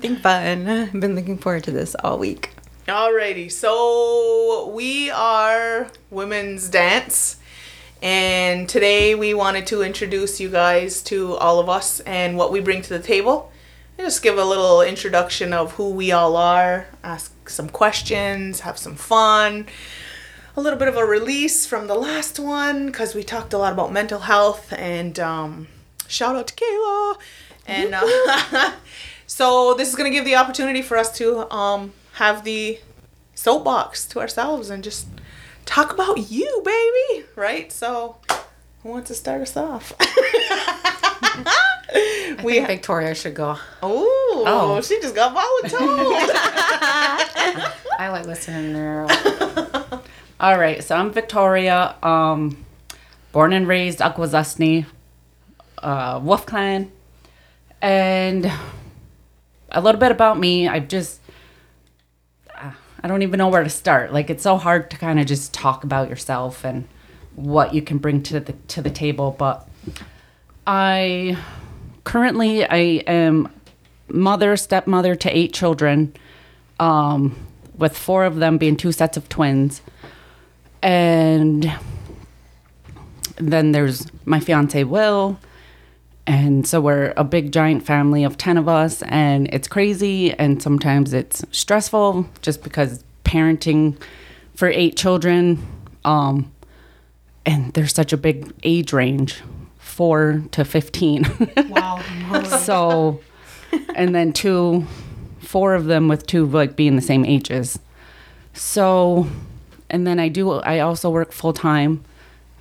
something 0.00 0.16
fun. 0.16 0.66
I've 0.66 0.92
been 0.98 1.14
looking 1.14 1.36
forward 1.36 1.64
to 1.64 1.70
this 1.70 1.94
all 2.02 2.18
week. 2.18 2.54
Alrighty, 2.88 3.52
so 3.52 4.72
we 4.74 5.10
are 5.10 5.88
Women's 6.08 6.70
Dance, 6.70 7.36
and 8.00 8.66
today 8.66 9.14
we 9.14 9.34
wanted 9.34 9.66
to 9.66 9.82
introduce 9.82 10.40
you 10.40 10.48
guys 10.48 11.02
to 11.02 11.34
all 11.34 11.60
of 11.60 11.68
us 11.68 12.00
and 12.00 12.38
what 12.38 12.50
we 12.50 12.60
bring 12.60 12.80
to 12.80 12.88
the 12.88 12.98
table. 12.98 13.52
And 13.98 14.06
just 14.06 14.22
give 14.22 14.38
a 14.38 14.44
little 14.44 14.80
introduction 14.80 15.52
of 15.52 15.72
who 15.72 15.90
we 15.90 16.12
all 16.12 16.34
are, 16.34 16.86
ask 17.04 17.50
some 17.50 17.68
questions, 17.68 18.60
have 18.60 18.78
some 18.78 18.94
fun, 18.94 19.66
a 20.56 20.62
little 20.62 20.78
bit 20.78 20.88
of 20.88 20.96
a 20.96 21.04
release 21.04 21.66
from 21.66 21.88
the 21.88 21.94
last 21.94 22.38
one 22.38 22.86
because 22.86 23.14
we 23.14 23.22
talked 23.22 23.52
a 23.52 23.58
lot 23.58 23.74
about 23.74 23.92
mental 23.92 24.20
health 24.20 24.72
and 24.72 25.20
um, 25.20 25.68
shout 26.08 26.36
out 26.36 26.46
to 26.46 26.54
Kayla. 26.54 27.18
And 27.66 27.94
uh, 27.94 28.72
so 29.30 29.74
this 29.74 29.88
is 29.88 29.94
going 29.94 30.10
to 30.10 30.16
give 30.16 30.24
the 30.24 30.34
opportunity 30.34 30.82
for 30.82 30.96
us 30.96 31.12
to 31.18 31.48
um, 31.54 31.92
have 32.14 32.42
the 32.42 32.80
soapbox 33.36 34.04
to 34.06 34.18
ourselves 34.18 34.70
and 34.70 34.82
just 34.82 35.06
talk 35.66 35.92
about 35.92 36.30
you, 36.32 36.62
baby. 36.64 37.26
Right? 37.36 37.70
So 37.70 38.16
who 38.82 38.88
wants 38.88 39.06
to 39.08 39.14
start 39.14 39.40
us 39.40 39.56
off? 39.56 39.92
I 41.92 42.42
think 42.42 42.82
Viktoria 42.82 43.14
should 43.14 43.34
go. 43.36 43.56
Oh, 43.82 44.44
Oh. 44.46 44.80
she 44.80 45.00
just 45.00 45.14
got 45.14 45.32
voluntold. 45.32 46.30
I 48.00 48.08
like 48.10 48.26
listening 48.26 48.72
to 48.72 48.78
her. 48.78 49.06
All 50.40 50.58
right, 50.58 50.82
so 50.82 50.96
I'm 50.96 51.12
Viktoria, 51.12 52.02
um, 52.04 52.64
born 53.30 53.52
and 53.52 53.68
raised 53.68 54.00
Akwesasne, 54.00 54.86
uh, 55.78 56.18
Wolf 56.22 56.46
Clan, 56.46 56.90
and 57.80 58.50
a 59.70 59.80
little 59.80 60.00
bit 60.00 60.10
about 60.10 60.38
me. 60.38 60.68
I've 60.68 60.88
just, 60.88 61.20
I 63.02 63.08
don't 63.08 63.22
even 63.22 63.38
know 63.38 63.48
where 63.48 63.64
to 63.64 63.70
start. 63.70 64.12
Like 64.12 64.30
it's 64.30 64.42
so 64.42 64.56
hard 64.56 64.90
to 64.90 64.96
kind 64.98 65.18
of 65.18 65.26
just 65.26 65.54
talk 65.54 65.84
about 65.84 66.08
yourself 66.08 66.64
and 66.64 66.86
what 67.34 67.74
you 67.74 67.82
can 67.82 67.98
bring 67.98 68.22
to 68.24 68.40
the 68.40 68.52
to 68.68 68.82
the 68.82 68.90
table. 68.90 69.34
But 69.38 69.66
I 70.66 71.38
currently 72.04 72.64
I 72.64 73.02
am 73.06 73.48
mother, 74.08 74.56
stepmother 74.56 75.14
to 75.14 75.36
eight 75.36 75.52
children, 75.52 76.12
um, 76.78 77.36
with 77.76 77.96
four 77.96 78.24
of 78.24 78.36
them 78.36 78.58
being 78.58 78.76
two 78.76 78.92
sets 78.92 79.16
of 79.16 79.28
twins. 79.28 79.82
And 80.82 81.72
then 83.36 83.72
there's 83.72 84.06
my 84.24 84.40
fiance 84.40 84.84
Will. 84.84 85.38
And 86.30 86.64
so 86.64 86.80
we're 86.80 87.12
a 87.16 87.24
big 87.24 87.50
giant 87.50 87.84
family 87.84 88.22
of 88.22 88.38
10 88.38 88.56
of 88.56 88.68
us 88.68 89.02
and 89.02 89.52
it's 89.52 89.66
crazy 89.66 90.32
and 90.34 90.62
sometimes 90.62 91.12
it's 91.12 91.44
stressful 91.50 92.24
just 92.40 92.62
because 92.62 93.02
parenting 93.24 94.00
for 94.54 94.68
eight 94.68 94.96
children 94.96 95.66
um 96.04 96.52
and 97.44 97.72
there's 97.72 97.92
such 97.92 98.12
a 98.12 98.16
big 98.16 98.52
age 98.62 98.92
range, 98.92 99.42
4 99.78 100.44
to 100.52 100.64
15. 100.64 101.48
wow. 101.68 102.00
so 102.60 103.20
and 103.96 104.14
then 104.14 104.32
two 104.32 104.86
four 105.40 105.74
of 105.74 105.86
them 105.86 106.06
with 106.06 106.28
two 106.28 106.46
like 106.46 106.76
being 106.76 106.94
the 106.94 107.02
same 107.02 107.24
ages 107.24 107.78
so 108.52 109.28
and 109.88 110.06
then 110.06 110.18
i 110.18 110.28
do 110.28 110.52
i 110.52 110.80
also 110.80 111.08
work 111.08 111.32
full 111.32 111.52
time 111.52 112.04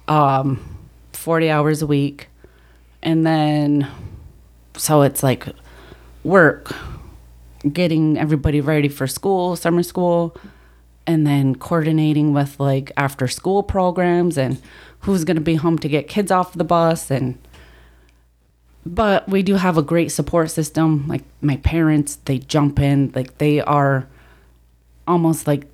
um 0.08 0.78
40 1.14 1.50
hours 1.50 1.82
a 1.82 1.88
week 1.88 2.30
and 3.02 3.26
then 3.26 3.88
so 4.76 5.02
it's 5.02 5.24
like 5.24 5.48
work 6.24 6.74
getting 7.72 8.18
everybody 8.18 8.62
ready 8.62 8.88
for 8.88 9.08
school 9.08 9.56
summer 9.56 9.84
school 9.84 10.36
and 11.06 11.26
then 11.26 11.56
coordinating 11.56 12.34
with 12.34 12.60
like 12.60 12.92
after 12.96 13.28
school 13.28 13.64
programs 13.64 14.38
and 14.38 14.62
who's 15.00 15.24
going 15.24 15.36
to 15.36 15.42
be 15.42 15.56
home 15.56 15.78
to 15.78 15.88
get 15.88 16.08
kids 16.08 16.32
off 16.32 16.54
the 16.54 16.64
bus 16.64 17.10
and 17.10 17.38
but 18.86 19.28
we 19.28 19.44
do 19.44 19.56
have 19.56 19.78
a 19.78 19.82
great 19.82 20.12
support 20.12 20.50
system. 20.50 21.08
Like 21.08 21.24
my 21.42 21.58
parents 21.58 22.18
they 22.26 22.40
jump 22.40 22.80
in 22.80 23.12
like 23.14 23.38
they 23.38 23.62
are 23.62 24.08
almost 25.08 25.48
like 25.48 25.68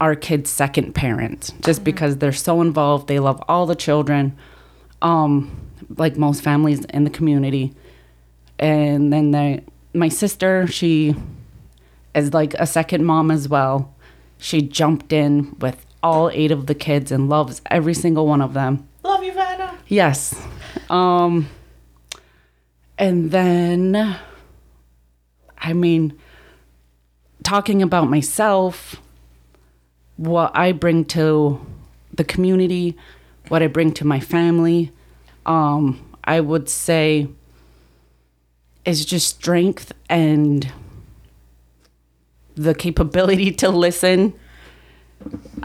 our 0.00 0.14
kids 0.14 0.50
second 0.50 0.94
parents 0.94 1.52
just 1.62 1.80
mm-hmm. 1.80 1.84
because 1.84 2.16
they're 2.18 2.32
so 2.32 2.60
involved. 2.60 3.08
They 3.08 3.18
love 3.18 3.42
all 3.48 3.66
the 3.66 3.74
children 3.74 4.36
um 5.02 5.50
like 5.96 6.16
most 6.16 6.42
families 6.42 6.84
in 6.86 7.04
the 7.04 7.10
community 7.10 7.74
and 8.58 9.12
then 9.12 9.30
they, 9.30 9.64
my 9.94 10.08
sister 10.08 10.66
she 10.66 11.14
is 12.14 12.34
like 12.34 12.54
a 12.54 12.66
second 12.66 13.04
mom 13.04 13.30
as 13.30 13.48
well 13.48 13.94
she 14.38 14.60
jumped 14.62 15.12
in 15.12 15.56
with 15.60 15.84
all 16.02 16.30
eight 16.32 16.50
of 16.50 16.66
the 16.66 16.74
kids 16.74 17.10
and 17.10 17.28
loves 17.28 17.60
every 17.66 17.94
single 17.94 18.26
one 18.26 18.40
of 18.40 18.54
them 18.54 18.86
Love 19.04 19.24
you, 19.24 19.32
Vanna. 19.32 19.78
Yes. 19.86 20.34
Um 20.90 21.48
and 22.98 23.30
then 23.30 24.16
I 25.56 25.72
mean 25.72 26.18
talking 27.42 27.80
about 27.80 28.10
myself 28.10 29.00
what 30.16 30.50
I 30.54 30.72
bring 30.72 31.04
to 31.06 31.64
the 32.12 32.24
community, 32.24 32.96
what 33.50 33.62
I 33.62 33.66
bring 33.66 33.92
to 33.94 34.06
my 34.06 34.20
family, 34.20 34.92
um 35.46 36.04
I 36.24 36.40
would 36.40 36.68
say 36.68 37.28
is 38.84 39.04
just 39.04 39.28
strength 39.36 39.92
and 40.08 40.70
the 42.54 42.74
capability 42.74 43.50
to 43.62 43.70
listen 43.70 44.34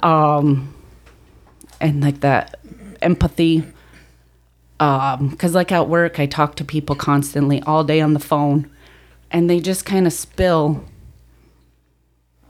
um 0.01 0.73
and 1.81 2.01
like 2.01 2.21
that 2.21 2.59
empathy. 3.01 3.63
Um 4.79 5.29
because 5.29 5.53
like 5.53 5.71
at 5.71 5.87
work 5.89 6.19
i 6.19 6.25
talk 6.25 6.55
to 6.55 6.65
people 6.65 6.95
constantly 6.95 7.61
all 7.63 7.83
day 7.83 8.01
on 8.01 8.13
the 8.13 8.19
phone 8.19 8.69
and 9.31 9.49
they 9.49 9.59
just 9.59 9.85
kind 9.85 10.07
of 10.07 10.13
spill 10.13 10.83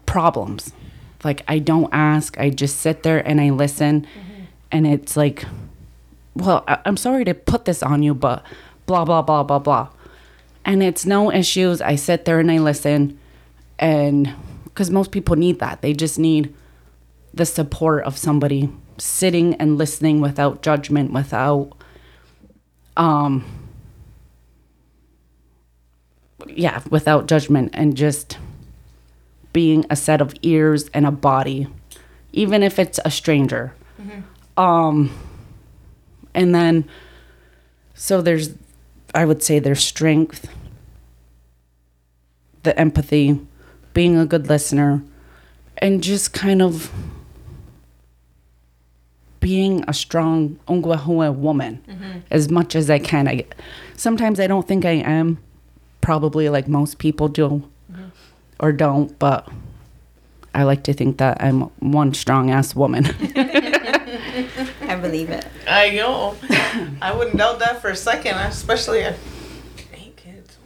problems. 0.05 0.71
Like 1.23 1.43
i 1.47 1.57
don't 1.59 1.89
ask 1.93 2.37
i 2.37 2.49
just 2.49 2.77
sit 2.77 3.03
there 3.03 3.25
and 3.27 3.39
i 3.41 3.49
listen 3.49 4.05
and 4.73 4.85
it's 4.85 5.15
like 5.15 5.45
well 6.35 6.63
I- 6.67 6.79
i'm 6.85 6.97
sorry 6.97 7.23
to 7.25 7.33
put 7.33 7.63
this 7.65 7.81
on 7.81 8.03
you 8.03 8.13
but 8.13 8.43
blah 8.85 9.05
blah 9.05 9.21
blah 9.21 9.43
blah 9.43 9.59
blah. 9.59 9.87
And 10.65 10.81
it's 10.81 11.05
no 11.05 11.29
issues. 11.29 11.81
I 11.81 11.95
sit 11.95 12.23
there 12.23 12.39
and 12.39 12.49
i 12.49 12.57
listen. 12.57 13.19
And 13.79 14.33
because 14.63 14.89
most 14.89 15.11
people 15.11 15.35
need 15.35 15.59
that. 15.59 15.81
They 15.81 15.93
just 15.93 16.17
need 16.17 16.53
the 17.33 17.45
support 17.45 18.03
of 18.05 18.17
somebody 18.17 18.69
sitting 18.97 19.55
and 19.55 19.77
listening 19.77 20.21
without 20.21 20.61
judgment 20.61 21.11
without 21.11 21.71
um 22.95 23.43
yeah 26.47 26.81
without 26.89 27.27
judgment 27.27 27.71
and 27.73 27.97
just 27.97 28.37
being 29.51 29.85
a 29.89 29.95
set 29.95 30.21
of 30.21 30.33
ears 30.43 30.89
and 30.93 31.05
a 31.05 31.11
body 31.11 31.67
even 32.33 32.61
if 32.63 32.77
it's 32.79 32.99
a 33.03 33.11
stranger 33.11 33.73
um 34.57 35.09
and 36.33 36.53
then 36.53 36.87
so 37.93 38.21
there's 38.21 38.53
i 39.15 39.25
would 39.25 39.41
say 39.43 39.59
there's 39.59 39.83
strength 39.83 40.47
the 42.63 42.77
empathy 42.79 43.39
being 43.93 44.17
a 44.17 44.25
good 44.25 44.47
listener 44.47 45.03
and 45.77 46.01
just 46.01 46.33
kind 46.33 46.61
of 46.61 46.91
being 49.39 49.83
a 49.89 49.93
strong 49.93 50.57
Onkwehonwe 50.69 51.35
woman 51.35 52.23
as 52.31 52.49
much 52.49 52.75
as 52.77 52.89
I 52.89 52.97
can. 52.97 53.27
I 53.27 53.43
sometimes 53.97 54.39
I 54.39 54.47
don't 54.47 54.65
think 54.65 54.85
I 54.85 54.91
am, 54.91 55.37
probably 55.99 56.47
like 56.47 56.69
most 56.69 56.97
people 56.97 57.27
do 57.27 57.69
or 58.59 58.71
don't, 58.71 59.19
but 59.19 59.49
I 60.55 60.63
like 60.63 60.83
to 60.83 60.93
think 60.93 61.17
that 61.17 61.43
I'm 61.43 61.63
one 61.79 62.13
strong 62.13 62.51
ass 62.51 62.73
woman. 62.73 63.03
I 65.03 65.05
believe 65.05 65.29
it. 65.31 65.45
I 65.67 65.89
know. 65.89 66.37
I 67.01 67.13
wouldn't 67.13 67.35
doubt 67.35 67.59
that 67.59 67.81
for 67.81 67.89
a 67.89 67.95
second, 67.95 68.37
especially 68.37 69.01
at 69.01 69.15
eight 69.93 70.15
kids. 70.15 70.57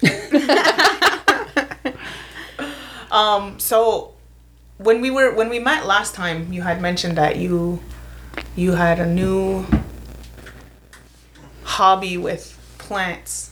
um. 3.10 3.60
So, 3.60 4.14
when 4.78 5.02
we 5.02 5.10
were 5.10 5.34
when 5.34 5.50
we 5.50 5.58
met 5.58 5.84
last 5.84 6.14
time, 6.14 6.50
you 6.54 6.62
had 6.62 6.80
mentioned 6.80 7.18
that 7.18 7.36
you 7.36 7.80
you 8.56 8.72
had 8.72 8.98
a 8.98 9.04
new 9.04 9.66
hobby 11.64 12.16
with 12.16 12.56
plants, 12.78 13.50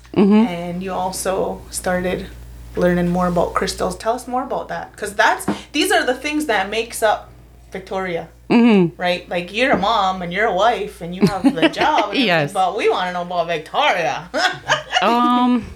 and 0.49 0.83
you 0.83 0.91
also 0.91 1.61
started 1.71 2.29
learning 2.77 3.09
more 3.09 3.27
about 3.27 3.53
crystals. 3.53 3.95
Tell 3.99 4.15
us 4.15 4.27
more 4.27 4.43
about 4.43 4.69
that, 4.69 4.91
because 4.93 5.15
that's 5.15 5.45
these 5.73 5.93
are 5.93 6.07
the 6.07 6.15
things 6.15 6.47
that 6.47 6.71
makes 6.71 7.03
up 7.03 7.31
Viktoria. 7.73 8.29
Mm-hmm. 8.51 9.01
right? 9.01 9.29
Like 9.29 9.53
you're 9.55 9.73
a 9.73 9.79
mom 9.79 10.23
and 10.23 10.33
you're 10.33 10.47
a 10.47 10.55
wife 10.55 11.01
and 11.01 11.15
you 11.15 11.23
have 11.27 11.43
the 11.43 11.69
job. 11.81 12.11
And 12.11 12.19
Yes. 12.19 12.53
But 12.53 12.77
we 12.77 12.89
want 12.89 13.09
to 13.09 13.13
know 13.13 13.23
about 13.23 13.49
Viktoria. 13.49 14.29
Um. 15.03 15.67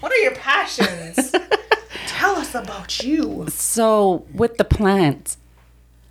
what 0.00 0.10
are 0.12 0.16
your 0.16 0.34
passions? 0.34 1.34
Tell 2.06 2.36
us 2.36 2.54
about 2.54 3.02
you. 3.02 3.46
So 3.50 4.24
with 4.32 4.56
the 4.56 4.64
plants, 4.64 5.36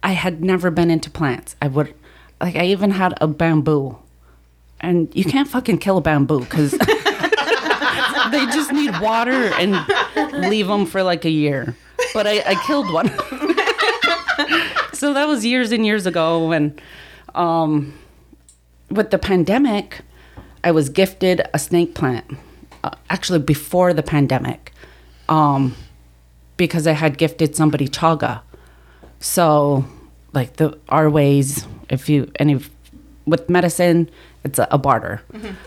I 0.04 0.12
had 0.12 0.44
never 0.44 0.70
been 0.70 0.92
into 0.92 1.10
plants. 1.10 1.56
I 1.60 1.68
would, 1.70 1.96
like, 2.40 2.56
I 2.56 2.66
even 2.66 2.92
had 2.92 3.16
a 3.20 3.28
bamboo, 3.28 3.98
and 4.80 5.10
you 5.16 5.24
can't 5.24 5.48
fucking 5.48 5.80
kill 5.80 5.98
a 5.98 6.02
bamboo 6.02 6.42
because 6.42 6.72
they 6.72 8.46
just 8.54 8.72
need 8.72 8.94
water 9.02 9.52
and 9.58 9.76
leave 10.50 10.68
them 10.68 10.86
for 10.86 11.02
like 11.02 11.26
a 11.26 11.32
year. 11.32 11.76
But 12.14 12.28
I, 12.28 12.44
I 12.46 12.64
killed 12.68 12.92
one. 12.94 13.08
so 15.00 15.14
that 15.14 15.28
was 15.28 15.46
years 15.46 15.72
and 15.72 15.86
years 15.86 16.06
ago. 16.06 16.52
And 16.52 16.82
um, 17.36 17.94
with 18.90 19.12
the 19.12 19.20
pandemic, 19.20 20.02
I 20.64 20.72
was 20.72 20.90
gifted 20.90 21.42
a 21.54 21.60
snake 21.60 21.94
plant. 21.94 22.26
Uh, 22.84 22.92
actually, 23.10 23.40
before 23.40 23.94
the 23.94 24.04
pandemic. 24.04 24.74
Um, 25.30 25.76
because 26.58 26.88
I 26.88 26.94
had 26.94 27.18
gifted 27.18 27.56
somebody 27.56 27.88
chaga. 27.88 28.42
So, 29.20 29.86
like 30.34 30.56
the 30.56 30.78
our 30.90 31.10
ways, 31.10 31.68
if 31.90 32.10
you 32.10 32.32
any 32.40 32.60
with 33.26 33.50
medicine, 33.50 34.10
it's 34.44 34.58
a, 34.58 34.68
a 34.72 34.78
barter. 34.78 35.22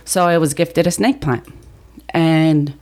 So 0.04 0.26
I 0.26 0.38
was 0.38 0.54
gifted 0.54 0.86
a 0.86 0.90
snake 0.90 1.20
plant, 1.20 1.46
and 2.10 2.74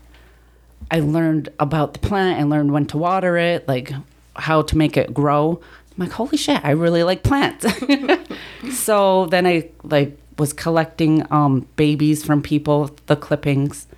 I 0.91 1.01
learned 1.01 1.51
about 1.59 1.93
the 1.95 1.99
plant. 1.99 2.41
I 2.41 2.45
learned 2.45 2.73
when 2.73 2.87
to 2.87 2.99
water 2.99 3.37
it, 3.37 3.69
like 3.69 3.93
how 4.37 4.63
to 4.63 4.77
make 4.77 4.97
it 4.97 5.13
grow. 5.13 5.61
I'm 5.99 6.05
like, 6.05 6.13
holy 6.13 6.37
shit, 6.37 6.65
I 6.65 6.71
really 6.71 7.03
like 7.03 7.25
plants. 7.25 7.67
so 8.73 9.27
then 9.27 9.47
I 9.47 9.71
like 9.83 10.17
was 10.39 10.53
collecting 10.53 11.27
um, 11.33 11.67
babies 11.75 12.25
from 12.25 12.41
people, 12.41 12.97
the 13.07 13.17
clippings, 13.17 13.89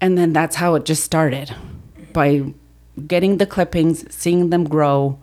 and 0.00 0.18
then 0.18 0.32
that's 0.32 0.56
how 0.56 0.74
it 0.74 0.84
just 0.84 1.04
started 1.04 1.54
by 2.12 2.52
getting 3.06 3.36
the 3.36 3.46
clippings, 3.46 4.12
seeing 4.12 4.50
them 4.50 4.64
grow, 4.64 5.20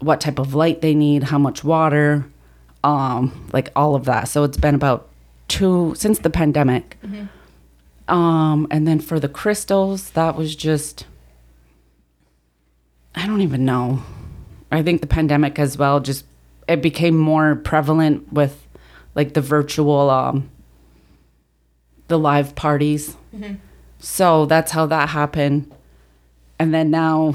what 0.00 0.22
type 0.22 0.38
of 0.38 0.54
light 0.54 0.80
they 0.80 0.94
need, 0.94 1.24
how 1.24 1.38
much 1.38 1.62
water, 1.62 2.24
um, 2.82 3.48
like 3.52 3.70
all 3.76 3.94
of 3.94 4.06
that. 4.06 4.28
So 4.28 4.42
it's 4.44 4.56
been 4.56 4.74
about 4.74 5.08
two 5.48 5.92
since 5.96 6.20
the 6.20 6.30
pandemic. 6.30 6.96
Um, 8.08 8.66
and 8.70 8.88
then 8.88 9.00
for 9.00 9.20
the 9.20 9.28
crystals, 9.28 10.10
that 10.10 10.34
was 10.34 10.56
just 10.56 11.04
I 13.14 13.26
don't 13.26 13.42
even 13.42 13.66
know. 13.66 14.02
I 14.72 14.82
think 14.82 15.00
the 15.00 15.06
pandemic 15.06 15.58
as 15.58 15.76
well 15.76 16.00
just 16.00 16.24
it 16.68 16.80
became 16.82 17.16
more 17.16 17.56
prevalent 17.56 18.32
with 18.32 18.66
like 19.14 19.34
the 19.34 19.40
virtual 19.40 20.10
um 20.10 20.50
the 22.08 22.18
live 22.18 22.54
parties. 22.54 23.16
So 23.98 24.46
that's 24.46 24.72
how 24.72 24.86
that 24.86 25.10
happened. 25.10 25.72
And 26.58 26.74
then 26.74 26.90
now 26.90 27.34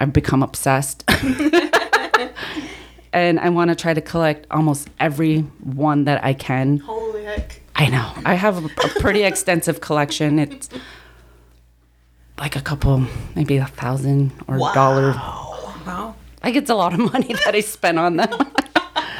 I've 0.00 0.12
become 0.12 0.42
obsessed. 0.42 1.04
and 3.12 3.40
I 3.40 3.48
want 3.48 3.70
to 3.70 3.74
try 3.74 3.94
to 3.94 4.00
collect 4.00 4.46
almost 4.50 4.90
every 5.00 5.40
one 5.62 6.04
that 6.04 6.22
I 6.24 6.34
can. 6.34 6.78
Holy 6.78 7.24
heck. 7.24 7.62
I 7.74 7.88
know. 7.88 8.12
I 8.24 8.34
have 8.34 8.64
a, 8.64 8.66
a 8.66 9.00
pretty 9.00 9.22
extensive 9.22 9.80
collection. 9.80 10.38
It's 10.38 10.68
like 12.38 12.56
a 12.56 12.60
couple, 12.60 13.06
maybe 13.34 13.56
a 13.56 13.66
thousand 13.66 14.32
or 14.46 14.56
a 14.56 14.74
dollar. 14.74 15.12
Wow. 15.86 16.14
Like 16.42 16.54
it's 16.56 16.70
a 16.70 16.74
lot 16.74 16.92
of 16.94 17.00
money 17.12 17.34
that 17.44 17.54
I 17.54 17.60
spent 17.60 17.98
on 17.98 18.16
them. 18.16 18.30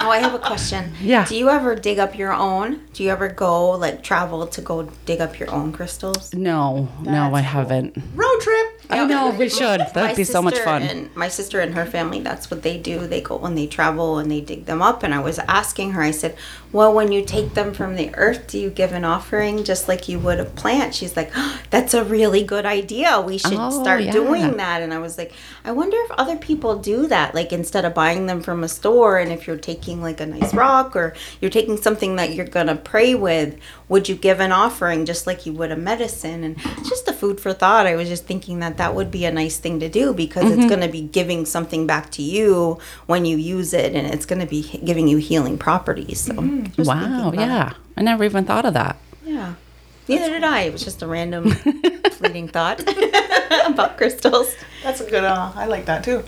Oh, 0.00 0.10
I 0.10 0.18
have 0.18 0.32
a 0.32 0.38
question. 0.38 0.92
Yeah. 1.00 1.24
Do 1.26 1.36
you 1.36 1.50
ever 1.50 1.74
dig 1.74 1.98
up 1.98 2.16
your 2.16 2.32
own? 2.32 2.80
Do 2.92 3.02
you 3.02 3.10
ever 3.10 3.28
go 3.28 3.70
like 3.70 4.02
travel 4.02 4.46
to 4.46 4.60
go 4.60 4.84
dig 5.06 5.20
up 5.20 5.38
your 5.40 5.50
own 5.50 5.72
crystals? 5.72 6.32
no, 6.32 6.88
no, 7.02 7.34
I 7.34 7.40
haven't. 7.40 7.96
Road 8.14 8.40
trip. 8.40 8.66
I 8.90 9.04
know 9.04 9.30
we 9.30 9.48
should. 9.48 9.80
That'd 9.92 10.16
be 10.16 10.24
so 10.24 10.40
much 10.40 10.58
fun. 10.60 10.82
And 10.82 11.14
my 11.16 11.28
sister 11.28 11.60
and 11.60 11.74
her 11.74 11.84
family, 11.84 12.20
that's 12.20 12.50
what 12.50 12.62
they 12.62 12.78
do. 12.78 13.06
They 13.06 13.20
go 13.20 13.36
when 13.36 13.54
they 13.54 13.66
travel 13.66 14.18
and 14.18 14.30
they 14.30 14.40
dig 14.40 14.66
them 14.66 14.80
up. 14.82 15.02
And 15.02 15.12
I 15.12 15.18
was 15.18 15.40
asking 15.40 15.92
her, 15.92 16.02
I 16.02 16.12
said, 16.12 16.36
Well, 16.70 16.92
when 16.92 17.12
you 17.12 17.24
take 17.24 17.54
them 17.54 17.72
from 17.72 17.96
the 17.96 18.14
earth, 18.14 18.46
do 18.46 18.58
you 18.58 18.68
give 18.68 18.92
an 18.92 19.04
offering 19.04 19.64
just 19.64 19.88
like 19.88 20.08
you 20.08 20.18
would 20.18 20.38
a 20.38 20.44
plant? 20.44 20.94
She's 20.94 21.16
like, 21.16 21.30
"Oh, 21.34 21.58
That's 21.70 21.94
a 21.94 22.04
really 22.04 22.42
good 22.42 22.66
idea. 22.66 23.20
We 23.20 23.38
should 23.38 23.54
Oh, 23.56 23.82
start 23.82 24.02
yeah. 24.02 24.12
doing 24.12 24.56
that. 24.58 24.82
And 24.82 24.92
I 24.92 24.98
was 24.98 25.16
like, 25.16 25.32
I 25.64 25.72
wonder 25.72 25.96
if 26.00 26.10
other 26.12 26.36
people 26.36 26.76
do 26.78 27.06
that. 27.06 27.34
Like 27.34 27.52
instead 27.52 27.84
of 27.86 27.94
buying 27.94 28.26
them 28.26 28.42
from 28.42 28.62
a 28.64 28.68
store, 28.68 29.18
and 29.18 29.32
if 29.32 29.46
you're 29.46 29.56
taking 29.56 30.02
like 30.02 30.20
a 30.20 30.26
nice 30.26 30.52
rock 30.54 30.94
or 30.94 31.14
you're 31.40 31.50
taking 31.50 31.76
something 31.78 32.16
that 32.16 32.34
you're 32.34 32.46
going 32.46 32.66
to 32.66 32.76
pray 32.76 33.14
with, 33.14 33.56
would 33.88 34.08
you 34.08 34.14
give 34.14 34.40
an 34.40 34.52
offering 34.52 35.06
just 35.06 35.26
like 35.26 35.46
you 35.46 35.52
would 35.54 35.72
a 35.72 35.76
medicine? 35.76 36.44
And 36.44 36.58
just 36.88 37.08
a 37.08 37.12
food 37.14 37.40
for 37.40 37.52
thought. 37.54 37.86
I 37.86 37.96
was 37.96 38.08
just 38.08 38.24
thinking 38.26 38.58
that 38.60 38.76
that 38.76 38.94
would 38.94 39.10
be 39.10 39.24
a 39.24 39.32
nice 39.32 39.56
thing 39.58 39.80
to 39.80 39.88
do 39.88 40.12
because 40.12 40.44
Mm-hmm. 40.44 40.60
it's 40.60 40.68
going 40.68 40.80
to 40.82 40.88
be 40.88 41.02
giving 41.02 41.44
something 41.46 41.86
back 41.86 42.10
to 42.12 42.22
you 42.22 42.78
when 43.06 43.24
you 43.24 43.36
use 43.36 43.72
it 43.74 43.94
and 43.94 44.06
it's 44.06 44.24
going 44.26 44.40
to 44.40 44.46
be 44.46 44.62
giving 44.84 45.08
you 45.08 45.16
healing 45.18 45.56
properties. 45.58 46.20
So, 46.20 46.34
just 46.34 46.57
thinking 46.62 46.84
Mm-hmm. 46.84 47.12
Wow, 47.22 47.28
about 47.28 47.34
it. 47.34 47.40
yeah. 47.46 47.72
I 47.96 48.02
never 48.02 48.24
even 48.24 48.44
thought 48.44 48.64
of 48.64 48.74
that. 48.74 48.96
Yeah. 49.24 49.54
Neither 50.08 50.30
did 50.30 50.44
I. 50.44 50.60
It 50.62 50.72
was 50.72 50.82
just 50.84 51.02
a 51.02 51.06
random 51.06 51.50
fleeting 52.12 52.48
thought 52.48 52.80
about 53.66 53.96
crystals. 53.98 54.54
That's 54.82 55.00
a 55.02 55.10
good. 55.10 55.24
Uh, 55.24 55.52
I 55.54 55.66
like 55.66 55.84
that 55.86 56.02
too. 56.04 56.24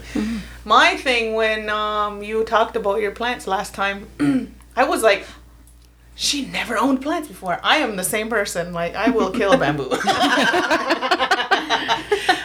My 0.66 0.96
thing 0.96 1.34
when 1.34 1.70
um, 1.70 2.22
you 2.22 2.44
talked 2.44 2.76
about 2.76 3.00
your 3.00 3.12
plants 3.12 3.46
last 3.46 3.74
time, 3.74 4.06
I 4.76 4.84
was 4.84 5.02
like, 5.02 5.24
she 6.14 6.44
never 6.44 6.76
owned 6.76 7.00
plants 7.00 7.28
before. 7.28 7.58
I 7.62 7.78
am 7.78 7.96
the 7.96 8.04
same 8.04 8.28
person. 8.28 8.74
Like 8.74 8.94
I 8.94 9.08
will 9.08 9.30
kill 9.30 9.52
a 9.52 9.56
bamboo. 9.56 9.90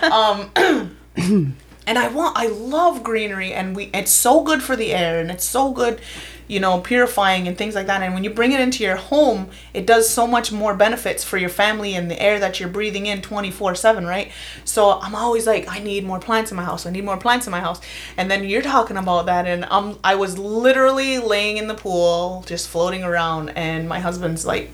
um, 0.10 0.50
and 1.88 2.00
I 2.00 2.08
want. 2.08 2.38
I 2.38 2.48
love 2.48 3.04
greenery, 3.04 3.52
and 3.54 3.76
we. 3.76 3.90
It's 3.94 4.12
so 4.12 4.42
good 4.44 4.64
for 4.64 4.76
the 4.78 4.94
air, 4.94 5.20
and 5.20 5.30
it's 5.30 5.44
so 5.46 5.72
good. 5.72 6.00
You 6.47 6.59
know, 6.59 6.80
purifying 6.80 7.47
and 7.47 7.57
things 7.57 7.75
like 7.75 7.88
that. 7.88 8.01
And 8.01 8.13
when 8.13 8.24
you 8.24 8.30
bring 8.30 8.51
it 8.51 8.59
into 8.59 8.83
your 8.83 8.95
home, 8.95 9.49
it 9.73 9.85
does 9.85 10.09
so 10.09 10.28
much 10.28 10.52
more 10.52 10.75
benefits 10.75 11.23
for 11.23 11.37
your 11.37 11.49
family 11.49 11.95
and 11.95 12.09
the 12.09 12.21
air 12.21 12.40
that 12.40 12.59
you're 12.59 12.69
breathing 12.69 13.06
in 13.07 13.21
24 13.21 13.75
7, 13.75 14.06
right? 14.06 14.31
So 14.64 14.99
I'm 14.99 15.16
always 15.16 15.47
like, 15.47 15.68
I 15.68 15.80
need 15.80 16.06
more 16.06 16.19
plants 16.19 16.52
in 16.52 16.57
my 16.57 16.64
house. 16.64 16.85
I 16.85 16.92
need 16.92 17.04
more 17.04 17.18
plants 17.18 17.47
in 17.47 17.52
my 17.52 17.59
house. 17.59 17.81
And 18.18 18.30
then 18.30 18.44
you're 18.44 18.61
talking 18.61 18.97
about 18.97 19.25
that, 19.25 19.45
and 19.47 19.66
um, 19.66 19.99
I 20.04 20.16
was 20.16 20.37
literally 20.37 21.19
laying 21.19 21.57
in 21.57 21.68
the 21.68 21.75
pool, 21.75 22.44
just 22.47 22.69
floating 22.69 23.04
around, 23.04 23.49
and 23.49 23.87
my 23.90 23.99
husband's 23.99 24.45
like 24.45 24.73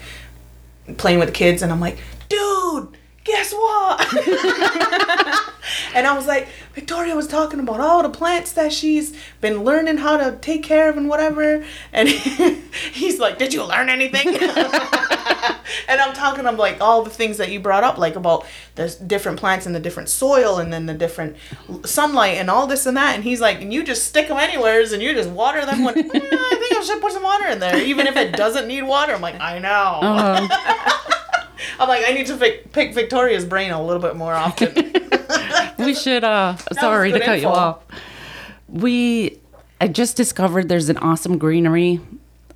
playing 0.98 1.20
with 1.20 1.30
the 1.30 1.34
kids, 1.34 1.62
and 1.62 1.72
I'm 1.72 1.80
like, 1.80 1.98
dude, 2.30 2.98
guess 3.24 3.54
what? 3.54 4.14
and 5.96 6.08
I 6.08 6.14
was 6.16 6.26
like, 6.28 6.48
Viktoria 6.76 7.16
was 7.16 7.28
talking 7.28 7.60
about 7.60 7.80
all 7.80 8.02
the 8.02 8.10
plants 8.10 8.54
that 8.54 8.74
she's 8.74 9.16
been 9.42 9.64
learning 9.64 9.98
how 9.98 10.18
to 10.18 10.38
take 10.38 10.64
care 10.64 10.90
of 10.90 10.98
and 10.98 11.08
whatever. 11.08 11.64
And 11.94 12.10
he's 12.94 13.20
like, 13.20 13.38
Did 13.38 13.54
you 13.54 13.64
learn 13.64 13.90
anything? 13.90 14.28
and 15.88 16.02
I'm 16.02 16.14
talking 16.14 16.46
of 16.46 16.58
like 16.58 16.82
all 16.82 17.04
the 17.04 17.10
things 17.10 17.38
that 17.38 17.52
you 17.52 17.60
brought 17.60 17.84
up, 17.84 17.98
like 17.98 18.16
about 18.16 18.46
the 18.76 18.90
different 19.06 19.40
plants 19.40 19.66
and 19.66 19.76
the 19.76 19.80
different 19.80 20.10
soil 20.10 20.58
and 20.58 20.74
then 20.74 20.86
the 20.86 20.94
different 20.94 21.36
sunlight 21.86 22.38
and 22.38 22.50
all 22.50 22.66
this 22.68 22.86
and 22.86 22.98
that. 22.98 23.16
And 23.16 23.24
he's 23.24 23.42
like, 23.42 23.62
And 23.62 23.72
you 23.72 23.84
just 23.84 24.08
stick 24.08 24.30
them 24.30 24.38
anywheres 24.38 24.94
and 24.94 25.02
you 25.04 25.14
just 25.14 25.30
water 25.30 25.66
them 25.66 25.84
when, 25.84 25.98
"Eh, 25.98 26.02
I 26.04 26.56
think 26.60 26.74
I 26.78 26.84
should 26.84 27.02
put 27.02 27.12
some 27.12 27.24
water 27.24 27.48
in 27.48 27.60
there, 27.60 27.78
even 27.78 28.08
if 28.08 28.16
it 28.16 28.36
doesn't 28.36 28.68
need 28.68 28.84
water. 28.84 29.14
I'm 29.14 29.22
like, 29.22 29.40
I 29.40 29.60
know. 29.60 30.00
Um, 30.02 30.50
I'm 31.80 31.88
like, 31.88 32.04
I 32.08 32.14
need 32.14 32.28
to 32.28 32.38
pick, 32.38 32.72
pick 32.72 32.94
Viktoria's 32.94 33.46
brain 33.46 33.72
a 33.72 33.84
little 33.84 34.02
bit 34.02 34.16
more 34.16 34.34
often. 34.34 34.74
we 35.80 35.94
should 35.94 36.24
uh 36.24 36.56
sorry 36.74 37.12
to 37.12 37.20
cut 37.20 37.42
you 37.42 37.48
off. 37.48 37.84
We 38.68 39.40
i 39.80 39.88
just 39.88 40.16
discovered 40.16 40.70
there's 40.70 40.90
an 40.90 40.98
awesome 40.98 41.38
greenery 41.38 42.00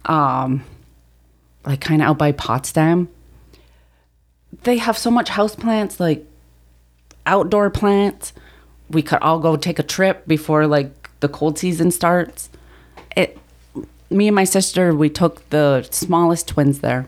um 0.06 0.64
like 1.66 1.82
kind 1.82 2.02
of 2.02 2.10
out 2.10 2.18
by 2.18 2.32
potsdam. 2.32 3.10
They 4.64 4.78
have 4.78 4.98
so 4.98 5.12
much 5.12 5.30
house 5.30 5.56
plants 5.56 6.00
like 6.00 6.26
outdoor 7.26 7.70
plants. 7.70 8.34
We 8.90 9.02
could 9.02 9.20
all 9.20 9.40
go 9.40 9.56
take 9.56 9.80
a 9.80 9.84
trip 9.84 10.28
before 10.28 10.68
like 10.68 11.10
the 11.20 11.30
cold 11.30 11.58
season 11.58 11.92
starts. 11.92 12.50
It 13.16 13.38
me 14.10 14.28
and 14.28 14.36
my 14.36 14.44
sister 14.44 14.94
we 14.94 15.10
took 15.10 15.48
the 15.50 15.88
smallest 15.90 16.48
twins 16.48 16.80
there. 16.80 17.08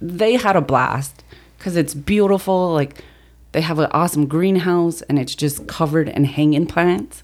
They 0.00 0.34
had 0.34 0.56
a 0.56 0.60
blast 0.60 1.21
because 1.62 1.76
it's 1.76 1.94
beautiful. 1.94 2.72
Like 2.72 3.04
they 3.52 3.60
have 3.60 3.78
an 3.78 3.88
awesome 3.92 4.26
greenhouse 4.26 5.00
and 5.02 5.16
it's 5.16 5.36
just 5.36 5.68
covered 5.68 6.08
in 6.08 6.24
hanging 6.24 6.66
plants. 6.66 7.22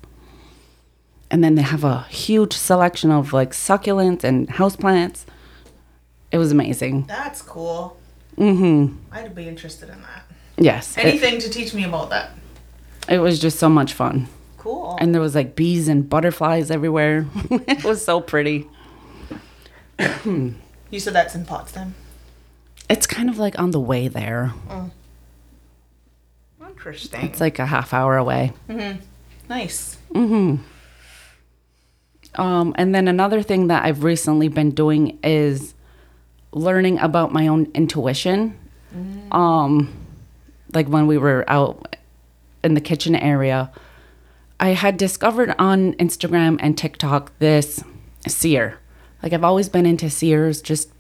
And 1.28 1.42
then 1.42 1.57
they 1.57 1.62
have 1.62 1.83
a 1.83 2.02
huge 2.04 2.52
selection 2.52 3.11
of 3.11 3.33
like 3.33 3.50
succulents 3.50 4.23
and 4.23 4.49
houseplants. 4.49 5.25
It 6.30 6.38
was 6.38 6.52
amazing. 6.52 7.07
That's 7.09 7.42
cool. 7.42 7.97
Mm-hmm. 8.37 8.97
I'd 9.11 9.35
be 9.35 9.49
interested 9.49 9.88
in 9.88 10.00
that. 10.02 10.23
Yes. 10.57 10.97
It, 10.97 11.04
Anything 11.04 11.40
to 11.40 11.50
teach 11.50 11.75
me 11.75 11.83
about 11.83 12.11
that. 12.11 12.30
it 13.09 13.18
was 13.18 13.40
just 13.40 13.59
so 13.59 13.68
much 13.68 13.92
fun. 13.92 14.28
Cool. 14.57 14.97
and 15.00 15.14
there 15.14 15.23
was 15.23 15.35
like 15.35 15.54
bees 15.57 15.88
and 15.88 16.09
butterflies 16.09 16.71
everywhere. 16.71 17.26
it 17.50 17.83
was 17.85 18.04
so 18.04 18.21
pretty. 18.21 18.68
you 19.99 21.00
said 21.00 21.14
that's 21.14 21.35
in 21.35 21.45
Potsdam. 21.45 21.95
It's 22.88 23.07
kind 23.07 23.28
of 23.28 23.38
like 23.38 23.59
on 23.59 23.71
the 23.73 23.80
way 23.80 24.09
there. 24.09 24.52
Interesting. 26.66 27.23
It's 27.26 27.40
like 27.40 27.59
a 27.59 27.66
half 27.66 27.92
hour 27.92 28.16
away. 28.16 28.52
Mhm. 28.68 28.99
nice. 29.49 29.97
Um, 32.35 32.75
and 32.76 32.95
then 32.95 33.09
another 33.09 33.42
thing 33.42 33.66
that 33.68 33.85
I've 33.85 34.04
recently 34.04 34.49
been 34.49 34.71
doing 34.71 35.18
is 35.25 35.75
learning 36.52 36.99
about 36.99 37.33
my 37.33 37.47
own 37.49 37.66
intuition. 37.75 38.57
Um, 39.33 39.92
like 40.73 40.87
when 40.88 41.07
we 41.07 41.18
were 41.18 41.45
out 41.49 41.97
in 42.64 42.75
the 42.75 42.80
kitchen 42.80 43.14
area, 43.14 43.71
I 44.61 44.71
had 44.71 44.97
discovered 44.97 45.54
on 45.59 45.92
Instagram 45.95 46.57
and 46.61 46.76
TikTok 46.76 47.33
this 47.38 47.83
seer. 48.26 48.78
Like 49.23 49.33
I've 49.33 49.45
always 49.45 49.68
been 49.68 49.85
into 49.87 50.09
seers, 50.11 50.62
just 50.62 50.90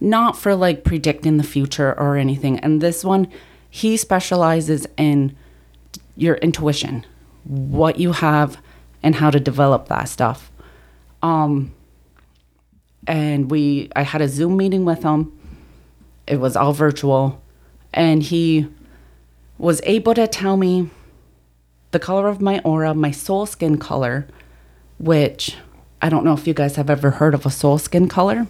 not 0.00 0.36
for 0.36 0.54
like 0.54 0.84
predicting 0.84 1.36
the 1.36 1.44
future 1.44 1.98
or 1.98 2.16
anything. 2.16 2.58
And 2.60 2.80
this 2.80 3.04
one, 3.04 3.28
he 3.68 3.96
specializes 3.96 4.86
in 4.96 5.36
your 6.16 6.36
intuition, 6.36 7.04
what 7.44 7.98
you 7.98 8.12
have, 8.12 8.58
and 9.02 9.14
how 9.14 9.30
to 9.30 9.40
develop 9.40 9.88
that 9.88 10.08
stuff. 10.08 10.50
Um, 11.22 11.74
and 13.06 13.50
we, 13.50 13.90
I 13.94 14.02
had 14.02 14.22
a 14.22 14.28
Zoom 14.28 14.56
meeting 14.56 14.84
with 14.84 15.02
him. 15.02 15.32
It 16.26 16.40
was 16.40 16.56
all 16.56 16.72
virtual, 16.72 17.40
and 17.94 18.22
he 18.22 18.66
was 19.58 19.80
able 19.84 20.14
to 20.14 20.26
tell 20.26 20.56
me 20.56 20.90
the 21.92 21.98
color 21.98 22.28
of 22.28 22.40
my 22.40 22.58
aura, 22.60 22.94
my 22.94 23.10
soul 23.10 23.46
skin 23.46 23.78
color, 23.78 24.26
which 24.98 25.56
I 26.02 26.08
don't 26.08 26.24
know 26.24 26.34
if 26.34 26.46
you 26.46 26.54
guys 26.54 26.76
have 26.76 26.90
ever 26.90 27.10
heard 27.12 27.32
of 27.34 27.46
a 27.46 27.50
soul 27.50 27.78
skin 27.78 28.08
color. 28.08 28.46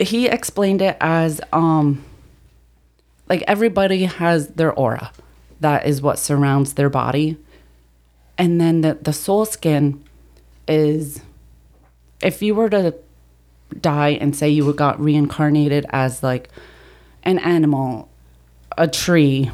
He 0.00 0.26
explained 0.26 0.82
it 0.82 0.96
as 1.00 1.40
um 1.52 2.04
like 3.28 3.42
everybody 3.46 4.04
has 4.04 4.48
their 4.48 4.72
aura. 4.72 5.12
That 5.60 5.86
is 5.86 6.02
what 6.02 6.18
surrounds 6.18 6.74
their 6.74 6.90
body. 6.90 7.36
And 8.38 8.60
then 8.60 8.82
the, 8.82 8.98
the 9.00 9.12
soul 9.12 9.44
skin 9.44 10.04
is 10.68 11.22
if 12.22 12.42
you 12.42 12.54
were 12.54 12.68
to 12.70 12.94
die 13.80 14.10
and 14.10 14.36
say 14.36 14.48
you 14.48 14.72
got 14.74 15.00
reincarnated 15.00 15.86
as 15.90 16.22
like 16.22 16.50
an 17.22 17.38
animal, 17.38 18.08
a 18.76 18.86
tree, 18.86 19.50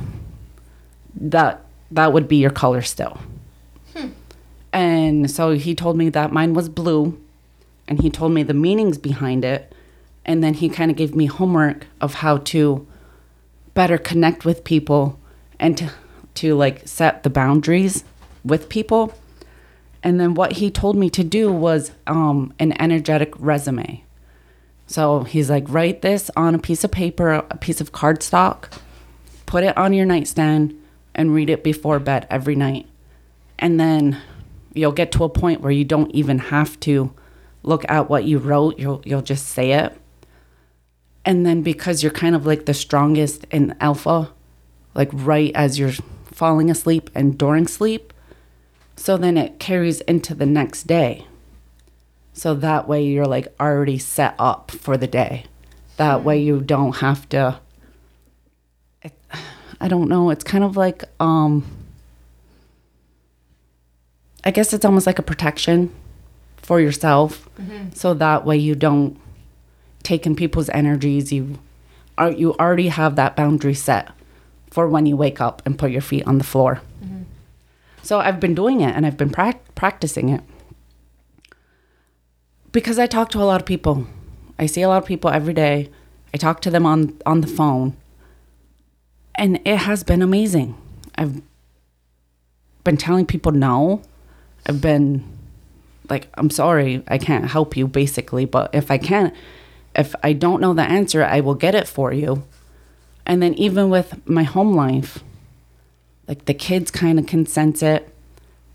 that 1.14 1.64
that 1.90 2.12
would 2.12 2.28
be 2.28 2.36
your 2.36 2.50
color 2.50 2.82
still. 2.82 3.18
And 4.72 5.30
so 5.30 5.50
he 5.50 5.74
told 5.74 5.96
me 5.96 6.08
that 6.10 6.32
mine 6.32 6.54
was 6.54 6.68
blue 6.68 7.20
and 7.86 8.00
he 8.00 8.08
told 8.08 8.32
me 8.32 8.42
the 8.42 8.54
meanings 8.54 8.96
behind 8.96 9.44
it 9.44 9.72
and 10.24 10.42
then 10.42 10.54
he 10.54 10.68
kind 10.68 10.90
of 10.90 10.96
gave 10.96 11.14
me 11.14 11.26
homework 11.26 11.86
of 12.00 12.14
how 12.14 12.38
to 12.38 12.86
better 13.74 13.98
connect 13.98 14.44
with 14.44 14.64
people 14.64 15.18
and 15.58 15.76
to, 15.78 15.90
to 16.34 16.54
like 16.54 16.86
set 16.86 17.22
the 17.22 17.30
boundaries 17.30 18.04
with 18.44 18.68
people. 18.68 19.14
And 20.02 20.20
then 20.20 20.34
what 20.34 20.52
he 20.52 20.70
told 20.70 20.96
me 20.96 21.10
to 21.10 21.24
do 21.24 21.50
was 21.52 21.92
um, 22.06 22.52
an 22.58 22.80
energetic 22.80 23.32
resume. 23.38 24.04
So 24.86 25.22
he's 25.22 25.48
like 25.48 25.64
write 25.68 26.02
this 26.02 26.30
on 26.36 26.54
a 26.54 26.58
piece 26.58 26.84
of 26.84 26.90
paper 26.90 27.32
a 27.32 27.56
piece 27.56 27.80
of 27.80 27.92
cardstock 27.92 28.68
put 29.46 29.64
it 29.64 29.76
on 29.76 29.92
your 29.92 30.06
nightstand 30.06 30.74
and 31.14 31.34
read 31.34 31.50
it 31.50 31.62
before 31.62 31.98
bed 31.98 32.26
every 32.30 32.54
night. 32.54 32.86
And 33.58 33.78
then 33.78 34.18
you'll 34.72 34.92
get 34.92 35.12
to 35.12 35.24
a 35.24 35.28
point 35.28 35.60
where 35.60 35.70
you 35.70 35.84
don't 35.84 36.10
even 36.12 36.38
have 36.38 36.80
to 36.80 37.12
look 37.62 37.84
at 37.88 38.08
what 38.08 38.24
you 38.24 38.38
wrote. 38.38 38.78
You'll 38.78 39.02
you'll 39.04 39.22
just 39.22 39.46
say 39.48 39.72
it 39.72 39.96
and 41.24 41.46
then 41.46 41.62
because 41.62 42.02
you're 42.02 42.12
kind 42.12 42.34
of 42.34 42.46
like 42.46 42.66
the 42.66 42.74
strongest 42.74 43.44
in 43.50 43.74
alpha 43.80 44.30
like 44.94 45.08
right 45.12 45.52
as 45.54 45.78
you're 45.78 45.92
falling 46.24 46.70
asleep 46.70 47.10
and 47.14 47.38
during 47.38 47.66
sleep 47.66 48.12
so 48.96 49.16
then 49.16 49.36
it 49.36 49.58
carries 49.58 50.00
into 50.02 50.32
the 50.34 50.46
next 50.46 50.84
day. 50.84 51.26
So 52.34 52.54
that 52.54 52.86
way 52.86 53.02
you're 53.04 53.26
like 53.26 53.48
already 53.58 53.98
set 53.98 54.34
up 54.38 54.70
for 54.70 54.96
the 54.96 55.08
day. 55.08 55.46
That 55.96 56.22
way 56.22 56.40
you 56.40 56.60
don't 56.60 56.96
have 56.96 57.28
to 57.30 57.58
it, 59.02 59.12
i 59.80 59.88
don't 59.88 60.08
know 60.08 60.30
it's 60.30 60.44
kind 60.44 60.62
of 60.62 60.76
like 60.76 61.02
um 61.18 61.64
i 64.44 64.50
guess 64.52 64.72
it's 64.72 64.84
almost 64.84 65.08
like 65.08 65.18
a 65.18 65.22
protection 65.22 65.92
for 66.58 66.80
yourself. 66.80 67.48
So 67.94 68.14
that 68.14 68.46
way 68.46 68.56
you 68.56 68.76
don't 68.76 69.18
take 70.02 70.26
in 70.26 70.34
people's 70.34 70.68
energies 70.70 71.32
you 71.32 71.58
are 72.18 72.30
you 72.30 72.54
already 72.54 72.88
have 72.88 73.16
that 73.16 73.36
boundary 73.36 73.74
set 73.74 74.10
for 74.70 74.88
when 74.88 75.06
you 75.06 75.16
wake 75.16 75.40
up 75.40 75.62
and 75.64 75.78
put 75.78 75.90
your 75.90 76.00
feet 76.00 76.26
on 76.26 76.38
the 76.38 76.44
floor. 76.44 76.80
Mm-hmm. 77.04 77.22
So 78.02 78.20
i've 78.20 78.40
been 78.40 78.54
doing 78.54 78.80
it 78.80 78.94
and 78.94 79.06
i've 79.06 79.16
been 79.16 79.30
prac- 79.30 79.74
practicing 79.74 80.28
it. 80.28 80.42
Because 82.72 82.98
i 82.98 83.06
talk 83.06 83.30
to 83.30 83.42
a 83.42 83.44
lot 83.44 83.60
of 83.60 83.66
people. 83.66 84.06
I 84.58 84.66
see 84.66 84.82
a 84.82 84.88
lot 84.88 85.02
of 85.02 85.06
people 85.06 85.30
every 85.30 85.54
day. 85.54 85.90
I 86.32 86.38
talk 86.38 86.60
to 86.62 86.70
them 86.70 86.86
on 86.86 87.18
on 87.26 87.40
the 87.40 87.46
phone. 87.46 87.96
And 89.34 89.60
it 89.64 89.78
has 89.78 90.04
been 90.04 90.22
amazing. 90.22 90.74
I've 91.16 91.40
been 92.84 92.96
telling 92.96 93.26
people 93.26 93.52
no. 93.52 94.02
I've 94.66 94.80
been 94.80 95.24
like 96.10 96.28
i'm 96.34 96.50
sorry 96.50 97.02
i 97.08 97.16
can't 97.16 97.46
help 97.46 97.76
you 97.76 97.86
basically. 97.86 98.44
But 98.44 98.74
if 98.74 98.90
i 98.90 98.98
can't 98.98 99.34
if 99.94 100.14
i 100.22 100.32
don't 100.32 100.60
know 100.60 100.74
the 100.74 100.82
answer 100.82 101.22
i 101.24 101.40
will 101.40 101.54
get 101.54 101.74
it 101.74 101.88
for 101.88 102.12
you. 102.12 102.44
And 103.24 103.40
then 103.40 103.54
even 103.54 103.88
with 103.88 104.26
my 104.28 104.42
home 104.42 104.74
life 104.74 105.22
like 106.26 106.44
the 106.46 106.54
kids 106.54 106.90
kind 106.90 107.18
of 107.18 107.26
can 107.26 107.46
sense 107.46 107.82
it. 107.82 108.08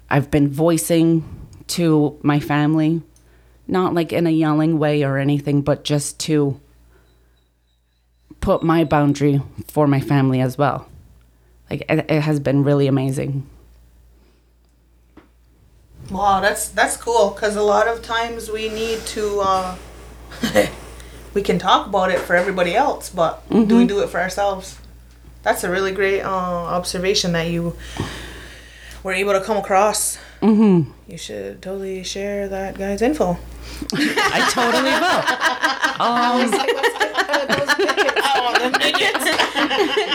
I've 0.10 0.30
been 0.32 0.50
voicing 0.50 1.24
to 1.68 2.18
my 2.22 2.40
family 2.40 3.02
not 3.68 3.94
like 3.94 4.14
in 4.14 4.26
a 4.26 4.32
yelling 4.32 4.80
way 4.80 5.04
or 5.04 5.18
anything 5.18 5.62
but 5.62 5.84
just 5.84 6.20
to 6.22 6.60
put 8.40 8.64
my 8.64 8.84
boundary 8.84 9.42
for 9.68 9.88
my 9.88 10.00
family 10.00 10.40
as 10.40 10.58
well. 10.58 10.88
Like 11.70 11.82
it, 11.90 12.10
it 12.10 12.22
has 12.22 12.40
been 12.40 12.64
really 12.64 12.88
amazing. 12.88 13.46
Wow, 16.10 16.40
that's 16.40 16.70
that's 16.70 16.96
cool 16.96 17.32
because 17.32 17.58
a 17.58 17.62
lot 17.62 17.88
of 17.90 18.02
times 18.02 18.50
we 18.50 18.70
need 18.70 19.00
to. 19.08 19.42
Uh, 19.42 19.76
we 21.38 21.44
can 21.44 21.60
talk 21.60 21.86
about 21.86 22.10
it 22.10 22.18
for 22.18 22.36
everybody 22.36 22.76
else, 22.76 23.12
but 23.12 23.48
do 23.52 23.78
we 23.78 23.86
do 23.86 24.00
it 24.02 24.10
for 24.10 24.20
ourselves? 24.20 24.80
That's 25.44 25.64
a 25.64 25.70
really 25.70 25.92
great 25.92 26.22
uh, 26.22 26.28
observation 26.28 27.34
that 27.34 27.52
you 27.52 27.76
were 29.04 29.14
able 29.14 29.34
to 29.34 29.42
come 29.42 29.56
across. 29.56 30.18
Mm-hmm. 30.42 30.92
You 31.08 31.18
should 31.18 31.62
totally 31.62 32.04
share 32.04 32.48
that 32.48 32.78
guy's 32.78 33.02
info. 33.02 33.38
i 33.94 34.50
totally 34.52 34.92
will 34.92 35.98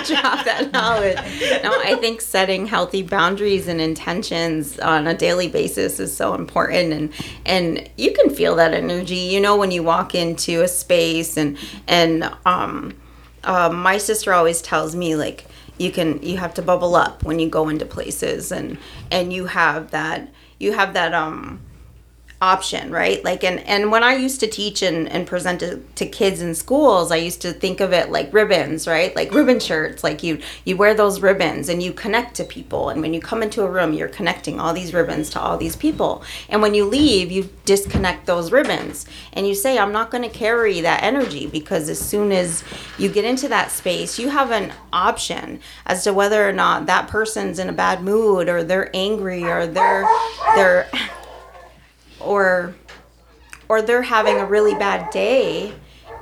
drop 0.05 0.45
that 0.45 0.71
knowledge. 0.73 1.17
No, 1.63 1.71
I 1.85 1.97
think 2.01 2.21
setting 2.21 2.67
healthy 2.67 3.03
boundaries 3.03 3.69
and 3.69 3.81
intentions 3.81 4.79
on 4.79 5.07
a 5.07 5.15
daily 5.15 5.49
basis 5.49 6.01
is 6.01 6.15
so 6.15 6.35
important, 6.35 6.93
and 6.93 7.13
and 7.47 7.89
you 7.97 8.13
can 8.13 8.31
feel 8.31 8.57
that 8.57 8.75
energy. 8.75 9.17
You 9.17 9.41
know 9.41 9.57
when 9.57 9.71
you 9.71 9.83
walk 9.83 10.15
into 10.15 10.63
a 10.63 10.69
space, 10.69 11.37
and 11.37 11.57
and 11.87 12.31
um, 12.45 12.95
uh, 13.45 13.71
my 13.71 13.99
sister 13.99 14.33
always 14.33 14.63
tells 14.63 14.95
me 14.95 15.17
like 15.17 15.47
you 15.83 15.91
can 15.91 16.23
you 16.23 16.37
have 16.39 16.55
to 16.55 16.63
bubble 16.63 16.95
up 16.95 17.23
when 17.25 17.39
you 17.39 17.49
go 17.49 17.69
into 17.69 17.85
places, 17.85 18.53
and 18.53 18.79
and 19.11 19.33
you 19.33 19.47
have 19.47 19.91
that 19.91 20.29
you 20.59 20.73
have 20.73 20.95
that 20.95 21.13
um 21.13 21.61
option 22.43 22.91
right? 22.91 23.23
Like 23.25 23.45
and 23.45 23.61
and 23.61 23.93
when 23.93 24.03
i 24.03 24.15
used 24.15 24.41
to 24.41 24.49
teach 24.49 24.83
and, 24.83 25.09
and 25.09 25.29
present 25.29 25.61
to, 25.61 25.77
to 25.95 26.05
kids 26.07 26.43
in 26.43 26.57
schools 26.57 27.13
i 27.13 27.17
used 27.17 27.41
to 27.43 27.53
think 27.53 27.81
of 27.81 27.93
it 27.93 28.11
like 28.11 28.35
ribbons 28.35 28.89
right? 28.89 29.15
Like 29.15 29.33
ribbon 29.33 29.61
shirts 29.61 30.03
like 30.03 30.25
you 30.25 30.41
you 30.65 30.77
wear 30.77 30.93
those 30.93 31.21
ribbons 31.21 31.69
and 31.69 31.81
you 31.81 31.93
connect 31.93 32.35
to 32.37 32.45
people. 32.45 32.89
And 32.89 33.01
when 33.01 33.15
you 33.15 33.21
come 33.21 33.45
into 33.45 33.63
a 33.63 33.71
room 33.71 33.93
you're 33.93 34.09
connecting 34.09 34.59
all 34.59 34.75
these 34.75 34.93
ribbons 34.93 35.31
to 35.31 35.41
all 35.41 35.57
these 35.57 35.77
people. 35.77 36.25
And 36.49 36.61
when 36.61 36.75
you 36.75 36.85
leave 36.85 37.31
you 37.31 37.49
disconnect 37.65 38.27
those 38.27 38.51
ribbons. 38.51 39.07
And 39.35 39.47
you 39.47 39.55
say 39.55 39.79
i'm 39.79 39.93
not 39.93 40.11
going 40.11 40.25
to 40.25 40.39
carry 40.45 40.81
that 40.81 41.05
energy 41.05 41.47
because 41.47 41.89
as 41.89 42.01
soon 42.01 42.33
as 42.33 42.65
you 42.99 43.09
get 43.09 43.25
into 43.25 43.49
that 43.49 43.71
space 43.71 44.19
you 44.19 44.29
have 44.31 44.51
an 44.51 44.73
option 44.93 45.61
as 45.87 46.03
to 46.03 46.13
whether 46.13 46.49
or 46.49 46.53
not 46.53 46.87
that 46.87 47.07
person's 47.07 47.61
in 47.61 47.69
a 47.69 47.73
bad 47.73 48.03
mood 48.03 48.49
or 48.49 48.65
they're 48.65 48.91
angry 48.95 49.45
or 49.45 49.69
they're 49.69 50.05
they're 50.57 50.91
or 52.25 52.75
or 53.69 53.81
they're 53.81 54.03
having 54.03 54.37
a 54.39 54.47
really 54.47 54.75
bad 54.75 55.11
day 55.11 55.73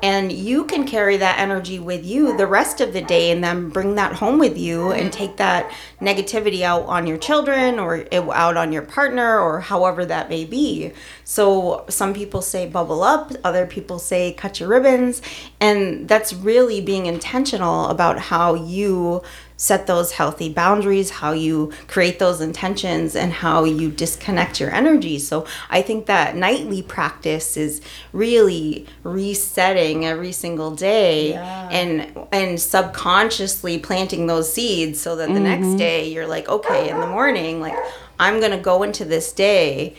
and 0.03 0.33
you 0.33 0.65
can 0.65 0.87
carry 0.87 1.19
that 1.19 1.39
energy 1.39 1.79
with 1.79 2.05
you 2.05 2.37
the 2.37 2.47
rest 2.47 2.81
of 2.81 2.93
the 2.93 3.03
day 3.03 3.31
and 3.31 3.45
then 3.45 3.69
bring 3.69 3.97
that 3.97 4.15
home 4.15 4.39
with 4.39 4.57
you 4.57 4.93
and 4.93 5.11
mm-hmm. 5.11 5.11
take 5.11 5.37
that 5.37 5.71
negativity 6.01 6.63
out 6.63 6.87
on 6.87 7.07
your 7.07 7.19
children 7.19 7.79
or 7.79 8.07
out 8.13 8.57
on 8.57 8.73
your 8.73 8.83
partner 8.83 9.39
or 9.39 9.61
however 9.61 10.07
that 10.07 10.31
may 10.31 10.45
be. 10.45 10.93
So 11.25 11.85
some 11.89 12.15
people 12.15 12.41
say 12.41 12.67
bubble 12.67 13.03
up, 13.03 13.33
other 13.45 13.67
people 13.67 13.99
say 13.99 14.33
cut 14.33 14.59
your 14.59 14.71
ribbons, 14.71 15.21
and 15.61 16.09
that's 16.09 16.33
really 16.33 16.81
being 16.81 17.07
intentional 17.07 17.87
about 17.89 18.19
how 18.19 18.55
you 18.55 19.23
set 19.61 19.87
those 19.87 20.13
healthy 20.13 20.51
boundaries, 20.51 21.11
how 21.11 21.33
you 21.33 21.71
create 21.87 22.19
those 22.19 22.41
intentions, 22.41 23.15
and 23.15 23.31
how 23.31 23.63
you 23.63 23.91
disconnect 23.91 24.59
your 24.59 24.71
energy. 24.71 25.19
So 25.19 25.47
I 25.69 25.83
think 25.83 26.07
that 26.07 26.35
nightly 26.35 26.81
practice 26.81 27.59
is 27.59 27.83
really 28.15 28.87
resetting 29.03 30.07
every 30.07 30.33
single 30.33 30.71
day 30.71 31.33
Yeah. 31.33 31.69
and 31.71 32.27
and 32.33 32.59
subconsciously 32.59 33.79
planting 33.79 34.27
those 34.27 34.51
seeds 34.51 34.99
so 34.99 35.15
that 35.17 35.29
the 35.29 35.41
next 35.41 35.67
mm-hmm. 35.67 35.77
day 35.77 36.09
you're 36.11 36.27
like, 36.27 36.49
okay, 36.49 36.89
in 36.89 36.99
the 36.99 37.07
morning, 37.07 37.61
like 37.61 37.77
I'm 38.19 38.41
gonna 38.41 38.59
go 38.59 38.83
into 38.83 39.05
this 39.05 39.31
day 39.31 39.95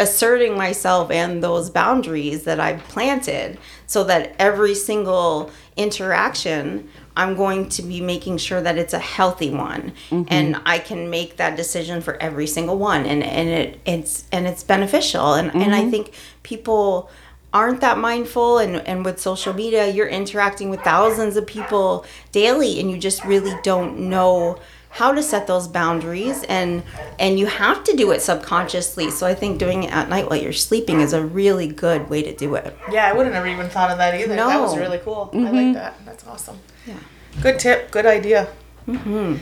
asserting 0.00 0.56
myself 0.56 1.10
and 1.10 1.42
those 1.42 1.68
boundaries 1.68 2.44
that 2.44 2.60
I've 2.60 2.82
planted 2.84 3.58
so 3.86 4.04
that 4.04 4.34
every 4.38 4.74
single 4.74 5.50
interaction 5.76 6.88
I'm 7.16 7.36
going 7.36 7.68
to 7.70 7.82
be 7.82 8.00
making 8.00 8.38
sure 8.38 8.60
that 8.62 8.78
it's 8.78 8.94
a 8.94 8.98
healthy 8.98 9.50
one. 9.50 9.92
Mm-hmm. 10.10 10.24
And 10.28 10.60
I 10.64 10.78
can 10.78 11.10
make 11.10 11.36
that 11.36 11.56
decision 11.56 12.00
for 12.00 12.20
every 12.22 12.46
single 12.46 12.78
one. 12.78 13.04
And, 13.04 13.22
and 13.22 13.48
it 13.48 13.80
it's 13.84 14.24
and 14.32 14.46
it's 14.46 14.62
beneficial. 14.62 15.34
And, 15.34 15.54
and 15.54 15.74
I 15.74 15.82
mm-hmm. 15.82 15.90
think 15.90 16.14
people 16.42 17.10
aren't 17.52 17.82
that 17.82 17.98
mindful. 17.98 18.58
And, 18.58 18.76
and 18.76 19.04
with 19.04 19.20
social 19.20 19.52
media 19.52 19.88
you're 19.88 20.08
interacting 20.08 20.70
with 20.70 20.80
thousands 20.80 21.36
of 21.36 21.46
people 21.46 22.06
daily. 22.32 22.80
And 22.80 22.90
you 22.90 22.98
just 22.98 23.24
really 23.24 23.54
don't 23.62 23.98
know 24.08 24.58
how 24.92 25.10
to 25.12 25.22
set 25.22 25.46
those 25.46 25.66
boundaries 25.66 26.42
and 26.44 26.82
and 27.18 27.38
you 27.38 27.46
have 27.46 27.82
to 27.82 27.96
do 27.96 28.10
it 28.12 28.20
subconsciously 28.20 29.10
so 29.10 29.26
i 29.26 29.34
think 29.34 29.58
doing 29.58 29.84
it 29.84 29.92
at 29.92 30.08
night 30.08 30.28
while 30.28 30.38
you're 30.38 30.52
sleeping 30.52 31.00
is 31.00 31.12
a 31.14 31.24
really 31.24 31.66
good 31.66 32.08
way 32.10 32.22
to 32.22 32.34
do 32.36 32.54
it 32.54 32.76
Yeah, 32.90 33.06
I 33.08 33.12
would 33.14 33.24
have 33.26 33.32
never 33.34 33.46
even 33.48 33.68
thought 33.70 33.90
of 33.90 33.98
that 33.98 34.14
either. 34.20 34.36
no. 34.36 34.48
That 34.48 34.60
was 34.60 34.76
really 34.76 34.98
cool. 34.98 35.30
I 35.32 35.38
like 35.50 35.74
that. 35.74 35.94
That's 36.04 36.26
awesome. 36.26 36.58
Yeah. 36.86 36.98
Good 37.42 37.58
tip. 37.58 37.90
Good 37.90 38.04
idea. 38.06 38.48
Mm-hmm. 38.86 39.36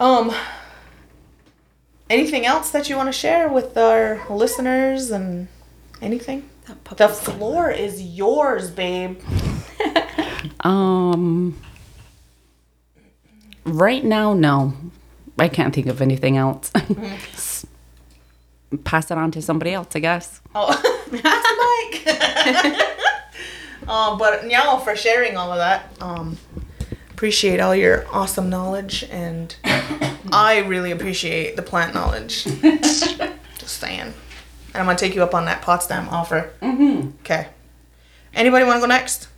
Um. 0.00 0.34
Anything 2.10 2.44
else 2.44 2.70
that 2.72 2.88
you 2.90 2.96
want 2.96 3.08
to 3.08 3.12
share 3.12 3.48
with 3.48 3.76
our 3.78 4.20
listeners 4.28 5.10
and 5.10 5.48
anything? 6.02 6.48
The 6.96 7.08
floor 7.08 7.70
is 7.70 8.02
yours, 8.02 8.70
babe. 8.70 9.20
Um, 10.60 11.58
right 13.64 14.04
now, 14.04 14.34
no. 14.34 14.74
I 15.38 15.48
can't 15.48 15.74
think 15.74 15.86
of 15.86 16.00
anything 16.00 16.36
else. 16.36 16.70
Pass 18.84 19.10
it 19.10 19.18
on 19.18 19.30
to 19.32 19.42
somebody 19.42 19.72
else, 19.72 19.94
I 19.94 20.00
guess. 20.00 20.40
Oh, 20.54 20.68
that's 21.10 22.04
Mike. 22.04 23.88
um, 23.88 24.18
but 24.18 24.46
now 24.46 24.78
for 24.78 24.96
sharing 24.96 25.36
all 25.36 25.50
of 25.52 25.58
that. 25.58 25.90
Um, 26.00 26.38
appreciate 27.10 27.60
all 27.60 27.74
your 27.74 28.06
awesome 28.12 28.48
knowledge, 28.50 29.04
and 29.10 29.54
I 30.32 30.64
really 30.66 30.90
appreciate 30.90 31.56
the 31.56 31.62
plant 31.62 31.94
knowledge. 31.94 32.44
Just 32.44 33.78
saying. 33.80 34.00
And 34.74 34.80
I'm 34.80 34.86
gonna 34.86 34.98
take 34.98 35.14
you 35.14 35.22
up 35.22 35.34
on 35.34 35.44
that 35.44 35.62
Potsdam 35.62 36.08
offer. 36.08 36.52
Mm-hmm. 36.60 37.10
Okay. 37.20 37.48
Anybody 38.34 38.64
want 38.64 38.76
to 38.76 38.80
go 38.80 38.86
next? 38.86 39.28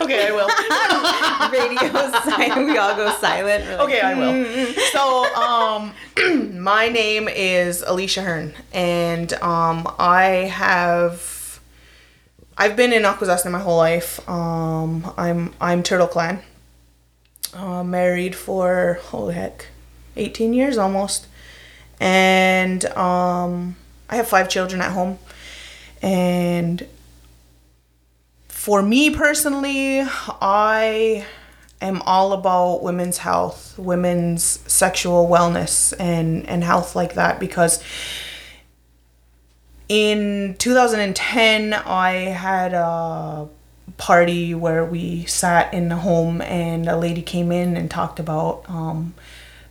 Okay, 0.00 0.26
I 0.26 0.32
will. 0.32 0.48
radio 1.52 2.10
silent 2.10 2.66
we 2.66 2.76
all 2.76 2.96
go 2.96 3.12
silent 3.18 3.64
like, 3.68 3.80
Okay, 3.80 4.00
I 4.00 4.14
will. 4.14 4.74
So, 4.92 5.24
um, 5.34 5.94
my 6.60 6.88
name 6.88 7.28
is 7.28 7.82
Alicia 7.86 8.22
Hearn, 8.22 8.54
and 8.72 9.32
um, 9.34 9.86
I 9.98 10.50
have 10.50 11.60
I've 12.56 12.74
been 12.74 12.92
in 12.92 13.04
Akwesasne 13.04 13.50
my 13.52 13.60
whole 13.60 13.76
life. 13.76 14.28
Um, 14.28 15.12
I'm 15.16 15.54
I'm 15.60 15.84
Turtle 15.84 16.08
Clan. 16.08 16.40
Uh, 17.54 17.84
married 17.84 18.34
for 18.34 18.98
holy 19.04 19.34
heck, 19.34 19.66
eighteen 20.16 20.52
years 20.52 20.76
almost, 20.76 21.28
and 22.00 22.84
um, 22.96 23.76
I 24.10 24.16
have 24.16 24.26
five 24.26 24.48
children 24.48 24.80
at 24.80 24.90
home, 24.90 25.18
and 26.02 26.86
for 28.58 28.82
me 28.82 29.08
personally, 29.08 30.00
I 30.02 31.24
am 31.80 32.02
all 32.02 32.32
about 32.32 32.82
women's 32.82 33.18
health, 33.18 33.78
women's 33.78 34.42
sexual 34.42 35.28
wellness, 35.28 35.94
and, 36.00 36.44
and 36.48 36.64
health 36.64 36.96
like 36.96 37.14
that 37.14 37.38
because 37.38 37.80
in 39.88 40.56
2010, 40.58 41.72
I 41.72 42.10
had 42.10 42.74
a 42.74 43.48
party 43.96 44.56
where 44.56 44.84
we 44.84 45.24
sat 45.26 45.72
in 45.72 45.88
the 45.88 45.96
home 45.96 46.42
and 46.42 46.88
a 46.88 46.96
lady 46.96 47.22
came 47.22 47.52
in 47.52 47.76
and 47.76 47.88
talked 47.88 48.18
about 48.18 48.64
um, 48.68 49.14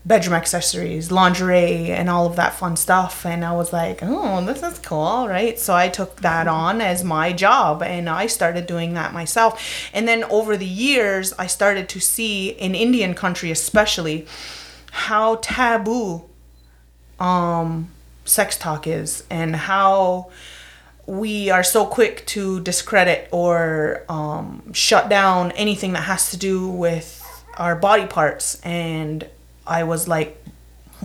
bedroom 0.07 0.35
accessories, 0.35 1.11
lingerie, 1.11 1.91
and 1.91 2.09
all 2.09 2.25
of 2.25 2.37
that 2.37 2.53
fun 2.53 2.77
stuff. 2.77 3.25
And 3.25 3.43
I 3.43 3.51
was 3.51 3.73
like, 3.73 3.99
oh, 4.01 4.43
this 4.45 4.63
is 4.63 4.79
cool, 4.79 5.27
right? 5.27 5.59
So 5.59 5.75
I 5.75 5.89
took 5.89 6.21
that 6.21 6.47
on 6.47 6.79
as 6.79 7.03
my 7.03 7.33
job 7.33 7.83
and 7.83 8.09
I 8.09 8.27
started 8.27 8.67
doing 8.67 8.93
that 8.93 9.11
myself. 9.13 9.61
And 9.93 10.07
then 10.07 10.23
over 10.25 10.55
the 10.55 10.65
years, 10.65 11.33
I 11.37 11.47
started 11.47 11.89
to 11.89 11.99
see 11.99 12.49
in 12.49 12.73
Indian 12.73 13.13
country, 13.15 13.51
especially, 13.51 14.25
how 14.91 15.35
taboo 15.41 16.23
um, 17.19 17.89
sex 18.23 18.57
talk 18.57 18.87
is 18.87 19.25
and 19.29 19.55
how 19.55 20.31
we 21.05 21.49
are 21.49 21.63
so 21.63 21.85
quick 21.85 22.25
to 22.27 22.61
discredit 22.61 23.27
or 23.31 24.05
um, 24.07 24.71
shut 24.73 25.09
down 25.09 25.51
anything 25.51 25.93
that 25.93 26.03
has 26.03 26.31
to 26.31 26.37
do 26.37 26.69
with 26.69 27.23
our 27.57 27.75
body 27.75 28.05
parts. 28.05 28.61
And 28.61 29.27
I 29.67 29.83
was 29.83 30.07
like, 30.07 30.43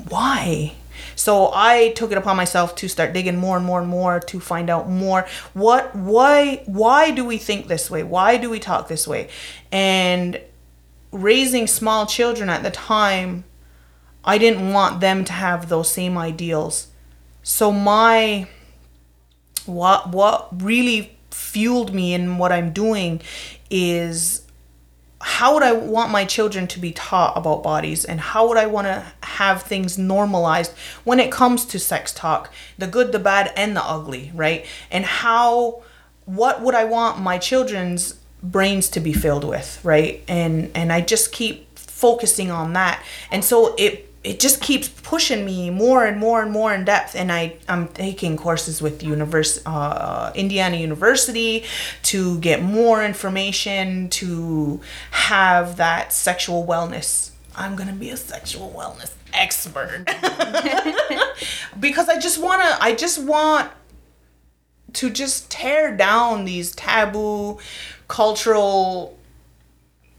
why? 0.09 0.75
So 1.15 1.51
I 1.53 1.91
took 1.91 2.13
it 2.13 2.19
upon 2.19 2.37
myself 2.37 2.75
to 2.77 2.89
start 2.89 3.13
digging 3.13 3.37
more 3.37 3.57
and 3.57 3.67
more 3.67 3.81
and 3.81 3.89
more 3.89 4.21
to 4.21 4.41
find 4.41 4.71
out 4.71 4.89
more 4.89 5.27
what 5.53 5.95
why 5.95 6.63
why 6.67 7.11
do 7.11 7.25
we 7.25 7.39
think 7.39 7.67
this 7.67 7.91
way? 7.91 8.03
Why 8.03 8.37
do 8.37 8.51
we 8.51 8.59
talk 8.59 8.89
this 8.89 9.07
way? 9.07 9.29
And 9.71 10.41
raising 11.11 11.67
small 11.67 12.07
children 12.07 12.49
at 12.49 12.63
the 12.63 12.71
time, 12.71 13.45
I 14.25 14.39
didn't 14.39 14.73
want 14.73 15.01
them 15.01 15.25
to 15.25 15.33
have 15.33 15.69
those 15.69 15.91
same 15.91 16.17
ideals. 16.17 16.89
So 17.43 17.73
my 17.73 18.47
what 19.67 20.11
what 20.11 20.63
really 20.63 21.17
fueled 21.31 21.95
me 21.95 22.15
in 22.15 22.39
what 22.39 22.53
I'm 22.53 22.73
doing 22.73 23.21
is 23.71 24.43
how 25.23 25.55
would 25.55 25.63
I 25.63 25.73
want 25.73 26.11
my 26.11 26.25
children 26.25 26.67
to 26.69 26.81
be 26.81 26.93
taught 26.93 27.37
about 27.37 27.63
bodies 27.63 28.05
and 28.05 28.21
how 28.21 28.49
would 28.49 28.59
I 28.59 28.67
want 28.67 28.87
to 28.89 29.05
have 29.23 29.63
things 29.63 29.97
normalized 29.97 30.73
when 31.05 31.21
it 31.21 31.31
comes 31.31 31.65
to 31.67 31.79
sex 31.79 32.13
talk, 32.13 32.53
the 32.77 32.87
good, 32.87 33.13
the 33.13 33.19
bad 33.19 33.53
and 33.57 33.77
the 33.77 33.85
ugly, 33.85 34.33
right? 34.35 34.67
And 34.91 35.05
how 35.05 35.83
what 36.25 36.61
would 36.63 36.75
I 36.75 36.85
want 36.85 37.21
my 37.21 37.39
children's 37.39 38.15
brains 38.43 38.89
to 38.91 39.01
be 39.01 39.13
filled 39.13 39.45
with, 39.45 39.81
right? 39.85 40.23
And 40.29 40.71
and 40.75 40.93
I 40.93 41.01
just 41.01 41.33
keep 41.33 41.79
focusing 41.79 42.51
on 42.51 42.73
that. 42.73 43.03
And 43.31 43.45
so 43.45 43.75
it 43.79 44.12
it 44.25 44.39
just 44.39 44.61
keeps 44.61 44.89
pushing 44.89 45.45
me 45.45 45.69
more 45.71 46.05
and 46.07 46.19
more 46.19 46.43
and 46.43 46.53
more 46.53 46.73
in 46.73 46.85
depth. 46.85 47.15
And 47.17 47.33
I, 47.33 47.57
i'm 47.69 47.89
taking 47.89 48.37
courses 48.37 48.81
with 48.81 49.03
univers- 49.03 49.63
uh, 49.67 50.33
indiana 50.35 50.77
university 50.77 51.65
to 52.05 52.39
get 52.39 52.63
more 52.63 53.05
information 53.05 54.09
to 54.11 54.81
have 55.11 55.77
that 55.79 56.13
sexual 56.13 56.65
wellness. 56.67 57.31
I'm 57.57 57.77
gonna 57.77 57.93
be 57.93 58.11
a 58.11 58.17
sexual 58.17 58.73
wellness 58.77 59.13
expert. 59.33 60.05
Because 61.81 62.09
i 62.09 62.19
just 62.19 62.39
want 62.41 62.63
to 62.63 62.83
i 62.83 62.95
just 62.95 63.19
want 63.23 63.71
to 64.93 65.11
just 65.11 65.51
tear 65.51 65.97
down 65.97 66.45
these 66.45 66.75
taboo 66.75 67.59
cultural 68.09 69.19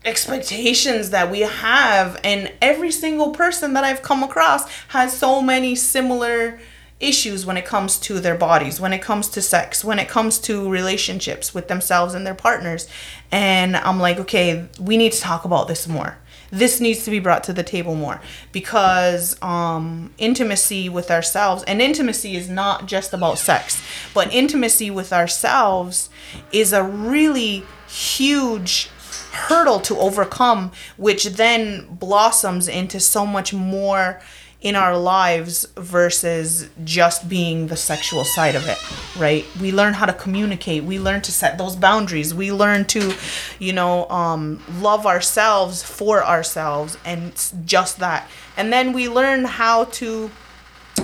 expectations 0.06 1.12
that 1.12 1.32
we 1.32 1.42
have 1.42 2.20
and 2.24 2.52
every 2.62 2.92
single 2.92 3.32
person 3.32 3.74
that 3.74 3.84
I've 3.84 4.02
come 4.02 4.24
across 4.24 4.70
has 4.89 5.16
so 5.18 5.42
many 5.42 5.76
similar 5.76 6.60
issues 7.00 7.46
when 7.46 7.58
it 7.58 7.66
comes 7.66 8.00
to 8.00 8.20
their 8.20 8.36
bodies, 8.36 8.80
when 8.80 8.94
it 8.94 9.02
comes 9.02 9.28
to 9.30 9.42
sex, 9.42 9.84
when 9.84 10.00
it 10.00 10.08
comes 10.08 10.39
to 10.39 10.70
relationships 10.70 11.54
with 11.54 11.68
themselves 11.68 12.13
and 12.13 12.26
their 12.26 12.36
partners. 12.36 12.88
And 13.32 13.76
I'm 13.76 14.00
like, 14.00 14.20
okay, 14.20 14.68
we 14.80 14.98
need 14.98 15.12
to 15.13 15.20
talk 15.20 15.46
about 15.46 15.68
this 15.68 15.88
more. 15.88 16.18
this 16.54 16.80
needs 16.80 17.04
to 17.04 17.10
be 17.10 17.18
brought 17.18 17.44
to 17.46 17.52
the 17.52 17.63
table 17.63 17.96
more 17.96 18.22
because 18.52 19.36
um, 19.42 20.13
intimacy 20.20 20.88
with 20.88 21.10
ourselves 21.10 21.63
and 21.63 21.82
intimacy 21.82 22.36
is 22.36 22.48
not 22.48 22.86
just 22.86 23.12
about 23.12 23.39
sex 23.39 23.82
but 24.13 24.32
intimacy 24.32 24.92
with 24.92 25.12
ourselves 25.12 26.10
is 26.52 26.72
a 26.72 26.84
really 26.84 27.63
huge 27.88 28.89
hurdle 29.34 29.80
to 29.82 29.98
overcome 29.98 30.72
which 30.98 31.26
then 31.26 31.86
blossoms 31.89 32.67
into 32.67 33.00
so 33.00 33.26
much 33.26 33.54
more 33.54 34.22
in 34.63 34.78
our 34.78 34.98
lives 34.98 35.67
versus 35.76 36.69
just 36.86 37.28
being 37.28 37.67
the 37.67 37.76
sexual 37.76 38.24
side 38.24 38.56
of 38.56 38.65
it, 38.65 38.78
right? 39.19 39.46
We 39.60 39.74
learn 39.74 39.93
how 39.93 40.06
to 40.06 40.13
communicate. 40.13 40.86
We 40.86 41.00
learn 41.00 41.22
to 41.24 41.34
set 41.34 41.58
those 41.58 41.76
boundaries. 41.76 42.34
We 42.34 42.54
learn 42.54 42.86
to, 42.86 43.13
you 43.60 43.74
know, 43.74 44.10
um, 44.10 44.63
love 44.80 45.06
ourselves 45.06 45.84
for 45.84 46.24
ourselves 46.24 46.98
and 47.04 47.34
just 47.65 48.00
that. 48.00 48.30
And 48.56 48.72
then 48.72 48.93
we 48.93 49.10
learn 49.10 49.43
how 49.43 49.86
to 49.86 50.32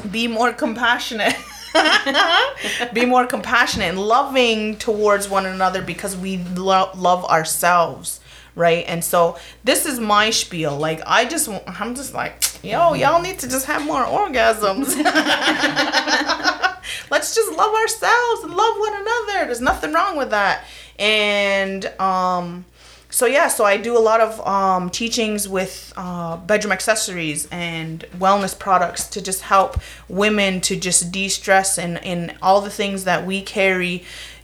be 0.10 0.28
more 0.28 0.54
compassionate. 0.54 1.36
be 2.94 3.06
more 3.06 3.28
compassionate 3.28 3.89
and 3.89 4.00
loving 4.00 4.78
towards 4.78 5.30
one 5.30 5.46
another 5.46 5.82
because 5.82 6.15
we 6.15 6.38
lo- 6.56 6.89
love 6.96 7.26
ourselves 7.26 8.19
right? 8.60 8.84
And 8.88 9.04
so 9.04 9.38
this 9.63 9.86
is 9.86 10.00
my 10.00 10.30
spiel. 10.30 10.78
Like 10.78 11.02
i 11.08 11.26
just 11.26 11.50
I'm 11.65 11.95
just 11.95 12.13
like 12.13 12.43
yo 12.62 12.93
y'all 12.93 13.22
need 13.22 13.39
to 13.39 13.50
just 13.50 13.65
have 13.65 13.86
more 13.86 14.04
orgasms. 14.04 14.95
Let's 17.10 17.34
just 17.34 17.58
love 17.58 17.74
ourselves 17.74 18.43
and 18.43 18.54
love 18.54 18.78
one 18.78 18.93
another. 18.93 19.45
There's 19.45 19.62
nothing 19.62 19.93
wrong 19.93 20.17
with 20.17 20.32
that. 20.32 20.65
And 21.00 21.86
um 22.00 22.65
so 23.12 23.26
yeah 23.26 23.48
so 23.48 23.65
i 23.65 23.76
do 23.76 23.98
a 23.98 24.00
lot 24.12 24.22
of 24.22 24.39
um, 24.48 24.88
teachings 24.91 25.50
with 25.50 25.91
uh, 25.98 26.38
bedroom 26.38 26.72
accessories 26.72 27.48
and 27.52 28.06
wellness 28.19 28.58
products 28.58 29.08
to 29.08 29.19
just 29.19 29.41
help 29.41 29.80
women 30.08 30.62
to 30.62 30.76
just 30.76 31.12
de-stress 31.12 31.80
and 31.80 31.98
in 32.04 32.38
all 32.39 32.62
the 32.62 32.69
things 32.69 33.06
that 33.06 33.26
we 33.26 33.41
carry 33.41 34.04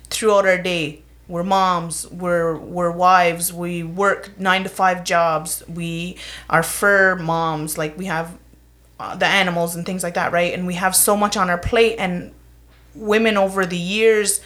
throughout 0.09 0.47
our 0.47 0.57
day 0.57 1.03
we're 1.27 1.43
moms 1.43 2.07
we're 2.09 2.55
we're 2.57 2.91
wives 2.91 3.51
we 3.51 3.83
work 3.83 4.39
nine 4.39 4.63
to 4.63 4.69
five 4.69 5.03
jobs. 5.03 5.63
We 5.67 6.17
are 6.49 6.63
fur 6.63 7.15
moms 7.15 7.77
like 7.77 7.97
we 7.97 8.05
have 8.05 8.37
uh, 8.99 9.15
the 9.15 9.25
animals 9.25 9.75
and 9.75 9.85
things 9.85 10.03
like 10.03 10.13
that 10.13 10.31
right? 10.31 10.53
And 10.53 10.67
we 10.67 10.75
have 10.75 10.95
so 10.95 11.17
much 11.17 11.35
on 11.35 11.49
our 11.49 11.57
plate 11.57 11.97
and 11.97 12.33
women 12.93 13.37
over 13.37 13.65
the 13.65 13.77
years 13.77 14.39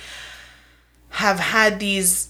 have 1.09 1.39
had 1.39 1.79
these 1.79 2.29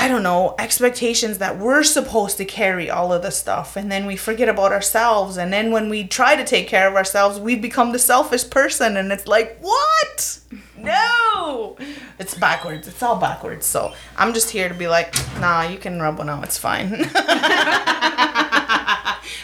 I 0.00 0.06
don't 0.06 0.22
know, 0.22 0.54
expectations 0.60 1.38
that 1.38 1.58
we're 1.58 1.82
supposed 1.82 2.36
to 2.36 2.44
carry 2.44 2.88
all 2.88 3.12
of 3.12 3.22
the 3.22 3.32
stuff 3.32 3.74
and 3.74 3.90
then 3.90 4.06
we 4.06 4.14
forget 4.14 4.48
about 4.48 4.70
ourselves 4.70 5.36
and 5.36 5.52
then 5.52 5.72
when 5.72 5.88
we 5.88 6.06
try 6.06 6.36
to 6.36 6.44
take 6.44 6.68
care 6.68 6.86
of 6.86 6.94
ourselves, 6.94 7.40
we 7.40 7.56
become 7.56 7.90
the 7.90 7.98
selfish 7.98 8.48
person 8.48 8.96
and 8.96 9.10
it's 9.10 9.26
like, 9.26 9.58
"What? 9.60 10.38
No." 10.76 11.76
It's 12.16 12.34
backwards. 12.34 12.86
It's 12.86 13.02
all 13.02 13.16
backwards. 13.16 13.66
So, 13.66 13.92
I'm 14.16 14.32
just 14.34 14.50
here 14.50 14.68
to 14.68 14.74
be 14.74 14.86
like, 14.86 15.16
"Nah, 15.40 15.62
you 15.62 15.78
can 15.78 16.00
rub 16.00 16.18
one 16.18 16.28
out. 16.28 16.44
It's 16.44 16.58
fine." 16.58 16.90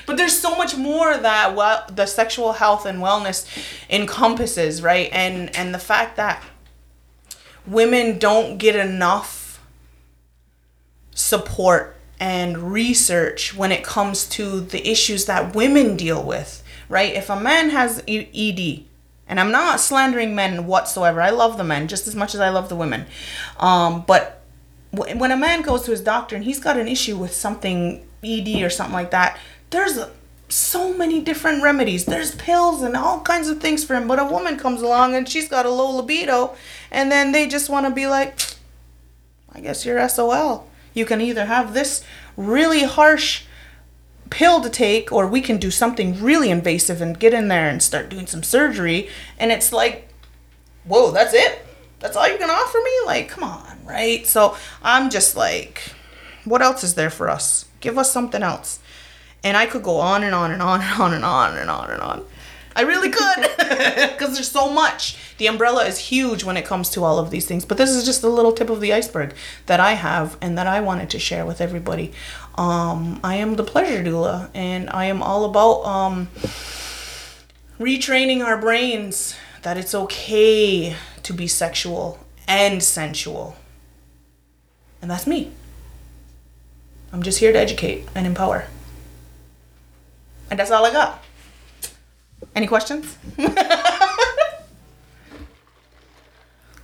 but 0.07 0.17
there's 0.17 0.39
so 0.39 0.55
much 0.55 0.77
more 0.77 1.17
that 1.17 1.57
well 1.57 1.85
the 1.93 2.07
sexual 2.07 2.53
health 2.53 2.87
and 2.87 3.01
wellness 3.01 3.45
encompasses, 3.91 4.83
right? 4.83 5.09
And 5.13 5.55
and 5.57 5.75
the 5.75 5.81
fact 5.81 6.15
that 6.15 6.45
women 7.67 8.21
don't 8.21 8.59
get 8.59 8.77
enough 8.77 9.44
support 11.15 11.97
and 12.21 12.73
research 12.73 13.55
when 13.57 13.73
it 13.73 13.83
comes 13.83 14.29
to 14.29 14.61
the 14.61 14.89
issues 14.89 15.25
that 15.27 15.55
women 15.55 15.97
deal 15.97 16.23
with, 16.23 16.63
right? 16.89 17.15
If 17.15 17.31
a 17.31 17.39
man 17.39 17.71
has 17.71 18.03
ED, 18.07 18.85
and 19.27 19.41
I'm 19.41 19.51
not 19.51 19.81
slandering 19.81 20.35
men 20.35 20.67
whatsoever, 20.67 21.21
I 21.23 21.31
love 21.31 21.57
the 21.57 21.65
men 21.65 21.89
just 21.89 22.07
as 22.07 22.15
much 22.15 22.35
as 22.35 22.41
I 22.41 22.51
love 22.51 22.69
the 22.69 22.77
women, 22.77 23.07
um, 23.59 24.05
but 24.07 24.43
wh- 24.93 25.17
when 25.17 25.31
a 25.31 25.37
man 25.37 25.63
goes 25.63 25.83
to 25.85 25.91
his 25.91 26.01
doctor 26.01 26.37
and 26.37 26.45
he's 26.45 26.61
got 26.61 26.77
an 26.77 26.89
issue 26.89 27.17
with 27.17 27.33
something 27.33 28.07
ED 28.23 28.63
or 28.63 28.71
something 28.71 28.95
like 28.95 29.11
that, 29.11 29.39
there's 29.71 29.97
a, 29.97 30.11
so 30.49 30.95
many 30.97 31.21
different 31.21 31.63
remedies. 31.63 32.05
There's 32.05 32.35
pills 32.35 32.83
and 32.83 32.97
all 32.97 33.21
kinds 33.21 33.49
of 33.49 33.61
things 33.61 33.83
for 33.83 33.95
him. 33.95 34.07
But 34.07 34.19
a 34.19 34.25
woman 34.25 34.57
comes 34.57 34.83
along 34.83 35.15
and 35.15 35.29
she's 35.29 35.49
got 35.49 35.67
a 35.67 35.71
low 35.71 35.91
libido, 35.97 36.55
and 36.91 37.11
then 37.11 37.33
they 37.33 37.49
just 37.49 37.69
want 37.69 37.87
to 37.87 37.93
be 37.93 38.07
like, 38.07 38.39
I 39.53 39.61
guess 39.61 39.85
you're 39.85 40.07
SOL. 40.09 40.69
You 40.95 41.05
can 41.05 41.21
either 41.21 41.45
have 41.47 41.75
this 41.75 42.03
really 42.37 42.85
harsh 42.85 43.45
pill 44.31 44.61
to 44.63 44.71
take, 44.71 45.13
or 45.13 45.27
we 45.27 45.41
can 45.41 45.59
do 45.59 45.71
something 45.71 46.21
really 46.21 46.51
invasive 46.51 47.03
and 47.03 47.19
get 47.19 47.35
in 47.35 47.49
there 47.49 47.69
and 47.69 47.83
start 47.83 48.09
doing 48.09 48.27
some 48.27 48.43
surgery. 48.43 49.09
And 49.39 49.53
it's 49.53 49.73
like, 49.73 50.09
whoa, 50.85 51.11
that's 51.11 51.35
it? 51.35 51.65
That's 52.01 52.17
all 52.17 52.29
you 52.29 52.39
can 52.39 52.51
offer 52.51 52.79
me? 52.79 52.91
Like, 53.07 53.29
come 53.29 53.45
on, 53.45 53.85
right? 53.85 54.27
So 54.27 54.57
I'm 54.83 55.11
just 55.11 55.37
like, 55.37 55.93
what 56.45 56.63
else 56.63 56.85
is 56.85 56.95
there 56.95 57.11
for 57.11 57.29
us? 57.29 57.67
Give 57.81 57.99
us 57.99 58.13
something 58.13 58.43
else. 58.43 58.81
And 59.43 59.57
I 59.57 59.67
could 59.67 59.83
go 59.83 59.97
on 59.99 60.23
and 60.23 60.35
on 60.35 60.51
and 60.51 60.63
on 60.63 60.81
and 60.81 61.01
on 61.01 61.13
and 61.13 61.25
on 61.25 61.57
and 61.57 61.71
on 61.71 61.91
and 61.91 62.01
on. 62.01 62.25
I 62.77 62.83
really 62.83 63.11
could 63.11 63.43
because 64.13 64.35
there's 64.35 64.51
so 64.51 64.71
much. 64.71 65.17
The 65.39 65.47
umbrella 65.47 65.85
is 65.85 65.99
huge 65.99 66.45
when 66.45 66.57
it 66.57 66.65
comes 66.65 66.91
to 66.91 67.05
all 67.05 67.19
of 67.19 67.31
these 67.31 67.47
things, 67.47 67.65
but 67.65 67.77
this 67.77 67.91
is 67.91 68.05
just 68.05 68.23
a 68.23 68.29
little 68.29 68.53
tip 68.53 68.71
of 68.71 68.81
the 68.81 68.93
iceberg 68.93 69.35
that 69.67 69.81
I 69.81 69.93
have 69.93 70.37
and 70.41 70.57
that 70.59 70.67
I 70.67 70.81
wanted 70.81 71.11
to 71.11 71.19
share 71.19 71.47
with 71.47 71.61
everybody. 71.61 72.13
Um, 72.57 73.21
I 73.25 73.37
am 73.37 73.57
the 73.57 73.65
pleasure 73.65 74.03
doula, 74.03 74.51
and 74.55 74.89
I 74.91 75.07
am 75.07 75.23
all 75.23 75.45
about 75.45 75.85
um, 75.85 76.29
retraining 77.79 78.45
our 78.45 78.57
brains 78.57 79.37
that 79.63 79.77
it's 79.77 79.95
okay 79.95 80.97
to 81.23 81.33
be 81.33 81.47
sexual 81.47 82.25
and 82.47 82.83
sensual. 82.83 83.57
And 85.01 85.11
that's 85.11 85.27
me. 85.27 85.53
I'm 87.13 87.23
just 87.23 87.39
here 87.39 87.53
to 87.53 87.59
educate 87.59 88.07
and 88.15 88.27
empower. 88.27 88.67
And 90.51 90.59
that's 90.59 90.71
all 90.71 90.85
I 90.85 90.93
got. 90.93 91.23
Any 92.55 92.67
questions? 92.67 93.19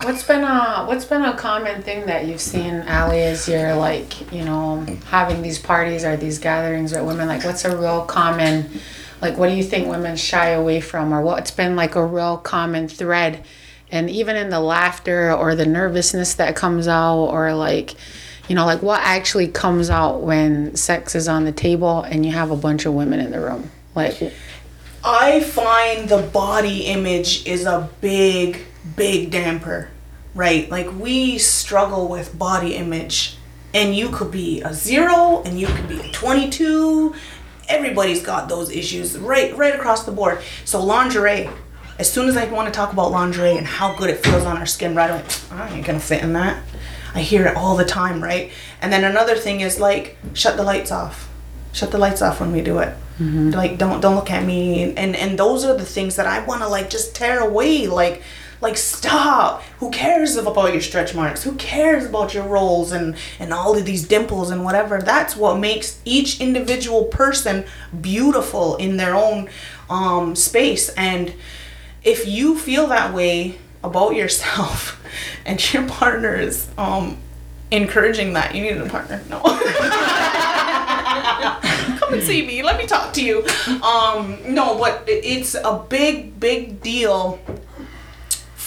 What's 0.03 0.23
been 0.23 0.43
a 0.43 0.87
what's 0.87 1.05
been 1.05 1.23
a 1.23 1.37
common 1.37 1.83
thing 1.83 2.07
that 2.07 2.27
you've 2.27 2.41
seen, 2.41 2.77
Allie, 2.87 3.21
as 3.23 3.47
you're 3.47 3.75
like, 3.75 4.33
you 4.33 4.43
know, 4.47 4.87
having 5.11 5.43
these 5.43 5.59
parties 5.59 6.07
or 6.07 6.17
these 6.17 6.39
gatherings 6.39 6.93
with 6.93 7.03
women? 7.05 7.29
Like, 7.29 7.45
what's 7.45 7.67
a 7.67 7.77
real 7.77 8.07
common, 8.07 8.81
like, 9.21 9.37
what 9.37 9.49
do 9.49 9.55
you 9.55 9.63
think 9.63 9.89
women 9.89 10.17
shy 10.17 10.49
away 10.49 10.81
from, 10.81 11.13
or 11.13 11.21
what's 11.21 11.51
been 11.51 11.77
like 11.77 11.97
a 11.97 12.05
real 12.05 12.39
common 12.39 12.89
thread, 12.89 13.45
and 13.93 14.09
even 14.09 14.37
in 14.37 14.49
the 14.49 14.61
laughter 14.61 15.35
or 15.35 15.55
the 15.55 15.67
nervousness 15.67 16.33
that 16.37 16.57
comes 16.57 16.89
out, 16.89 17.27
or 17.27 17.55
like, 17.55 17.95
you 18.49 18.55
know, 18.55 18.65
like 18.65 18.81
what 18.81 19.03
actually 19.03 19.49
comes 19.49 19.91
out 19.91 20.23
when 20.23 20.75
sex 20.77 21.15
is 21.15 21.29
on 21.29 21.45
the 21.45 21.53
table 21.53 22.01
and 22.05 22.25
you 22.25 22.33
have 22.33 22.51
a 22.51 22.57
bunch 22.57 22.87
of 22.87 22.95
women 22.95 23.21
in 23.21 23.31
the 23.33 23.41
room, 23.41 23.71
like, 23.95 24.33
I 25.03 25.41
find 25.41 26.09
the 26.09 26.23
body 26.23 26.87
image 26.87 27.47
is 27.47 27.65
a 27.65 27.89
big, 28.01 28.61
big 28.97 29.31
damper, 29.31 29.89
right? 30.35 30.71
Like 30.71 30.93
we 30.99 31.39
struggle 31.39 32.09
with 32.09 32.39
body 32.39 32.77
image, 32.77 33.37
and 33.73 33.95
you 33.97 34.11
could 34.11 34.31
be 34.31 34.61
a 34.61 34.75
zero, 34.75 35.43
and 35.45 35.59
you 35.59 35.69
could 35.69 35.89
be 35.89 36.01
a 36.01 36.13
22. 36.13 37.15
Everybody's 37.69 38.23
got 38.23 38.49
those 38.49 38.71
issues 38.71 39.17
right, 39.17 39.57
right 39.57 39.75
across 39.75 40.05
the 40.05 40.13
board. 40.13 40.43
So 40.65 40.83
lingerie. 40.83 41.49
As 41.99 42.11
soon 42.11 42.29
as 42.29 42.37
I 42.37 42.47
want 42.51 42.67
to 42.67 42.73
talk 42.73 42.95
about 42.95 43.11
lingerie 43.11 43.59
and 43.59 43.67
how 43.67 43.95
good 43.95 44.09
it 44.09 44.25
feels 44.25 44.45
on 44.45 44.57
our 44.57 44.65
skin, 44.65 44.95
right 44.95 45.11
away, 45.11 45.25
I 45.51 45.75
ain't 45.75 45.87
gonna 45.87 46.01
fit 46.01 46.23
in 46.23 46.33
that. 46.33 46.63
I 47.15 47.21
hear 47.21 47.47
it 47.47 47.57
all 47.57 47.77
the 47.77 47.85
time, 47.85 48.23
right? 48.23 48.51
And 48.81 48.93
then 48.93 49.05
another 49.05 49.37
thing 49.37 49.61
is 49.61 49.79
like, 49.79 50.17
shut 50.33 50.57
the 50.57 50.63
lights 50.63 50.91
off. 50.91 51.29
Shut 51.73 51.91
the 51.91 51.99
lights 51.99 52.23
off 52.23 52.41
when 52.41 52.53
we 52.53 52.63
do 52.63 52.79
it. 52.79 52.97
Like, 53.51 53.79
don't 53.79 54.01
don't 54.01 54.17
look 54.17 54.31
at 54.31 54.45
me. 54.45 54.83
And, 54.83 54.99
and 54.99 55.17
and 55.17 55.39
those 55.39 55.65
are 55.65 55.77
the 55.77 55.85
things 55.85 56.17
that 56.17 56.27
I 56.27 56.45
want 56.45 56.63
to 56.63 56.69
like 56.69 56.91
just 56.91 57.15
tear 57.15 57.41
away. 57.41 57.87
Like, 57.87 58.23
like 58.61 58.77
stop. 58.77 59.63
Who 59.79 59.91
cares 59.91 60.37
about 60.37 60.73
your 60.73 60.83
stretch 60.83 61.15
marks? 61.15 61.43
Who 61.43 61.55
cares 61.57 62.07
about 62.07 62.35
your 62.35 62.45
rolls 62.45 62.93
and 62.93 63.17
and 63.39 63.53
all 63.53 63.77
of 63.77 63.85
these 63.85 64.07
dimples 64.07 64.51
and 64.51 64.65
whatever? 64.65 65.01
That's 65.01 65.37
what 65.37 65.59
makes 65.59 66.01
each 66.05 66.41
individual 66.41 67.05
person 67.05 67.65
beautiful 68.01 68.77
in 68.77 68.97
their 68.97 69.15
own 69.15 69.49
um, 69.89 70.35
space. 70.37 70.89
And 70.91 71.35
if 72.03 72.27
you 72.27 72.59
feel 72.59 72.87
that 72.89 73.13
way 73.13 73.59
about 73.83 74.15
yourself 74.15 75.03
and 75.47 75.73
your 75.73 75.87
partner 75.89 76.35
is 76.35 76.69
um 76.77 77.17
encouraging 77.71 78.33
that 78.33 78.55
you 78.55 78.63
need 78.63 78.77
a 78.77 78.89
partner 78.89 79.23
no 79.29 79.41
come 82.11 82.19
and 82.19 82.27
see 82.27 82.45
me 82.47 82.63
let 82.63 82.77
me 82.77 82.87
talk 82.87 83.13
to 83.13 83.25
you 83.25 83.45
um 83.83 84.39
no 84.49 84.77
but 84.79 85.05
it's 85.07 85.55
a 85.55 85.85
big 85.89 86.39
big 86.41 86.81
deal 86.81 87.39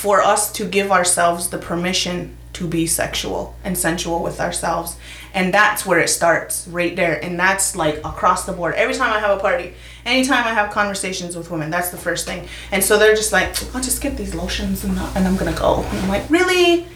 for 0.04 0.22
us 0.22 0.52
to 0.52 0.66
give 0.66 0.92
ourselves 0.92 1.50
the 1.50 1.58
permission 1.58 2.36
to 2.54 2.68
be 2.68 2.86
sexual 2.86 3.56
and 3.64 3.78
sensual 3.78 4.22
with 4.22 4.40
ourselves. 4.40 4.96
And 5.34 5.54
that's 5.54 5.86
where 5.86 6.00
it 6.00 6.10
starts, 6.10 6.68
right 6.68 6.96
there. 6.96 7.24
And 7.24 7.40
that's 7.40 7.76
like 7.76 7.98
across 8.00 8.46
the 8.46 8.54
board. 8.54 8.76
Every 8.76 8.94
time 8.94 9.12
I 9.12 9.20
have 9.20 9.38
a 9.38 9.42
party, 9.42 9.74
anytime 10.06 10.46
I 10.46 10.54
have 10.54 10.72
conversations 10.72 11.36
with 11.36 11.50
women, 11.50 11.72
that's 11.72 11.90
the 11.90 11.98
first 11.98 12.28
thing. 12.28 12.48
And 12.72 12.84
so 12.84 13.00
they're 13.00 13.16
just 13.16 13.32
like, 13.32 13.50
I'll 13.74 13.82
just 13.82 14.02
get 14.02 14.18
these 14.18 14.36
lotions 14.36 14.84
and, 14.84 14.98
and 14.98 15.28
I'm 15.28 15.36
gonna 15.36 15.58
go. 15.58 15.82
And 15.82 16.00
I'm 16.00 16.10
like, 16.10 16.30
really? 16.30 16.88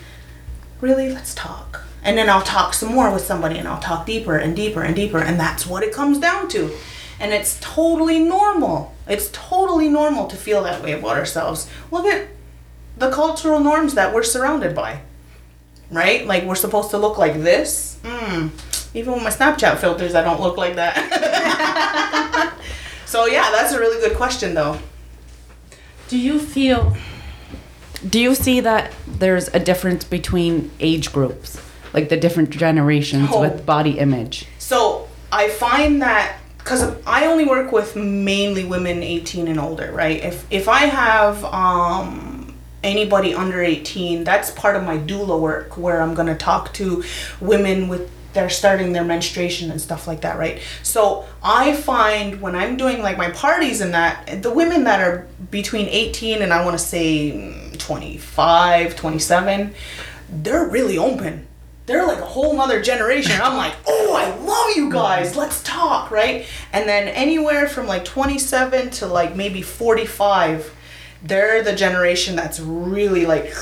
Really? 0.80 1.10
Let's 1.10 1.34
talk. 1.34 1.87
And 2.04 2.18
then 2.18 2.30
I'll 2.30 2.42
talk 2.42 2.74
some 2.74 2.94
more 2.94 3.12
with 3.12 3.26
somebody 3.26 3.58
and 3.58 3.68
I'll 3.68 3.82
talk 3.82 4.06
deeper 4.06 4.38
and 4.38 4.56
deeper 4.56 4.82
and 4.82 4.96
deeper. 4.96 5.20
And 5.20 5.40
that's 5.40 5.66
what 5.66 5.84
it 5.84 5.94
comes 5.94 6.20
down 6.20 6.48
to. 6.50 6.72
And 7.20 7.34
it's 7.34 7.60
totally 7.60 8.20
normal. 8.20 8.94
It's 9.08 9.30
totally 9.32 9.90
normal 9.90 10.28
to 10.28 10.36
feel 10.36 10.64
that 10.64 10.84
way 10.84 10.94
about 10.94 11.18
ourselves. 11.18 11.70
Look 11.92 12.06
at 12.06 12.28
the 12.98 13.12
cultural 13.12 13.60
norms 13.60 13.96
that 13.96 14.14
we're 14.14 14.24
surrounded 14.24 14.76
by 14.76 15.02
right? 15.92 16.26
Like 16.26 16.44
we're 16.44 16.56
supposed 16.56 16.92
to 16.92 16.98
look 16.98 17.18
like 17.18 17.36
this. 17.36 17.98
Mm. 18.04 18.52
Even 18.94 19.14
with 19.14 19.24
my 19.24 19.30
Snapchat 19.30 19.78
filters, 19.78 20.16
I 20.16 20.24
don't 20.24 20.42
look 20.42 20.58
like 20.58 20.76
that. 20.76 20.96
so 23.06 23.26
yeah, 23.26 23.50
that's 23.52 23.74
a 23.74 23.80
really 23.80 24.00
good 24.06 24.18
question, 24.18 24.54
though. 24.54 24.80
Do 26.08 26.18
you 26.18 26.40
feel? 26.40 26.96
Do 28.08 28.20
you 28.20 28.36
see 28.36 28.60
that 28.62 28.94
there's 29.08 29.48
a 29.50 29.60
difference 29.60 30.04
between 30.04 30.72
age 30.80 31.12
groups, 31.12 31.62
like 31.98 32.10
the 32.10 32.18
different 32.18 32.52
generations 32.52 33.30
Oh. 33.32 33.42
with 33.42 33.66
body 33.66 33.98
image? 33.98 34.46
So 34.60 35.08
I 35.32 35.50
find 35.50 36.02
that 36.04 36.38
because 36.60 36.84
I 37.08 37.26
only 37.26 37.46
work 37.46 37.72
with 37.72 37.96
mainly 37.96 38.66
women 38.66 39.02
18 39.02 39.48
and 39.48 39.60
older, 39.60 39.90
right? 39.92 40.24
If 40.24 40.46
if 40.52 40.68
I 40.68 40.82
have 41.04 41.44
um, 41.46 42.54
anybody 42.84 43.34
under 43.34 43.64
18, 43.64 44.24
that's 44.24 44.52
part 44.52 44.76
of 44.76 44.84
my 44.84 44.98
doula 45.00 45.40
work 45.40 45.76
where 45.78 46.02
I'm 46.04 46.14
gonna 46.14 46.38
talk 46.38 46.72
to 46.74 47.04
women 47.42 47.88
with 47.88 48.04
they're 48.34 48.50
starting 48.50 48.94
their 48.94 49.04
menstruation 49.04 49.72
and 49.72 49.82
stuff 49.82 50.06
like 50.08 50.22
that, 50.22 50.38
right? 50.38 50.60
So 50.84 51.26
I 51.42 51.74
find 51.74 52.40
when 52.40 52.56
I'm 52.56 52.78
doing 52.78 53.02
like 53.02 53.18
my 53.18 53.32
parties 53.32 53.82
and 53.82 53.92
that, 53.96 54.44
the 54.44 54.52
women 54.54 54.84
that 54.84 55.00
are 55.02 55.26
between 55.50 55.88
18 55.88 56.44
and 56.44 56.54
I 56.54 56.64
want 56.64 56.78
to 56.78 56.86
say 56.86 57.32
mm, 57.32 57.80
25, 57.80 58.96
27, 58.96 59.74
they're 60.44 60.68
really 60.68 61.00
open 61.00 61.47
they're 61.88 62.06
like 62.06 62.20
a 62.20 62.26
whole 62.26 62.56
nother 62.56 62.82
generation. 62.82 63.32
And 63.32 63.42
I'm 63.42 63.58
like, 63.58 63.74
oh, 63.88 64.14
I 64.14 64.36
love 64.46 64.76
you 64.76 64.92
guys. 64.92 65.36
Let's 65.36 65.64
talk, 65.64 66.12
right? 66.12 66.46
And 66.74 66.88
then 66.88 67.08
anywhere 67.08 67.68
from 67.68 67.88
like 67.88 68.06
27 68.06 68.92
to 68.92 69.08
like 69.08 69.36
maybe 69.36 69.62
45, 69.62 70.76
they're 71.24 71.64
the 71.64 71.74
generation 71.74 72.36
that's 72.36 72.60
really 72.60 73.26
like 73.26 73.54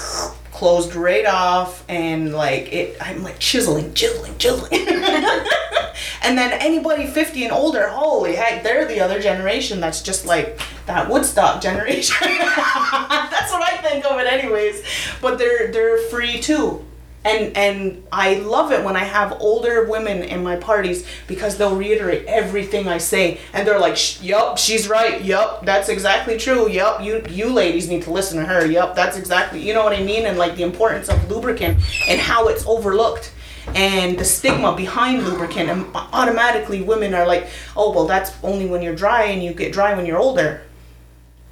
closed 0.51 0.95
right 0.95 1.27
off 1.27 1.85
and 1.87 2.33
like 2.33 2.73
it. 2.73 2.97
I'm 2.99 3.21
like 3.21 3.37
chiseling, 3.37 3.93
chiseling, 3.93 4.35
chiseling. 4.39 4.87
and 6.23 6.35
then 6.35 6.51
anybody 6.53 7.05
50 7.05 7.43
and 7.43 7.53
older, 7.53 7.89
holy 7.89 8.35
heck, 8.35 8.63
they're 8.63 8.85
the 8.85 9.01
other 9.01 9.21
generation 9.21 9.79
that's 9.79 10.01
just 10.01 10.25
like 10.25 10.59
that 10.87 11.07
Woodstock 11.11 11.61
generation. 11.61 12.17
that's 12.27 13.51
what 13.51 13.61
I 13.61 13.77
think 13.83 14.03
of 14.03 14.19
it, 14.19 14.25
anyways. 14.25 14.83
But 15.21 15.37
they're 15.37 15.71
they're 15.71 15.99
free 16.09 16.39
too 16.39 16.83
and 17.25 17.57
and 17.57 18.03
I 18.11 18.35
love 18.35 18.71
it 18.71 18.83
when 18.83 18.95
I 18.95 19.03
have 19.03 19.37
older 19.41 19.85
women 19.85 20.23
in 20.23 20.43
my 20.43 20.55
parties 20.55 21.05
because 21.27 21.57
they'll 21.57 21.75
reiterate 21.75 22.25
everything 22.27 22.87
I 22.87 22.99
say 22.99 23.39
and 23.51 23.67
they're 23.67 23.79
like, 23.79 23.97
"Sh- 23.97 24.21
"Yup, 24.21 24.57
she's 24.57 24.87
right. 24.87 25.21
Yup, 25.21 25.65
that's 25.65 25.89
exactly 25.89 26.37
true. 26.37 26.69
Yup, 26.69 27.01
you 27.01 27.23
you 27.29 27.49
ladies 27.49 27.89
need 27.89 28.03
to 28.03 28.11
listen 28.11 28.39
to 28.39 28.45
her. 28.45 28.65
Yup, 28.65 28.95
that's 28.95 29.17
exactly. 29.17 29.59
You 29.59 29.73
know 29.73 29.83
what 29.83 29.93
I 29.93 30.03
mean? 30.03 30.25
And 30.25 30.37
like 30.37 30.55
the 30.55 30.63
importance 30.63 31.09
of 31.09 31.29
lubricant 31.29 31.79
and 32.07 32.21
how 32.21 32.47
it's 32.47 32.65
overlooked." 32.65 33.31
And 33.73 34.19
the 34.19 34.25
stigma 34.25 34.75
behind 34.75 35.23
lubricant, 35.23 35.71
and 35.71 35.87
automatically 35.95 36.83
women 36.83 37.15
are 37.15 37.25
like, 37.25 37.47
oh, 37.75 37.91
well, 37.91 38.05
that's 38.05 38.31
only 38.43 38.67
when 38.67 38.83
you're 38.83 38.95
dry 38.95 39.23
and 39.23 39.43
you 39.43 39.55
get 39.55 39.73
dry 39.73 39.95
when 39.95 40.05
you're 40.05 40.19
older. 40.19 40.61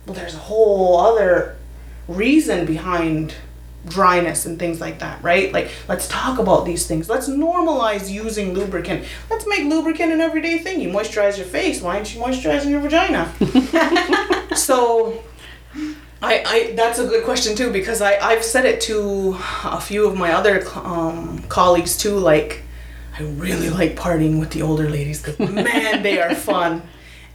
Well, 0.05 0.15
there's 0.15 0.35
a 0.35 0.39
whole 0.39 0.99
other 0.99 1.55
reason 2.07 2.67
behind 2.67 3.33
dryness 3.85 4.45
and 4.45 4.57
things 4.57 4.79
like 4.79 4.99
that, 4.99 5.21
right? 5.21 5.51
Like, 5.51 5.69
let's 5.87 6.07
talk 6.07 6.39
about 6.39 6.65
these 6.65 6.87
things. 6.87 7.09
Let's 7.09 7.29
normalize 7.29 8.09
using 8.09 8.53
lubricant. 8.53 9.05
Let's 9.29 9.45
make 9.47 9.65
lubricant 9.65 10.11
an 10.11 10.21
everyday 10.21 10.57
thing. 10.57 10.79
You 10.79 10.89
moisturize 10.89 11.37
your 11.37 11.47
face. 11.47 11.81
Why 11.81 11.95
aren't 11.95 12.13
you 12.13 12.21
moisturizing 12.21 12.69
your 12.69 12.79
vagina? 12.79 13.31
so, 14.55 15.21
I, 16.21 16.43
I 16.45 16.73
that's 16.75 16.99
a 16.99 17.05
good 17.05 17.25
question 17.25 17.55
too 17.55 17.71
because 17.71 18.01
I 18.01 18.17
I've 18.17 18.45
said 18.45 18.65
it 18.65 18.79
to 18.81 19.37
a 19.65 19.81
few 19.81 20.07
of 20.07 20.15
my 20.15 20.31
other 20.31 20.63
um, 20.75 21.43
colleagues 21.49 21.97
too. 21.97 22.17
Like, 22.17 22.63
I 23.17 23.23
really 23.23 23.69
like 23.69 23.95
partying 23.95 24.39
with 24.39 24.51
the 24.51 24.61
older 24.61 24.89
ladies 24.89 25.21
because 25.21 25.39
man, 25.49 26.01
they 26.03 26.21
are 26.21 26.33
fun. 26.33 26.83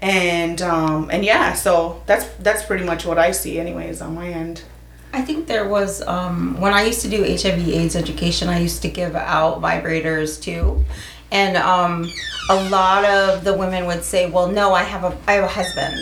And 0.01 0.63
um, 0.63 1.11
and 1.11 1.25
yeah, 1.25 1.53
so 1.55 2.03
that's 2.07 2.27
that's 2.37 2.65
pretty 2.65 2.85
much 2.85 3.05
what 3.05 3.19
I 3.19 3.33
see, 3.33 3.59
anyways, 3.59 4.01
on 4.01 4.15
my 4.15 4.29
end. 4.29 4.63
I 5.13 5.23
think 5.23 5.47
there 5.47 5.67
was 5.69 6.03
um, 6.07 6.61
when 6.61 6.73
I 6.75 6.85
used 6.85 7.01
to 7.03 7.09
do 7.09 7.23
HIV/AIDS 7.23 7.97
education. 7.97 8.49
I 8.49 8.59
used 8.61 8.83
to 8.83 8.89
give 8.89 9.15
out 9.17 9.61
vibrators 9.63 10.41
too, 10.41 10.85
and 11.31 11.57
um, 11.57 12.11
a 12.51 12.69
lot 12.69 13.05
of 13.05 13.43
the 13.45 13.55
women 13.55 13.87
would 13.87 14.05
say, 14.05 14.29
"Well, 14.31 14.49
no, 14.49 14.75
I 14.75 14.83
have 14.83 15.05
a 15.05 15.17
I 15.27 15.33
have 15.35 15.45
a 15.45 15.49
husband, 15.49 15.97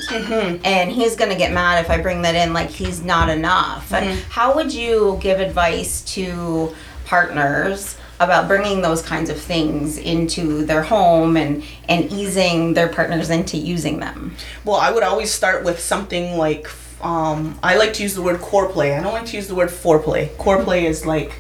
and 0.64 0.90
he's 0.90 1.14
gonna 1.16 1.36
get 1.36 1.52
mad 1.52 1.84
if 1.84 1.90
I 1.90 2.00
bring 2.00 2.22
that 2.22 2.34
in. 2.34 2.52
Like 2.52 2.70
he's 2.70 3.02
not 3.02 3.28
enough." 3.28 3.92
And 3.92 4.18
How 4.30 4.54
would 4.56 4.74
you 4.74 5.18
give 5.20 5.40
advice 5.40 6.02
to 6.14 6.74
partners? 7.04 7.96
about 8.18 8.48
bringing 8.48 8.80
those 8.80 9.02
kinds 9.02 9.28
of 9.28 9.38
things 9.38 9.98
into 9.98 10.64
their 10.64 10.82
home 10.82 11.36
and 11.36 11.62
and 11.86 12.10
easing 12.10 12.72
their 12.72 12.88
partners 12.88 13.28
into 13.28 13.58
using 13.58 14.00
them 14.00 14.34
Well, 14.64 14.76
I 14.76 14.90
would 14.90 15.02
always 15.02 15.30
start 15.30 15.64
with 15.64 15.78
something 15.78 16.38
like 16.38 16.66
um, 17.06 17.56
I 17.62 17.76
like 17.76 17.92
to 17.94 18.02
use 18.02 18.16
the 18.16 18.22
word 18.22 18.40
core 18.40 18.68
play. 18.68 18.92
I 18.92 19.00
don't 19.00 19.12
like 19.12 19.26
to 19.26 19.36
use 19.36 19.46
the 19.46 19.54
word 19.54 19.68
foreplay. 19.68 20.36
Core 20.38 20.60
play 20.64 20.86
is 20.86 21.06
like 21.06 21.38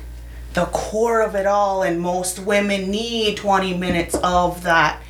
the 0.54 0.66
core 0.66 1.22
of 1.22 1.34
it 1.34 1.44
all, 1.44 1.82
and 1.82 2.00
most 2.00 2.38
women 2.38 2.88
need 2.88 3.36
20 3.38 3.76
minutes 3.76 4.14
of 4.22 4.62
that 4.62 5.02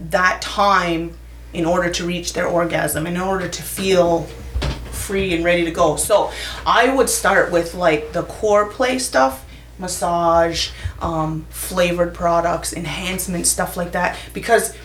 that 0.00 0.42
time 0.42 1.16
in 1.54 1.64
order 1.64 1.88
to 1.88 2.04
reach 2.04 2.32
their 2.32 2.48
orgasm, 2.48 3.06
in 3.06 3.16
order 3.16 3.46
to 3.46 3.62
feel 3.62 4.22
free 4.90 5.32
and 5.32 5.44
ready 5.44 5.64
to 5.64 5.70
go. 5.70 5.94
So 5.94 6.32
I 6.66 6.92
would 6.92 7.08
start 7.08 7.52
with 7.52 7.74
like 7.74 8.12
the 8.12 8.24
core 8.24 8.68
play 8.68 8.98
stuff, 8.98 9.46
massage, 9.78 10.70
um, 10.98 11.46
flavored 11.48 12.12
products, 12.12 12.72
enhancement 12.72 13.46
stuff 13.46 13.76
like 13.76 13.92
that, 13.92 14.18
because 14.34 14.76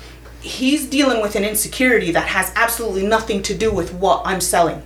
he's 0.41 0.87
dealing 0.87 1.23
with 1.23 1.35
an 1.35 1.43
insecurity 1.43 2.11
that 2.11 2.27
has 2.27 2.51
absolutely 2.55 3.07
nothing 3.07 3.41
to 3.41 3.57
do 3.57 3.71
with 3.71 3.95
what 3.95 4.21
I'm 4.25 4.41
selling. 4.41 4.83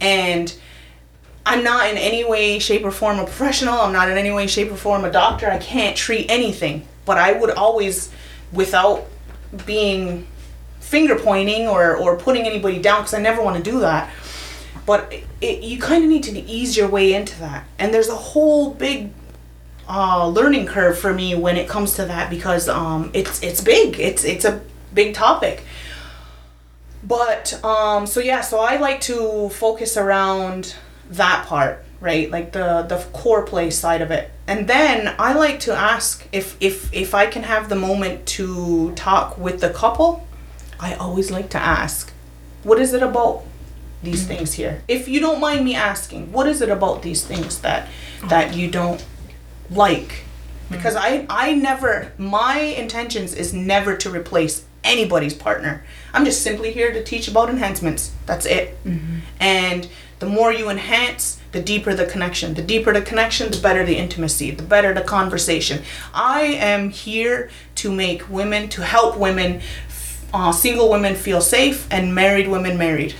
And 0.00 0.54
I'm 1.46 1.64
not 1.64 1.90
in 1.90 1.96
any 1.96 2.24
way, 2.24 2.58
shape, 2.58 2.84
or 2.84 2.90
form 2.90 3.18
a 3.18 3.24
professional. 3.24 3.74
I'm 3.74 3.92
not 3.92 4.10
in 4.10 4.18
any 4.18 4.30
way, 4.30 4.46
shape, 4.46 4.70
or 4.70 4.76
form 4.76 5.04
a 5.04 5.10
doctor. 5.10 5.50
I 5.50 5.58
can't 5.58 5.96
treat 5.96 6.30
anything. 6.30 6.86
But 7.04 7.18
I 7.18 7.32
would 7.32 7.50
always, 7.50 8.10
without 8.52 9.06
being 9.64 10.26
finger 10.80 11.16
pointing 11.16 11.66
or, 11.66 11.96
or 11.96 12.16
putting 12.16 12.46
anybody 12.46 12.80
down, 12.80 13.00
because 13.00 13.14
I 13.14 13.20
never 13.20 13.42
want 13.42 13.62
to 13.62 13.70
do 13.70 13.80
that. 13.80 14.10
But 14.84 15.12
it, 15.12 15.24
it, 15.40 15.62
you 15.62 15.78
kind 15.78 16.02
of 16.04 16.10
need 16.10 16.22
to 16.24 16.38
ease 16.38 16.76
your 16.76 16.88
way 16.88 17.14
into 17.14 17.38
that. 17.40 17.66
And 17.78 17.92
there's 17.92 18.08
a 18.08 18.16
whole 18.16 18.72
big 18.74 19.10
uh, 19.88 20.28
learning 20.28 20.66
curve 20.66 20.98
for 20.98 21.14
me 21.14 21.34
when 21.34 21.56
it 21.56 21.68
comes 21.68 21.94
to 21.94 22.04
that 22.04 22.28
because 22.30 22.68
um, 22.68 23.10
it's 23.14 23.42
it's 23.42 23.60
big. 23.60 23.98
It's 23.98 24.24
it's 24.24 24.44
a 24.44 24.60
big 24.92 25.14
topic. 25.14 25.64
But 27.02 27.62
um, 27.64 28.06
so 28.06 28.20
yeah, 28.20 28.40
so 28.40 28.60
I 28.60 28.76
like 28.76 29.00
to 29.02 29.48
focus 29.50 29.96
around 29.96 30.74
that 31.10 31.46
part, 31.46 31.84
right? 32.00 32.30
Like 32.30 32.52
the 32.52 32.82
the 32.82 32.98
core 33.12 33.44
play 33.44 33.70
side 33.70 34.02
of 34.02 34.10
it. 34.10 34.30
And 34.46 34.66
then 34.66 35.14
I 35.18 35.32
like 35.34 35.60
to 35.60 35.74
ask 35.74 36.26
if 36.32 36.56
if 36.60 36.92
if 36.92 37.14
I 37.14 37.26
can 37.26 37.42
have 37.44 37.68
the 37.68 37.76
moment 37.76 38.26
to 38.38 38.92
talk 38.94 39.38
with 39.38 39.60
the 39.60 39.70
couple, 39.70 40.26
I 40.80 40.94
always 40.94 41.30
like 41.30 41.50
to 41.50 41.58
ask, 41.58 42.12
what 42.62 42.78
is 42.78 42.92
it 42.92 43.02
about 43.02 43.44
these 44.02 44.26
things 44.26 44.54
here? 44.54 44.82
If 44.88 45.08
you 45.08 45.20
don't 45.20 45.40
mind 45.40 45.64
me 45.64 45.74
asking, 45.74 46.32
what 46.32 46.46
is 46.46 46.62
it 46.62 46.68
about 46.68 47.02
these 47.02 47.24
things 47.24 47.60
that 47.60 47.88
that 48.24 48.54
you 48.54 48.70
don't 48.70 49.04
like? 49.70 50.24
Because 50.70 50.96
I 50.96 51.26
I 51.30 51.54
never 51.54 52.12
my 52.18 52.58
intentions 52.58 53.34
is 53.34 53.54
never 53.54 53.96
to 53.96 54.10
replace 54.10 54.64
anybody's 54.84 55.34
partner. 55.34 55.82
I'm 56.12 56.24
just 56.24 56.42
simply 56.42 56.72
here 56.72 56.92
to 56.92 57.02
teach 57.02 57.28
about 57.28 57.50
enhancements. 57.50 58.12
That's 58.26 58.46
it. 58.46 58.76
And 59.40 59.88
the 60.18 60.26
more 60.26 60.52
you 60.52 60.68
enhance, 60.68 61.38
the 61.52 61.62
deeper 61.62 61.94
the 61.94 62.06
connection. 62.06 62.54
The 62.54 62.62
deeper 62.62 62.92
the 62.92 63.02
connection, 63.02 63.50
the 63.50 63.58
better 63.58 63.84
the 63.84 63.96
intimacy, 63.96 64.50
the 64.50 64.62
better 64.62 64.92
the 64.92 65.02
conversation. 65.02 65.82
I 66.12 66.42
am 66.42 66.90
here 66.90 67.50
to 67.76 67.92
make 67.92 68.28
women, 68.28 68.68
to 68.70 68.82
help 68.84 69.16
women, 69.16 69.60
uh, 70.34 70.52
single 70.52 70.90
women 70.90 71.14
feel 71.14 71.40
safe 71.40 71.86
and 71.90 72.14
married 72.14 72.48
women 72.48 72.76
married. 72.76 73.14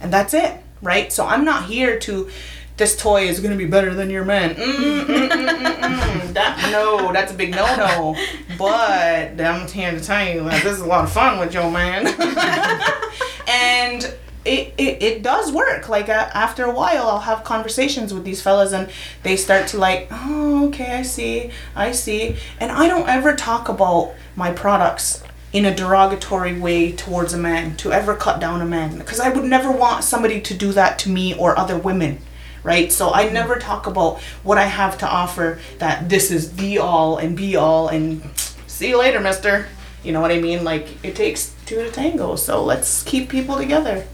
And 0.00 0.12
that's 0.12 0.34
it, 0.34 0.60
right? 0.82 1.12
So 1.12 1.26
I'm 1.26 1.44
not 1.44 1.64
here 1.64 1.98
to 2.00 2.30
this 2.78 2.96
toy 2.96 3.28
is 3.28 3.40
gonna 3.40 3.56
be 3.56 3.66
better 3.66 3.92
than 3.92 4.08
your 4.08 4.24
man. 4.24 4.54
Mm, 4.54 5.04
mm, 5.04 5.04
mm, 5.04 5.28
mm, 5.28 5.98
mm. 5.98 6.32
That 6.32 6.68
no, 6.72 7.12
that's 7.12 7.32
a 7.32 7.34
big 7.34 7.50
no 7.50 7.66
no. 7.76 8.16
But 8.58 9.40
I'm 9.40 9.68
here 9.68 9.92
to 9.92 10.00
tell 10.00 10.26
you 10.26 10.44
that 10.44 10.62
this 10.64 10.74
is 10.74 10.80
a 10.80 10.86
lot 10.86 11.04
of 11.04 11.12
fun 11.12 11.38
with 11.38 11.54
your 11.54 11.70
man. 11.70 12.06
and 13.48 14.02
it, 14.44 14.74
it, 14.78 15.02
it 15.02 15.22
does 15.22 15.52
work. 15.52 15.88
Like 15.88 16.08
uh, 16.08 16.30
after 16.32 16.64
a 16.64 16.72
while, 16.72 17.08
I'll 17.08 17.20
have 17.20 17.44
conversations 17.44 18.12
with 18.14 18.24
these 18.24 18.42
fellas, 18.42 18.72
and 18.72 18.90
they 19.22 19.36
start 19.36 19.68
to 19.68 19.78
like, 19.78 20.08
oh, 20.10 20.68
okay, 20.68 20.96
I 20.96 21.02
see, 21.02 21.50
I 21.76 21.92
see. 21.92 22.36
And 22.58 22.72
I 22.72 22.88
don't 22.88 23.08
ever 23.08 23.34
talk 23.36 23.68
about 23.68 24.14
my 24.34 24.50
products 24.50 25.22
in 25.52 25.64
a 25.64 25.74
derogatory 25.74 26.58
way 26.58 26.92
towards 26.92 27.32
a 27.32 27.38
man 27.38 27.76
to 27.76 27.92
ever 27.92 28.14
cut 28.14 28.40
down 28.40 28.60
a 28.60 28.66
man 28.66 28.98
because 28.98 29.18
I 29.18 29.30
would 29.30 29.44
never 29.44 29.70
want 29.70 30.04
somebody 30.04 30.40
to 30.42 30.54
do 30.54 30.72
that 30.72 30.98
to 31.00 31.08
me 31.08 31.34
or 31.34 31.58
other 31.58 31.78
women 31.78 32.18
right? 32.62 32.90
So 32.92 33.12
I 33.12 33.28
never 33.30 33.56
talk 33.56 33.86
about 33.86 34.20
what 34.42 34.58
I 34.58 34.64
have 34.64 34.98
to 34.98 35.08
offer 35.08 35.58
that 35.78 36.08
this 36.08 36.30
is 36.30 36.56
the 36.56 36.78
all 36.78 37.18
and 37.18 37.36
be 37.36 37.56
all 37.56 37.88
and 37.88 38.22
see 38.66 38.90
you 38.90 38.98
later, 38.98 39.20
mister. 39.20 39.66
You 40.04 40.12
know 40.12 40.20
what 40.20 40.30
I 40.30 40.40
mean? 40.40 40.64
Like 40.64 41.04
it 41.04 41.16
takes 41.16 41.54
two 41.66 41.76
to 41.76 41.90
tango, 41.90 42.36
so 42.36 42.64
let's 42.64 43.02
keep 43.02 43.28
people 43.28 43.56
together. 43.56 44.06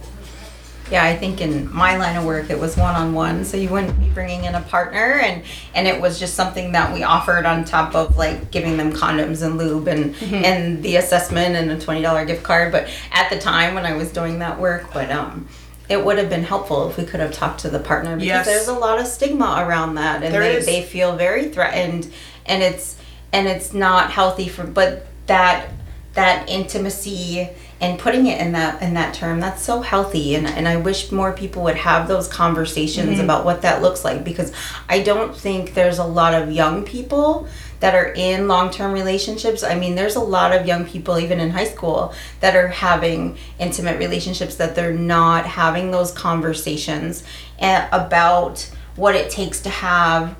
Yeah, 0.91 1.03
I 1.03 1.17
think 1.17 1.41
in 1.41 1.75
my 1.75 1.97
line 1.97 2.17
of 2.17 2.27
work 2.27 2.51
it 2.51 2.59
was 2.59 2.77
one 2.77 2.95
on 2.95 3.15
one, 3.15 3.45
so 3.47 3.57
you 3.57 3.71
wouldn't 3.71 3.99
be 3.99 4.11
bringing 4.11 4.45
in 4.45 4.55
a 4.55 4.61
partner, 4.61 5.19
and 5.19 5.43
and 5.75 5.87
it 5.87 5.99
was 6.01 6.19
just 6.21 6.35
something 6.35 6.73
that 6.73 6.93
we 6.93 7.03
offered 7.03 7.47
on 7.47 7.65
top 7.65 7.95
of 7.95 8.19
like 8.19 8.51
giving 8.51 8.77
them 8.77 8.93
condoms 8.93 9.43
and 9.43 9.57
lube 9.57 9.89
and 9.89 10.15
and 10.23 10.83
the 10.83 10.97
assessment 10.97 11.57
and 11.57 11.71
a 11.71 11.81
twenty 11.81 12.03
dollar 12.03 12.25
gift 12.27 12.43
card. 12.43 12.71
But 12.71 12.89
at 13.13 13.31
the 13.31 13.39
time 13.39 13.75
when 13.75 13.87
I 13.87 13.95
was 13.97 14.13
doing 14.13 14.41
that 14.41 14.59
work, 14.59 14.93
but 14.93 15.11
um, 15.11 15.49
it 15.89 16.05
would 16.05 16.19
have 16.19 16.31
been 16.31 16.45
helpful 16.45 16.89
if 16.89 16.97
we 16.97 17.05
could 17.05 17.21
have 17.21 17.33
talked 17.33 17.61
to 17.61 17.71
the 17.71 17.79
partner 17.79 18.17
because 18.17 18.27
Yes. 18.27 18.47
there's 18.47 18.69
a 18.69 18.79
lot 18.79 18.99
of 18.99 19.07
stigma 19.07 19.65
around 19.67 19.97
that, 19.97 20.23
and 20.23 20.33
There 20.35 20.41
they 20.41 20.57
is. 20.57 20.67
they 20.67 20.83
feel 20.83 21.17
very 21.17 21.49
threatened, 21.49 22.11
and 22.47 22.63
it's 22.63 22.97
and 23.33 23.49
it's 23.49 23.75
not 23.75 24.13
healthy 24.13 24.49
for 24.49 24.65
but 24.65 25.07
that 25.27 25.69
that 26.15 26.49
intimacy 26.49 27.51
and 27.81 27.99
putting 27.99 28.27
it 28.27 28.41
in 28.41 28.53
that 28.53 28.81
in 28.81 28.95
that 28.95 29.13
term 29.13 29.41
that's 29.41 29.61
so 29.61 29.81
healthy 29.81 30.37
and, 30.37 30.47
and 30.47 30.69
i 30.69 30.77
wish 30.77 31.11
more 31.11 31.33
people 31.33 31.65
would 31.65 31.75
have 31.75 32.07
those 32.07 32.29
conversations 32.29 33.11
mm-hmm. 33.11 33.25
about 33.25 33.45
what 33.45 33.63
that 33.63 33.83
looks 33.83 34.05
like 34.05 34.23
because 34.23 34.53
i 34.89 35.03
don't 35.03 35.37
think 35.37 35.75
there's 35.75 35.99
a 35.99 36.05
lot 36.05 36.33
of 36.33 36.53
young 36.53 36.85
people 36.85 37.49
that 37.81 37.95
are 37.95 38.13
in 38.15 38.49
long-term 38.49 38.93
relationships. 38.93 39.63
I 39.63 39.75
mean 39.75 39.95
there's 39.95 40.17
a 40.17 40.21
lot 40.21 40.53
of 40.53 40.67
young 40.67 40.85
people 40.85 41.19
even 41.19 41.41
in 41.41 41.51
high 41.51 41.67
school 41.67 42.15
that 42.41 42.57
are 42.57 42.69
having 42.69 43.37
intimate 43.59 43.99
relationships 43.99 44.57
that 44.57 44.75
they're 44.75 44.93
not 44.93 45.47
having 45.47 45.91
those 45.91 46.13
conversations 46.13 47.25
about 47.61 48.71
what 48.97 49.15
it 49.15 49.31
takes 49.31 49.61
to 49.63 49.71
have 49.71 50.37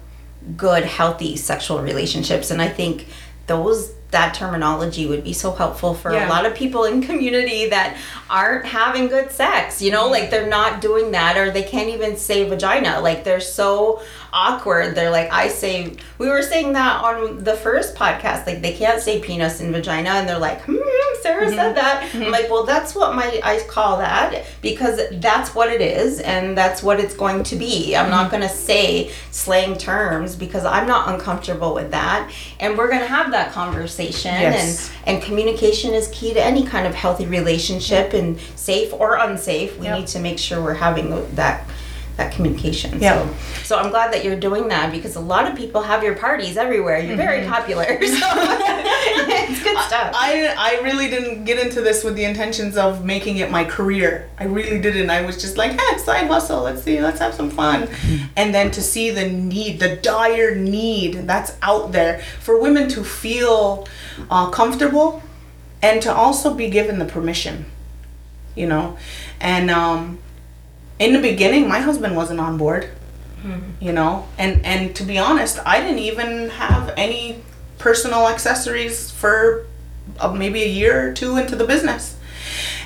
good 0.57 0.85
healthy 0.85 1.37
sexual 1.37 1.81
relationships. 1.81 2.51
And 2.51 2.61
i 2.61 2.69
think 2.69 3.07
those 3.47 3.93
that 4.15 4.35
terminology 4.35 5.07
would 5.07 5.23
be 5.23 5.33
so 5.33 5.53
helpful 5.53 5.95
for 5.95 6.13
Yeah. 6.13 6.27
a 6.27 6.31
lot 6.31 6.47
of 6.47 6.55
people 6.55 6.85
in 6.85 7.03
community 7.03 7.69
that 7.69 7.97
aren't 8.31 8.65
having 8.65 9.09
good 9.09 9.31
sex 9.31 9.75
you 9.81 9.91
know? 9.91 10.05
Mm-hmm. 10.05 10.13
Like 10.13 10.31
they're 10.31 10.49
not 10.49 10.81
doing 10.81 11.13
that 11.13 11.37
or 11.37 11.51
they 11.51 11.63
can't 11.63 11.91
even 11.91 12.17
say 12.17 12.49
vagina. 12.49 13.01
Like 13.01 13.25
they're 13.25 13.41
so 13.41 14.03
awkward. 14.33 14.95
They're 14.95 15.11
like 15.11 15.33
i 15.33 15.49
say 15.49 15.97
we 16.19 16.29
were 16.29 16.43
saying 16.43 16.73
that 16.73 17.03
on 17.05 17.45
the 17.45 17.55
first 17.55 17.95
podcast 17.95 18.47
like 18.47 18.63
they 18.63 18.73
can't 18.73 19.01
say 19.01 19.21
penis 19.21 19.61
and 19.61 19.73
vagina 19.73 20.11
and 20.11 20.29
they're 20.29 20.39
like 20.39 20.61
hmm 20.63 20.77
sarah 21.23 21.49
said 21.49 21.57
mm-hmm. 21.57 21.75
that. 21.77 22.03
I'm 22.03 22.21
mm-hmm. 22.21 22.33
like 22.33 22.51
well 22.51 22.65
that's 22.65 22.95
what 22.95 23.15
my 23.15 23.41
i 23.43 23.65
call 23.69 23.99
that 23.99 24.45
because 24.61 25.01
that's 25.13 25.55
what 25.55 25.71
it 25.71 25.81
is 25.81 26.21
and 26.21 26.59
that's 26.59 26.83
what 26.83 26.99
it's 27.01 27.15
going 27.15 27.45
to 27.45 27.57
be. 27.57 27.97
I'm 27.97 28.11
not 28.11 28.31
going 28.31 28.43
to 28.43 28.49
say 28.49 29.13
slang 29.31 29.77
terms 29.79 30.35
because 30.37 30.65
i'm 30.65 30.87
not 30.87 31.09
uncomfortable 31.15 31.75
with 31.75 31.93
that. 31.93 32.31
And 32.61 32.77
we're 32.77 32.89
going 32.89 33.01
to 33.01 33.07
have 33.07 33.31
that 33.31 33.53
conversation 33.53 34.04
Yes. 34.41 34.91
and 35.07 35.17
and 35.17 35.23
communication 35.23 35.93
is 35.95 36.09
key 36.09 36.33
to 36.35 36.43
any 36.43 36.65
kind 36.65 36.87
of 36.87 36.95
healthy 36.95 37.27
relationship 37.27 38.13
and 38.15 38.39
safe 38.57 38.93
or 38.93 39.17
unsafe 39.17 39.79
we 39.79 39.87
Yep. 39.87 39.99
need 39.99 40.07
to 40.09 40.19
make 40.19 40.39
sure 40.39 40.63
we're 40.63 40.75
having 40.75 41.35
that 41.35 41.65
that 42.17 42.33
communication 42.33 43.01
Yeah. 43.01 43.27
so 43.27 43.35
so 43.65 43.79
i'm 43.79 43.91
glad 43.91 44.13
that 44.13 44.25
you're 44.25 44.39
doing 44.39 44.69
that 44.69 44.93
because 44.93 45.17
a 45.17 45.21
lot 45.21 45.51
of 45.51 45.57
people 45.57 45.83
have 45.83 46.03
your 46.05 46.15
parties 46.15 46.57
everywhere 46.57 46.99
you're 47.01 47.17
very 47.17 47.47
popular 47.47 47.85
so 47.87 47.97
it's 48.07 49.63
good 49.63 49.79
stuff 49.79 50.13
I, 50.15 50.55
I 50.57 50.81
really 50.83 51.09
didn't 51.09 51.45
get 51.45 51.59
into 51.59 51.81
this 51.81 52.05
with 52.05 52.15
the 52.15 52.25
intentions 52.25 52.77
of 52.77 53.05
making 53.05 53.39
it 53.39 53.51
my 53.51 53.65
career. 53.65 54.29
I 54.39 54.45
really 54.45 54.81
didn't. 54.81 55.11
I 55.11 55.23
was 55.25 55.41
just 55.41 55.57
like, 55.57 55.73
hey, 55.73 55.99
side 55.99 56.27
hustle. 56.29 56.63
Let's 56.63 56.83
see. 56.83 57.01
Let's 57.01 57.19
have 57.19 57.35
some 57.35 57.51
fun. 57.51 57.89
And 58.37 58.55
then 58.55 58.71
to 58.73 58.83
see 58.83 59.11
the 59.11 59.29
need, 59.29 59.81
the 59.81 59.97
dire 59.97 60.55
need 60.55 61.27
that's 61.27 61.57
out 61.63 61.93
there 61.93 62.21
for 62.41 62.61
women 62.61 62.89
to 62.91 63.05
feel 63.05 63.87
uh, 64.31 64.51
comfortable 64.51 65.23
and 65.83 66.01
to 66.03 66.13
also 66.13 66.55
be 66.55 66.69
given 66.71 66.99
the 66.99 67.05
permission, 67.07 67.67
you 68.55 68.67
know. 68.67 68.97
And 69.41 69.71
um, 69.71 70.19
in 70.99 71.13
the 71.13 71.21
beginning, 71.21 71.69
my 71.69 71.81
husband 71.81 72.17
wasn't 72.17 72.41
on 72.41 72.57
board 72.57 72.89
you 73.81 73.93
know? 73.93 74.27
And 74.39 74.65
and 74.65 74.97
to 74.97 75.05
be 75.05 75.19
honest 75.19 75.59
i 75.67 75.81
didn't 75.81 75.99
even 75.99 76.49
have 76.51 76.93
any 76.97 77.43
personal 77.79 78.27
accessories 78.29 79.11
for 79.11 79.67
uh, 80.19 80.33
maybe 80.33 80.63
a 80.63 80.69
year 80.69 81.11
or 81.11 81.13
two 81.13 81.37
into 81.37 81.57
the 81.57 81.65
business. 81.65 82.17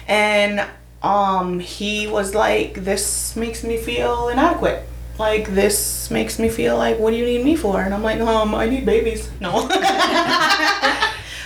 And 0.08 0.66
um 1.02 1.60
he 1.60 2.08
was 2.08 2.34
like 2.34 2.74
this 2.74 3.36
makes 3.36 3.62
me 3.62 3.76
feel 3.76 4.28
inadequate. 4.28 4.82
Like 5.18 5.54
this 5.54 6.10
makes 6.10 6.38
me 6.38 6.48
feel 6.48 6.76
like 6.76 6.98
what 6.98 7.10
do 7.10 7.16
you 7.16 7.24
need 7.24 7.44
me 7.44 7.54
for? 7.54 7.80
And 7.80 7.94
i'm 7.94 8.02
like 8.02 8.20
um 8.20 8.54
i 8.54 8.68
need 8.68 8.84
babies. 8.84 9.30
No. 9.40 9.68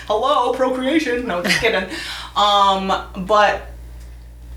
Hello 0.07 0.53
procreation. 0.53 1.27
No 1.27 1.43
just 1.43 1.59
kidding. 1.59 1.87
Um 2.35 2.91
but 3.25 3.72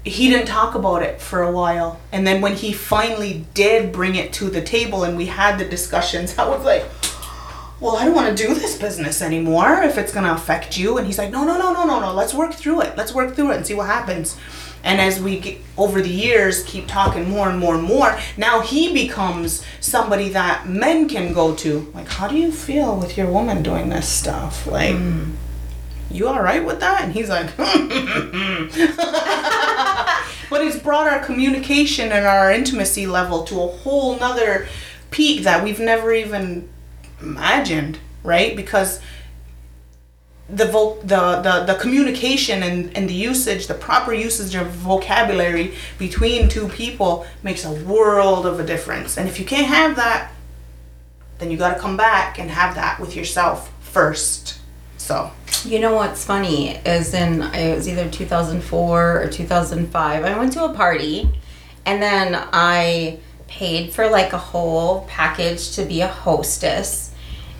he 0.06 0.28
didn't 0.28 0.46
talk 0.46 0.74
about 0.76 1.02
it 1.02 1.20
for 1.20 1.42
a 1.42 1.50
while. 1.50 2.00
And 2.12 2.26
then 2.26 2.40
when 2.40 2.54
he 2.54 2.72
finally 2.72 3.44
did 3.54 3.92
bring 3.92 4.14
it 4.14 4.32
to 4.34 4.48
the 4.48 4.62
table 4.62 5.02
and 5.02 5.16
we 5.16 5.26
had 5.26 5.58
the 5.58 5.64
discussions, 5.64 6.38
I 6.38 6.48
was 6.48 6.64
like, 6.64 6.84
well, 7.80 7.96
I 7.96 8.04
don't 8.04 8.14
want 8.14 8.36
to 8.36 8.46
do 8.46 8.54
this 8.54 8.78
business 8.78 9.20
anymore 9.20 9.82
if 9.82 9.98
it's 9.98 10.12
going 10.12 10.24
to 10.24 10.32
affect 10.32 10.78
you. 10.78 10.96
And 10.96 11.06
he's 11.06 11.18
like, 11.18 11.30
no, 11.30 11.44
no, 11.44 11.58
no, 11.58 11.72
no, 11.72 11.84
no, 11.84 12.00
no. 12.00 12.14
Let's 12.14 12.32
work 12.32 12.54
through 12.54 12.82
it. 12.82 12.96
Let's 12.96 13.12
work 13.12 13.34
through 13.34 13.50
it 13.50 13.56
and 13.56 13.66
see 13.66 13.74
what 13.74 13.86
happens. 13.86 14.38
And 14.84 15.00
as 15.00 15.20
we 15.20 15.40
get, 15.40 15.58
over 15.76 16.00
the 16.00 16.08
years 16.08 16.62
keep 16.62 16.86
talking 16.86 17.28
more 17.28 17.48
and 17.50 17.58
more 17.58 17.74
and 17.74 17.82
more, 17.82 18.16
now 18.36 18.60
he 18.60 18.94
becomes 18.94 19.64
somebody 19.80 20.28
that 20.28 20.68
men 20.68 21.08
can 21.08 21.32
go 21.32 21.56
to. 21.56 21.90
Like, 21.92 22.06
how 22.06 22.28
do 22.28 22.38
you 22.38 22.52
feel 22.52 22.96
with 22.96 23.16
your 23.16 23.26
woman 23.26 23.64
doing 23.64 23.88
this 23.88 24.08
stuff? 24.08 24.68
Like, 24.68 24.94
hmm. 24.94 25.32
You 26.10 26.28
all 26.28 26.42
right 26.42 26.64
with 26.64 26.80
that? 26.80 27.02
And 27.02 27.12
he's 27.12 27.28
like, 27.28 27.50
hmm. 27.56 28.68
but 30.50 30.62
it's 30.62 30.78
brought 30.78 31.08
our 31.08 31.24
communication 31.24 32.12
and 32.12 32.26
our 32.26 32.50
intimacy 32.52 33.06
level 33.06 33.44
to 33.44 33.60
a 33.60 33.66
whole 33.66 34.18
nother 34.18 34.68
peak 35.10 35.44
that 35.44 35.62
we've 35.62 35.80
never 35.80 36.12
even 36.12 36.68
imagined, 37.20 37.98
right? 38.22 38.56
Because 38.56 39.00
the 40.48 40.66
vo- 40.66 41.00
the, 41.02 41.40
the 41.40 41.72
the 41.72 41.78
communication 41.80 42.62
and, 42.62 42.96
and 42.96 43.08
the 43.08 43.14
usage, 43.14 43.66
the 43.66 43.74
proper 43.74 44.12
usage 44.12 44.54
of 44.54 44.68
vocabulary 44.68 45.74
between 45.98 46.48
two 46.48 46.68
people 46.68 47.26
makes 47.42 47.64
a 47.64 47.72
world 47.84 48.46
of 48.46 48.60
a 48.60 48.64
difference. 48.64 49.18
And 49.18 49.28
if 49.28 49.40
you 49.40 49.44
can't 49.44 49.66
have 49.66 49.96
that, 49.96 50.30
then 51.38 51.50
you 51.50 51.56
got 51.56 51.74
to 51.74 51.80
come 51.80 51.96
back 51.96 52.38
and 52.38 52.50
have 52.50 52.76
that 52.76 53.00
with 53.00 53.16
yourself 53.16 53.72
first. 53.80 54.60
So, 55.06 55.30
You 55.62 55.78
know 55.78 55.94
what's 55.94 56.24
funny 56.24 56.70
is 56.78 57.14
in 57.14 57.40
it 57.40 57.76
was 57.76 57.88
either 57.88 58.10
2004 58.10 59.22
or 59.22 59.28
2005. 59.28 60.24
I 60.24 60.36
went 60.36 60.52
to 60.54 60.64
a 60.64 60.74
party, 60.74 61.30
and 61.84 62.02
then 62.02 62.34
I 62.52 63.20
paid 63.46 63.92
for 63.92 64.10
like 64.10 64.32
a 64.32 64.38
whole 64.38 65.02
package 65.02 65.76
to 65.76 65.84
be 65.84 66.00
a 66.00 66.08
hostess, 66.08 67.12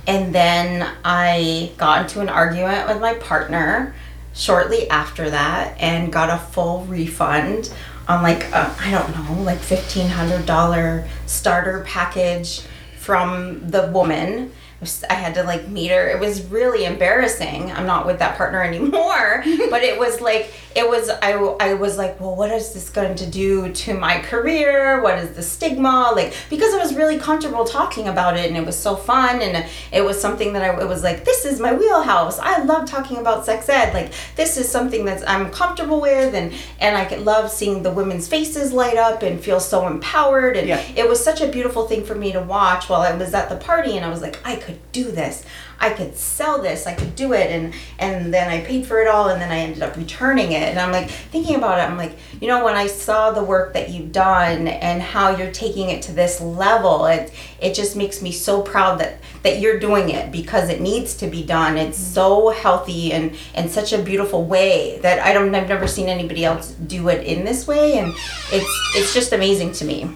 and 0.09 0.35
then 0.35 0.90
I 1.04 1.70
got 1.76 2.02
into 2.02 2.20
an 2.20 2.28
argument 2.28 2.88
with 2.88 3.00
my 3.00 3.14
partner 3.14 3.94
shortly 4.35 4.90
after 4.90 5.30
that, 5.30 5.76
and 5.80 6.12
got 6.12 6.30
a 6.30 6.38
full 6.38 6.84
refund 6.86 7.72
on 8.09 8.24
like 8.24 8.53
I 8.53 8.74
I 8.80 8.90
don't 8.90 9.14
know 9.14 9.42
like 9.44 9.61
fifteen 9.61 10.09
hundred 10.09 10.47
dollar 10.47 11.07
starter 11.26 11.84
package 11.86 12.62
from 12.99 13.70
the 13.70 13.86
woman 13.92 14.51
was- 14.81 15.05
I 15.09 15.14
had 15.14 15.35
to 15.35 15.43
like 15.43 15.68
meet 15.68 15.91
her. 15.91 16.09
It 16.09 16.20
was 16.20 16.43
really 16.47 16.85
embarrassing. 16.85 17.72
I'm 17.72 17.87
not 17.87 18.07
with 18.07 18.18
that 18.18 18.37
partner 18.37 18.62
anymore, 18.70 19.43
but 19.70 19.83
it 19.83 19.99
was 19.99 20.20
like 20.20 20.53
it 20.74 20.87
was. 20.89 21.09
I 21.09 21.33
I 21.61 21.72
was 21.74 21.97
like, 21.97 22.20
well, 22.20 22.37
what 22.37 22.51
is 22.51 22.74
this 22.74 22.91
going 22.91 23.14
to 23.16 23.27
do 23.27 23.72
to 23.72 23.95
my 23.95 24.18
career? 24.20 25.01
What 25.03 25.18
is 25.18 25.31
the 25.35 25.43
stigma? 25.43 26.12
Like 26.14 26.35
because 26.51 26.74
I 26.74 26.79
was 26.79 26.95
really 26.95 27.18
comfortable 27.18 27.64
talking 27.64 28.09
about 28.09 28.37
it, 28.37 28.47
and 28.49 28.57
it 28.57 28.66
was 28.66 28.77
so 28.79 28.95
fun, 28.97 29.41
and 29.41 29.66
it 29.93 30.05
was 30.05 30.20
something 30.20 30.53
that 30.53 30.62
I 30.62 30.79
it 30.81 30.89
was 30.89 31.03
like, 31.03 31.24
this 31.24 31.45
is 31.47 31.59
my 31.61 31.72
wheelhouse. 31.72 32.39
I 32.39 32.62
love 32.62 32.87
talking 32.87 33.16
about 33.16 33.47
sex 33.47 33.68
ed. 33.70 33.95
Like 33.95 34.12
this 34.37 34.59
is 34.59 34.68
something 34.68 35.07
that 35.07 35.27
I'm 35.29 35.51
comfortable 35.51 36.01
with, 36.03 36.35
and 36.35 36.53
and 36.79 36.97
I 36.97 37.07
could 37.07 37.20
love 37.20 37.51
seeing 37.51 37.83
the 37.83 37.91
women's 37.91 38.29
faces 38.29 38.72
light 38.72 38.99
up 38.99 39.22
and 39.22 39.41
feel 39.41 39.61
so 39.61 39.87
empowered. 39.87 40.57
And 40.59 40.68
Yeah. 40.68 40.83
it 40.95 41.09
was 41.09 41.22
such 41.24 41.41
a 41.41 41.49
beautiful 41.49 41.87
thing 41.89 42.05
for 42.05 42.14
me 42.14 42.33
to 42.33 42.41
watch 42.41 42.89
while 42.91 43.01
I 43.01 43.16
was 43.16 43.33
at 43.33 43.49
the 43.49 43.57
party, 43.57 43.97
and 43.97 44.05
I 44.05 44.11
was 44.11 44.20
like, 44.20 44.39
I 44.45 44.57
could 44.66 44.92
do 44.92 45.04
this. 45.10 45.44
I 45.78 45.90
could 45.90 46.16
sell 46.16 46.60
this. 46.60 46.86
I 46.86 46.94
could 46.94 47.14
do 47.14 47.32
it, 47.32 47.50
and 47.50 47.72
and 47.98 48.32
then 48.32 48.50
I 48.50 48.64
paid 48.64 48.86
for 48.86 49.00
it 49.00 49.08
all, 49.08 49.28
and 49.28 49.40
then 49.40 49.50
I 49.50 49.58
ended 49.58 49.82
up 49.82 49.96
returning 49.96 50.52
it. 50.52 50.62
And 50.62 50.78
I'm 50.78 50.90
like 50.90 51.10
thinking 51.10 51.54
about 51.56 51.78
it. 51.78 51.82
I'm 51.82 51.96
like, 51.96 52.16
you 52.40 52.48
know, 52.48 52.64
when 52.64 52.74
I 52.74 52.86
saw 52.86 53.30
the 53.30 53.44
work 53.44 53.74
that 53.74 53.90
you've 53.90 54.10
done 54.10 54.68
and 54.68 55.00
how 55.02 55.36
you're 55.36 55.52
taking 55.52 55.90
it 55.90 56.02
to 56.02 56.12
this 56.12 56.40
level, 56.40 57.06
it 57.06 57.32
it 57.60 57.74
just 57.74 57.96
makes 57.96 58.22
me 58.22 58.32
so 58.32 58.62
proud 58.62 58.98
that 59.00 59.18
that 59.42 59.60
you're 59.60 59.78
doing 59.78 60.10
it 60.10 60.32
because 60.32 60.68
it 60.68 60.80
needs 60.80 61.14
to 61.18 61.26
be 61.26 61.44
done. 61.44 61.76
It's 61.76 61.98
so 61.98 62.48
healthy 62.48 63.12
and 63.12 63.36
and 63.54 63.70
such 63.70 63.92
a 63.92 63.98
beautiful 64.02 64.44
way 64.44 64.98
that 65.00 65.20
I 65.20 65.32
don't. 65.32 65.54
I've 65.54 65.68
never 65.68 65.86
seen 65.86 66.08
anybody 66.08 66.44
else 66.44 66.72
do 66.72 67.08
it 67.08 67.24
in 67.24 67.44
this 67.44 67.66
way, 67.66 67.98
and 67.98 68.12
it's 68.52 68.92
it's 68.96 69.14
just 69.14 69.32
amazing 69.32 69.72
to 69.72 69.84
me. 69.84 70.10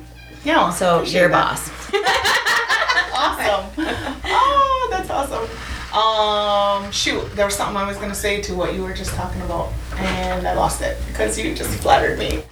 Yeah. 0.45 0.71
So 0.71 1.03
you're 1.03 1.27
a 1.27 1.31
boss. 1.31 1.71
awesome. 3.21 3.85
Oh, 4.33 4.89
that's 4.91 5.11
awesome. 5.11 5.49
Um, 5.93 6.91
shoot, 6.93 7.25
there 7.35 7.47
was 7.47 7.57
something 7.57 7.77
I 7.77 7.87
was 7.87 7.97
gonna 7.97 8.15
say 8.15 8.41
to 8.43 8.55
what 8.55 8.75
you 8.75 8.83
were 8.85 8.93
just 8.95 9.13
talking 9.15 9.43
about, 9.43 9.73
and 9.97 10.47
I 10.47 10.55
lost 10.55 10.83
it 10.83 10.97
because 11.09 11.37
you 11.39 11.53
just 11.55 11.71
flattered 11.81 12.17
me. 12.19 12.43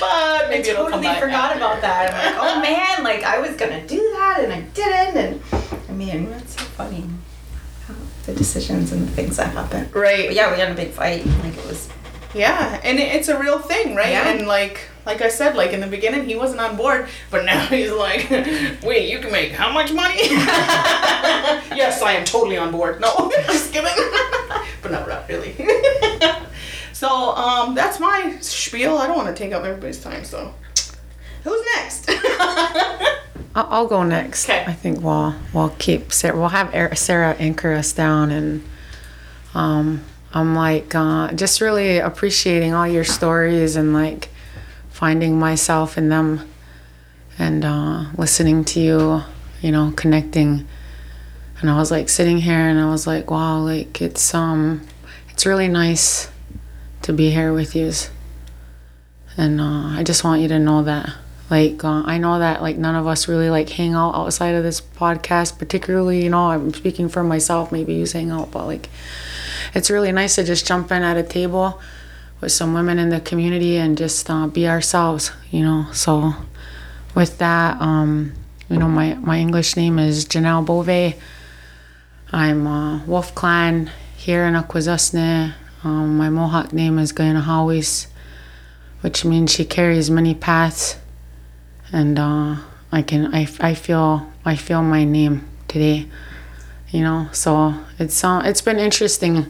but 0.00 0.48
maybe 0.50 0.68
it'll 0.68 0.84
come 0.84 1.00
totally 1.00 1.04
back. 1.04 1.20
forgot 1.22 1.56
about 1.56 1.80
that. 1.80 2.12
I'm 2.14 2.36
like, 2.36 2.42
oh 2.42 2.60
man, 2.60 3.02
like 3.02 3.24
I 3.24 3.38
was 3.40 3.56
gonna 3.56 3.86
do 3.86 3.96
that 3.96 4.40
and 4.42 4.52
I 4.52 4.60
didn't, 4.60 5.16
and 5.16 5.40
I 5.88 5.92
mean, 5.92 6.30
that's 6.30 6.54
so 6.54 6.64
funny. 6.64 7.04
how 7.86 7.94
The 8.26 8.34
decisions 8.34 8.92
and 8.92 9.08
the 9.08 9.12
things 9.12 9.36
that 9.38 9.52
happen. 9.52 9.88
Right. 9.92 10.26
But 10.26 10.34
yeah, 10.34 10.52
we 10.52 10.58
had 10.60 10.70
a 10.70 10.74
big 10.74 10.90
fight. 10.90 11.24
Like 11.42 11.56
it 11.56 11.66
was. 11.66 11.88
Yeah, 12.34 12.78
and 12.84 12.98
it, 12.98 13.14
it's 13.14 13.28
a 13.28 13.38
real 13.38 13.58
thing, 13.58 13.94
right? 13.96 14.10
Yeah. 14.10 14.28
And 14.28 14.46
like, 14.46 14.82
like 15.08 15.22
I 15.22 15.28
said, 15.30 15.56
like 15.56 15.72
in 15.72 15.80
the 15.80 15.86
beginning, 15.86 16.26
he 16.26 16.36
wasn't 16.36 16.60
on 16.60 16.76
board, 16.76 17.08
but 17.30 17.46
now 17.46 17.66
he's 17.66 17.90
like, 17.90 18.30
"Wait, 18.82 19.10
you 19.10 19.18
can 19.18 19.32
make 19.32 19.52
how 19.52 19.72
much 19.72 19.90
money?" 19.90 20.20
yes, 21.74 22.02
I 22.02 22.12
am 22.12 22.24
totally 22.26 22.58
on 22.58 22.70
board. 22.70 23.00
No, 23.00 23.32
just 23.46 23.72
kidding. 23.72 23.90
but 24.82 24.92
no, 24.92 25.06
not 25.06 25.26
really. 25.28 25.54
so, 26.92 27.08
um, 27.34 27.74
that's 27.74 27.98
my 27.98 28.36
spiel. 28.40 28.98
I 28.98 29.06
don't 29.06 29.16
want 29.16 29.34
to 29.34 29.42
take 29.42 29.52
up 29.52 29.64
everybody's 29.64 30.00
time. 30.00 30.24
So, 30.24 30.54
who's 31.42 31.66
next? 31.76 32.10
I'll, 33.54 33.66
I'll 33.70 33.86
go 33.86 34.02
next. 34.02 34.44
'Kay. 34.44 34.64
I 34.66 34.74
think 34.74 35.00
we'll 35.00 35.34
we'll 35.54 35.74
keep 35.78 36.12
Sarah. 36.12 36.38
We'll 36.38 36.50
have 36.50 36.98
Sarah 36.98 37.34
anchor 37.38 37.72
us 37.72 37.94
down, 37.94 38.30
and 38.30 38.62
um, 39.54 40.04
I'm 40.34 40.54
like 40.54 40.94
uh, 40.94 41.32
just 41.32 41.62
really 41.62 41.96
appreciating 41.98 42.74
all 42.74 42.86
your 42.86 43.04
stories 43.04 43.74
and 43.74 43.94
like 43.94 44.28
finding 44.98 45.38
myself 45.38 45.96
in 45.96 46.08
them, 46.08 46.40
and 47.38 47.64
uh, 47.64 48.06
listening 48.16 48.64
to 48.64 48.80
you. 48.80 49.22
You 49.60 49.72
know, 49.72 49.92
connecting. 49.96 50.68
And 51.60 51.68
I 51.68 51.76
was 51.76 51.90
like 51.90 52.08
sitting 52.08 52.38
here, 52.38 52.68
and 52.70 52.78
I 52.78 52.88
was 52.90 53.06
like, 53.06 53.28
wow, 53.28 53.58
like 53.58 54.00
it's 54.00 54.32
um, 54.32 54.86
it's 55.30 55.44
really 55.46 55.66
nice 55.66 56.30
to 57.02 57.12
be 57.12 57.30
here 57.30 57.52
with 57.52 57.74
you. 57.74 57.90
And 59.36 59.60
uh, 59.60 59.98
I 59.98 60.04
just 60.04 60.22
want 60.22 60.42
you 60.42 60.48
to 60.48 60.58
know 60.58 60.82
that. 60.84 61.10
Like, 61.50 61.82
uh, 61.82 62.02
I 62.04 62.18
know 62.18 62.38
that 62.38 62.62
like 62.62 62.76
none 62.76 62.94
of 62.94 63.06
us 63.06 63.26
really 63.26 63.50
like 63.50 63.70
hang 63.70 63.94
out 63.94 64.14
outside 64.14 64.54
of 64.54 64.62
this 64.62 64.80
podcast, 64.80 65.58
particularly, 65.58 66.22
you 66.22 66.30
know, 66.30 66.50
I'm 66.50 66.72
speaking 66.74 67.08
for 67.08 67.24
myself, 67.24 67.72
maybe 67.72 67.94
you 67.94 68.06
hang 68.06 68.30
out, 68.30 68.50
but 68.50 68.66
like, 68.66 68.88
it's 69.74 69.90
really 69.90 70.12
nice 70.12 70.34
to 70.36 70.44
just 70.44 70.66
jump 70.66 70.92
in 70.92 71.02
at 71.02 71.16
a 71.16 71.22
table 71.22 71.80
with 72.40 72.52
some 72.52 72.74
women 72.74 72.98
in 72.98 73.08
the 73.08 73.20
community 73.20 73.76
and 73.76 73.96
just 73.96 74.28
uh, 74.30 74.46
be 74.46 74.68
ourselves, 74.68 75.32
you 75.50 75.62
know. 75.62 75.86
So, 75.92 76.34
with 77.14 77.38
that, 77.38 77.80
um, 77.80 78.34
you 78.68 78.78
know, 78.78 78.88
my, 78.88 79.14
my 79.14 79.38
English 79.38 79.76
name 79.76 79.98
is 79.98 80.24
Jonelle 80.24 80.64
Bove. 80.64 81.14
I'm 82.30 82.66
uh, 82.66 83.04
Wolf 83.06 83.34
Clan 83.34 83.90
here 84.16 84.44
in 84.44 84.54
Akwesasne. 84.54 85.54
Um, 85.84 86.18
my 86.18 86.28
Mohawk 86.28 86.72
name 86.72 86.98
is 86.98 87.12
Guyana 87.12 87.40
Hawis 87.40 88.08
which 89.00 89.24
means 89.24 89.52
she 89.52 89.64
carries 89.64 90.10
many 90.10 90.34
paths 90.34 90.96
and 91.92 92.18
uh, 92.18 92.56
I 92.90 93.02
can 93.02 93.34
I, 93.34 93.48
I 93.60 93.74
feel 93.74 94.30
I 94.44 94.56
feel 94.56 94.82
my 94.82 95.04
name 95.04 95.48
today 95.68 96.08
you 96.90 97.02
know 97.02 97.28
so 97.32 97.74
it's 97.98 98.24
uh, 98.24 98.42
it's 98.44 98.60
been 98.60 98.78
interesting 98.78 99.46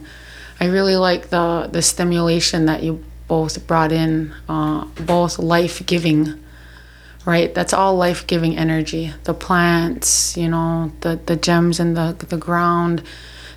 I 0.59 0.65
really 0.65 0.95
like 0.95 1.29
the 1.29 1.69
the 1.71 1.81
stimulation 1.81 2.65
that 2.65 2.83
you 2.83 3.03
both 3.27 3.65
brought 3.67 3.91
in 3.91 4.33
uh, 4.47 4.85
both 5.05 5.39
life-giving 5.39 6.39
right? 7.25 7.53
That's 7.53 7.73
all 7.73 7.95
life-giving 7.95 8.57
energy. 8.57 9.13
The 9.23 9.33
plants 9.33 10.35
you 10.37 10.49
know 10.49 10.91
the 11.01 11.19
the 11.25 11.35
gems 11.35 11.79
in 11.79 11.93
the 11.93 12.15
the 12.27 12.37
ground 12.37 13.03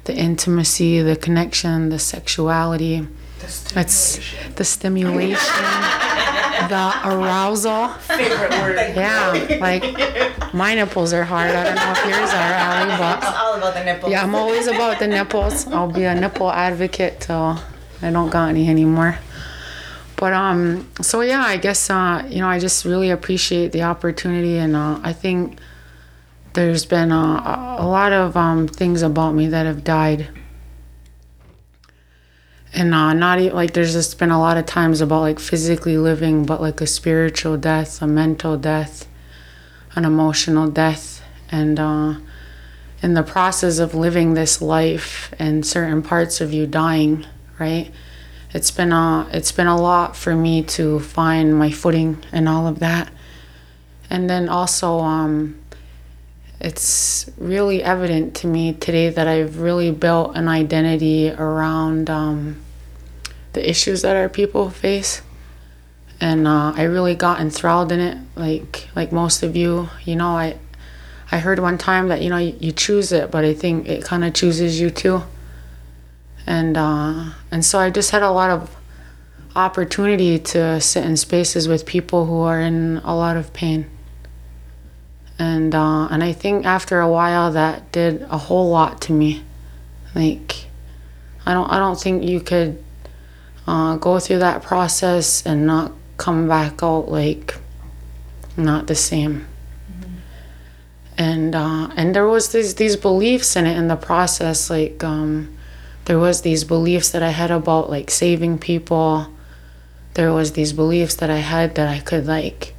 the 0.05 0.15
intimacy 0.15 1.01
the 1.01 1.17
connection 1.17 1.89
the 1.89 1.99
sexuality 1.99 3.07
it's 3.45 4.21
the 4.55 4.65
stimulation, 4.65 5.63
the 6.69 6.93
arousal. 7.05 7.89
Favorite 7.89 8.51
word. 8.51 8.77
Yeah, 8.97 9.59
like 9.61 10.55
my 10.55 10.75
nipples 10.75 11.13
are 11.13 11.25
hard. 11.25 11.51
I 11.51 11.65
don't 11.65 11.75
know 11.77 11.93
if 11.93 12.05
yours 12.05 12.31
are, 12.31 12.53
Allie, 12.53 12.97
but 12.99 13.25
all 13.37 13.55
about 13.57 13.75
the 13.75 13.85
nipples. 13.85 14.13
yeah, 14.13 14.23
I'm 14.23 14.35
always 14.35 14.67
about 14.67 14.99
the 14.99 15.09
nipples. 15.09 15.67
I'll 15.69 15.91
be 15.91 16.05
a 16.05 16.15
nipple 16.15 16.51
advocate 16.51 17.21
till 17.21 17.59
I 18.03 18.11
don't 18.11 18.31
got 18.31 18.49
any 18.51 18.69
anymore. 18.69 19.19
But 20.17 20.33
um, 20.35 20.89
so 21.01 21.21
yeah, 21.21 21.43
I 21.43 21.57
guess 21.57 21.91
uh, 21.91 22.25
you 22.29 22.41
know, 22.41 22.49
I 22.49 22.59
just 22.59 22.85
really 22.85 23.11
appreciate 23.11 23.73
the 23.73 23.83
opportunity, 23.83 24.57
and 24.59 24.77
uh, 24.77 25.01
I 25.03 25.13
think 25.13 25.59
there's 26.53 26.85
been 26.87 27.11
uh, 27.11 27.77
a 27.79 27.83
a 27.83 27.87
lot 27.87 28.13
of 28.13 28.37
um, 28.37 28.69
things 28.69 29.03
about 29.03 29.33
me 29.33 29.49
that 29.49 29.67
have 29.67 29.83
died 29.83 30.29
and 32.75 32.95
uh, 32.95 33.13
not 33.13 33.41
e- 33.41 33.51
like 33.51 33.73
there's 33.73 33.93
just 33.93 34.19
been 34.19 34.31
a 34.31 34.39
lot 34.39 34.57
of 34.57 34.67
times 34.67 35.01
about 35.01 35.21
like 35.21 35.39
physically 35.39 35.99
living 35.99 36.45
but 36.45 36.61
like 36.61 36.81
a 36.81 36.87
spiritual 36.87 37.57
death 37.57 38.01
a 38.03 38.07
mental 38.07 38.57
death 38.57 39.07
an 39.95 40.05
emotional 40.05 40.69
death. 40.69 41.23
And 41.51 41.79
uh, 41.79 42.15
in 43.03 43.15
the 43.15 43.23
process 43.23 43.79
of 43.79 43.95
living 43.95 44.35
this 44.35 44.63
life 44.63 45.35
and 45.39 45.67
certain 45.67 46.03
parts 46.03 46.41
of 46.41 46.53
you 46.53 46.67
dying 46.67 47.27
right 47.59 47.91
it's 48.55 48.71
been 48.71 48.93
a 48.93 49.29
it's 49.33 49.53
been 49.53 49.67
a 49.67 49.77
lot 49.81 50.15
for 50.17 50.35
me 50.35 50.63
to 50.63 51.01
find 51.01 51.59
my 51.59 51.71
footing 51.71 52.23
and 52.33 52.49
all 52.49 52.67
of 52.67 52.79
that. 52.81 53.11
And 54.11 54.29
then 54.29 54.49
also 54.49 54.99
um 54.99 55.59
it's 56.63 57.29
really 57.39 57.83
evident 57.83 58.37
to 58.37 58.47
me 58.47 58.73
today 58.73 59.09
that 59.09 59.27
I've 59.27 59.59
really 59.59 59.91
built 59.91 60.37
an 60.37 60.47
identity 60.47 61.29
around 61.29 62.09
um, 62.09 62.63
the 63.53 63.69
issues 63.69 64.03
that 64.03 64.15
our 64.15 64.29
people 64.29 64.71
face, 64.71 65.23
and 66.21 66.47
uh, 66.47 66.73
I 66.77 66.85
really 66.85 67.17
got 67.17 67.41
enthralled 67.41 67.91
in 67.91 67.99
it. 67.99 68.19
Like 68.37 68.89
like 68.95 69.11
most 69.11 69.43
of 69.43 69.57
you, 69.57 69.89
you 70.05 70.15
know, 70.15 70.29
I 70.29 70.57
I 71.33 71.41
heard 71.41 71.59
one 71.59 71.79
time 71.79 72.07
that 72.09 72.23
you 72.23 72.31
know 72.31 72.39
you, 72.39 72.57
you 72.61 72.71
choose 72.71 73.11
it, 73.11 73.33
but 73.33 73.45
I 73.45 73.55
think 73.55 73.89
it 73.89 74.05
kind 74.05 74.25
of 74.25 74.33
chooses 74.33 74.81
you 74.81 74.91
too. 74.91 75.25
And 76.47 76.77
uh, 76.77 77.31
and 77.51 77.65
so 77.65 77.81
I 77.81 77.91
just 77.91 78.13
had 78.13 78.23
a 78.23 78.31
lot 78.31 78.51
of 78.51 78.77
opportunity 79.57 80.39
to 80.39 80.81
sit 80.81 81.05
in 81.05 81.17
spaces 81.17 81.67
with 81.67 81.87
people 81.87 82.27
who 82.27 82.41
are 82.43 82.61
in 82.61 82.99
a 82.99 83.17
lot 83.17 83.37
of 83.37 83.53
pain 83.53 83.87
and 85.43 85.75
uh, 85.75 86.07
and 86.07 86.23
I 86.23 86.33
think 86.33 86.65
after 86.65 87.01
a 87.01 87.11
while 87.11 87.51
that 87.51 87.91
did 87.91 88.23
a 88.31 88.39
whole 88.39 88.71
lot 88.71 89.01
to 89.03 89.13
me. 89.13 89.43
Like, 90.15 90.67
I 91.45 91.53
don't 91.53 91.69
I 91.69 91.81
don't 91.81 92.01
think 92.01 92.23
you 92.23 92.39
could 92.39 92.83
uh, 93.67 93.97
go 93.97 94.21
through 94.21 94.39
that 94.39 94.63
process 94.63 95.45
and 95.45 95.67
not 95.67 95.91
come 96.17 96.47
back 96.47 96.81
out 96.85 97.11
like 97.11 97.57
not 98.57 98.87
the 98.87 98.95
same. 98.95 99.49
And 101.19 101.57
uh, 101.57 101.91
and 101.97 102.15
there 102.15 102.29
was 102.29 102.53
these 102.53 102.77
these 102.77 102.95
beliefs 102.95 103.57
in 103.57 103.67
it 103.67 103.77
in 103.77 103.89
the 103.89 103.97
process. 103.97 104.71
Like 104.71 105.03
um, 105.03 105.57
there 106.05 106.21
was 106.21 106.43
these 106.43 106.63
beliefs 106.63 107.11
that 107.11 107.23
I 107.25 107.31
had 107.31 107.51
about 107.51 107.91
like 107.91 108.13
saving 108.13 108.59
people. 108.59 109.27
There 110.15 110.33
was 110.33 110.53
these 110.53 110.73
beliefs 110.73 111.17
that 111.17 111.31
I 111.31 111.39
had 111.39 111.75
that 111.75 111.89
I 111.89 111.99
could 111.99 112.27
like 112.27 112.72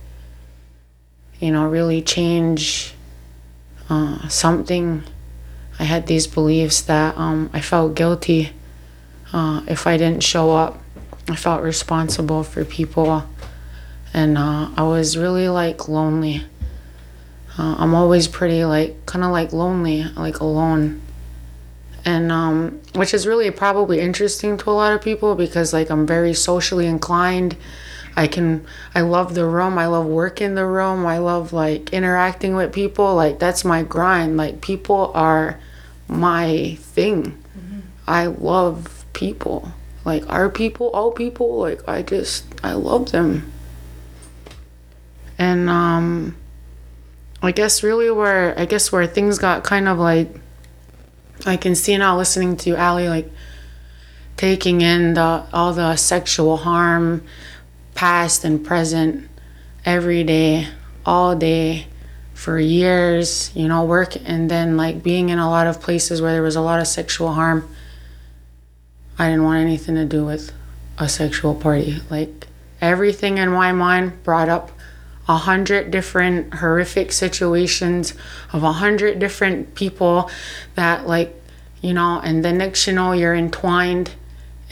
you 1.44 1.52
know, 1.52 1.68
really 1.68 2.02
change 2.02 2.94
uh, 3.90 4.30
something. 4.30 5.04
I 5.78 5.84
had 5.84 6.08
these 6.08 6.26
beliefs 6.26 6.80
that 6.84 7.18
um, 7.18 7.50
I 7.52 7.60
felt 7.60 7.96
guilty 7.96 8.54
uh, 9.34 9.62
if 9.68 9.86
I 9.86 9.98
didn't 9.98 10.24
show 10.24 10.52
up. 10.52 10.82
I 11.28 11.36
felt 11.36 11.62
responsible 11.62 12.44
for 12.44 12.64
people, 12.64 13.26
and 14.14 14.38
uh, 14.38 14.70
I 14.78 14.84
was 14.84 15.18
really 15.18 15.50
like 15.50 15.90
lonely. 15.90 16.44
Uh, 17.58 17.76
I'm 17.78 17.94
always 17.94 18.30
pretty 18.30 18.64
like 18.64 19.06
kind 19.06 19.26
of 19.26 19.32
like 19.32 19.52
lonely, 19.52 20.06
like 20.16 20.40
alone, 20.40 21.02
and 22.06 22.32
um, 22.32 22.80
which 22.96 23.14
is 23.14 23.28
really 23.28 23.52
probably 23.52 24.00
interesting 24.00 24.58
to 24.60 24.70
a 24.70 24.72
lot 24.72 24.94
of 24.94 25.02
people 25.02 25.36
because 25.36 25.74
like 25.74 25.90
I'm 25.90 26.08
very 26.08 26.34
socially 26.34 26.88
inclined. 26.88 27.58
I 28.16 28.28
can 28.28 28.66
I 28.94 29.02
love 29.02 29.34
the 29.34 29.46
room. 29.46 29.78
I 29.78 29.88
love 29.88 30.06
working 30.06 30.56
the 30.56 30.66
room. 30.66 31.06
I 31.06 31.18
love 31.18 31.54
like 31.54 31.92
interacting 31.94 32.56
with 32.56 32.74
people. 32.74 33.16
Like 33.16 33.40
that's 33.40 33.66
my 33.66 33.84
grind. 33.84 34.38
Like 34.38 34.62
people 34.62 35.12
are 35.16 35.60
my 36.08 36.78
thing. 36.80 37.38
I 38.08 38.28
love 38.28 39.06
people. 39.14 39.72
Like 40.06 40.30
our 40.30 40.50
people, 40.50 40.90
all 40.90 41.12
people, 41.12 41.60
like 41.60 41.88
I 41.88 42.02
just 42.02 42.46
I 42.64 42.74
love 42.74 43.12
them. 43.12 43.52
And 45.38 45.70
um 45.70 46.36
I 47.42 47.52
guess 47.52 47.84
really 47.84 48.12
where 48.12 48.58
I 48.60 48.66
guess 48.66 48.92
where 48.92 49.08
things 49.08 49.40
got 49.40 49.64
kind 49.64 49.88
of 49.88 49.98
like 49.98 50.30
I 51.46 51.58
can 51.58 51.76
see 51.76 51.98
now 51.98 52.18
listening 52.18 52.58
to 52.58 52.76
Allie 52.76 53.10
like 53.10 53.30
taking 54.38 54.82
in 54.82 55.16
the 55.16 55.46
all 55.52 55.74
the 55.74 55.96
sexual 55.96 56.58
harm 56.58 57.24
past 57.96 58.44
and 58.44 58.66
present 58.66 59.30
every 59.86 60.24
day 60.24 60.68
all 61.06 61.36
day 61.36 61.86
for 62.34 62.60
years 62.60 63.52
you 63.56 63.68
know 63.68 63.86
work 63.86 64.16
and 64.26 64.50
then 64.50 64.76
like 64.76 65.04
being 65.04 65.30
in 65.30 65.38
a 65.38 65.50
lot 65.50 65.68
of 65.68 65.80
places 65.80 66.22
where 66.22 66.32
there 66.32 66.42
was 66.42 66.56
a 66.56 66.62
lot 66.62 66.80
of 66.80 66.88
sexual 66.88 67.34
harm 67.34 67.68
I 69.18 69.30
didn't 69.30 69.44
want 69.44 69.62
anything 69.62 69.96
to 69.96 70.06
do 70.06 70.26
with 70.26 70.52
a 70.98 71.08
sexual 71.08 71.54
party. 71.56 72.00
Like 72.10 72.48
everything 72.82 73.38
in 73.38 73.50
my 73.50 73.72
mind 73.72 74.24
brought 74.24 74.50
up 74.50 74.72
a 75.28 75.38
hundred 75.38 75.92
different 75.92 76.56
horrific 76.56 77.12
situations 77.12 78.14
of 78.52 78.64
a 78.64 78.74
hundred 78.74 79.20
different 79.20 79.76
people 79.76 80.30
that 80.76 81.08
like 81.08 81.34
you 81.82 81.94
know 81.94 82.20
and 82.22 82.44
the 82.44 82.52
next 82.52 82.86
you 82.88 82.94
know 82.94 83.14
you're 83.14 83.34
entwined 83.34 84.12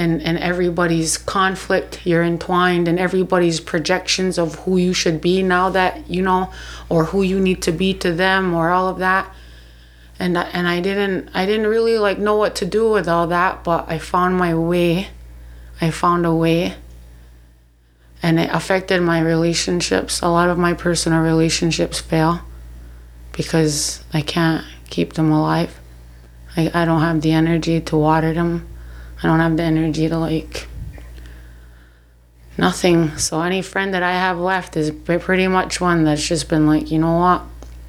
and 0.01 0.21
and 0.27 0.37
everybody's 0.39 1.17
conflict 1.17 1.91
you're 2.09 2.23
entwined 2.23 2.87
in 2.87 2.97
everybody's 3.07 3.59
projections 3.59 4.37
of 4.43 4.55
who 4.61 4.77
you 4.77 4.93
should 4.93 5.19
be 5.29 5.43
now 5.43 5.69
that 5.69 5.91
you 6.09 6.21
know 6.21 6.51
or 6.89 7.05
who 7.05 7.21
you 7.31 7.39
need 7.39 7.61
to 7.61 7.71
be 7.71 7.93
to 7.93 8.11
them 8.23 8.53
or 8.53 8.69
all 8.69 8.87
of 8.87 8.97
that 8.99 9.23
and 10.19 10.37
and 10.37 10.67
I 10.67 10.81
didn't 10.81 11.29
I 11.33 11.45
didn't 11.45 11.67
really 11.67 11.97
like 11.97 12.17
know 12.17 12.37
what 12.43 12.55
to 12.57 12.65
do 12.65 12.89
with 12.89 13.07
all 13.07 13.27
that 13.27 13.63
but 13.63 13.81
I 13.87 13.97
found 13.99 14.37
my 14.37 14.53
way 14.55 15.09
I 15.79 15.89
found 15.91 16.25
a 16.25 16.33
way 16.33 16.75
and 18.23 18.39
it 18.39 18.49
affected 18.51 19.01
my 19.01 19.19
relationships. 19.19 20.21
A 20.21 20.27
lot 20.27 20.49
of 20.49 20.57
my 20.57 20.73
personal 20.73 21.21
relationships 21.21 21.99
fail 21.99 22.41
because 23.31 24.03
I 24.13 24.21
can't 24.21 24.63
keep 24.89 25.13
them 25.13 25.31
alive. 25.31 25.79
I, 26.55 26.69
I 26.73 26.85
don't 26.85 27.01
have 27.01 27.21
the 27.21 27.31
energy 27.31 27.81
to 27.81 27.97
water 27.97 28.33
them. 28.33 28.67
I 29.21 29.27
don't 29.27 29.39
have 29.39 29.57
the 29.57 29.63
energy 29.63 30.07
to 30.09 30.17
like 30.17 30.67
nothing. 32.57 33.17
So 33.17 33.41
any 33.41 33.61
friend 33.61 33.93
that 33.93 34.03
I 34.03 34.13
have 34.13 34.39
left 34.39 34.75
is 34.77 34.91
pretty 34.91 35.47
much 35.47 35.79
one 35.79 36.03
that's 36.03 36.27
just 36.27 36.49
been 36.49 36.67
like, 36.67 36.91
you 36.91 36.99
know 36.99 37.17
what? 37.17 37.43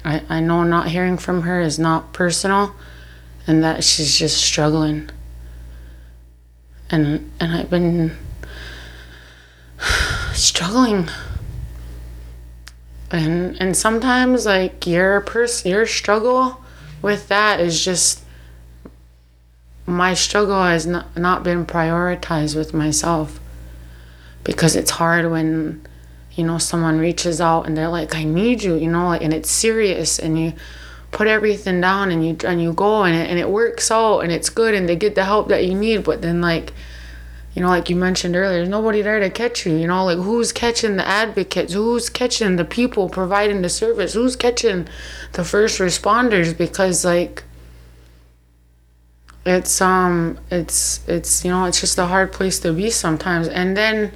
I, 0.05 0.21
I 0.29 0.39
know 0.39 0.63
not 0.63 0.89
hearing 0.89 1.17
from 1.17 1.43
her 1.43 1.61
is 1.61 1.79
not 1.79 2.13
personal 2.13 2.75
and 3.47 3.63
that 3.63 3.83
she's 3.83 4.17
just 4.17 4.41
struggling. 4.41 5.09
And 6.89 7.31
and 7.39 7.53
I've 7.53 7.69
been 7.69 8.15
struggling 10.33 11.09
and 13.13 13.55
and 13.61 13.77
sometimes 13.77 14.45
like 14.45 14.87
your 14.87 15.21
pers- 15.21 15.65
your 15.65 15.85
struggle 15.85 16.61
with 17.01 17.27
that 17.27 17.59
is 17.59 17.85
just 17.85 18.22
my 19.85 20.13
struggle 20.13 20.63
has 20.63 20.85
not, 20.85 21.15
not 21.17 21.43
been 21.43 21.65
prioritized 21.65 22.55
with 22.55 22.73
myself 22.73 23.39
because 24.43 24.75
it's 24.75 24.91
hard 24.91 25.29
when 25.29 25.85
you 26.33 26.43
know 26.43 26.57
someone 26.57 26.99
reaches 26.99 27.39
out 27.39 27.65
and 27.65 27.77
they're 27.77 27.89
like 27.89 28.15
i 28.15 28.23
need 28.23 28.63
you 28.63 28.75
you 28.75 28.89
know 28.89 29.07
like 29.07 29.21
and 29.21 29.33
it's 29.33 29.51
serious 29.51 30.17
and 30.19 30.39
you 30.39 30.53
put 31.11 31.27
everything 31.27 31.79
down 31.79 32.11
and 32.11 32.25
you 32.25 32.35
and 32.47 32.61
you 32.61 32.73
go 32.73 33.03
and 33.03 33.15
it, 33.15 33.29
and 33.29 33.37
it 33.37 33.49
works 33.49 33.91
out 33.91 34.19
and 34.19 34.31
it's 34.31 34.49
good 34.49 34.73
and 34.73 34.89
they 34.89 34.95
get 34.95 35.15
the 35.15 35.25
help 35.25 35.49
that 35.49 35.65
you 35.65 35.75
need 35.75 36.03
but 36.03 36.21
then 36.21 36.41
like 36.41 36.73
you 37.53 37.61
know, 37.61 37.67
like 37.67 37.89
you 37.89 37.95
mentioned 37.95 38.35
earlier, 38.35 38.57
there's 38.57 38.69
nobody 38.69 39.01
there 39.01 39.19
to 39.19 39.29
catch 39.29 39.65
you. 39.65 39.75
You 39.75 39.87
know, 39.87 40.05
like 40.05 40.17
who's 40.17 40.51
catching 40.51 40.97
the 40.97 41.07
advocates? 41.07 41.73
Who's 41.73 42.09
catching 42.09 42.55
the 42.55 42.65
people 42.65 43.09
providing 43.09 43.61
the 43.61 43.69
service? 43.69 44.13
Who's 44.13 44.35
catching 44.35 44.87
the 45.33 45.43
first 45.43 45.79
responders? 45.79 46.57
Because 46.57 47.05
like 47.05 47.43
it's 49.45 49.81
um 49.81 50.39
it's 50.49 51.07
it's 51.07 51.43
you 51.43 51.51
know 51.51 51.65
it's 51.65 51.81
just 51.81 51.97
a 51.97 52.05
hard 52.05 52.31
place 52.31 52.59
to 52.59 52.73
be 52.73 52.89
sometimes. 52.89 53.47
And 53.47 53.75
then 53.75 54.11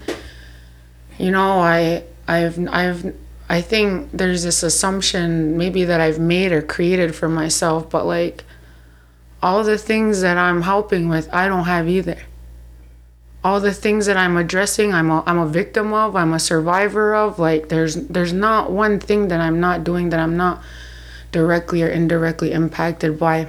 you 1.17 1.32
know 1.32 1.59
I 1.59 2.03
I've 2.28 2.59
I've 2.69 3.15
I 3.49 3.61
think 3.61 4.11
there's 4.11 4.43
this 4.43 4.63
assumption 4.63 5.57
maybe 5.57 5.86
that 5.86 6.01
I've 6.01 6.19
made 6.19 6.51
or 6.51 6.61
created 6.61 7.15
for 7.15 7.30
myself, 7.30 7.89
but 7.89 8.05
like 8.05 8.43
all 9.41 9.63
the 9.63 9.78
things 9.78 10.21
that 10.21 10.38
I'm 10.38 10.63
helping 10.63 11.07
with, 11.09 11.34
I 11.34 11.47
don't 11.47 11.65
have 11.65 11.88
either 11.88 12.17
all 13.47 13.61
the 13.61 13.73
things 13.73 14.07
that 14.07 14.17
I'm 14.17 14.36
addressing, 14.36 14.93
I'm 14.93 15.09
a, 15.09 15.23
I'm 15.25 15.38
a 15.38 15.47
victim 15.47 15.93
of, 15.93 16.17
I'm 16.17 16.34
a 16.34 16.39
survivor 16.39 17.15
of. 17.15 17.39
Like 17.39 17.69
there's 17.69 17.95
there's 17.95 18.34
not 18.34 18.71
one 18.71 18.99
thing 18.99 19.30
that 19.30 19.39
I'm 19.39 19.61
not 19.61 19.86
doing 19.86 20.09
that 20.09 20.19
I'm 20.19 20.36
not 20.36 20.61
directly 21.32 21.82
or 21.82 21.88
indirectly 21.88 22.51
impacted 22.51 23.17
by. 23.17 23.47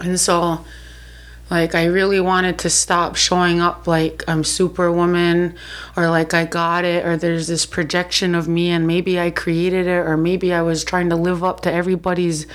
And 0.00 0.18
so 0.18 0.64
like 1.50 1.74
I 1.74 1.86
really 1.86 2.20
wanted 2.20 2.58
to 2.60 2.70
stop 2.70 3.16
showing 3.16 3.60
up 3.60 3.86
like 3.86 4.22
I'm 4.28 4.44
superwoman 4.44 5.54
or 5.96 6.10
like 6.10 6.34
I 6.34 6.44
got 6.44 6.84
it 6.84 7.06
or 7.06 7.16
there's 7.16 7.46
this 7.46 7.64
projection 7.64 8.34
of 8.34 8.46
me 8.48 8.68
and 8.68 8.86
maybe 8.86 9.18
I 9.18 9.30
created 9.30 9.86
it 9.86 10.06
or 10.06 10.16
maybe 10.18 10.52
I 10.52 10.60
was 10.60 10.84
trying 10.84 11.08
to 11.08 11.16
live 11.16 11.42
up 11.42 11.60
to 11.62 11.72
everybody's 11.72 12.46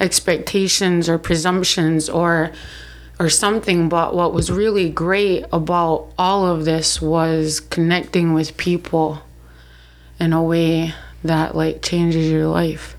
expectations 0.00 1.08
or 1.08 1.18
presumptions 1.18 2.08
or 2.08 2.52
or 3.20 3.28
something. 3.28 3.90
But 3.90 4.14
what 4.14 4.32
was 4.32 4.50
really 4.50 4.88
great 4.88 5.44
about 5.52 6.10
all 6.16 6.46
of 6.46 6.64
this 6.64 7.02
was 7.02 7.60
connecting 7.60 8.32
with 8.32 8.56
people 8.56 9.20
in 10.18 10.32
a 10.32 10.42
way 10.42 10.94
that 11.22 11.54
like 11.54 11.82
changes 11.82 12.30
your 12.30 12.46
life. 12.46 12.96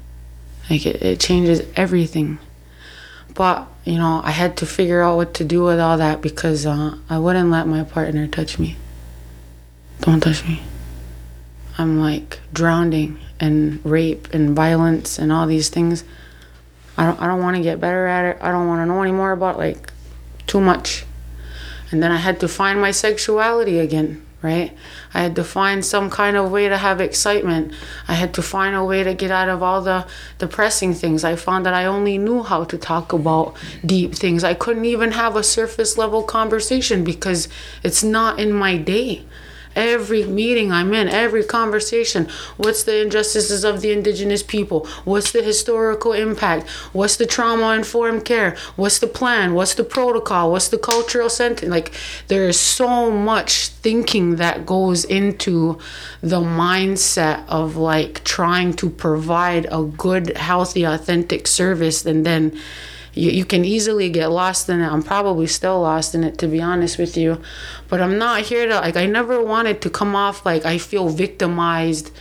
Like 0.70 0.86
it, 0.86 1.02
it 1.02 1.20
changes 1.20 1.64
everything 1.76 2.38
but 3.40 3.66
you 3.86 3.98
know 3.98 4.20
i 4.26 4.32
had 4.32 4.58
to 4.58 4.66
figure 4.66 5.02
out 5.02 5.16
what 5.16 5.34
to 5.34 5.46
do 5.46 5.64
with 5.64 5.80
all 5.80 5.98
that 5.98 6.22
because 6.22 6.66
uh, 6.66 6.98
i 7.10 7.18
wouldn't 7.18 7.50
let 7.50 7.66
my 7.66 7.84
partner 7.86 8.28
touch 8.28 8.60
me. 8.60 8.76
Don't 10.02 10.22
touch 10.22 10.46
me. 10.46 10.62
I'm 11.78 12.00
like 12.00 12.40
drowning 12.54 13.20
in 13.40 13.80
rape 13.84 14.34
and 14.34 14.56
violence 14.56 15.20
and 15.20 15.32
all 15.32 15.48
these 15.48 15.70
things. 15.70 16.04
I 16.98 17.06
don't, 17.06 17.22
I 17.22 17.28
don't 17.28 17.42
want 17.42 17.58
to 17.58 17.64
get 17.64 17.80
better 17.80 18.06
at 18.08 18.26
it. 18.26 18.38
I 18.42 18.52
don't 18.52 18.68
want 18.68 18.82
to 18.82 18.86
know 18.86 19.02
anymore 19.02 19.32
about 19.32 19.58
like 19.58 19.92
too 20.48 20.62
much. 20.62 21.06
And 21.92 22.04
then 22.04 22.12
I 22.12 22.18
had 22.18 22.40
to 22.42 22.48
find 22.48 22.80
my 22.80 22.92
sexuality 22.92 23.80
again, 23.80 24.26
right? 24.42 24.76
I 25.14 25.22
had 25.22 25.36
to 25.36 25.44
find 25.44 25.84
some 25.84 26.10
kind 26.10 26.38
of 26.38 26.50
way 26.52 26.70
to 26.70 26.78
have 26.78 27.02
excitement. 27.02 27.74
I 28.08 28.14
had 28.14 28.34
to 28.36 28.42
find 28.42 28.76
a 28.76 28.84
way 28.84 29.04
to 29.04 29.14
get 29.14 29.32
out 29.32 29.50
of 29.50 29.62
all 29.62 29.82
the 29.82 30.08
depressing 30.38 30.94
things. 30.94 31.24
I 31.24 31.36
found 31.36 31.66
that 31.66 31.74
I 31.74 31.86
only 31.86 32.18
knew 32.18 32.44
how 32.44 32.64
to 32.64 32.78
talk 32.78 33.12
about 33.12 33.58
deep 33.86 34.16
things. 34.16 34.44
I 34.44 34.54
couldn't 34.54 34.86
even 34.86 35.12
have 35.12 35.36
a 35.36 35.44
surface 35.44 35.98
level 35.98 36.24
conversation 36.24 37.04
because 37.04 37.50
it's 37.84 38.04
not 38.04 38.40
in 38.40 38.54
my 38.54 38.78
day 38.78 39.26
every 39.76 40.24
meeting 40.24 40.72
I'm 40.72 40.93
in, 40.93 41.07
every 41.07 41.43
conversation. 41.43 42.28
What's 42.57 42.84
the 42.84 43.01
injustices 43.01 43.63
of 43.63 43.82
the 43.82 43.91
indigenous 43.91 44.43
people? 44.43 44.88
What's 45.05 45.32
the 45.32 45.41
historical 45.41 46.13
impact? 46.13 46.70
What's 46.93 47.15
the 47.15 47.26
trauma 47.26 47.76
informed 47.76 48.26
care? 48.26 48.55
What's 48.76 48.99
the 48.99 49.07
plan? 49.07 49.53
What's 49.53 49.76
the 49.76 49.84
protocol? 49.84 50.51
What's 50.51 50.70
the 50.70 50.78
cultural 50.78 51.30
sentence? 51.30 51.70
Like, 51.70 51.93
there 52.28 52.47
is 52.47 52.59
so 52.59 53.11
much 53.11 53.67
thinking 53.67 54.36
that 54.38 54.65
goes 54.65 55.05
into 55.05 55.80
the 56.22 56.39
mindset 56.39 57.43
of 57.47 57.78
like 57.78 58.24
trying 58.24 58.74
to 58.74 58.89
provide 58.89 59.67
a 59.72 59.84
good, 59.84 60.36
healthy, 60.38 60.84
authentic 60.84 61.47
service 61.47 62.05
and 62.05 62.26
then 62.26 62.59
you, 63.14 63.32
you 63.32 63.45
can 63.45 63.66
easily 63.66 64.10
get 64.10 64.28
lost 64.28 64.70
in 64.70 64.82
it. 64.82 64.88
I'm 64.88 65.03
probably 65.03 65.47
still 65.47 65.82
lost 65.82 66.16
in 66.16 66.24
it, 66.24 66.38
to 66.39 66.47
be 66.47 66.62
honest 66.62 66.97
with 66.97 67.18
you. 67.18 67.41
But 67.88 68.01
I'm 68.01 68.18
not 68.18 68.43
here 68.43 68.68
to, 68.68 68.76
like, 68.76 68.97
I 68.97 69.05
never 69.05 69.43
wanted 69.43 69.82
to 69.82 69.89
come 69.89 70.16
off 70.16 70.45
like 70.45 70.66
I 70.66 70.78
feel 70.78 71.10
victimized 71.10 72.12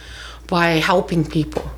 by 0.46 0.70
helping 0.80 1.24
people. 1.24 1.70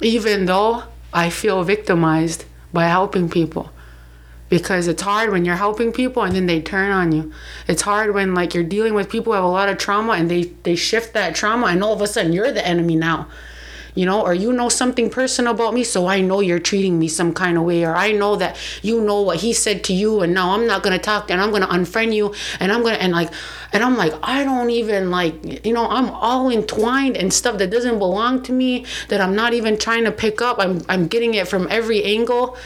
Even 0.00 0.46
though 0.46 0.84
I 1.12 1.30
feel 1.30 1.62
victimized 1.62 2.44
by 2.72 2.86
helping 2.86 3.28
people. 3.28 3.70
Because 4.48 4.86
it's 4.86 5.02
hard 5.02 5.30
when 5.30 5.44
you're 5.44 5.56
helping 5.56 5.92
people 5.92 6.22
and 6.22 6.34
then 6.34 6.46
they 6.46 6.60
turn 6.60 6.90
on 6.90 7.12
you. 7.12 7.32
It's 7.66 7.82
hard 7.82 8.12
when 8.14 8.34
like 8.34 8.52
you're 8.54 8.64
dealing 8.64 8.92
with 8.92 9.08
people 9.08 9.32
who 9.32 9.36
have 9.36 9.44
a 9.44 9.48
lot 9.48 9.70
of 9.70 9.78
trauma 9.78 10.12
and 10.12 10.30
they 10.30 10.42
they 10.42 10.74
shift 10.74 11.14
that 11.14 11.34
trauma 11.34 11.68
and 11.68 11.82
all 11.82 11.94
of 11.94 12.02
a 12.02 12.06
sudden 12.06 12.34
you're 12.34 12.52
the 12.52 12.66
enemy 12.66 12.94
now 12.94 13.28
you 13.94 14.06
know, 14.06 14.22
or 14.22 14.32
you 14.32 14.52
know 14.52 14.68
something 14.68 15.10
personal 15.10 15.52
about 15.52 15.74
me, 15.74 15.84
so 15.84 16.06
I 16.06 16.20
know 16.20 16.40
you're 16.40 16.58
treating 16.58 16.98
me 16.98 17.08
some 17.08 17.34
kind 17.34 17.58
of 17.58 17.64
way, 17.64 17.84
or 17.84 17.94
I 17.94 18.12
know 18.12 18.36
that 18.36 18.56
you 18.82 19.00
know 19.00 19.20
what 19.20 19.38
he 19.38 19.52
said 19.52 19.84
to 19.84 19.92
you, 19.92 20.22
and 20.22 20.32
now 20.32 20.52
I'm 20.52 20.66
not 20.66 20.82
gonna 20.82 20.98
talk, 20.98 21.30
and 21.30 21.40
I'm 21.40 21.50
gonna 21.50 21.66
unfriend 21.66 22.14
you, 22.14 22.34
and 22.60 22.72
I'm 22.72 22.82
gonna, 22.82 22.96
and 22.96 23.12
like, 23.12 23.30
and 23.72 23.82
I'm 23.82 23.96
like, 23.96 24.14
I 24.22 24.44
don't 24.44 24.70
even 24.70 25.10
like, 25.10 25.66
you 25.66 25.72
know, 25.72 25.88
I'm 25.88 26.10
all 26.10 26.50
entwined 26.50 27.16
and 27.16 27.32
stuff 27.32 27.58
that 27.58 27.70
doesn't 27.70 27.98
belong 27.98 28.42
to 28.44 28.52
me, 28.52 28.86
that 29.08 29.20
I'm 29.20 29.34
not 29.34 29.54
even 29.54 29.78
trying 29.78 30.04
to 30.04 30.12
pick 30.12 30.40
up. 30.40 30.58
I'm, 30.58 30.82
I'm 30.88 31.06
getting 31.08 31.34
it 31.34 31.48
from 31.48 31.66
every 31.70 32.02
angle, 32.04 32.56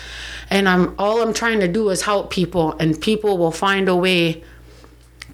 and 0.51 0.69
I'm 0.69 0.95
all 0.99 1.23
I'm 1.23 1.35
trying 1.35 1.61
to 1.61 1.69
do 1.69 1.89
is 1.91 2.03
help 2.03 2.31
people, 2.31 2.73
and 2.79 3.01
people 3.01 3.37
will 3.39 3.53
find 3.53 3.89
a 3.89 3.97
way 3.97 4.45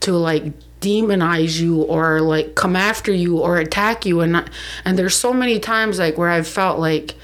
to 0.00 0.12
like 0.12 0.52
demonize 0.82 1.60
you 1.60 1.82
or 1.82 2.20
like 2.20 2.54
come 2.54 2.76
after 2.76 3.12
you 3.12 3.38
or 3.38 3.58
attack 3.58 4.04
you 4.04 4.20
and 4.20 4.50
and 4.84 4.98
there's 4.98 5.14
so 5.14 5.32
many 5.32 5.60
times 5.60 5.98
like 5.98 6.18
where 6.18 6.28
I've 6.28 6.48
felt 6.48 6.78
like 6.78 7.14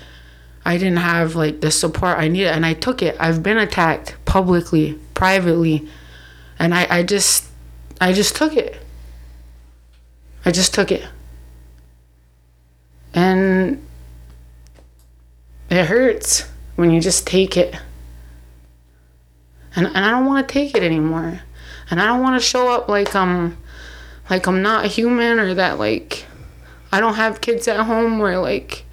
I 0.65 0.79
didn't 0.79 0.99
have 0.99 1.35
like 1.35 1.61
the 1.61 1.71
support 1.71 2.19
I 2.19 2.29
needed 2.29 2.49
and 2.49 2.65
I 2.65 2.75
took 2.75 3.03
it. 3.03 3.17
I've 3.19 3.43
been 3.43 3.59
attacked 3.59 4.17
publicly, 4.25 4.99
privately, 5.15 5.89
and 6.59 6.75
I 6.75 6.87
I 6.89 7.03
just 7.03 7.47
I 8.01 8.13
just 8.13 8.37
took 8.37 8.57
it. 8.57 8.81
I 10.45 10.51
just 10.53 10.73
took 10.73 10.93
it. 10.93 11.07
And 13.13 13.85
it 15.69 15.87
hurts 15.87 16.45
when 16.77 16.91
you 16.91 17.01
just 17.01 17.27
take 17.27 17.57
it. 17.57 17.75
And, 19.75 19.87
and 19.87 19.99
I 19.99 20.11
don't 20.11 20.27
want 20.27 20.47
to 20.47 20.53
take 20.53 20.77
it 20.77 20.83
anymore 20.83 21.41
and 21.91 22.01
I 22.01 22.07
don't 22.07 22.21
want 22.21 22.41
to 22.41 22.47
show 22.47 22.71
up 22.71 22.89
like 22.89 23.15
I'm 23.15 23.57
like 24.31 24.47
I'm 24.47 24.63
not 24.63 24.85
a 24.85 24.89
human 24.89 25.39
or 25.39 25.55
that 25.55 25.79
like 25.79 26.27
I 26.93 27.01
don't 27.01 27.15
have 27.15 27.41
kids 27.41 27.69
at 27.69 27.81
home 27.81 28.21
or 28.21 28.39
like 28.39 28.85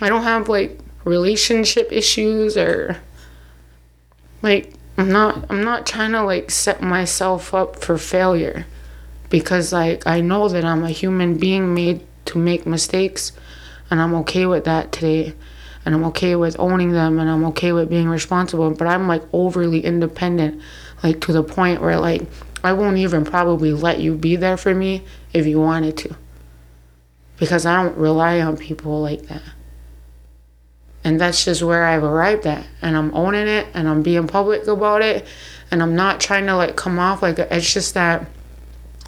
I 0.00 0.08
don't 0.08 0.22
have 0.22 0.48
like 0.48 0.78
relationship 1.04 1.92
issues 1.92 2.56
or 2.56 2.96
like 4.42 4.72
I'm 4.96 5.10
not 5.10 5.46
I'm 5.50 5.62
not 5.62 5.86
trying 5.86 6.12
to 6.12 6.22
like 6.22 6.50
set 6.50 6.82
myself 6.82 7.54
up 7.54 7.76
for 7.82 7.98
failure 7.98 8.66
because 9.28 9.72
like 9.72 10.06
I 10.06 10.20
know 10.20 10.48
that 10.48 10.64
I'm 10.64 10.84
a 10.84 10.90
human 10.90 11.38
being 11.38 11.74
made 11.74 12.04
to 12.26 12.38
make 12.38 12.66
mistakes 12.66 13.32
and 13.90 14.00
I'm 14.00 14.14
okay 14.16 14.46
with 14.46 14.64
that 14.64 14.92
today 14.92 15.34
and 15.90 15.96
I'm 15.96 16.04
okay 16.04 16.36
with 16.36 16.54
owning 16.60 16.92
them 16.92 17.18
and 17.18 17.28
I'm 17.28 17.44
okay 17.46 17.72
with 17.72 17.90
being 17.90 18.08
responsible 18.08 18.70
but 18.70 18.86
I'm 18.86 19.08
like 19.08 19.24
overly 19.32 19.84
independent 19.84 20.62
like 21.02 21.20
to 21.22 21.32
the 21.32 21.42
point 21.42 21.80
where 21.80 21.98
like 21.98 22.22
I 22.62 22.72
won't 22.72 22.98
even 22.98 23.24
probably 23.24 23.72
let 23.72 24.00
you 24.00 24.14
be 24.14 24.36
there 24.36 24.56
for 24.56 24.72
me 24.72 25.02
if 25.32 25.46
you 25.46 25.60
wanted 25.60 25.96
to. 25.98 26.16
Because 27.38 27.64
I 27.64 27.82
don't 27.82 27.96
rely 27.96 28.40
on 28.40 28.56
people 28.56 29.00
like 29.00 29.22
that. 29.28 29.42
And 31.02 31.18
that's 31.18 31.44
just 31.44 31.62
where 31.62 31.84
I've 31.84 32.04
arrived 32.04 32.46
at. 32.46 32.66
And 32.82 32.96
I'm 32.96 33.14
owning 33.14 33.48
it 33.48 33.66
and 33.72 33.88
I'm 33.88 34.02
being 34.02 34.28
public 34.28 34.66
about 34.66 35.00
it. 35.00 35.26
And 35.70 35.82
I'm 35.82 35.96
not 35.96 36.20
trying 36.20 36.46
to 36.46 36.56
like 36.56 36.76
come 36.76 36.98
off 36.98 37.22
like 37.22 37.38
it's 37.38 37.72
just 37.72 37.94
that 37.94 38.26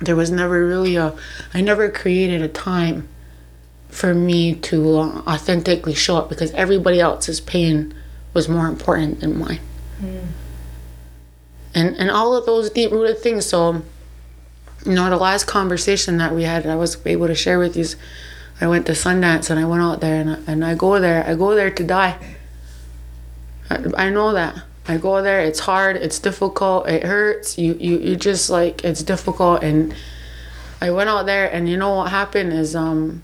there 0.00 0.16
was 0.16 0.30
never 0.30 0.66
really 0.66 0.96
a, 0.96 1.14
I 1.52 1.60
never 1.60 1.90
created 1.90 2.40
a 2.40 2.48
time 2.48 3.08
for 3.92 4.14
me 4.14 4.54
to 4.54 4.98
uh, 4.98 5.22
authentically 5.26 5.94
show 5.94 6.16
up 6.16 6.28
because 6.28 6.50
everybody 6.52 6.98
else's 6.98 7.40
pain 7.40 7.94
was 8.34 8.48
more 8.48 8.66
important 8.66 9.20
than 9.20 9.38
mine. 9.38 9.60
Mm 10.00 10.26
and 11.74 11.96
and 11.96 12.10
all 12.10 12.34
of 12.36 12.46
those 12.46 12.70
deep 12.70 12.90
rooted 12.90 13.18
things. 13.18 13.46
So, 13.46 13.82
you 14.84 14.92
know, 14.92 15.08
the 15.10 15.16
last 15.16 15.46
conversation 15.46 16.18
that 16.18 16.34
we 16.34 16.44
had, 16.44 16.66
I 16.66 16.76
was 16.76 17.04
able 17.06 17.26
to 17.26 17.34
share 17.34 17.58
with 17.58 17.76
you. 17.76 17.86
I 18.60 18.68
went 18.68 18.86
to 18.86 18.92
Sundance 18.92 19.50
and 19.50 19.58
I 19.58 19.64
went 19.64 19.82
out 19.82 20.00
there 20.00 20.20
and 20.20 20.30
I, 20.30 20.38
and 20.46 20.64
I 20.64 20.74
go 20.74 21.00
there. 21.00 21.26
I 21.26 21.34
go 21.34 21.54
there 21.54 21.70
to 21.70 21.84
die. 21.84 22.16
I, 23.70 23.84
I 23.96 24.10
know 24.10 24.32
that. 24.32 24.62
I 24.86 24.98
go 24.98 25.22
there. 25.22 25.40
It's 25.40 25.60
hard. 25.60 25.96
It's 25.96 26.18
difficult. 26.18 26.88
It 26.88 27.04
hurts. 27.04 27.58
You 27.58 27.74
you 27.74 27.98
you 27.98 28.16
just 28.16 28.50
like 28.50 28.84
it's 28.84 29.02
difficult. 29.02 29.62
And 29.62 29.94
I 30.80 30.90
went 30.90 31.08
out 31.08 31.26
there 31.26 31.50
and 31.52 31.68
you 31.68 31.76
know 31.76 31.94
what 31.96 32.10
happened 32.10 32.52
is 32.52 32.76
um 32.76 33.22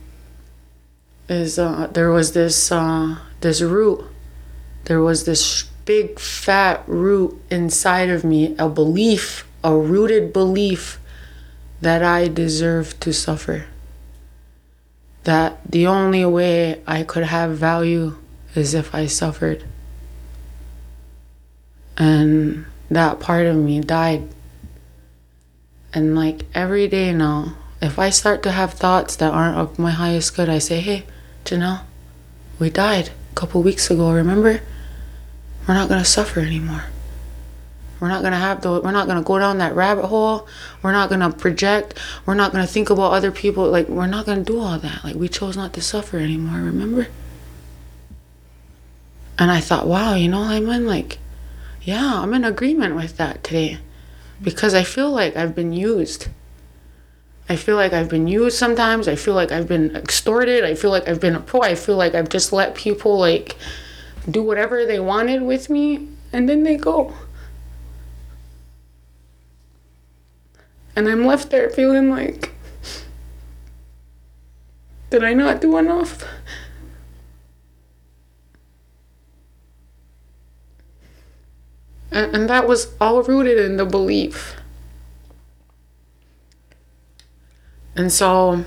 is 1.28 1.58
uh 1.58 1.88
there 1.92 2.10
was 2.10 2.32
this 2.32 2.72
uh 2.72 3.18
this 3.40 3.60
root. 3.60 4.04
There 4.84 5.00
was 5.00 5.24
this 5.24 5.64
big 5.84 6.18
fat 6.18 6.82
root 6.86 7.40
inside 7.50 8.08
of 8.08 8.24
me, 8.24 8.54
a 8.58 8.68
belief, 8.68 9.46
a 9.62 9.74
rooted 9.74 10.32
belief 10.32 10.98
that 11.80 12.02
I 12.02 12.28
deserve 12.28 12.98
to 13.00 13.12
suffer. 13.12 13.66
That 15.24 15.60
the 15.70 15.86
only 15.86 16.24
way 16.24 16.82
I 16.86 17.02
could 17.02 17.24
have 17.24 17.56
value 17.56 18.16
is 18.54 18.74
if 18.74 18.94
I 18.94 19.06
suffered. 19.06 19.64
And 21.96 22.64
that 22.90 23.20
part 23.20 23.46
of 23.46 23.56
me 23.56 23.80
died. 23.80 24.28
And 25.92 26.14
like 26.14 26.44
every 26.54 26.88
day 26.88 27.12
now, 27.12 27.56
if 27.80 27.98
I 27.98 28.10
start 28.10 28.42
to 28.44 28.52
have 28.52 28.74
thoughts 28.74 29.16
that 29.16 29.32
aren't 29.32 29.56
of 29.56 29.78
my 29.78 29.90
highest 29.90 30.36
good, 30.36 30.48
I 30.48 30.58
say, 30.58 30.80
hey, 30.80 31.04
Jonelle, 31.48 31.80
we 32.58 32.68
died 32.68 33.08
a 33.08 33.34
couple 33.34 33.62
weeks 33.62 33.90
ago, 33.90 34.12
remember? 34.12 34.60
we're 35.68 35.74
not 35.74 35.88
to 35.88 36.04
suffer 36.04 36.40
anymore. 36.40 36.84
We're 38.00 38.08
not 38.08 38.22
to 38.22 38.38
have 38.38 38.62
the 38.62 38.80
we're 38.80 38.92
not 38.92 39.06
to 39.06 39.22
go 39.22 39.38
down 39.38 39.58
that 39.58 39.74
rabbit 39.74 40.06
hole. 40.06 40.46
We're 40.82 40.92
not 40.92 41.10
to 41.10 41.30
project. 41.30 41.98
We're 42.24 42.34
not 42.34 42.52
to 42.52 42.66
think 42.66 42.90
about 42.90 43.12
other 43.12 43.30
people 43.30 43.68
like 43.70 43.88
we're 43.88 44.06
not 44.06 44.26
to 44.26 44.42
do 44.42 44.60
all 44.60 44.78
that. 44.78 45.04
Like 45.04 45.16
we 45.16 45.28
chose 45.28 45.56
not 45.56 45.74
to 45.74 45.82
suffer 45.82 46.18
anymore, 46.18 46.60
remember? 46.60 47.08
And 49.38 49.50
I 49.50 49.60
thought, 49.60 49.86
wow, 49.86 50.14
you 50.14 50.28
know, 50.28 50.42
I'm 50.42 50.68
in 50.70 50.86
like 50.86 51.18
yeah, 51.82 52.22
I'm 52.22 52.32
in 52.34 52.44
agreement 52.44 52.94
with 52.94 53.16
that 53.18 53.44
today 53.44 53.78
because 54.40 54.74
I 54.74 54.84
feel 54.84 55.10
like 55.10 55.36
I've 55.36 55.54
been 55.54 55.72
used. 55.72 56.28
I 57.48 57.56
feel 57.56 57.76
like 57.76 57.92
I've 57.92 58.10
been 58.10 58.28
used 58.28 58.58
sometimes. 58.58 59.08
I 59.08 59.16
feel 59.16 59.34
like 59.34 59.50
I've 59.50 59.66
been 59.66 59.96
extorted. 59.96 60.64
I 60.64 60.74
feel 60.74 60.90
like 60.90 61.08
I've 61.08 61.20
been 61.20 61.34
a 61.34 61.40
pro. 61.40 61.62
I 61.62 61.74
feel 61.74 61.96
like 61.96 62.14
I've 62.14 62.28
just 62.28 62.52
let 62.52 62.74
people 62.74 63.18
like 63.18 63.56
do 64.30 64.42
whatever 64.42 64.84
they 64.84 65.00
wanted 65.00 65.42
with 65.42 65.70
me, 65.70 66.08
and 66.32 66.48
then 66.48 66.62
they 66.62 66.76
go. 66.76 67.14
And 70.94 71.08
I'm 71.08 71.24
left 71.24 71.50
there 71.50 71.70
feeling 71.70 72.10
like, 72.10 72.52
did 75.10 75.24
I 75.24 75.32
not 75.32 75.60
do 75.60 75.78
enough? 75.78 76.24
And, 82.10 82.34
and 82.34 82.50
that 82.50 82.66
was 82.66 82.92
all 83.00 83.22
rooted 83.22 83.58
in 83.58 83.76
the 83.76 83.86
belief. 83.86 84.57
And 87.98 88.10
so 88.10 88.64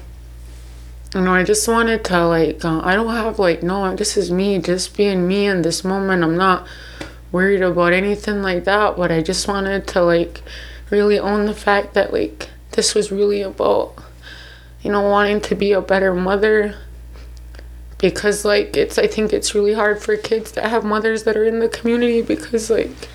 you 1.13 1.21
know, 1.21 1.33
I 1.33 1.43
just 1.43 1.67
wanted 1.67 2.05
to 2.05 2.25
like, 2.27 2.63
uh, 2.63 2.79
I 2.83 2.95
don't 2.95 3.13
have 3.13 3.37
like, 3.37 3.63
no, 3.63 3.93
this 3.95 4.15
is 4.15 4.31
me, 4.31 4.59
just 4.59 4.95
being 4.95 5.27
me 5.27 5.45
in 5.45 5.61
this 5.61 5.83
moment. 5.83 6.23
I'm 6.23 6.37
not 6.37 6.65
worried 7.33 7.61
about 7.61 7.91
anything 7.91 8.41
like 8.41 8.63
that, 8.63 8.95
but 8.95 9.11
I 9.11 9.21
just 9.21 9.47
wanted 9.47 9.87
to 9.87 10.01
like 10.03 10.41
really 10.89 11.19
own 11.19 11.45
the 11.45 11.53
fact 11.53 11.93
that 11.95 12.13
like 12.13 12.49
this 12.71 12.95
was 12.95 13.11
really 13.11 13.41
about, 13.41 13.95
you 14.81 14.91
know, 14.91 15.01
wanting 15.01 15.41
to 15.41 15.55
be 15.55 15.73
a 15.73 15.81
better 15.81 16.13
mother. 16.13 16.75
Because 17.97 18.45
like 18.45 18.77
it's, 18.77 18.97
I 18.97 19.07
think 19.07 19.33
it's 19.33 19.53
really 19.53 19.73
hard 19.73 20.01
for 20.01 20.15
kids 20.15 20.53
that 20.53 20.69
have 20.69 20.85
mothers 20.85 21.23
that 21.23 21.35
are 21.35 21.45
in 21.45 21.59
the 21.59 21.69
community 21.69 22.21
because 22.21 22.69
like 22.69 23.09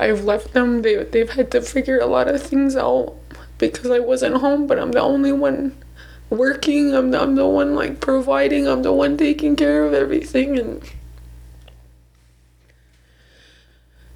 I've 0.00 0.24
left 0.24 0.54
them, 0.54 0.80
they 0.80 1.04
they've 1.04 1.30
had 1.30 1.50
to 1.50 1.60
figure 1.60 1.98
a 1.98 2.06
lot 2.06 2.28
of 2.28 2.42
things 2.42 2.76
out 2.76 3.14
because 3.72 3.90
I 3.90 4.00
wasn't 4.00 4.36
home, 4.36 4.66
but 4.66 4.78
I'm 4.78 4.92
the 4.92 5.00
only 5.00 5.32
one 5.32 5.76
working. 6.30 6.94
I'm 6.94 7.10
the, 7.10 7.20
I'm 7.20 7.34
the 7.34 7.46
one 7.46 7.74
like 7.74 8.00
providing. 8.00 8.66
I'm 8.68 8.82
the 8.82 8.92
one 8.92 9.16
taking 9.16 9.56
care 9.56 9.84
of 9.84 9.94
everything 9.94 10.58
and 10.58 10.82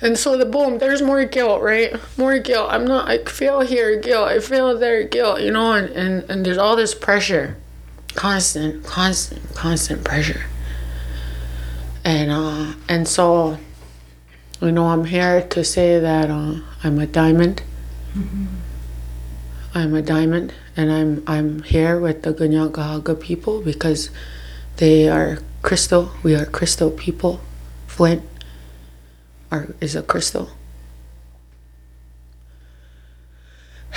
and 0.01 0.17
so 0.17 0.37
the 0.37 0.47
boom, 0.47 0.79
there's 0.79 1.03
more 1.03 1.25
guilt, 1.25 1.61
right? 1.61 1.93
More 2.17 2.39
guilt. 2.39 2.69
I'm 2.71 2.85
not 2.85 3.09
I 3.09 3.25
feel 3.25 3.61
here, 3.61 3.99
guilt. 3.99 4.29
I 4.29 4.39
feel 4.39 4.79
there, 4.79 5.03
guilt, 5.03 5.41
you 5.41 5.51
know, 5.51 5.73
and, 5.73 5.89
and, 5.91 6.31
and 6.31 6.47
there's 6.47 6.59
all 6.59 6.77
this 6.77 6.95
pressure. 6.95 7.57
Constant, 8.15 8.85
constant, 8.85 9.55
constant 9.55 10.05
pressure. 10.05 10.45
And 12.05 12.31
uh 12.31 12.75
and 12.89 13.09
so 13.09 13.59
you 14.61 14.73
know, 14.73 14.87
I'm 14.87 15.05
here 15.05 15.43
to 15.43 15.65
say 15.65 16.01
that 16.01 16.31
uh, 16.31 16.57
I'm 16.83 16.99
a 16.99 17.07
diamond. 17.07 17.63
Mm-hmm. 18.15 18.47
I'm 19.79 19.95
a 19.95 20.03
diamond, 20.03 20.53
and 20.77 20.91
I'm 20.91 21.23
I'm 21.29 21.63
here 21.63 22.01
with 22.01 22.23
the 22.23 22.35
Gunyagahaga 22.35 23.21
people 23.21 23.61
because 23.63 24.11
they 24.79 25.09
are 25.09 25.39
crystal. 25.63 26.11
We 26.25 26.35
are 26.35 26.45
crystal 26.45 26.91
people. 26.91 27.41
Flint 27.87 28.25
are, 29.53 29.69
is 29.81 29.95
a 29.95 30.03
crystal. 30.03 30.51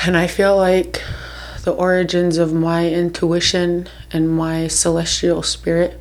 And 0.06 0.16
I 0.16 0.28
feel 0.28 0.56
like 0.56 1.02
the 1.64 1.74
origins 1.74 2.38
of 2.38 2.54
my 2.54 2.88
intuition 2.88 3.88
and 4.14 4.30
my 4.30 4.68
celestial 4.68 5.42
spirit 5.42 6.00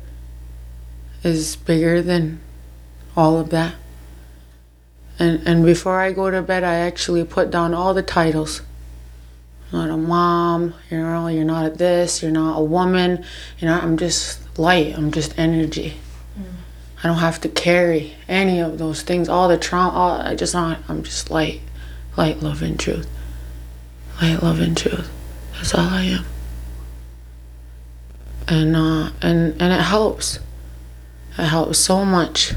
is 1.23 1.55
bigger 1.55 2.03
than 2.03 2.39
all 3.17 3.39
of 3.39 3.49
that. 3.49 3.73
And 5.17 5.41
and 5.47 5.65
before 5.65 5.99
I 5.99 6.11
go 6.11 6.29
to 6.29 6.43
bed, 6.43 6.63
I 6.63 6.75
actually 6.75 7.23
put 7.23 7.49
down 7.49 7.73
all 7.73 7.95
the 7.95 8.03
titles. 8.03 8.61
Not 9.71 9.89
a 9.89 9.97
mom, 9.97 10.73
you 10.89 10.97
know, 10.97 11.27
you're 11.27 11.45
not 11.45 11.65
a 11.65 11.69
this, 11.69 12.21
you're 12.21 12.31
not 12.31 12.59
a 12.59 12.63
woman, 12.63 13.23
you 13.59 13.67
know, 13.67 13.79
I'm 13.79 13.97
just 13.97 14.59
light, 14.59 14.97
I'm 14.97 15.11
just 15.11 15.37
energy. 15.39 15.95
I 17.03 17.07
don't 17.07 17.17
have 17.17 17.41
to 17.41 17.49
carry 17.49 18.13
any 18.27 18.59
of 18.59 18.77
those 18.77 19.01
things, 19.01 19.27
all 19.27 19.47
the 19.47 19.57
trauma, 19.57 19.91
all, 19.91 20.21
I 20.21 20.35
just 20.35 20.53
not, 20.53 20.79
I'm 20.87 21.03
just 21.03 21.31
light, 21.31 21.61
light, 22.15 22.43
love, 22.43 22.61
and 22.61 22.79
truth. 22.79 23.09
Light, 24.21 24.43
love, 24.43 24.59
and 24.59 24.77
truth. 24.77 25.09
That's 25.53 25.73
all 25.73 25.87
I 25.89 26.03
am. 26.03 26.25
And 28.47 28.75
uh, 28.75 29.11
and 29.21 29.61
and 29.61 29.73
it 29.73 29.81
helps. 29.81 30.39
It 31.37 31.45
helps 31.45 31.79
so 31.79 32.03
much. 32.03 32.53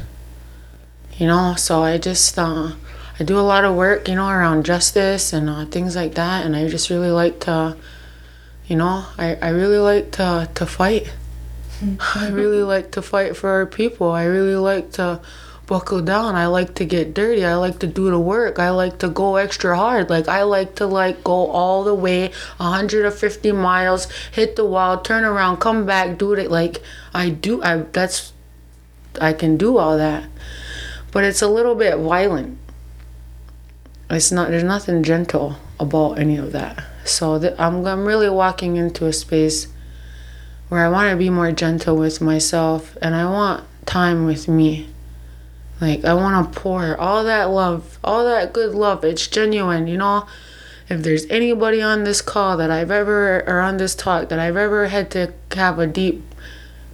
You 1.17 1.29
know, 1.29 1.55
so 1.57 1.83
I 1.83 1.97
just 1.99 2.39
uh, 2.39 2.73
I 3.19 3.23
do 3.23 3.39
a 3.39 3.43
lot 3.43 3.65
of 3.65 3.77
work, 3.77 4.09
you 4.09 4.17
know, 4.17 4.29
around 4.29 4.65
justice 4.65 5.33
and 5.33 5.49
uh, 5.49 5.67
things 5.67 5.95
like 5.95 6.15
that, 6.15 6.45
and 6.45 6.57
I 6.57 6.69
just 6.69 6.91
really 6.91 7.11
like 7.11 7.41
to, 7.41 7.77
you 8.67 8.77
know, 8.77 9.05
I, 9.17 9.37
I 9.37 9.49
really 9.51 9.79
like 9.79 10.11
to 10.13 10.49
to 10.55 10.67
fight. 10.67 11.13
I 12.15 12.29
really 12.29 12.63
like 12.75 12.91
to 12.93 13.03
fight 13.03 13.37
for 13.37 13.51
our 13.51 13.67
people. 13.67 14.11
I 14.11 14.25
really 14.25 14.57
like 14.57 14.93
to 14.93 15.21
buckle 15.67 16.03
down. 16.03 16.35
I 16.35 16.47
like 16.47 16.75
to 16.77 16.85
get 16.85 17.15
dirty. 17.15 17.45
I 17.45 17.55
like 17.55 17.79
to 17.81 17.87
do 17.87 18.11
the 18.11 18.19
work. 18.19 18.59
I 18.59 18.71
like 18.71 18.99
to 18.99 19.09
go 19.09 19.37
extra 19.37 19.77
hard. 19.77 20.11
Like 20.11 20.29
I 20.29 20.43
like 20.43 20.77
to 20.77 20.87
like 20.87 21.25
go 21.25 21.51
all 21.51 21.85
the 21.85 21.95
way 21.95 22.33
150 22.59 23.53
miles, 23.53 24.11
hit 24.33 24.57
the 24.57 24.65
wall, 24.65 25.01
turn 25.01 25.25
around, 25.25 25.59
come 25.59 25.87
back, 25.87 26.19
do 26.19 26.35
it 26.35 26.51
like 26.51 26.83
I 27.13 27.31
do 27.31 27.63
I 27.63 27.79
that's 27.93 28.33
I 29.21 29.33
can 29.33 29.57
do 29.57 29.79
all 29.79 29.97
that. 29.97 30.29
But 31.13 31.25
it's 31.25 31.43
a 31.43 31.49
little 31.49 31.77
bit 31.77 31.97
violent. 31.97 32.59
It's 34.11 34.31
not 34.31 34.51
there's 34.51 34.65
nothing 34.65 35.03
gentle 35.03 35.57
about 35.81 36.19
any 36.19 36.37
of 36.37 36.53
that. 36.53 36.85
So 37.05 37.39
th- 37.39 37.55
I'm 37.59 37.87
I'm 37.87 38.05
really 38.05 38.31
walking 38.31 38.77
into 38.77 39.07
a 39.07 39.13
space 39.13 39.69
where 40.69 40.85
I 40.85 40.89
want 40.89 41.11
to 41.11 41.17
be 41.17 41.31
more 41.31 41.53
gentle 41.53 41.97
with 41.97 42.21
myself 42.21 42.97
and 43.01 43.15
I 43.15 43.25
want 43.27 43.65
time 43.87 44.25
with 44.25 44.49
me. 44.49 44.89
Like, 45.81 46.05
I 46.05 46.15
want 46.15 46.53
to 46.53 46.61
pour 46.61 46.97
all 46.97 47.25
that 47.25 47.51
love, 47.51 47.99
all 48.03 48.25
that 48.25 48.53
good 48.53 48.75
love. 48.75 49.05
It's 49.05 49.27
genuine, 49.27 49.87
you 49.87 49.97
know? 49.97 50.27
If 50.89 51.03
there's 51.03 51.27
anybody 51.27 51.83
on 51.83 52.05
this 52.05 52.21
call 52.21 52.57
that 52.59 52.71
I've 52.71 52.91
ever, 52.91 53.43
or 53.47 53.61
on 53.61 53.79
this 53.79 53.95
talk, 53.95 54.29
that 54.29 54.39
I've 54.39 54.57
ever 54.57 54.89
had 54.89 55.11
to 55.13 55.33
have 55.53 55.79
a 55.79 55.87
deep 55.87 56.23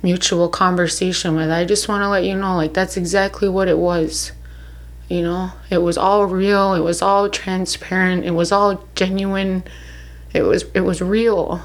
mutual 0.02 0.48
conversation 0.48 1.36
with, 1.36 1.50
I 1.50 1.64
just 1.64 1.88
want 1.88 2.02
to 2.02 2.08
let 2.08 2.24
you 2.24 2.34
know, 2.34 2.56
like, 2.56 2.72
that's 2.72 2.96
exactly 2.96 3.48
what 3.48 3.68
it 3.68 3.78
was. 3.78 4.32
You 5.10 5.22
know? 5.22 5.50
It 5.68 5.78
was 5.78 5.98
all 5.98 6.24
real, 6.26 6.72
it 6.72 6.80
was 6.80 7.02
all 7.02 7.28
transparent, 7.28 8.24
it 8.24 8.30
was 8.30 8.52
all 8.52 8.82
genuine, 8.94 9.64
it 10.32 10.42
was, 10.42 10.64
it 10.72 10.80
was 10.80 11.02
real. 11.02 11.60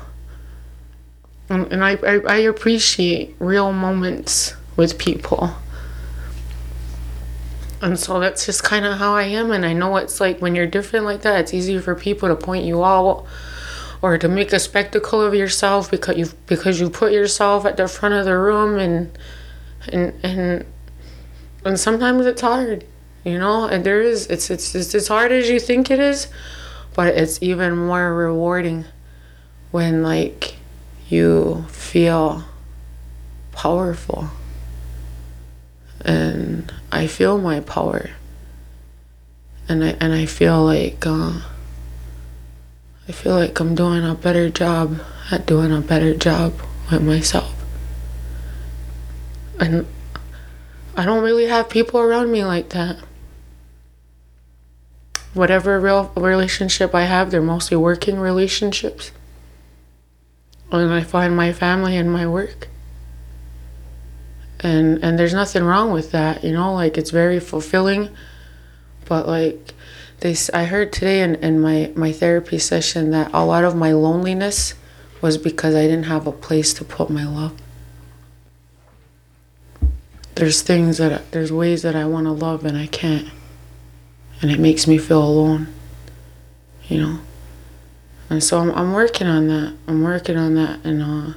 And, 1.48 1.72
and 1.72 1.86
I, 1.86 1.91
I, 2.06 2.20
I 2.28 2.38
appreciate 2.38 3.36
real 3.39 3.72
moments 3.72 4.56
with 4.76 4.98
people. 4.98 5.52
And 7.82 8.00
so 8.00 8.20
that's 8.20 8.48
just 8.48 8.64
kind 8.64 8.84
of 8.84 8.98
how 8.98 9.14
I 9.14 9.24
am. 9.24 9.52
And 9.52 9.64
I 9.64 9.74
know 9.74 9.96
it's 9.98 10.20
like 10.20 10.41
when 10.41 10.56
you're 10.56 10.66
different 10.66 11.06
like 11.06 11.22
that, 11.22 11.41
it's 11.41 11.54
easy 11.54 11.78
for 11.78 11.93
people 11.93 12.28
to 12.28 12.36
point 12.36 12.66
you 12.66 12.84
out 12.84 13.28
or 14.02 14.18
to 14.18 14.28
make 14.28 14.54
a 14.54 14.60
spectacle 14.60 15.22
of 15.22 15.36
yourself 15.36 15.91
because 15.91 16.18
you 16.18 16.30
because 16.48 16.80
you 16.80 16.89
put 16.89 17.12
yourself 17.12 17.64
at 17.64 17.78
the 17.78 17.88
front 17.88 18.16
of 18.16 18.26
the 18.26 18.36
room 18.36 18.80
and 18.80 19.18
and 19.89 20.14
and 20.24 20.66
and 21.64 21.80
sometimes 21.80 22.26
it's 22.26 22.41
hard, 22.41 22.86
you 23.26 23.38
know. 23.40 23.66
And 23.66 23.84
there 23.84 24.02
is 24.02 24.28
it's 24.28 24.50
it's 24.50 24.74
it's 24.74 24.96
as 24.96 25.10
hard 25.10 25.34
as 25.34 25.50
you 25.50 25.60
think 25.60 25.92
it 25.92 26.00
is, 26.00 26.28
but 26.94 27.16
it's 27.16 27.42
even 27.42 27.76
more 27.76 28.14
rewarding 28.14 28.86
when 29.72 30.04
like 30.04 30.56
you 31.10 31.66
feel 31.70 32.46
powerful. 33.52 34.30
And 36.02 36.72
I 36.92 37.08
feel 37.08 37.38
my 37.40 37.60
power. 37.60 38.12
And 39.68 39.84
I 39.84 39.98
and 40.00 40.14
I 40.14 40.28
feel 40.28 40.64
like 40.64 41.06
uh, 41.06 41.42
I 43.10 43.12
feel 43.12 43.34
like 43.34 43.60
I'm 43.60 43.74
doing 43.76 44.06
a 44.06 44.14
better 44.14 44.50
job 44.50 45.02
at 45.32 45.48
doing 45.48 45.74
a 45.74 45.82
better 45.82 46.14
job 46.14 46.54
with 46.92 47.02
myself. 47.02 47.52
And 49.60 49.88
I 50.96 51.06
don't 51.06 51.24
really 51.24 51.48
have 51.48 51.70
people 51.70 52.00
around 52.00 52.32
me 52.32 52.46
like 52.46 52.70
that 52.70 52.98
whatever 55.36 55.80
real 55.80 56.12
relationship 56.16 56.96
I 56.96 57.04
have 57.04 57.30
they're 57.30 57.42
mostly 57.42 57.78
working 57.78 58.20
relationships 58.20 59.12
and 60.72 60.94
I 60.94 61.04
find 61.04 61.36
my 61.36 61.54
family 61.54 61.96
in 61.96 62.10
my 62.10 62.28
work. 62.28 62.68
And 64.60 65.04
and 65.04 65.20
there's 65.20 65.34
nothing 65.34 65.64
wrong 65.64 65.92
with 65.92 66.12
that, 66.12 66.44
you 66.44 66.52
know, 66.52 66.74
like 66.74 66.98
it's 66.98 67.12
very 67.12 67.40
fulfilling. 67.40 68.10
But 69.06 69.28
like 69.28 69.74
they 70.22 70.36
I 70.54 70.66
heard 70.66 70.92
today 70.92 71.22
in, 71.22 71.36
in 71.36 71.60
my, 71.60 71.92
my 71.96 72.12
therapy 72.12 72.58
session 72.58 73.12
that 73.12 73.30
a 73.34 73.46
lot 73.46 73.64
of 73.64 73.76
my 73.76 73.92
loneliness 73.92 74.74
was 75.22 75.38
because 75.38 75.76
I 75.76 75.84
didn't 75.84 76.04
have 76.04 76.26
a 76.26 76.32
place 76.32 76.74
to 76.76 76.84
put 76.86 77.10
my 77.10 77.26
love. 77.26 77.54
There's 80.36 80.62
things 80.62 80.98
that 80.98 81.32
there's 81.32 81.52
ways 81.52 81.82
that 81.84 81.96
I 81.96 82.06
want 82.06 82.26
to 82.26 82.32
love 82.32 82.66
and 82.66 82.78
I 82.78 82.88
can't. 82.88 83.30
And 84.42 84.52
it 84.52 84.60
makes 84.60 84.88
me 84.88 84.98
feel 84.98 85.24
alone. 85.24 85.68
You 86.88 87.02
know? 87.02 87.20
and 88.30 88.44
so 88.44 88.60
I'm, 88.60 88.72
I'm 88.72 88.94
working 88.94 89.28
on 89.28 89.48
that 89.48 89.74
i'm 89.88 90.04
working 90.04 90.38
on 90.38 90.56
that 90.56 90.84
and 90.84 91.02
uh 91.02 91.34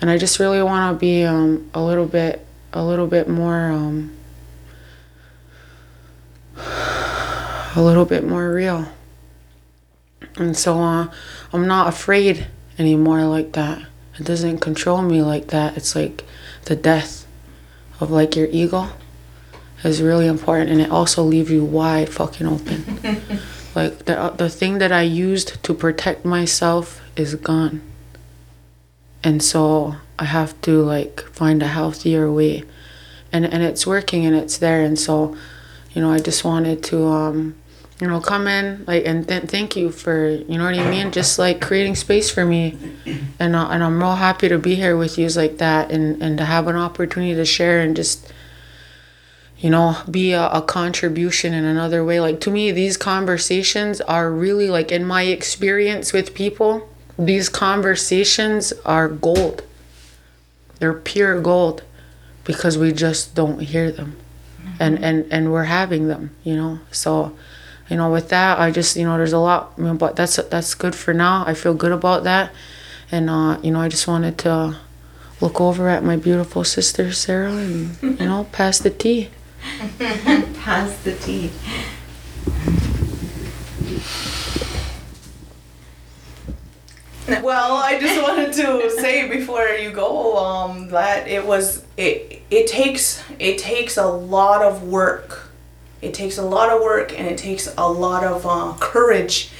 and 0.00 0.10
i 0.10 0.16
just 0.16 0.38
really 0.38 0.62
want 0.62 0.94
to 0.94 0.98
be 0.98 1.24
um 1.24 1.70
a 1.74 1.82
little 1.82 2.06
bit 2.06 2.44
a 2.72 2.82
little 2.82 3.06
bit 3.06 3.28
more 3.28 3.70
um 3.70 4.14
a 6.56 7.74
little 7.82 8.04
bit 8.04 8.24
more 8.24 8.50
real 8.52 8.86
and 10.36 10.56
so 10.56 10.80
uh 10.80 11.08
i'm 11.52 11.66
not 11.66 11.88
afraid 11.88 12.46
anymore 12.78 13.24
like 13.24 13.52
that 13.52 13.86
it 14.18 14.24
doesn't 14.24 14.58
control 14.58 15.02
me 15.02 15.22
like 15.22 15.48
that 15.48 15.76
it's 15.76 15.94
like 15.94 16.24
the 16.64 16.76
death 16.76 17.26
of 18.00 18.10
like 18.10 18.34
your 18.34 18.46
ego 18.50 18.88
is 19.84 20.02
really 20.02 20.26
important 20.26 20.70
and 20.70 20.80
it 20.80 20.90
also 20.90 21.22
leaves 21.22 21.50
you 21.50 21.64
wide 21.64 22.08
fucking 22.08 22.46
open 22.46 22.84
like 23.74 24.04
the 24.06 24.34
the 24.36 24.48
thing 24.48 24.78
that 24.78 24.92
I 24.92 25.02
used 25.02 25.62
to 25.62 25.74
protect 25.74 26.24
myself 26.24 27.00
is 27.16 27.34
gone. 27.34 27.80
And 29.22 29.42
so 29.42 29.96
I 30.18 30.24
have 30.24 30.60
to 30.62 30.82
like 30.82 31.20
find 31.32 31.62
a 31.62 31.68
healthier 31.68 32.30
way. 32.30 32.64
And 33.32 33.44
and 33.44 33.62
it's 33.62 33.86
working 33.86 34.24
and 34.26 34.34
it's 34.34 34.58
there 34.58 34.82
and 34.82 34.98
so 34.98 35.36
you 35.92 36.02
know, 36.02 36.10
I 36.10 36.18
just 36.18 36.44
wanted 36.44 36.82
to 36.84 37.06
um 37.06 37.54
you 38.00 38.06
know, 38.06 38.20
come 38.20 38.46
in 38.46 38.84
like 38.86 39.04
and 39.06 39.26
th- 39.26 39.44
thank 39.44 39.76
you 39.76 39.90
for 39.90 40.28
you 40.28 40.56
know 40.56 40.64
what 40.64 40.78
I 40.78 40.88
mean, 40.88 41.10
just 41.10 41.38
like 41.38 41.60
creating 41.60 41.96
space 41.96 42.30
for 42.30 42.44
me, 42.44 42.78
and 43.40 43.56
uh, 43.56 43.68
and 43.70 43.82
I'm 43.82 43.98
real 43.98 44.14
happy 44.14 44.48
to 44.48 44.58
be 44.58 44.76
here 44.76 44.96
with 44.96 45.18
you 45.18 45.28
like 45.30 45.58
that, 45.58 45.90
and 45.90 46.22
and 46.22 46.38
to 46.38 46.44
have 46.44 46.68
an 46.68 46.76
opportunity 46.76 47.34
to 47.34 47.44
share 47.44 47.80
and 47.80 47.96
just 47.96 48.32
you 49.58 49.70
know 49.70 49.96
be 50.10 50.32
a, 50.32 50.48
a, 50.48 50.62
contribution 50.62 51.52
in 51.52 51.64
another 51.64 52.04
way. 52.04 52.20
Like 52.20 52.40
to 52.42 52.50
me 52.50 52.70
these 52.70 52.96
conversations 52.96 54.00
are 54.02 54.30
really 54.30 54.68
like 54.68 54.92
in 54.92 55.04
my 55.04 55.22
experience 55.22 56.12
with 56.12 56.34
people 56.34 56.88
these 57.18 57.48
conversations 57.48 58.72
are 58.84 59.08
gold. 59.08 59.64
They're 60.78 60.94
pure 60.94 61.40
gold 61.40 61.82
because 62.44 62.78
we 62.78 62.92
just 62.92 63.34
don't 63.34 63.60
hear 63.60 63.90
them. 63.90 64.16
Mm-hmm. 64.58 64.82
and 64.82 65.04
and 65.04 65.32
and 65.32 65.52
we're 65.52 65.64
having 65.64 66.08
them 66.08 66.30
you 66.42 66.56
know? 66.56 66.80
So 66.90 67.36
you 67.88 67.96
know 67.96 68.10
with 68.10 68.28
that 68.28 68.58
i 68.58 68.70
just 68.70 68.96
you 68.96 69.04
know 69.04 69.16
there's 69.16 69.32
a 69.32 69.38
lot 69.38 69.72
I 69.78 69.80
mean, 69.80 69.96
but 69.96 70.14
that's 70.14 70.36
that's 70.36 70.74
good 70.74 70.94
for 70.94 71.14
now. 71.14 71.44
I 71.46 71.54
feel 71.54 71.74
good 71.74 71.92
about 71.92 72.24
that. 72.24 72.52
And 73.10 73.30
uh 73.30 73.58
you 73.62 73.70
know 73.72 73.80
i 73.80 73.88
just 73.88 74.06
wanted 74.06 74.38
to 74.38 74.76
look 75.40 75.60
over 75.60 75.88
at 75.88 76.04
my 76.04 76.16
beautiful 76.16 76.64
sister 76.64 77.12
sarah 77.12 77.52
and 77.52 77.96
you 78.02 78.26
know 78.26 78.46
pass 78.52 78.78
the 78.78 78.90
tea 78.90 79.30
Pass 79.98 80.96
the 81.02 81.14
tea. 81.14 81.50
Well, 87.42 87.76
I 87.76 87.98
just 88.00 88.22
wanted 88.22 88.52
to 88.54 88.90
say 88.90 89.28
before 89.28 89.66
you 89.68 89.90
go 89.90 90.38
um, 90.38 90.88
that 90.88 91.28
it 91.28 91.46
was 91.46 91.84
it 91.96 92.42
it 92.50 92.66
takes 92.66 93.22
it 93.38 93.58
takes 93.58 93.96
a 93.98 94.06
lot 94.06 94.62
of 94.62 94.84
work. 94.84 95.50
It 96.00 96.14
takes 96.14 96.38
a 96.38 96.42
lot 96.42 96.70
of 96.70 96.80
work 96.80 97.18
and 97.18 97.26
it 97.26 97.36
takes 97.36 97.72
a 97.76 97.88
lot 97.88 98.24
of 98.24 98.46
uh, 98.46 98.74
courage 98.80 99.50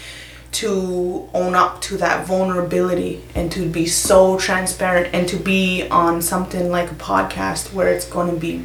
to 0.50 1.28
own 1.34 1.54
up 1.54 1.80
to 1.82 1.98
that 1.98 2.26
vulnerability 2.26 3.22
and 3.34 3.52
to 3.52 3.68
be 3.68 3.86
so 3.86 4.38
transparent 4.38 5.14
and 5.14 5.28
to 5.28 5.36
be 5.36 5.86
on 5.88 6.22
something 6.22 6.70
like 6.70 6.90
a 6.90 6.94
podcast 6.94 7.74
where 7.74 7.88
it's 7.88 8.06
going 8.06 8.30
to 8.30 8.40
be 8.40 8.64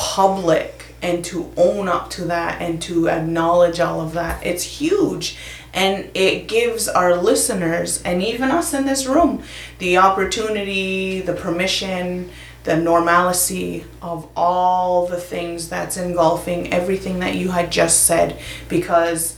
public 0.00 0.94
and 1.02 1.22
to 1.22 1.52
own 1.58 1.88
up 1.88 2.08
to 2.08 2.24
that 2.24 2.62
and 2.62 2.80
to 2.80 3.06
acknowledge 3.06 3.80
all 3.80 4.00
of 4.00 4.14
that. 4.14 4.44
It's 4.44 4.62
huge 4.62 5.36
and 5.74 6.10
it 6.14 6.48
gives 6.48 6.88
our 6.88 7.16
listeners 7.16 8.02
and 8.02 8.22
even 8.22 8.50
us 8.50 8.72
in 8.72 8.86
this 8.86 9.06
room 9.06 9.42
the 9.78 9.98
opportunity, 9.98 11.20
the 11.20 11.34
permission, 11.34 12.30
the 12.64 12.76
normalcy 12.76 13.84
of 14.00 14.26
all 14.34 15.06
the 15.06 15.20
things 15.20 15.68
that's 15.68 15.98
engulfing 15.98 16.72
everything 16.72 17.18
that 17.18 17.34
you 17.34 17.50
had 17.50 17.70
just 17.70 18.04
said 18.04 18.38
because 18.70 19.36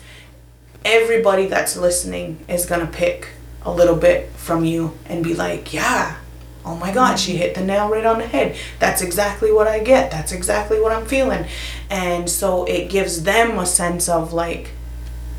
everybody 0.84 1.46
that's 1.46 1.76
listening 1.76 2.38
is 2.48 2.66
going 2.66 2.86
to 2.86 2.92
pick 2.92 3.30
a 3.62 3.72
little 3.72 3.96
bit 3.96 4.30
from 4.30 4.64
you 4.64 4.96
and 5.06 5.24
be 5.24 5.34
like, 5.34 5.72
yeah, 5.74 6.16
oh 6.64 6.76
my 6.76 6.92
God, 6.92 7.18
she 7.18 7.36
hit 7.36 7.54
the 7.54 7.64
nail 7.64 7.88
right 7.88 8.06
on 8.06 8.18
the 8.18 8.26
head. 8.26 8.56
That's 8.78 9.02
exactly 9.02 9.50
what 9.50 9.66
I 9.66 9.80
get. 9.80 10.10
That's 10.10 10.32
exactly 10.32 10.80
what 10.80 10.92
I'm 10.92 11.06
feeling. 11.06 11.46
And 11.90 12.28
so 12.28 12.64
it 12.64 12.88
gives 12.88 13.24
them 13.24 13.58
a 13.58 13.66
sense 13.66 14.08
of 14.08 14.32
like, 14.32 14.70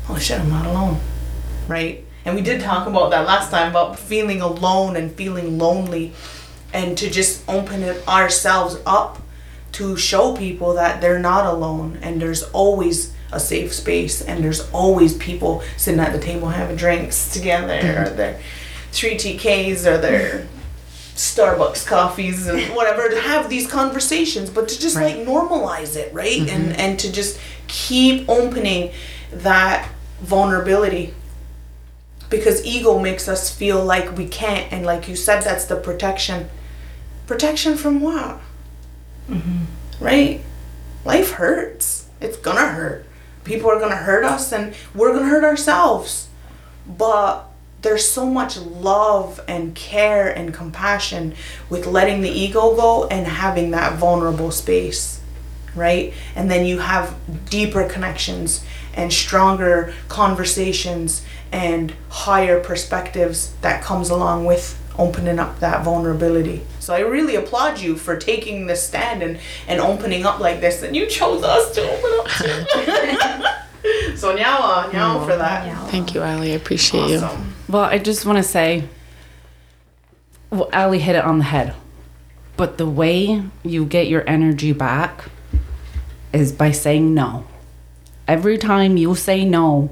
oh 0.08 0.18
shit, 0.18 0.40
I'm 0.40 0.50
not 0.50 0.66
alone. 0.66 1.00
Right? 1.66 2.04
And 2.24 2.34
we 2.34 2.42
did 2.42 2.60
talk 2.60 2.86
about 2.86 3.10
that 3.10 3.26
last 3.26 3.50
time 3.50 3.70
about 3.70 3.98
feeling 3.98 4.40
alone 4.40 4.96
and 4.96 5.12
feeling 5.12 5.58
lonely 5.58 6.12
and 6.72 6.96
to 6.98 7.10
just 7.10 7.48
open 7.48 7.82
it 7.82 8.06
ourselves 8.08 8.78
up 8.86 9.20
to 9.72 9.96
show 9.96 10.36
people 10.36 10.74
that 10.74 11.00
they're 11.00 11.18
not 11.18 11.46
alone 11.46 11.98
and 12.00 12.20
there's 12.20 12.42
always 12.44 13.12
a 13.32 13.40
safe 13.40 13.72
space 13.72 14.22
and 14.22 14.42
there's 14.42 14.70
always 14.70 15.16
people 15.16 15.62
sitting 15.76 16.00
at 16.00 16.12
the 16.12 16.18
table 16.18 16.48
having 16.48 16.76
drinks 16.76 17.32
together 17.32 17.74
or 17.74 18.04
mm-hmm. 18.06 18.16
their 18.16 18.40
three 18.92 19.16
TKs 19.16 19.84
or 19.84 19.98
their 19.98 20.46
Starbucks 21.14 21.86
coffees 21.86 22.46
and 22.46 22.60
whatever 22.74 23.08
to 23.08 23.20
have 23.20 23.48
these 23.48 23.70
conversations 23.70 24.50
but 24.50 24.68
to 24.68 24.80
just 24.80 24.96
like 24.96 25.16
normalize 25.16 25.96
it 25.96 26.12
right? 26.12 26.40
Mm-hmm. 26.40 26.48
And 26.48 26.76
and 26.76 26.98
to 27.00 27.12
just 27.12 27.38
keep 27.68 28.28
opening 28.28 28.92
that 29.30 29.88
vulnerability. 30.20 31.14
Because 32.30 32.64
ego 32.64 32.98
makes 32.98 33.28
us 33.28 33.54
feel 33.54 33.84
like 33.84 34.16
we 34.16 34.26
can't 34.26 34.72
and 34.72 34.84
like 34.84 35.08
you 35.08 35.14
said 35.14 35.42
that's 35.42 35.66
the 35.66 35.76
protection. 35.76 36.48
Protection 37.26 37.76
from 37.76 38.00
what? 38.00 38.40
Mm-hmm. 39.30 40.04
Right? 40.04 40.42
Life 41.04 41.32
hurts. 41.32 42.08
It's 42.20 42.36
gonna 42.36 42.68
hurt. 42.68 43.06
People 43.44 43.70
are 43.70 43.78
gonna 43.78 43.96
hurt 43.96 44.24
us 44.24 44.52
and 44.52 44.74
we're 44.94 45.12
gonna 45.12 45.28
hurt 45.28 45.44
ourselves. 45.44 46.28
But 46.86 47.46
there's 47.84 48.06
so 48.06 48.26
much 48.26 48.58
love 48.58 49.40
and 49.46 49.74
care 49.74 50.28
and 50.28 50.52
compassion 50.52 51.34
with 51.70 51.86
letting 51.86 52.20
the 52.20 52.30
ego 52.30 52.74
go 52.74 53.06
and 53.06 53.26
having 53.26 53.70
that 53.70 53.96
vulnerable 53.96 54.50
space 54.50 55.20
right? 55.74 56.14
And 56.34 56.50
then 56.50 56.64
you 56.64 56.78
have 56.78 57.14
deeper 57.50 57.88
connections 57.88 58.64
and 58.94 59.12
stronger 59.12 59.92
conversations 60.08 61.24
and 61.52 61.94
higher 62.08 62.60
perspectives 62.60 63.52
that 63.60 63.82
comes 63.82 64.10
along 64.10 64.44
with 64.44 64.80
opening 64.96 65.38
up 65.40 65.58
that 65.58 65.84
vulnerability. 65.84 66.62
So 66.78 66.94
i 66.94 67.00
really 67.00 67.34
applaud 67.34 67.80
you 67.80 67.96
for 67.96 68.16
taking 68.16 68.66
this 68.66 68.86
stand 68.86 69.22
and 69.22 69.40
and 69.66 69.80
opening 69.80 70.24
up 70.24 70.38
like 70.38 70.60
this 70.60 70.82
and 70.82 70.94
you 70.94 71.06
chose 71.06 71.42
us 71.42 71.74
to 71.74 71.80
open 71.80 72.10
up 72.20 72.26
to 72.28 74.16
so 74.16 74.34
now 74.34 74.58
uh, 74.62 74.90
now 74.92 75.24
for 75.24 75.36
that. 75.36 75.90
Thank 75.90 76.14
you, 76.14 76.22
Allie. 76.22 76.52
I 76.52 76.56
appreciate 76.56 77.08
you. 77.08 77.28
Well, 77.68 77.84
I 77.84 77.98
just 77.98 78.26
want 78.26 78.36
to 78.36 78.42
say, 78.42 78.84
well, 80.50 80.68
Allie 80.72 80.98
hit 80.98 81.16
it 81.16 81.24
on 81.24 81.38
the 81.38 81.44
head. 81.44 81.74
But 82.56 82.78
the 82.78 82.86
way 82.86 83.42
you 83.62 83.84
get 83.84 84.06
your 84.06 84.28
energy 84.28 84.72
back 84.72 85.24
is 86.32 86.52
by 86.52 86.70
saying 86.70 87.14
no. 87.14 87.46
Every 88.28 88.58
time 88.58 88.96
you 88.96 89.14
say 89.14 89.44
no 89.44 89.90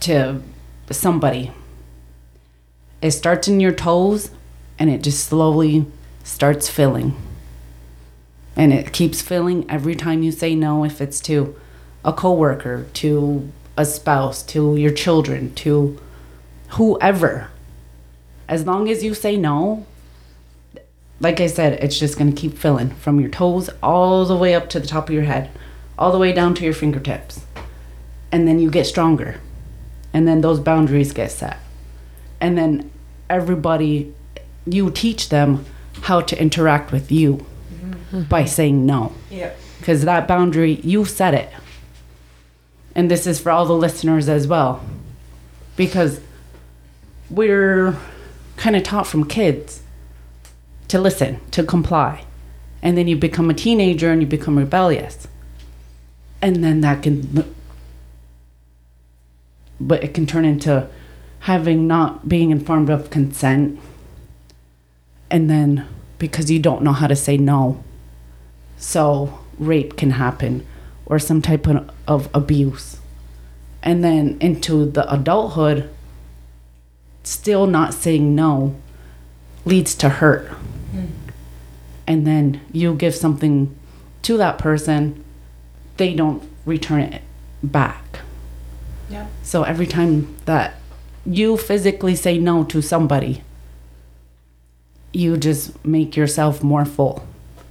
to 0.00 0.42
somebody, 0.90 1.52
it 3.00 3.12
starts 3.12 3.46
in 3.46 3.60
your 3.60 3.72
toes 3.72 4.30
and 4.78 4.90
it 4.90 5.02
just 5.02 5.24
slowly 5.24 5.86
starts 6.24 6.68
filling. 6.68 7.14
And 8.56 8.72
it 8.72 8.92
keeps 8.92 9.22
filling 9.22 9.70
every 9.70 9.94
time 9.94 10.22
you 10.22 10.32
say 10.32 10.54
no, 10.54 10.84
if 10.84 11.00
it's 11.00 11.20
to 11.20 11.54
a 12.04 12.12
coworker, 12.12 12.86
to 12.94 13.52
a 13.78 13.84
spouse, 13.84 14.42
to 14.42 14.76
your 14.76 14.92
children, 14.92 15.54
to 15.54 15.98
whoever. 16.70 17.48
As 18.46 18.66
long 18.66 18.90
as 18.90 19.02
you 19.02 19.14
say 19.14 19.36
no, 19.36 19.86
like 21.20 21.40
I 21.40 21.46
said, 21.46 21.72
it's 21.82 21.98
just 21.98 22.18
going 22.18 22.30
to 22.32 22.38
keep 22.38 22.58
filling 22.58 22.90
from 22.90 23.18
your 23.20 23.30
toes 23.30 23.70
all 23.82 24.26
the 24.26 24.36
way 24.36 24.54
up 24.54 24.68
to 24.70 24.80
the 24.80 24.86
top 24.86 25.08
of 25.08 25.14
your 25.14 25.24
head, 25.24 25.50
all 25.98 26.12
the 26.12 26.18
way 26.18 26.32
down 26.32 26.54
to 26.56 26.64
your 26.64 26.74
fingertips. 26.74 27.46
And 28.30 28.46
then 28.46 28.58
you 28.58 28.70
get 28.70 28.84
stronger. 28.84 29.40
And 30.12 30.28
then 30.28 30.42
those 30.42 30.60
boundaries 30.60 31.12
get 31.12 31.30
set. 31.30 31.58
And 32.40 32.58
then 32.58 32.90
everybody, 33.30 34.12
you 34.66 34.90
teach 34.90 35.30
them 35.30 35.64
how 36.02 36.20
to 36.20 36.40
interact 36.40 36.92
with 36.92 37.10
you 37.10 37.44
mm-hmm. 37.72 38.22
by 38.22 38.44
saying 38.44 38.86
no 38.86 39.12
yeah 39.30 39.52
because 39.78 40.04
that 40.04 40.28
boundary 40.28 40.74
you 40.82 41.04
set 41.04 41.34
it 41.34 41.50
and 42.98 43.08
this 43.08 43.28
is 43.28 43.38
for 43.38 43.52
all 43.52 43.64
the 43.64 43.74
listeners 43.74 44.28
as 44.28 44.48
well. 44.48 44.84
Because 45.76 46.20
we're 47.30 47.96
kind 48.56 48.74
of 48.74 48.82
taught 48.82 49.06
from 49.06 49.24
kids 49.24 49.82
to 50.88 51.00
listen 51.00 51.38
to 51.52 51.62
comply. 51.62 52.24
And 52.82 52.98
then 52.98 53.06
you 53.06 53.14
become 53.14 53.50
a 53.50 53.54
teenager 53.54 54.10
and 54.10 54.20
you 54.20 54.26
become 54.26 54.58
rebellious. 54.58 55.28
And 56.42 56.64
then 56.64 56.80
that 56.80 57.04
can 57.04 57.54
but 59.78 60.02
it 60.02 60.12
can 60.12 60.26
turn 60.26 60.44
into 60.44 60.88
having 61.40 61.86
not 61.86 62.28
being 62.28 62.50
informed 62.50 62.90
of 62.90 63.10
consent. 63.10 63.78
And 65.30 65.48
then 65.48 65.86
because 66.18 66.50
you 66.50 66.58
don't 66.58 66.82
know 66.82 66.94
how 66.94 67.06
to 67.06 67.14
say 67.14 67.36
no. 67.36 67.80
So 68.76 69.38
rape 69.56 69.96
can 69.96 70.10
happen 70.10 70.66
or 71.06 71.20
some 71.20 71.40
type 71.40 71.68
of, 71.68 71.88
of 72.08 72.28
abuse. 72.34 72.98
And 73.82 74.02
then 74.02 74.36
into 74.40 74.90
the 74.90 75.10
adulthood, 75.12 75.88
still 77.22 77.66
not 77.66 77.94
saying 77.94 78.34
no 78.34 78.74
leads 79.64 79.94
to 79.96 80.08
hurt. 80.08 80.48
Hmm. 80.48 81.06
And 82.06 82.26
then 82.26 82.60
you 82.72 82.94
give 82.94 83.14
something 83.14 83.74
to 84.22 84.36
that 84.38 84.58
person, 84.58 85.22
they 85.98 86.14
don't 86.14 86.42
return 86.64 87.00
it 87.00 87.22
back. 87.62 88.20
yeah 89.10 89.26
So 89.42 89.62
every 89.62 89.86
time 89.86 90.36
that 90.46 90.74
you 91.24 91.56
physically 91.56 92.16
say 92.16 92.38
no 92.38 92.64
to 92.64 92.80
somebody, 92.80 93.42
you 95.12 95.36
just 95.36 95.84
make 95.84 96.16
yourself 96.16 96.62
more 96.62 96.84
full 96.84 97.26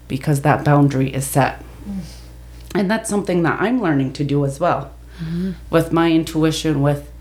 because 0.08 0.42
that 0.42 0.64
boundary 0.64 1.14
is 1.14 1.26
set. 1.26 1.64
Mm. 1.88 2.00
And 2.76 2.90
that's 2.92 3.10
something 3.10 3.44
that 3.44 3.62
I'm 3.62 3.82
learning 3.82 4.14
to 4.14 4.24
do 4.24 4.46
as 4.46 4.60
well 4.60 4.94
mm-hmm. 5.20 5.52
with 5.70 5.92
my 5.92 6.12
intuition, 6.12 6.82
with 6.82 7.12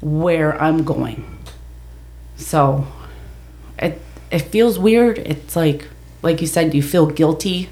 where 0.00 0.60
I'm 0.60 0.84
going. 0.84 1.38
So 2.36 2.86
it 3.78 4.00
it 4.30 4.40
feels 4.40 4.78
weird. 4.78 5.18
It's 5.18 5.56
like 5.56 5.88
like 6.22 6.40
you 6.40 6.46
said, 6.46 6.74
you 6.74 6.82
feel 6.82 7.06
guilty 7.06 7.68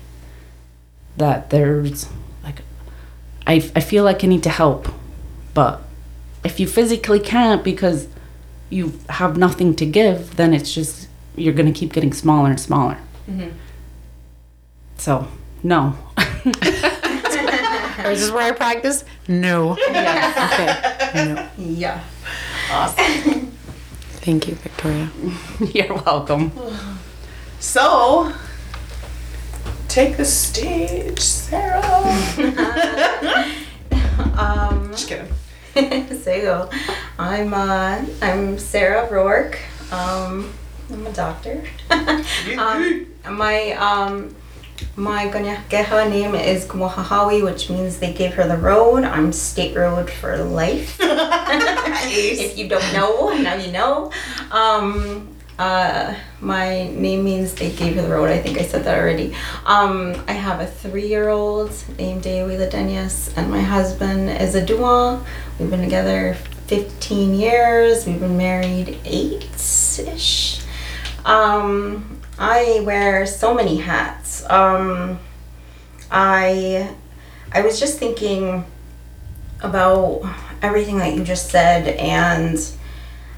that 1.16 1.50
there's 1.50 2.08
like 2.42 2.62
I, 3.46 3.70
I 3.74 3.80
feel 3.80 4.04
like 4.04 4.24
I 4.24 4.26
need 4.26 4.42
to 4.44 4.50
help, 4.50 4.88
but 5.54 5.82
if 6.44 6.58
you 6.58 6.66
physically 6.66 7.20
can't 7.20 7.62
because 7.62 8.08
you 8.70 8.98
have 9.08 9.36
nothing 9.36 9.74
to 9.76 9.86
give, 9.86 10.36
then 10.36 10.54
it's 10.54 10.72
just 10.72 11.08
you're 11.36 11.54
gonna 11.54 11.72
keep 11.72 11.92
getting 11.92 12.12
smaller 12.12 12.50
and 12.50 12.61
smaller. 12.61 12.98
Mm-hmm. 13.28 13.50
So 14.96 15.28
no, 15.62 15.96
Is 18.07 18.20
this 18.20 18.30
where 18.30 18.42
I 18.42 18.53
practice? 18.53 19.05
No. 19.28 19.72
Okay. 19.72 21.12
No. 21.14 21.48
Yeah. 21.59 22.03
awesome 22.70 23.46
Thank 24.22 24.48
you, 24.48 24.55
Viktoria. 24.55 25.11
you're 25.74 25.94
welcome. 26.05 26.53
So, 27.59 28.32
take 29.88 30.16
the 30.18 30.24
stage, 30.26 31.20
Sarah. 31.20 31.80
Um, 34.36 34.90
Just 34.92 35.09
kidding. 35.09 36.18
so 36.18 36.68
I'm 37.18 37.55
uh, 37.55 38.05
I'm 38.22 38.59
Sarah 38.59 39.11
Rourke. 39.11 39.59
Um, 39.90 40.53
I'm 40.92 41.07
a 41.07 41.12
doctor. 41.12 41.62
um, 41.90 43.07
my 43.30 43.72
um, 43.72 44.34
my 44.97 45.26
Ganyakeha 45.26 46.09
name 46.09 46.35
is 46.35 46.66
Gwahahawi, 46.66 47.45
which 47.45 47.70
means 47.70 47.99
they 47.99 48.12
gave 48.12 48.35
her 48.35 48.47
the 48.47 48.57
road. 48.57 49.05
I'm 49.05 49.33
state 49.33 49.76
road 49.76 50.11
for 50.11 50.37
life. 50.39 50.99
if 51.01 52.59
you 52.59 52.68
don't 52.68 52.93
know, 52.93 53.31
now 53.41 53.55
you 53.55 53.72
know. 53.72 54.12
Um, 54.51 55.28
uh, 55.59 56.14
my 56.41 56.89
name 56.89 57.22
means 57.22 57.55
they 57.55 57.70
gave 57.70 57.95
her 57.97 58.03
the 58.03 58.09
road. 58.09 58.31
I 58.31 58.39
think 58.39 58.59
I 58.59 58.62
said 58.62 58.85
that 58.85 58.99
already. 58.99 59.35
Um, 59.66 60.14
I 60.26 60.33
have 60.33 60.61
a 60.61 60.66
three-year-old 60.66 61.70
named 61.99 62.22
Deowila 62.22 62.70
Denyas, 62.70 63.37
and 63.37 63.51
my 63.51 63.61
husband 63.61 64.31
is 64.31 64.55
a 64.55 64.64
Dua. 64.64 65.22
We've 65.59 65.68
been 65.68 65.83
together 65.83 66.35
15 66.68 67.35
years. 67.35 68.07
We've 68.07 68.20
been 68.20 68.39
married 68.39 68.99
eight-ish. 69.05 70.62
Um, 71.26 72.20
I 72.41 72.80
wear 72.86 73.26
so 73.26 73.53
many 73.53 73.76
hats. 73.76 74.49
Um, 74.49 75.18
I 76.11 76.91
I 77.53 77.61
was 77.61 77.78
just 77.78 77.99
thinking 77.99 78.64
about 79.61 80.22
everything 80.62 80.97
that 80.99 81.14
you 81.14 81.22
just 81.22 81.51
said, 81.51 81.86
and 81.86 82.59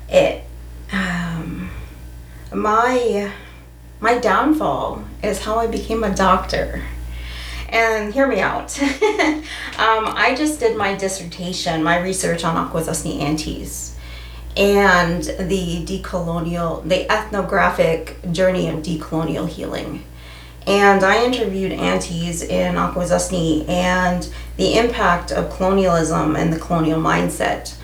it 0.08 0.44
um, 0.92 1.68
my 2.54 3.32
my 3.98 4.18
downfall 4.18 5.02
is 5.20 5.40
how 5.40 5.58
I 5.58 5.66
became 5.66 6.04
a 6.04 6.14
doctor. 6.14 6.84
And 7.70 8.12
hear 8.14 8.28
me 8.28 8.38
out. 8.38 8.80
um, 8.82 9.42
I 9.78 10.34
just 10.36 10.60
did 10.60 10.76
my 10.76 10.94
dissertation, 10.94 11.82
my 11.82 11.98
research 11.98 12.44
on 12.44 12.54
Akwesasne 12.54 13.20
Antes 13.20 13.91
and 14.56 15.22
the 15.22 15.84
decolonial, 15.84 16.86
the 16.86 17.10
ethnographic 17.10 18.18
journey 18.32 18.68
of 18.68 18.80
decolonial 18.80 19.48
healing. 19.48 20.04
And 20.66 21.02
I 21.02 21.24
interviewed 21.24 21.72
aunties 21.72 22.42
in 22.42 22.76
Akwesasne 22.76 23.68
and 23.68 24.32
the 24.56 24.78
impact 24.78 25.32
of 25.32 25.50
colonialism 25.50 26.36
and 26.36 26.52
the 26.52 26.58
colonial 26.58 27.00
mindset 27.00 27.74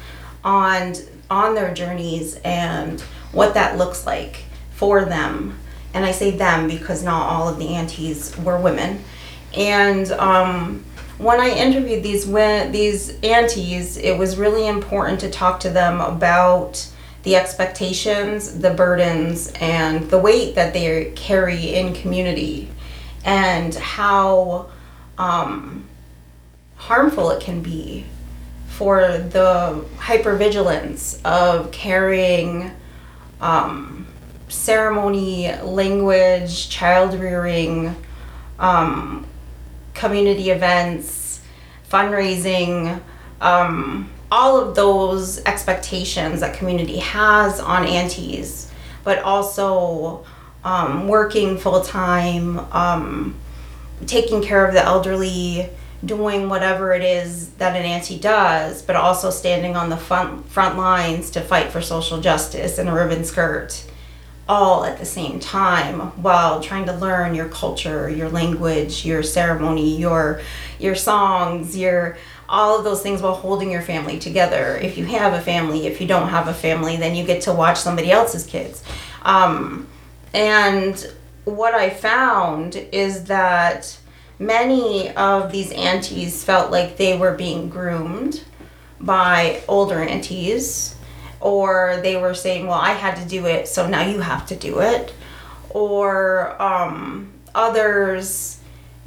on 0.44 0.94
on 1.30 1.54
their 1.54 1.74
journeys 1.74 2.36
and 2.36 3.00
what 3.32 3.54
that 3.54 3.76
looks 3.76 4.06
like 4.06 4.44
for 4.70 5.04
them. 5.04 5.58
And 5.92 6.04
I 6.04 6.12
say 6.12 6.30
them 6.30 6.68
because 6.68 7.02
not 7.02 7.28
all 7.28 7.48
of 7.48 7.58
the 7.58 7.74
aunties 7.74 8.36
were 8.38 8.58
women. 8.58 9.04
And 9.54 10.10
um, 10.12 10.84
when 11.18 11.40
I 11.40 11.50
interviewed 11.50 12.02
these 12.02 12.26
wen- 12.26 12.72
these 12.72 13.18
aunties, 13.20 13.96
it 13.96 14.16
was 14.16 14.36
really 14.36 14.66
important 14.66 15.20
to 15.20 15.30
talk 15.30 15.60
to 15.60 15.70
them 15.70 16.00
about 16.00 16.88
the 17.24 17.36
expectations, 17.36 18.60
the 18.60 18.70
burdens, 18.70 19.52
and 19.60 20.08
the 20.10 20.18
weight 20.18 20.54
that 20.54 20.72
they 20.72 21.12
carry 21.16 21.74
in 21.74 21.92
community, 21.92 22.68
and 23.24 23.74
how 23.74 24.70
um, 25.18 25.84
harmful 26.76 27.30
it 27.30 27.42
can 27.42 27.60
be 27.60 28.04
for 28.68 29.00
the 29.18 29.84
hypervigilance 29.96 31.20
of 31.24 31.72
carrying 31.72 32.70
um, 33.40 34.06
ceremony, 34.48 35.52
language, 35.62 36.68
child 36.68 37.18
rearing, 37.18 37.94
um, 38.60 39.26
community 39.98 40.50
events, 40.50 41.40
fundraising, 41.90 43.00
um, 43.40 44.08
all 44.30 44.60
of 44.60 44.74
those 44.74 45.42
expectations 45.44 46.40
that 46.40 46.56
community 46.56 46.98
has 46.98 47.60
on 47.60 47.86
aunties, 47.86 48.70
but 49.04 49.18
also 49.20 50.24
um, 50.64 51.08
working 51.08 51.58
full 51.58 51.82
time, 51.82 52.58
um, 52.72 53.34
taking 54.06 54.42
care 54.42 54.66
of 54.66 54.74
the 54.74 54.84
elderly, 54.84 55.68
doing 56.04 56.48
whatever 56.48 56.92
it 56.92 57.02
is 57.02 57.50
that 57.54 57.74
an 57.74 57.84
auntie 57.84 58.18
does, 58.18 58.82
but 58.82 58.94
also 58.94 59.30
standing 59.30 59.76
on 59.76 59.88
the 59.90 59.96
front 59.96 60.48
front 60.48 60.76
lines 60.76 61.30
to 61.30 61.40
fight 61.40 61.72
for 61.72 61.80
social 61.80 62.20
justice 62.20 62.78
in 62.78 62.86
a 62.86 62.94
ribbon 62.94 63.24
skirt 63.24 63.84
all 64.48 64.84
at 64.84 64.98
the 64.98 65.04
same 65.04 65.38
time 65.38 66.00
while 66.22 66.60
trying 66.60 66.86
to 66.86 66.92
learn 66.94 67.34
your 67.34 67.48
culture, 67.48 68.08
your 68.08 68.30
language, 68.30 69.04
your 69.04 69.22
ceremony, 69.22 69.98
your 69.98 70.40
your 70.78 70.94
songs, 70.94 71.76
your 71.76 72.16
all 72.48 72.78
of 72.78 72.84
those 72.84 73.02
things 73.02 73.20
while 73.20 73.34
holding 73.34 73.70
your 73.70 73.82
family 73.82 74.18
together. 74.18 74.78
If 74.78 74.96
you 74.96 75.04
have 75.06 75.34
a 75.34 75.40
family, 75.40 75.86
if 75.86 76.00
you 76.00 76.06
don't 76.06 76.28
have 76.28 76.48
a 76.48 76.54
family, 76.54 76.96
then 76.96 77.14
you 77.14 77.24
get 77.24 77.42
to 77.42 77.52
watch 77.52 77.78
somebody 77.78 78.10
else's 78.10 78.46
kids. 78.46 78.82
Um, 79.22 79.86
and 80.32 81.12
what 81.44 81.74
I 81.74 81.90
found 81.90 82.76
is 82.76 83.24
that 83.24 83.98
many 84.38 85.10
of 85.10 85.52
these 85.52 85.72
aunties 85.72 86.42
felt 86.42 86.70
like 86.70 86.96
they 86.96 87.18
were 87.18 87.34
being 87.34 87.68
groomed 87.68 88.44
by 89.00 89.62
older 89.68 90.02
aunties 90.02 90.96
or 91.40 92.00
they 92.02 92.16
were 92.16 92.34
saying, 92.34 92.66
"Well, 92.66 92.78
I 92.78 92.92
had 92.92 93.16
to 93.16 93.24
do 93.24 93.46
it, 93.46 93.68
so 93.68 93.88
now 93.88 94.02
you 94.02 94.20
have 94.20 94.46
to 94.46 94.56
do 94.56 94.80
it," 94.80 95.12
or 95.70 96.60
um, 96.60 97.32
others 97.54 98.58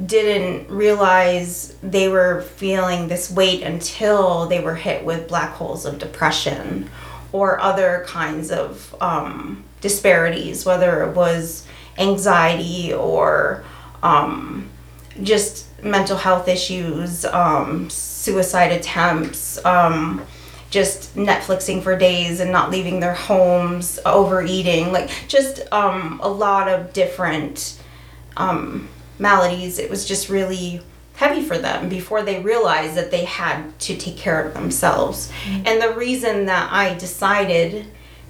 didn't 0.05 0.69
realize 0.69 1.75
they 1.83 2.07
were 2.07 2.41
feeling 2.41 3.07
this 3.07 3.29
weight 3.29 3.61
until 3.63 4.47
they 4.47 4.59
were 4.59 4.75
hit 4.75 5.05
with 5.05 5.27
black 5.27 5.51
holes 5.53 5.85
of 5.85 5.99
depression 5.99 6.89
or 7.31 7.59
other 7.59 8.03
kinds 8.07 8.51
of 8.51 8.95
um, 9.01 9.63
disparities, 9.79 10.65
whether 10.65 11.03
it 11.03 11.15
was 11.15 11.65
anxiety 11.97 12.93
or 12.93 13.63
um, 14.03 14.69
just 15.23 15.67
mental 15.83 16.17
health 16.17 16.47
issues, 16.47 17.25
um, 17.25 17.89
suicide 17.89 18.71
attempts 18.71 19.63
um, 19.65 20.25
just 20.71 21.15
Netflixing 21.15 21.83
for 21.83 21.95
days 21.95 22.39
and 22.39 22.51
not 22.51 22.71
leaving 22.71 22.99
their 22.99 23.13
homes, 23.13 23.99
overeating, 24.05 24.91
like 24.91 25.11
just 25.27 25.61
um, 25.71 26.19
a 26.23 26.29
lot 26.29 26.67
of 26.67 26.93
different 26.93 27.79
um, 28.37 28.89
maladies. 29.19 29.77
It 29.77 29.89
was 29.89 30.05
just 30.05 30.29
really 30.29 30.81
heavy 31.15 31.43
for 31.43 31.57
them 31.57 31.87
before 31.87 32.23
they 32.23 32.41
realized 32.41 32.95
that 32.95 33.11
they 33.11 33.25
had 33.25 33.77
to 33.79 33.95
take 33.95 34.17
care 34.17 34.43
of 34.43 34.55
themselves. 34.55 35.31
And 35.45 35.79
the 35.79 35.93
reason 35.93 36.47
that 36.47 36.71
I 36.71 36.95
decided 36.95 37.85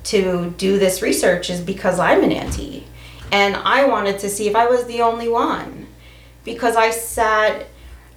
to 0.05 0.53
do 0.57 0.77
this 0.77 1.01
research 1.01 1.49
is 1.49 1.61
because 1.61 1.99
I'm 1.99 2.23
an 2.23 2.31
auntie 2.31 2.85
and 3.31 3.55
I 3.55 3.85
wanted 3.85 4.19
to 4.19 4.29
see 4.29 4.47
if 4.49 4.55
I 4.55 4.67
was 4.67 4.85
the 4.85 5.01
only 5.01 5.29
one 5.29 5.87
because 6.43 6.75
I 6.75 6.89
sat 6.89 7.67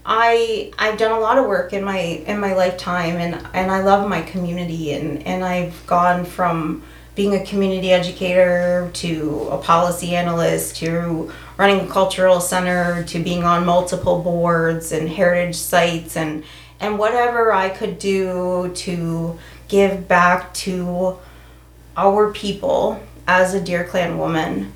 I 0.06 0.72
I've 0.78 0.98
done 0.98 1.12
a 1.12 1.20
lot 1.20 1.38
of 1.38 1.46
work 1.46 1.72
in 1.72 1.82
my 1.82 1.98
in 1.98 2.38
my 2.38 2.54
lifetime 2.54 3.16
and 3.16 3.34
and 3.54 3.70
I 3.70 3.82
love 3.82 4.08
my 4.08 4.22
community 4.22 4.92
and 4.92 5.26
and 5.26 5.44
I've 5.44 5.86
gone 5.86 6.24
from 6.24 6.82
being 7.14 7.34
a 7.34 7.44
community 7.44 7.92
educator 7.92 8.90
to 8.92 9.48
a 9.50 9.58
policy 9.58 10.14
analyst 10.14 10.76
to 10.76 11.32
running 11.56 11.80
a 11.80 11.86
cultural 11.86 12.40
center 12.40 13.04
to 13.04 13.22
being 13.22 13.44
on 13.44 13.64
multiple 13.64 14.20
boards 14.20 14.92
and 14.92 15.08
heritage 15.08 15.56
sites 15.56 16.16
and 16.16 16.44
and 16.80 16.98
whatever 16.98 17.52
I 17.52 17.70
could 17.70 17.98
do 17.98 18.72
to 18.74 19.38
give 19.68 20.06
back 20.06 20.52
to 20.54 21.16
our 21.96 22.30
people 22.32 23.00
as 23.26 23.54
a 23.54 23.60
Deer 23.60 23.84
Clan 23.84 24.18
woman 24.18 24.73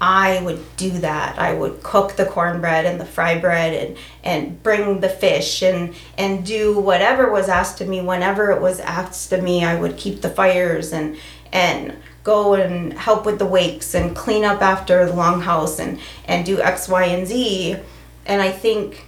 I 0.00 0.40
would 0.42 0.64
do 0.76 0.90
that. 0.90 1.38
I 1.38 1.54
would 1.54 1.82
cook 1.82 2.14
the 2.16 2.24
cornbread 2.24 2.86
and 2.86 3.00
the 3.00 3.04
fry 3.04 3.38
bread 3.38 3.74
and, 3.74 3.96
and 4.22 4.62
bring 4.62 5.00
the 5.00 5.08
fish 5.08 5.62
and, 5.62 5.94
and 6.16 6.46
do 6.46 6.78
whatever 6.78 7.30
was 7.30 7.48
asked 7.48 7.80
of 7.80 7.88
me 7.88 8.00
whenever 8.00 8.52
it 8.52 8.60
was 8.60 8.78
asked 8.80 9.32
of 9.32 9.42
me. 9.42 9.64
I 9.64 9.78
would 9.78 9.96
keep 9.96 10.20
the 10.20 10.30
fires 10.30 10.92
and, 10.92 11.16
and 11.52 11.96
go 12.22 12.54
and 12.54 12.92
help 12.92 13.26
with 13.26 13.38
the 13.38 13.46
wakes 13.46 13.94
and 13.94 14.14
clean 14.14 14.44
up 14.44 14.62
after 14.62 15.04
the 15.06 15.12
longhouse 15.12 15.80
and, 15.80 15.98
and 16.26 16.46
do 16.46 16.60
X, 16.60 16.88
Y, 16.88 17.04
and 17.04 17.26
Z. 17.26 17.76
And 18.26 18.40
I 18.40 18.52
think 18.52 19.06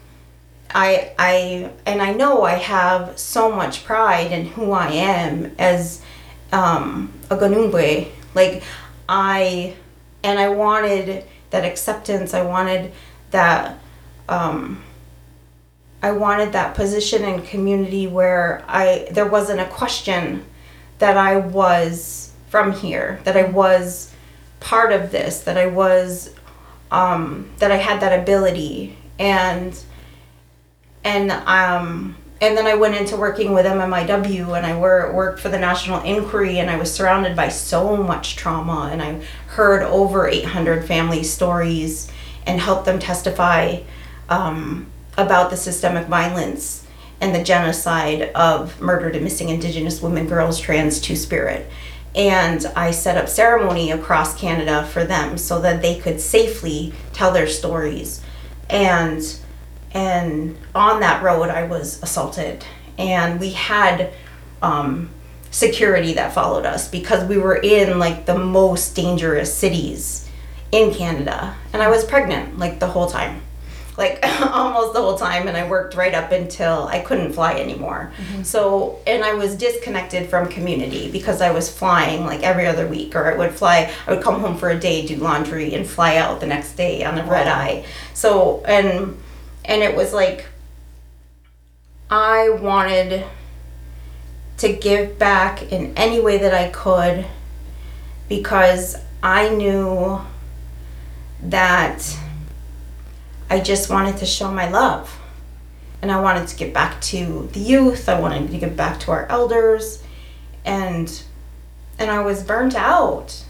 I, 0.74 1.12
I, 1.18 1.70
and 1.86 2.03
I 2.03 2.12
know 2.14 2.43
I 2.43 2.55
have 2.55 3.18
so 3.18 3.53
much 3.53 3.84
pride 3.84 4.32
in 4.32 4.47
who 4.47 4.72
I 4.72 4.88
am 4.88 5.53
as 5.59 6.03
um, 6.53 7.12
a 7.28 7.36
Ganungwe. 7.36 8.11
Like, 8.34 8.62
I 9.09 9.74
and 10.23 10.39
I 10.39 10.49
wanted 10.49 11.25
that 11.51 11.64
acceptance. 11.64 12.35
I 12.35 12.43
wanted 12.43 12.93
that. 13.31 13.79
Um, 14.29 14.83
I 16.03 16.12
wanted 16.12 16.53
that 16.53 16.75
position 16.75 17.25
in 17.25 17.43
community 17.43 18.07
where 18.07 18.64
I 18.66 19.09
there 19.11 19.27
wasn't 19.27 19.61
a 19.61 19.66
question 19.66 20.47
that 20.99 21.16
I 21.16 21.37
was 21.37 22.33
from 22.49 22.73
here, 22.73 23.21
that 23.25 23.37
I 23.37 23.45
was 23.45 24.12
part 24.61 24.93
of 24.93 25.11
this, 25.11 25.41
that 25.43 25.59
I 25.59 25.66
was 25.66 26.35
um, 26.91 27.51
that 27.59 27.71
I 27.71 27.77
had 27.77 28.01
that 28.01 28.18
ability 28.18 28.97
and 29.18 29.79
and 31.05 31.31
um 31.31 32.16
and 32.41 32.57
then 32.57 32.66
I 32.66 32.74
went 32.74 32.95
into 32.95 33.16
working 33.16 33.53
with 33.53 33.66
MMIW 33.66 34.57
and 34.57 34.64
I 34.64 34.76
wor- 34.76 35.12
worked 35.12 35.41
for 35.41 35.51
the 35.51 35.59
National 35.59 36.03
Inquiry 36.03 36.59
and 36.59 36.70
I 36.70 36.76
was 36.76 36.93
surrounded 36.93 37.36
by 37.36 37.49
so 37.49 37.97
much 37.97 38.36
trauma 38.36 38.88
and 38.91 39.03
I 39.03 39.20
heard 39.49 39.82
over 39.82 40.26
800 40.26 40.86
family 40.86 41.22
stories 41.22 42.11
and 42.47 42.59
helped 42.59 42.86
them 42.86 42.99
testify 42.99 43.80
um, 44.30 44.86
about 45.18 45.51
the 45.51 45.57
systemic 45.57 46.07
violence 46.07 46.86
and 47.20 47.34
the 47.34 47.45
genocide 47.45 48.30
of 48.34 48.80
murdered 48.80 49.14
and 49.14 49.24
missing 49.24 49.51
Indigenous 49.51 50.01
women, 50.01 50.26
girls, 50.26 50.59
trans, 50.59 50.99
Two 50.99 51.16
Spirit. 51.16 51.70
And 52.14 52.64
I 52.74 52.91
set 52.91 53.18
up 53.18 53.28
ceremony 53.28 53.91
across 53.91 54.38
Canada 54.38 54.86
for 54.86 55.05
them 55.05 55.36
so 55.36 55.61
that 55.61 55.82
they 55.82 55.99
could 55.99 56.20
safely 56.20 56.95
tell 57.12 57.32
their 57.32 57.47
stories. 57.47 58.22
And 58.70 59.22
and 59.93 60.57
on 60.74 61.01
that 61.01 61.22
road 61.22 61.49
i 61.49 61.64
was 61.64 62.03
assaulted. 62.03 62.64
And 62.99 63.41
we 63.41 63.51
had 63.51 64.12
um, 64.61 65.09
security 65.51 66.14
that 66.14 66.34
followed 66.34 66.66
us 66.66 66.88
because 66.88 67.26
we 67.26 67.38
were 67.38 67.57
in 67.57 67.99
like 67.99 68.26
the 68.26 68.38
most 68.38 68.95
dangerous 68.95 69.55
cities 69.55 70.28
in 70.70 70.93
canada. 70.95 71.57
And 71.72 71.82
i 71.82 71.88
was 71.88 72.05
pregnant 72.05 72.59
like 72.59 72.78
the 72.78 72.88
whole 72.88 73.09
time. 73.09 73.43
Like 73.97 74.20
almost 74.41 74.95
the 74.95 75.01
whole 75.01 75.18
time. 75.18 75.49
And 75.49 75.57
i 75.57 75.68
worked 75.68 75.95
right 75.95 76.14
up 76.14 76.30
until 76.30 76.86
i 76.88 77.01
couldn't 77.01 77.32
fly 77.32 77.55
anymore. 77.55 78.12
So 78.45 79.01
and 79.07 79.24
i 79.24 79.34
was 79.34 79.57
disconnected 79.57 80.30
from 80.30 80.49
community 80.49 81.11
because 81.11 81.41
i 81.41 81.51
was 81.51 81.74
flying 81.74 82.24
like 82.24 82.43
every 82.43 82.66
other 82.66 82.86
week. 82.86 83.16
Or 83.16 83.32
i 83.32 83.36
would 83.36 83.53
fly 83.53 83.93
i 84.07 84.14
would 84.14 84.22
come 84.22 84.41
home 84.41 84.57
for 84.57 84.70
a 84.70 84.78
day 84.78 85.07
do 85.07 85.16
laundry 85.16 85.74
and 85.74 85.86
fly 85.86 86.16
out 86.16 86.38
the 86.38 86.47
next 86.47 86.74
day 86.74 87.03
on 87.03 87.18
a 87.18 87.24
red 87.24 87.49
eye. 87.49 87.84
So 88.14 88.62
and 88.66 89.16
and 89.71 89.83
it 89.83 89.95
was 89.95 90.12
like 90.12 90.47
I 92.11 92.51
wanted 92.51 93.25
to 94.59 94.73
give 94.73 95.16
back 95.16 95.73
in 95.73 95.97
any 95.97 96.21
way 96.21 96.39
that 96.39 96.53
I 96.53 96.71
could 96.71 97.25
because 98.29 98.97
I 99.23 99.49
knew 99.49 100.21
that 101.45 102.18
I 103.49 103.61
just 103.61 103.89
wanted 103.89 104.16
to 104.18 104.27
show 104.27 104.51
my 104.51 104.68
love. 104.68 105.16
And 106.03 106.11
I 106.11 106.21
wanted 106.21 106.49
to 106.49 106.57
give 106.57 106.75
back 106.75 107.01
to 107.03 107.49
the 107.53 107.61
youth. 107.61 108.09
I 108.09 108.18
wanted 108.18 108.51
to 108.51 108.59
give 108.59 108.77
back 108.77 108.99
to 109.01 109.12
our 109.12 109.27
elders. 109.27 110.03
And 110.64 111.23
and 111.99 112.11
I 112.11 112.23
was 112.23 112.43
burnt 112.43 112.75
out. 112.75 113.45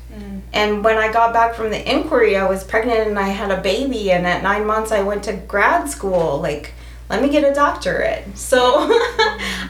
And 0.53 0.83
when 0.83 0.99
I 0.99 1.13
got 1.13 1.33
back 1.33 1.55
from 1.55 1.71
the 1.71 1.91
inquiry, 1.91 2.37
I 2.37 2.49
was 2.49 2.65
pregnant 2.65 3.09
and 3.09 3.19
I 3.19 3.29
had 3.29 3.51
a 3.51 3.61
baby. 3.61 4.11
And 4.11 4.27
at 4.27 4.43
nine 4.43 4.67
months, 4.67 4.93
I 4.93 5.03
went 5.03 5.25
to 5.25 5.33
grad 5.33 5.89
school. 5.89 6.41
Like, 6.41 6.73
let 7.09 7.23
me 7.23 7.29
get 7.29 7.51
a 7.51 7.55
doctorate. 7.55 8.25
So 8.35 8.59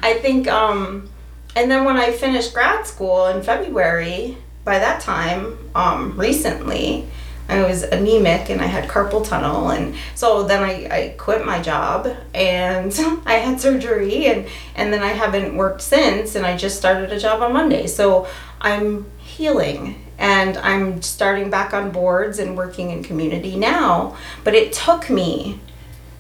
I 0.03 0.18
think, 0.22 0.49
um, 0.49 1.09
and 1.55 1.70
then 1.70 1.84
when 1.84 1.97
I 1.97 2.12
finished 2.12 2.55
grad 2.55 2.86
school 2.86 3.26
in 3.26 3.43
February, 3.43 4.38
by 4.64 4.78
that 4.78 5.01
time, 5.01 5.59
um, 5.74 6.18
recently, 6.18 7.07
I 7.49 7.64
was 7.64 7.82
anemic 7.82 8.49
and 8.49 8.61
I 8.61 8.66
had 8.66 8.88
carpal 8.88 9.26
tunnel. 9.26 9.70
And 9.70 9.97
so 10.14 10.45
then 10.45 10.62
I, 10.62 10.88
I 10.91 11.14
quit 11.18 11.45
my 11.45 11.61
job 11.61 12.09
and 12.32 12.93
I 13.26 13.34
had 13.34 13.61
surgery 13.61 14.26
and, 14.26 14.47
and 14.76 14.93
then 14.93 15.03
I 15.03 15.09
haven't 15.09 15.57
worked 15.57 15.82
since. 15.82 16.36
And 16.36 16.47
I 16.47 16.57
just 16.57 16.78
started 16.78 17.12
a 17.12 17.18
job 17.18 17.43
on 17.43 17.53
Monday. 17.53 17.86
So 17.86 18.28
I'm 18.61 19.11
healing 19.18 19.97
and 20.20 20.58
I'm 20.58 21.00
starting 21.00 21.50
back 21.50 21.72
on 21.72 21.90
boards 21.90 22.38
and 22.38 22.56
working 22.56 22.90
in 22.90 23.02
community 23.02 23.56
now. 23.56 24.16
But 24.44 24.54
it 24.54 24.72
took 24.72 25.08
me 25.08 25.58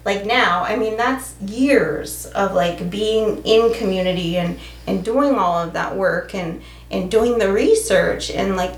like 0.04 0.24
now, 0.24 0.64
I 0.64 0.76
mean 0.76 0.96
that's 0.96 1.34
years 1.42 2.26
of 2.26 2.54
like 2.54 2.90
being 2.90 3.42
in 3.44 3.74
community 3.74 4.38
and 4.38 4.58
and 4.86 5.04
doing 5.04 5.34
all 5.34 5.58
of 5.58 5.74
that 5.74 5.94
work 5.94 6.34
and 6.34 6.62
and 6.90 7.10
doing 7.10 7.38
the 7.38 7.52
research 7.52 8.30
and 8.30 8.56
like 8.56 8.74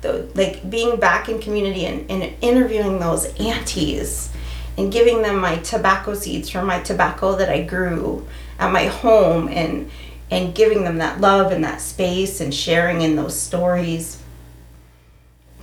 the 0.00 0.28
like 0.34 0.68
being 0.68 0.98
back 0.98 1.28
in 1.28 1.40
community 1.40 1.86
and, 1.86 2.10
and 2.10 2.34
interviewing 2.40 2.98
those 2.98 3.26
aunties 3.38 4.30
and 4.76 4.92
giving 4.92 5.22
them 5.22 5.38
my 5.38 5.56
tobacco 5.58 6.14
seeds 6.14 6.50
from 6.50 6.66
my 6.66 6.80
tobacco 6.80 7.36
that 7.36 7.48
I 7.48 7.62
grew 7.62 8.26
at 8.58 8.72
my 8.72 8.86
home 8.86 9.48
and 9.48 9.88
and 10.32 10.52
giving 10.54 10.82
them 10.82 10.98
that 10.98 11.20
love 11.20 11.52
and 11.52 11.62
that 11.62 11.80
space 11.80 12.40
and 12.40 12.52
sharing 12.52 13.02
in 13.02 13.14
those 13.14 13.38
stories 13.38 14.19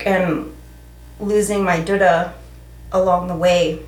and 0.06 0.54
losing 1.20 1.64
my 1.64 1.80
Duda 1.80 2.34
along 2.91 3.28
the 3.28 3.36
way, 3.36 3.80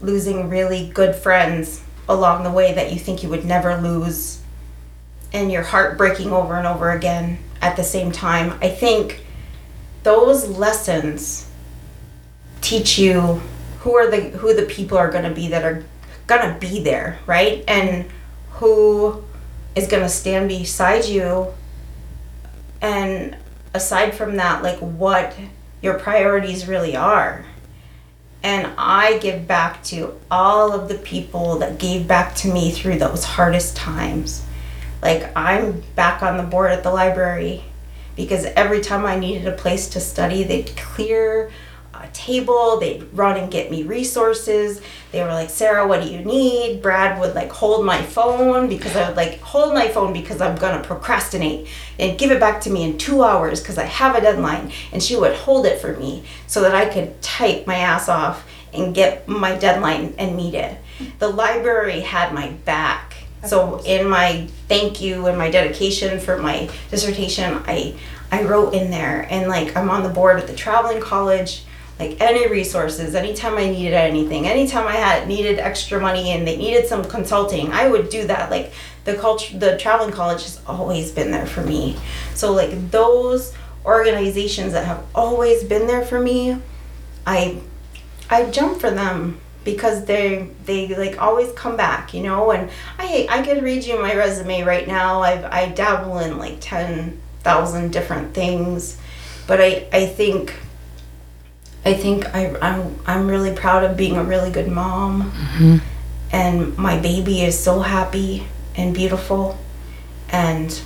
losing 0.00 0.48
really 0.48 0.90
good 0.94 1.14
friends 1.14 1.82
along 2.08 2.44
the 2.44 2.50
way 2.50 2.74
that 2.74 2.92
you 2.92 2.98
think 2.98 3.22
you 3.22 3.28
would 3.28 3.44
never 3.44 3.76
lose, 3.76 4.42
and 5.32 5.50
your 5.50 5.62
heart 5.62 5.98
breaking 5.98 6.32
over 6.32 6.56
and 6.56 6.66
over 6.66 6.90
again 6.90 7.38
at 7.60 7.76
the 7.76 7.84
same 7.84 8.12
time. 8.12 8.58
I 8.60 8.68
think 8.68 9.24
those 10.02 10.48
lessons 10.48 11.48
teach 12.60 12.98
you 12.98 13.40
who 13.80 13.94
are 13.94 14.10
the 14.10 14.20
who 14.30 14.54
the 14.54 14.66
people 14.66 14.96
are 14.96 15.10
going 15.10 15.24
to 15.24 15.34
be 15.34 15.48
that 15.48 15.64
are 15.64 15.84
going 16.26 16.52
to 16.52 16.58
be 16.58 16.82
there, 16.82 17.18
right? 17.26 17.64
And 17.68 18.06
who 18.52 19.22
is 19.74 19.88
going 19.88 20.02
to 20.02 20.08
stand 20.08 20.48
beside 20.48 21.04
you 21.04 21.52
and 22.80 23.36
aside 23.74 24.14
from 24.14 24.36
that 24.36 24.62
like 24.62 24.78
what 24.78 25.36
your 25.82 25.98
priorities 25.98 26.66
really 26.66 26.96
are. 26.96 27.44
And 28.42 28.72
i 28.78 29.18
give 29.18 29.46
back 29.46 29.82
to 29.84 30.18
all 30.30 30.72
of 30.72 30.88
the 30.88 30.96
people 30.96 31.58
that 31.58 31.78
gave 31.78 32.06
back 32.06 32.34
to 32.36 32.52
me 32.52 32.70
through 32.70 32.98
those 32.98 33.24
hardest 33.24 33.76
times. 33.76 34.46
Like 35.02 35.30
i'm 35.36 35.82
back 35.94 36.22
on 36.22 36.36
the 36.36 36.42
board 36.44 36.70
at 36.70 36.82
the 36.82 36.90
library 36.90 37.64
because 38.16 38.44
every 38.56 38.80
time 38.80 39.04
i 39.04 39.18
needed 39.18 39.46
a 39.46 39.52
place 39.52 39.88
to 39.90 40.00
study 40.00 40.44
they'd 40.44 40.76
clear 40.76 41.50
table 42.14 42.78
they'd 42.78 43.02
run 43.12 43.36
and 43.36 43.50
get 43.50 43.70
me 43.70 43.82
resources. 43.82 44.80
They 45.12 45.22
were 45.22 45.28
like 45.28 45.50
sarah 45.50 45.86
what 45.86 46.02
do 46.02 46.08
you 46.08 46.24
need? 46.24 46.80
Brad 46.80 47.20
would 47.20 47.34
like 47.34 47.50
hold 47.50 47.84
my 47.84 48.00
phone 48.00 48.68
because 48.68 48.96
i 48.96 49.06
would 49.06 49.16
like 49.16 49.40
hold 49.40 49.74
my 49.74 49.88
phone 49.88 50.12
because 50.12 50.40
i'm 50.40 50.56
gonna 50.56 50.82
procrastinate 50.82 51.68
and 51.98 52.18
give 52.18 52.30
it 52.30 52.40
back 52.40 52.60
to 52.62 52.70
me 52.70 52.84
in 52.84 52.96
two 52.96 53.22
hours 53.22 53.60
because 53.60 53.76
i 53.76 53.84
have 53.84 54.16
a 54.16 54.20
deadline. 54.20 54.72
And 54.92 55.02
she 55.02 55.16
would 55.16 55.34
hold 55.34 55.66
it 55.66 55.80
for 55.80 55.96
me 55.96 56.24
so 56.46 56.62
that 56.62 56.74
i 56.74 56.86
could 56.86 57.20
type 57.20 57.66
my 57.66 57.76
ass 57.76 58.08
off 58.08 58.48
and 58.72 58.94
get 58.94 59.28
my 59.28 59.56
deadline 59.56 60.14
and 60.18 60.36
meet 60.36 60.54
it. 60.54 60.78
The 61.18 61.28
library 61.28 62.00
had 62.00 62.32
my 62.32 62.50
back. 62.64 63.14
So 63.44 63.80
in 63.84 64.08
my 64.08 64.48
thank 64.68 65.00
you 65.00 65.26
and 65.26 65.36
my 65.36 65.50
dedication 65.50 66.18
for 66.18 66.38
my 66.38 66.70
dissertation 66.90 67.62
i 67.66 67.94
i 68.32 68.42
wrote 68.42 68.72
in 68.72 68.90
there 68.90 69.26
and 69.30 69.48
like 69.48 69.76
i'm 69.76 69.90
on 69.90 70.02
the 70.02 70.08
board 70.08 70.40
at 70.40 70.46
the 70.46 70.54
traveling 70.54 71.00
college 71.00 71.64
like 71.98 72.20
any 72.20 72.48
resources 72.48 73.14
anytime 73.14 73.54
i 73.54 73.70
needed 73.70 73.94
anything 73.94 74.46
anytime 74.48 74.86
i 74.86 74.96
had 74.96 75.28
needed 75.28 75.58
extra 75.58 76.00
money 76.00 76.30
and 76.30 76.46
they 76.46 76.56
needed 76.56 76.86
some 76.86 77.04
consulting 77.04 77.70
i 77.72 77.88
would 77.88 78.08
do 78.08 78.26
that. 78.26 78.50
Like 78.50 78.72
the 79.04 79.14
culture 79.14 79.58
the 79.58 79.76
traveling 79.76 80.12
college 80.12 80.42
has 80.42 80.60
always 80.66 81.12
been 81.12 81.30
there 81.30 81.46
for 81.46 81.62
me. 81.62 81.96
So 82.34 82.52
like 82.52 82.90
those 82.90 83.52
organizations 83.84 84.72
that 84.72 84.86
have 84.86 85.04
always 85.14 85.62
been 85.62 85.86
there 85.86 86.04
for 86.06 86.18
me 86.18 86.56
i 87.26 87.60
i 88.30 88.48
jump 88.50 88.80
for 88.80 88.90
them 88.90 89.38
because 89.62 90.06
they 90.06 90.48
they 90.64 90.94
like 90.94 91.20
always 91.20 91.52
come 91.52 91.76
back 91.76 92.14
you 92.14 92.22
know? 92.22 92.50
And 92.50 92.70
i 92.98 93.26
i 93.28 93.42
could 93.42 93.62
read 93.62 93.84
you 93.84 94.00
my 94.00 94.14
resume 94.14 94.62
right 94.62 94.88
now. 94.88 95.20
I've 95.20 95.44
i 95.44 95.68
dabble 95.68 96.18
in 96.18 96.38
like 96.38 96.58
10,000 96.60 97.92
different 97.92 98.34
things. 98.34 98.98
But 99.46 99.60
i 99.60 99.86
i 99.92 100.06
think 100.06 100.54
I 101.84 101.94
think 101.94 102.26
I, 102.34 102.56
I'm, 102.62 102.98
I'm 103.06 103.28
really 103.28 103.54
proud 103.54 103.84
of 103.84 103.96
being 103.96 104.16
a 104.16 104.24
really 104.24 104.50
good 104.50 104.68
mom. 104.68 105.30
And 106.32 106.76
my 106.78 106.98
baby 106.98 107.42
is 107.42 107.58
so 107.58 107.80
happy 107.80 108.46
and 108.76 108.94
beautiful. 108.94 109.58
And 110.30 110.80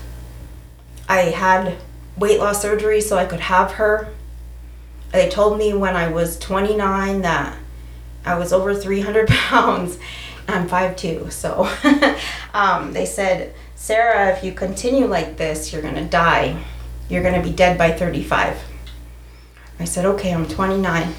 I 1.08 1.20
had 1.20 1.76
weight 2.16 2.38
loss 2.38 2.60
surgery 2.60 3.00
so 3.00 3.16
I 3.16 3.24
could 3.24 3.40
have 3.40 3.72
her. 3.72 4.08
They 5.12 5.28
told 5.28 5.56
me 5.58 5.72
when 5.72 5.96
I 5.96 6.08
was 6.08 6.38
29 6.38 7.22
that 7.22 7.56
I 8.26 8.36
was 8.36 8.52
over 8.52 8.74
300 8.74 9.28
pounds. 9.28 9.98
I'm 10.48 10.68
5'2. 10.68 11.30
So 11.30 11.68
um, 12.54 12.92
they 12.92 13.06
said, 13.06 13.54
Sarah, 13.74 14.36
if 14.36 14.42
you 14.42 14.52
continue 14.52 15.06
like 15.06 15.36
this, 15.36 15.72
you're 15.72 15.82
going 15.82 15.94
to 15.94 16.04
die. 16.04 16.62
You're 17.08 17.22
going 17.22 17.40
to 17.40 17.48
be 17.48 17.54
dead 17.54 17.78
by 17.78 17.92
35. 17.92 18.58
I 19.80 19.84
said, 19.84 20.04
okay, 20.04 20.32
I'm 20.32 20.46
29. 20.46 21.14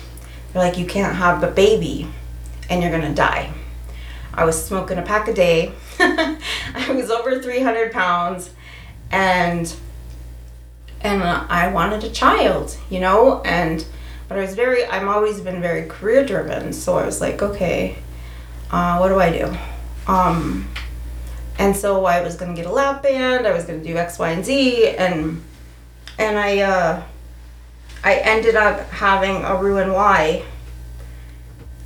They're 0.54 0.62
like, 0.62 0.78
you 0.78 0.86
can't 0.86 1.16
have 1.16 1.44
a 1.44 1.52
baby 1.52 2.08
and 2.70 2.82
you're 2.82 2.92
gonna 2.92 3.14
die. 3.14 3.52
I 4.34 4.46
was 4.46 4.64
smoking 4.64 4.98
a 4.98 5.02
pack 5.02 5.28
a 5.28 5.34
day. 5.34 5.74
I 6.00 6.38
was 6.90 7.10
over 7.10 7.42
300 7.42 7.92
pounds 7.92 8.52
and 9.12 9.74
and 11.02 11.24
I 11.24 11.72
wanted 11.72 12.04
a 12.04 12.12
child, 12.12 12.78
you 12.90 13.00
know, 13.00 13.42
and 13.44 13.86
but 14.28 14.38
I 14.38 14.42
was 14.42 14.56
very 14.56 14.86
I'm 14.86 15.08
always 15.08 15.40
been 15.40 15.62
very 15.62 15.88
career 15.88 16.26
driven, 16.26 16.74
so 16.74 16.98
I 16.98 17.06
was 17.06 17.22
like, 17.22 17.42
okay, 17.42 17.98
uh, 18.72 18.98
what 18.98 19.10
do 19.10 19.20
I 19.20 19.32
do? 19.32 19.58
Um, 20.08 20.68
and 21.58 21.76
so 21.76 22.06
I 22.06 22.22
was 22.22 22.36
gonna 22.36 22.54
get 22.54 22.66
a 22.66 22.72
lap 22.72 23.04
band. 23.04 23.48
I 23.48 23.54
was 23.54 23.66
gonna 23.66 23.84
do 23.84 23.96
X, 23.98 24.20
Y, 24.20 24.30
and 24.30 24.46
Z, 24.46 24.88
and 24.90 25.42
and 26.18 26.38
I 26.38 26.60
uh, 26.60 27.04
I 28.04 28.16
ended 28.16 28.56
up 28.56 28.90
having 28.90 29.44
a 29.44 29.56
Roux-en-Y, 29.56 30.44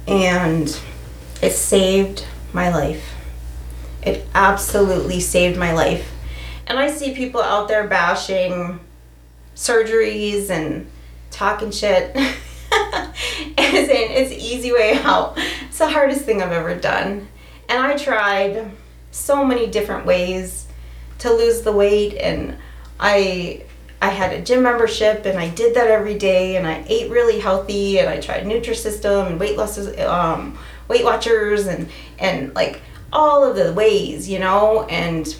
and 0.07 0.79
it 1.41 1.51
saved 1.51 2.25
my 2.51 2.69
life. 2.69 3.15
It 4.01 4.27
absolutely 4.35 5.19
saved 5.19 5.57
my 5.57 5.73
life. 5.73 6.11
And 6.67 6.77
I 6.77 6.91
see 6.91 7.13
people 7.13 7.41
out 7.41 7.67
there 7.67 7.87
bashing 7.87 8.79
surgeries 9.55 10.49
and 10.49 10.87
talking 11.29 11.71
shit 11.71 12.15
it's 13.57 14.31
an 14.31 14.39
easy 14.39 14.71
way 14.71 14.99
out. 15.03 15.37
It's 15.67 15.77
the 15.77 15.89
hardest 15.89 16.21
thing 16.21 16.41
I've 16.41 16.51
ever 16.51 16.75
done. 16.75 17.27
And 17.69 17.79
I 17.79 17.97
tried 17.97 18.71
so 19.11 19.43
many 19.43 19.67
different 19.67 20.05
ways 20.05 20.67
to 21.19 21.31
lose 21.31 21.61
the 21.61 21.71
weight 21.71 22.15
and 22.15 22.57
I 22.99 23.63
I 24.03 24.09
had 24.09 24.33
a 24.33 24.41
gym 24.41 24.63
membership 24.63 25.25
and 25.25 25.39
I 25.39 25.47
did 25.47 25.77
that 25.77 25.87
every 25.87 26.17
day 26.17 26.57
and 26.57 26.67
I 26.67 26.83
ate 26.89 27.09
really 27.09 27.39
healthy 27.39 27.99
and 27.99 28.09
I 28.09 28.19
tried 28.19 28.43
Nutrisystem 28.43 29.27
and 29.27 29.39
weight 29.39 29.55
loss 29.55 29.77
um, 29.99 30.57
Weight 30.89 31.05
Watchers 31.05 31.67
and 31.67 31.87
and 32.19 32.53
like 32.53 32.81
all 33.13 33.49
of 33.49 33.55
the 33.55 33.71
ways, 33.71 34.27
you 34.27 34.39
know, 34.39 34.83
and 34.89 35.33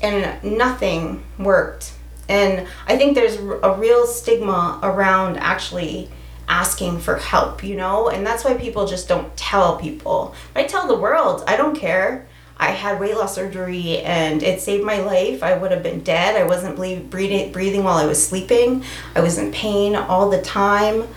and 0.00 0.44
nothing 0.44 1.24
worked. 1.40 1.94
And 2.28 2.68
I 2.86 2.96
think 2.96 3.16
there's 3.16 3.34
a 3.34 3.74
real 3.76 4.06
stigma 4.06 4.78
around 4.80 5.38
actually 5.38 6.08
asking 6.48 7.00
for 7.00 7.16
help, 7.16 7.64
you 7.64 7.74
know, 7.74 8.08
and 8.08 8.24
that's 8.24 8.44
why 8.44 8.54
people 8.54 8.86
just 8.86 9.08
don't 9.08 9.36
tell 9.36 9.76
people. 9.76 10.36
I 10.54 10.62
tell 10.64 10.86
the 10.86 10.96
world, 10.96 11.42
I 11.48 11.56
don't 11.56 11.74
care. 11.76 12.28
I 12.62 12.70
had 12.70 13.00
weight 13.00 13.16
loss 13.16 13.34
surgery 13.34 13.98
and 13.98 14.40
it 14.40 14.60
saved 14.60 14.84
my 14.84 14.98
life. 14.98 15.42
I 15.42 15.58
would 15.58 15.72
have 15.72 15.82
been 15.82 16.04
dead. 16.04 16.36
I 16.36 16.44
wasn't 16.44 16.76
breathing 16.76 17.50
breathing 17.50 17.82
while 17.82 17.96
I 17.96 18.06
was 18.06 18.24
sleeping. 18.24 18.84
I 19.16 19.20
was 19.20 19.36
in 19.36 19.50
pain 19.50 19.96
all 19.96 20.30
the 20.30 20.40
time. 20.40 21.08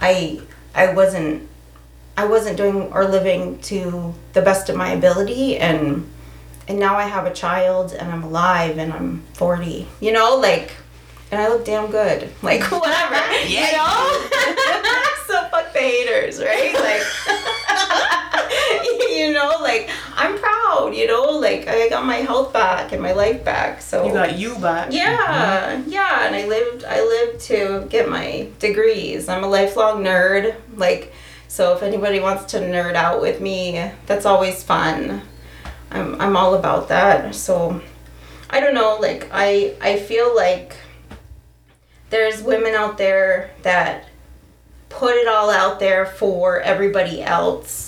I 0.00 0.40
I 0.74 0.92
wasn't 0.92 1.48
I 2.16 2.24
wasn't 2.24 2.56
doing 2.56 2.92
or 2.92 3.04
living 3.04 3.60
to 3.70 4.12
the 4.32 4.42
best 4.42 4.68
of 4.70 4.74
my 4.74 4.90
ability 4.90 5.56
and 5.58 6.10
and 6.66 6.80
now 6.80 6.96
I 6.96 7.04
have 7.04 7.26
a 7.26 7.32
child 7.32 7.92
and 7.92 8.10
I'm 8.10 8.24
alive 8.24 8.76
and 8.78 8.92
I'm 8.92 9.22
40. 9.34 9.86
You 10.00 10.10
know, 10.10 10.36
like 10.36 10.72
and 11.30 11.40
I 11.40 11.46
look 11.46 11.64
damn 11.64 11.92
good. 11.92 12.28
Like 12.42 12.64
whatever. 12.72 13.14
yeah. 13.46 13.70
You 13.70 13.76
know? 13.76 14.92
so 15.28 15.48
fuck 15.48 15.72
the 15.72 15.78
haters, 15.78 16.40
right? 16.40 16.74
Like 16.74 17.02
you 19.10 19.32
know, 19.32 19.58
like 19.60 19.90
I'm 20.14 20.38
proud, 20.38 20.94
you 20.94 21.06
know, 21.06 21.24
like 21.38 21.68
I 21.68 21.88
got 21.88 22.04
my 22.04 22.16
health 22.16 22.52
back 22.52 22.92
and 22.92 23.02
my 23.02 23.12
life 23.12 23.44
back. 23.44 23.80
So 23.80 24.06
You 24.06 24.12
got 24.12 24.38
you 24.38 24.54
back. 24.56 24.92
Yeah. 24.92 25.76
Mm-hmm. 25.76 25.90
Yeah, 25.90 26.26
and 26.26 26.34
I 26.34 26.46
lived 26.46 26.84
I 26.84 27.00
lived 27.00 27.40
to 27.46 27.86
get 27.88 28.08
my 28.08 28.48
degrees. 28.58 29.28
I'm 29.28 29.44
a 29.44 29.48
lifelong 29.48 30.02
nerd. 30.02 30.54
Like 30.76 31.12
so 31.48 31.74
if 31.74 31.82
anybody 31.82 32.20
wants 32.20 32.52
to 32.52 32.58
nerd 32.58 32.94
out 32.94 33.20
with 33.20 33.40
me, 33.40 33.90
that's 34.06 34.26
always 34.26 34.62
fun. 34.62 35.22
I'm 35.90 36.20
I'm 36.20 36.36
all 36.36 36.54
about 36.54 36.88
that. 36.88 37.34
So 37.34 37.80
I 38.50 38.60
don't 38.60 38.74
know, 38.74 38.98
like 39.00 39.28
I 39.32 39.74
I 39.80 39.98
feel 39.98 40.34
like 40.34 40.76
there's 42.10 42.42
women 42.42 42.74
out 42.74 42.98
there 42.98 43.50
that 43.62 44.08
put 44.88 45.14
it 45.14 45.28
all 45.28 45.50
out 45.50 45.78
there 45.80 46.06
for 46.06 46.60
everybody 46.60 47.22
else. 47.22 47.87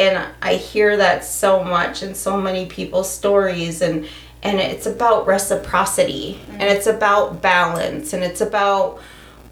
And 0.00 0.26
I 0.40 0.54
hear 0.54 0.96
that 0.96 1.24
so 1.24 1.62
much 1.62 2.02
in 2.02 2.14
so 2.14 2.40
many 2.40 2.66
people's 2.66 3.12
stories 3.12 3.82
and 3.82 4.08
and 4.42 4.58
it's 4.58 4.86
about 4.86 5.26
reciprocity 5.26 6.40
mm-hmm. 6.40 6.52
and 6.52 6.62
it's 6.62 6.86
about 6.86 7.42
balance 7.42 8.14
and 8.14 8.24
it's 8.24 8.40
about 8.40 9.00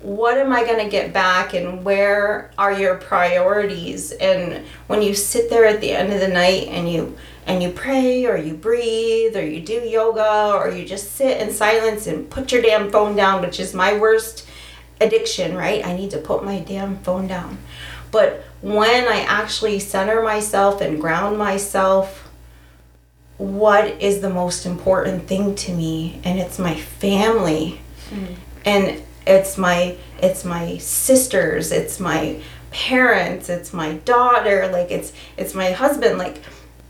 what 0.01 0.39
am 0.39 0.53
I 0.53 0.65
going 0.65 0.83
to 0.83 0.89
get 0.89 1.12
back 1.12 1.55
and 1.55 1.85
where 1.85 2.51
are 2.57 2.73
your 2.73 2.95
priorities? 2.95 4.12
And 4.12 4.65
when 4.87 5.03
you 5.03 5.15
sit 5.15 5.51
there 5.51 5.65
at 5.65 5.81
the 5.81 5.91
end 5.91 6.12
of 6.12 6.20
the 6.20 6.29
night 6.29 6.69
and 6.69 6.91
you 6.91 7.16
and 7.47 7.62
you 7.62 7.70
pray 7.70 8.27
or 8.27 8.37
you 8.37 8.55
breathe 8.55 9.37
or 9.37 9.45
you 9.45 9.61
do 9.61 9.81
yoga 9.81 10.53
or 10.55 10.70
you 10.70 10.87
just 10.87 11.12
sit 11.12 11.41
in 11.41 11.53
silence 11.53 12.07
and 12.07 12.31
put 12.31 12.53
your 12.53 12.62
damn 12.62 12.91
phone 12.91 13.16
down, 13.16 13.43
which 13.43 13.59
is 13.59 13.75
my 13.75 13.99
worst 13.99 14.47
addiction, 15.01 15.57
right? 15.57 15.85
I 15.85 15.97
need 15.97 16.11
to 16.11 16.19
put 16.19 16.45
my 16.45 16.61
damn 16.61 16.99
phone 16.99 17.27
down. 17.27 17.59
But 18.10 18.44
when 18.62 19.06
I 19.06 19.20
actually 19.20 19.78
center 19.78 20.22
myself 20.22 20.80
and 20.80 21.01
ground 21.01 21.39
myself, 21.39 22.30
what 23.36 24.01
is 24.02 24.20
the 24.20 24.30
most 24.30 24.66
important 24.66 25.28
thing 25.28 25.55
to 25.56 25.72
me? 25.72 26.20
And 26.24 26.39
it's 26.39 26.59
my 26.59 26.74
family. 26.74 27.80
Mm. 28.10 28.36
And 28.64 29.02
it's 29.28 29.59
my 29.59 29.94
it's 30.22 30.44
my 30.44 30.78
sisters 30.78 31.70
it's 31.70 32.01
my 32.01 32.40
parents 32.70 33.48
it's 33.48 33.72
my 33.72 33.93
daughter 33.98 34.68
like 34.72 34.90
it's 34.90 35.12
it's 35.36 35.55
my 35.55 35.70
husband 35.70 36.18
like 36.18 36.43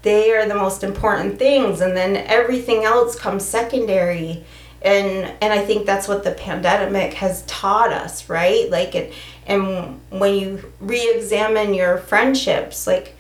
they 0.03 0.33
are 0.33 0.47
the 0.47 0.55
most 0.55 0.85
important 0.85 1.39
things 1.39 1.81
and 1.81 1.97
then 1.97 2.17
everything 2.17 2.85
else 2.85 3.19
comes 3.19 3.45
secondary 3.45 4.45
and 4.83 5.33
and 5.41 5.53
i 5.53 5.59
think 5.65 5.87
that's 5.87 6.07
what 6.07 6.23
the 6.25 6.31
pandemic 6.33 7.15
has 7.15 7.43
taught 7.43 7.93
us 7.93 8.29
right? 8.29 8.71
Like 8.71 8.95
it 8.95 9.13
and 9.47 10.01
when 10.11 10.35
you 10.35 10.73
re-examine 10.81 11.75
your 11.75 11.99
friendships 11.99 12.87
like 12.87 13.17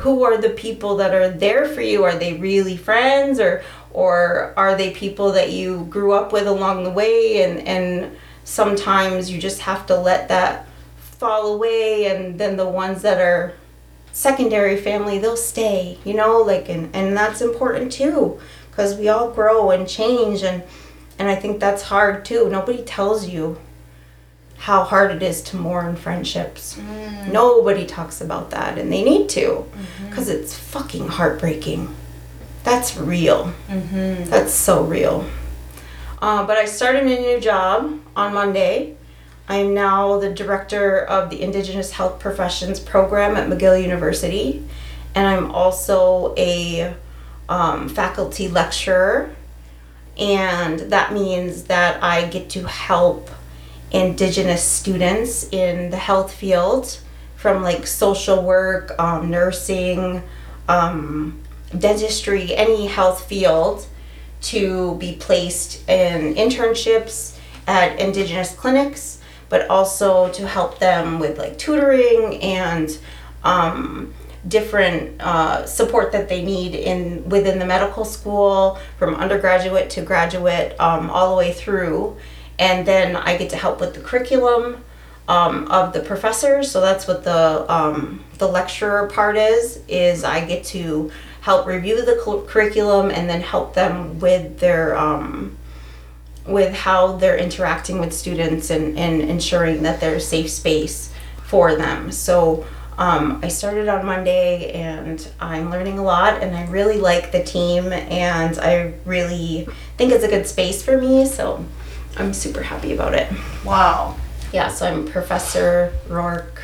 who 0.00 0.24
are 0.24 0.38
the 0.38 0.50
people 0.50 0.96
that 0.96 1.14
are 1.14 1.28
there 1.28 1.66
for 1.66 1.82
you? 1.82 2.04
Are 2.04 2.14
they 2.14 2.34
really 2.34 2.76
friends 2.76 3.38
or 3.38 3.62
or 3.92 4.54
are 4.56 4.74
they 4.74 4.92
people 4.92 5.32
that 5.32 5.52
you 5.52 5.86
grew 5.90 6.12
up 6.12 6.32
with 6.32 6.46
along 6.46 6.84
the 6.84 6.90
way? 6.90 7.42
And 7.42 7.66
and 7.68 8.16
sometimes 8.44 9.30
you 9.30 9.38
just 9.38 9.60
have 9.60 9.86
to 9.86 9.96
let 9.96 10.28
that 10.28 10.66
fall 10.96 11.52
away 11.54 12.06
and 12.06 12.40
then 12.40 12.56
the 12.56 12.66
ones 12.66 13.02
that 13.02 13.20
are 13.20 13.52
secondary 14.12 14.76
family 14.76 15.18
they'll 15.18 15.36
stay 15.36 15.98
you 16.04 16.14
know? 16.14 16.40
Like 16.40 16.68
and, 16.70 16.94
and 16.96 17.14
that's 17.14 17.42
important 17.42 17.92
too 17.92 18.40
because 18.70 18.94
we 18.96 19.08
all 19.08 19.30
grow 19.30 19.70
and 19.70 19.86
change 19.86 20.42
and 20.42 20.62
and 21.20 21.28
i 21.28 21.36
think 21.36 21.60
that's 21.60 21.82
hard 21.84 22.24
too 22.24 22.48
nobody 22.50 22.82
tells 22.82 23.28
you 23.28 23.56
how 24.56 24.82
hard 24.82 25.12
it 25.12 25.22
is 25.22 25.40
to 25.40 25.56
mourn 25.56 25.94
friendships 25.94 26.76
mm. 26.76 27.32
nobody 27.32 27.86
talks 27.86 28.20
about 28.20 28.50
that 28.50 28.76
and 28.76 28.92
they 28.92 29.04
need 29.04 29.28
to 29.28 29.64
because 30.08 30.28
mm-hmm. 30.28 30.42
it's 30.42 30.58
fucking 30.58 31.06
heartbreaking 31.06 31.94
that's 32.64 32.96
real 32.96 33.52
mm-hmm. 33.68 34.24
that's 34.28 34.52
so 34.52 34.82
real 34.82 35.24
uh, 36.22 36.46
but 36.46 36.58
I 36.58 36.66
started 36.66 37.04
a 37.04 37.20
new 37.20 37.40
job 37.40 37.98
on 38.14 38.34
Monday. 38.34 38.94
I 39.48 39.56
am 39.56 39.72
now 39.72 40.18
the 40.18 40.30
director 40.30 41.00
of 41.00 41.30
the 41.30 41.40
Indigenous 41.40 41.92
Health 41.92 42.20
Professions 42.20 42.78
program 42.78 43.36
at 43.36 43.48
McGill 43.48 43.82
University, 43.82 44.62
and 45.14 45.26
I'm 45.26 45.50
also 45.50 46.34
a 46.36 46.94
um, 47.48 47.88
faculty 47.88 48.48
lecturer. 48.48 49.34
And 50.20 50.80
that 50.92 51.12
means 51.12 51.64
that 51.64 52.02
I 52.02 52.26
get 52.26 52.50
to 52.50 52.64
help 52.64 53.30
Indigenous 53.90 54.62
students 54.62 55.48
in 55.50 55.90
the 55.90 55.96
health 55.96 56.32
field 56.32 57.00
from 57.36 57.62
like 57.62 57.86
social 57.86 58.42
work, 58.42 58.92
um, 59.00 59.30
nursing, 59.30 60.22
um, 60.68 61.40
dentistry, 61.76 62.54
any 62.54 62.86
health 62.86 63.26
field 63.26 63.86
to 64.42 64.94
be 64.96 65.16
placed 65.16 65.88
in 65.88 66.34
internships 66.34 67.36
at 67.66 67.98
Indigenous 67.98 68.54
clinics, 68.54 69.20
but 69.48 69.68
also 69.68 70.30
to 70.32 70.46
help 70.46 70.78
them 70.78 71.18
with 71.18 71.38
like 71.38 71.58
tutoring 71.58 72.40
and 72.42 72.98
um, 73.42 74.12
different 74.48 75.20
uh, 75.20 75.66
support 75.66 76.12
that 76.12 76.28
they 76.28 76.42
need 76.42 76.74
in 76.74 77.28
within 77.28 77.58
the 77.58 77.66
medical 77.66 78.04
school 78.04 78.78
from 78.98 79.14
undergraduate 79.16 79.90
to 79.90 80.02
graduate 80.02 80.78
um, 80.80 81.10
all 81.10 81.30
the 81.30 81.36
way 81.36 81.52
through 81.52 82.16
and 82.58 82.86
then 82.86 83.16
i 83.16 83.36
get 83.36 83.50
to 83.50 83.56
help 83.56 83.80
with 83.80 83.94
the 83.94 84.00
curriculum 84.00 84.82
um, 85.28 85.66
of 85.68 85.92
the 85.92 86.00
professors 86.00 86.70
so 86.70 86.80
that's 86.80 87.06
what 87.06 87.22
the 87.24 87.70
um, 87.70 88.24
the 88.38 88.48
lecturer 88.48 89.06
part 89.08 89.36
is 89.36 89.80
is 89.88 90.24
i 90.24 90.42
get 90.44 90.64
to 90.64 91.10
help 91.42 91.66
review 91.66 92.02
the 92.04 92.44
curriculum 92.48 93.10
and 93.10 93.28
then 93.28 93.40
help 93.40 93.74
them 93.74 94.18
with 94.20 94.58
their 94.58 94.96
um, 94.96 95.56
with 96.46 96.74
how 96.74 97.16
they're 97.16 97.36
interacting 97.36 98.00
with 98.00 98.12
students 98.12 98.70
and, 98.70 98.98
and 98.98 99.20
ensuring 99.22 99.82
that 99.82 100.00
there's 100.00 100.26
safe 100.26 100.50
space 100.50 101.12
for 101.44 101.74
them. 101.76 102.12
So 102.12 102.66
um, 103.00 103.40
I 103.42 103.48
started 103.48 103.88
on 103.88 104.04
Monday 104.04 104.72
and 104.72 105.26
I'm 105.40 105.70
learning 105.70 105.98
a 105.98 106.02
lot 106.02 106.42
and 106.42 106.54
I 106.54 106.66
really 106.66 106.98
like 106.98 107.32
the 107.32 107.42
team 107.42 107.94
and 107.94 108.58
I 108.58 108.92
really 109.06 109.66
think 109.96 110.12
it's 110.12 110.22
a 110.22 110.28
good 110.28 110.46
space 110.46 110.82
for 110.82 111.00
me. 111.00 111.24
So 111.24 111.64
I'm 112.18 112.34
super 112.34 112.62
happy 112.62 112.92
about 112.92 113.14
it. 113.14 113.32
Wow. 113.64 114.16
Yeah, 114.52 114.68
so 114.68 114.86
I'm 114.86 115.06
Professor 115.06 115.94
Rourke 116.08 116.62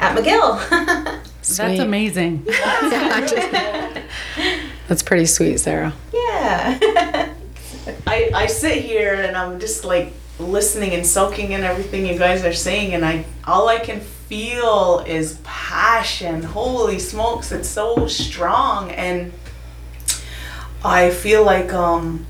at 0.00 0.18
McGill. 0.18 0.68
That's 1.42 1.60
amazing. 1.60 2.44
That's 4.88 5.04
pretty 5.04 5.26
sweet, 5.26 5.58
Sarah. 5.58 5.92
Yeah. 6.12 7.32
I, 8.08 8.30
I 8.34 8.46
sit 8.46 8.82
here 8.82 9.14
and 9.14 9.36
I'm 9.36 9.60
just 9.60 9.84
like 9.84 10.12
listening 10.40 10.92
and 10.94 11.06
soaking 11.06 11.52
in 11.52 11.62
everything 11.62 12.04
you 12.04 12.18
guys 12.18 12.44
are 12.44 12.52
saying 12.52 12.94
and 12.94 13.04
I 13.04 13.26
all 13.46 13.68
I 13.68 13.78
can 13.78 14.00
feel 14.32 15.04
is 15.06 15.38
passion. 15.44 16.42
Holy 16.42 16.98
smokes, 16.98 17.52
it's 17.52 17.68
so 17.68 18.06
strong 18.06 18.90
and 18.92 19.30
I 20.82 21.10
feel 21.10 21.44
like 21.44 21.74
um 21.74 22.24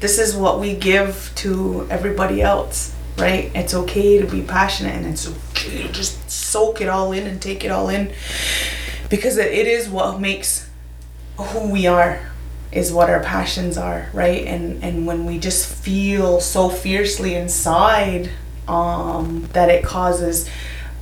this 0.00 0.18
is 0.18 0.34
what 0.34 0.60
we 0.60 0.74
give 0.74 1.30
to 1.36 1.86
everybody 1.90 2.40
else, 2.40 2.94
right? 3.18 3.50
It's 3.54 3.74
okay 3.74 4.18
to 4.18 4.26
be 4.26 4.40
passionate 4.40 4.94
and 4.94 5.04
it's 5.04 5.28
okay 5.28 5.82
to 5.82 5.92
just 5.92 6.30
soak 6.30 6.80
it 6.80 6.88
all 6.88 7.12
in 7.12 7.26
and 7.26 7.40
take 7.40 7.66
it 7.66 7.70
all 7.70 7.90
in 7.90 8.14
because 9.10 9.36
it, 9.36 9.52
is 9.52 9.90
what 9.90 10.22
makes 10.22 10.70
who 11.36 11.70
we 11.70 11.86
are 11.86 12.18
is 12.72 12.90
what 12.90 13.10
our 13.10 13.22
passions 13.22 13.76
are 13.76 14.08
right 14.14 14.46
and 14.46 14.82
and 14.82 15.06
when 15.06 15.26
we 15.26 15.38
just 15.38 15.70
feel 15.70 16.40
so 16.40 16.70
fiercely 16.70 17.34
inside 17.34 18.30
um 18.66 19.46
that 19.52 19.68
it 19.68 19.84
causes 19.84 20.48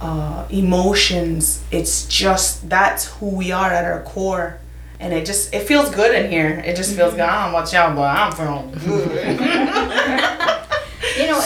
uh 0.00 0.46
emotions. 0.50 1.62
It's 1.70 2.06
just 2.06 2.68
that's 2.68 3.06
who 3.06 3.28
we 3.28 3.52
are 3.52 3.70
at 3.70 3.84
our 3.84 4.02
core. 4.02 4.58
And 4.98 5.12
it 5.14 5.24
just 5.24 5.54
it 5.54 5.66
feels 5.66 5.90
good 5.90 6.14
in 6.14 6.30
here. 6.30 6.62
It 6.64 6.76
just 6.76 6.94
feels 6.94 7.12
good. 7.12 7.20
I 7.20 7.44
don't 7.44 7.54
about 7.54 7.72
y'all 7.72 7.94
but 7.94 8.02
i'm 8.02 8.32
feeling 8.32 9.06
good. 9.06 9.40
You 11.18 11.26
know 11.26 11.44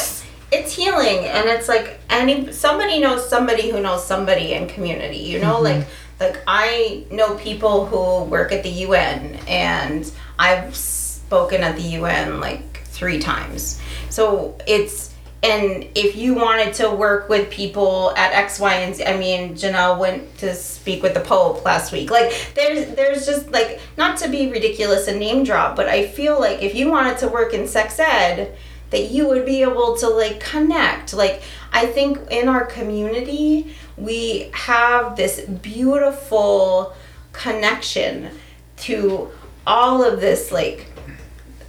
it's 0.53 0.73
healing. 0.73 1.25
And 1.25 1.49
it's 1.49 1.69
like 1.69 1.99
any 2.11 2.53
somebody 2.53 3.01
knows 3.01 3.29
somebody 3.29 3.71
who 3.71 3.81
knows 3.81 4.07
somebody 4.07 4.53
in 4.53 4.69
community 4.69 5.19
you 5.19 5.41
know? 5.41 5.61
Like 5.61 5.87
like 6.21 6.41
i 6.47 7.05
know 7.11 7.35
people 7.37 7.87
who 7.87 8.25
work 8.31 8.53
at 8.53 8.63
the 8.63 8.71
un 8.71 9.37
and 9.49 10.11
i've 10.39 10.75
spoken 10.77 11.63
at 11.63 11.77
the 11.77 11.97
un 11.97 12.41
like 12.41 12.75
three 12.85 13.19
times. 13.19 13.81
So 14.11 14.57
it's 14.67 15.14
and 15.45 15.87
if 15.95 16.17
you 16.17 16.35
wanted 16.35 16.73
to 16.75 16.89
work 16.89 17.29
with 17.29 17.51
people 17.51 18.15
at 18.17 18.33
X, 18.33 18.59
Y, 18.59 18.75
and 18.77 18.97
Z, 18.97 19.05
I 19.05 19.19
mean, 19.19 19.53
Jonelle 19.53 19.99
went 19.99 20.39
to 20.39 20.55
speak 20.55 21.03
with 21.03 21.13
the 21.13 21.21
Pope 21.21 21.63
last 21.67 21.93
week. 21.93 22.11
Like, 22.11 22.33
there's, 22.55 22.95
there's 22.95 23.27
just 23.27 23.51
like 23.51 23.79
not 23.99 24.17
to 24.21 24.31
be 24.31 24.51
ridiculous 24.51 25.07
and 25.07 25.21
name 25.21 25.45
drop, 25.45 25.77
but 25.77 25.87
I 25.87 26.07
feel 26.07 26.41
like 26.41 26.63
if 26.63 26.75
you 26.75 26.91
wanted 26.91 27.19
to 27.19 27.29
work 27.29 27.53
in 27.53 27.69
sex 27.69 27.99
ed, 27.99 28.57
that 28.89 29.11
you 29.11 29.29
would 29.29 29.45
be 29.45 29.61
able 29.61 29.99
to 29.99 30.09
like 30.09 30.41
connect. 30.41 31.13
Like, 31.13 31.43
I 31.73 31.87
think 31.87 32.19
in 32.31 32.49
our 32.49 32.65
community, 32.65 33.75
we 33.99 34.51
have 34.55 35.15
this 35.15 35.43
beautiful 35.43 36.95
connection 37.33 38.31
to 38.79 39.31
all 39.67 40.03
of 40.03 40.23
this, 40.23 40.51
like, 40.51 40.87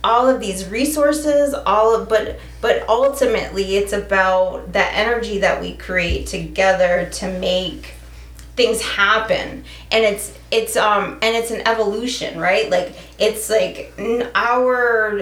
all 0.06 0.30
of 0.30 0.40
these 0.40 0.68
resources 0.68 1.54
all 1.66 1.96
of 1.96 2.08
but 2.08 2.40
but 2.62 2.88
ultimately 2.88 3.76
it's 3.76 3.92
about 3.92 4.72
that 4.74 4.92
energy 4.94 5.40
that 5.40 5.60
we 5.60 5.74
create 5.76 6.28
together 6.28 7.10
to 7.12 7.28
make 7.40 7.96
things 8.56 8.82
happen. 8.82 9.64
And 9.92 10.06
it's 10.06 10.38
it's 10.52 10.76
um 10.76 11.20
and 11.22 11.36
it's 11.36 11.52
an 11.52 11.68
evolution 11.68 12.40
right? 12.40 12.70
Like 12.70 12.96
it's 13.20 13.50
like 13.50 13.94
our 14.34 15.22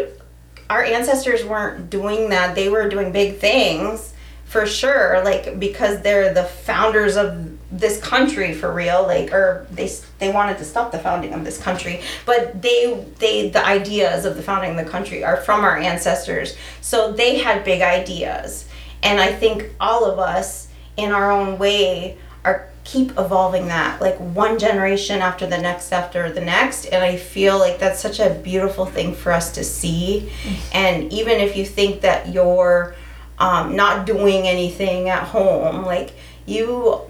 our 0.70 0.84
ancestors 0.84 1.44
weren't 1.44 1.90
doing 1.90 2.30
that. 2.30 2.56
They 2.56 2.70
were 2.70 2.90
doing 2.90 3.12
big 3.12 3.38
things 3.38 4.14
for 4.46 4.66
sure 4.68 5.24
like 5.24 5.60
because 5.60 6.02
they're 6.02 6.34
the 6.34 6.44
founders 6.44 7.18
of 7.18 7.53
this 7.74 8.00
country 8.00 8.54
for 8.54 8.72
real 8.72 9.02
like 9.02 9.34
or 9.34 9.66
they 9.72 9.92
they 10.20 10.32
wanted 10.32 10.60
to 10.60 10.64
stop 10.64 10.92
the 10.92 11.00
founding 11.00 11.34
of 11.34 11.44
this 11.44 11.60
country 11.60 12.00
but 12.24 12.62
they 12.62 13.04
they 13.18 13.50
the 13.50 13.66
ideas 13.66 14.26
of 14.26 14.36
the 14.36 14.44
founding 14.44 14.78
of 14.78 14.86
the 14.86 14.92
country 14.92 15.24
are 15.24 15.38
from 15.38 15.64
our 15.64 15.78
ancestors. 15.78 16.56
So 16.82 17.12
they 17.12 17.40
had 17.40 17.64
big 17.64 17.82
ideas. 17.82 18.68
And 19.02 19.20
i 19.20 19.32
think 19.34 19.72
all 19.80 20.06
of 20.06 20.20
us 20.20 20.68
in 20.98 21.12
our 21.12 21.32
own 21.32 21.58
way 21.58 22.18
are 22.46 22.70
keep 22.84 23.12
evolving 23.12 23.68
that 23.68 24.02
like 24.02 24.18
one 24.18 24.60
generation 24.60 25.22
after 25.22 25.48
the 25.48 25.58
next 25.58 25.92
after 25.92 26.32
the 26.32 26.42
next. 26.42 26.86
And 26.86 27.04
i 27.04 27.18
feel 27.18 27.58
like 27.58 27.80
that's 27.80 28.00
such 28.00 28.20
a 28.20 28.30
beautiful 28.30 28.86
thing 28.86 29.16
for 29.16 29.32
us 29.32 29.52
to 29.54 29.64
see. 29.64 30.32
And 30.74 31.12
even 31.12 31.40
if 31.40 31.58
you 31.58 31.66
think 31.66 32.02
that 32.02 32.30
you're 32.30 32.96
um, 33.40 33.76
not 33.76 34.06
doing 34.06 34.48
anything 34.48 35.10
at 35.10 35.24
home 35.24 35.84
like 35.84 36.14
you 36.46 37.02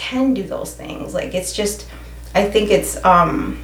can 0.00 0.32
do 0.32 0.42
those 0.42 0.74
things. 0.74 1.12
Like 1.12 1.34
it's 1.34 1.52
just 1.52 1.86
i 2.34 2.48
think 2.48 2.70
it's 2.70 3.04
um 3.04 3.62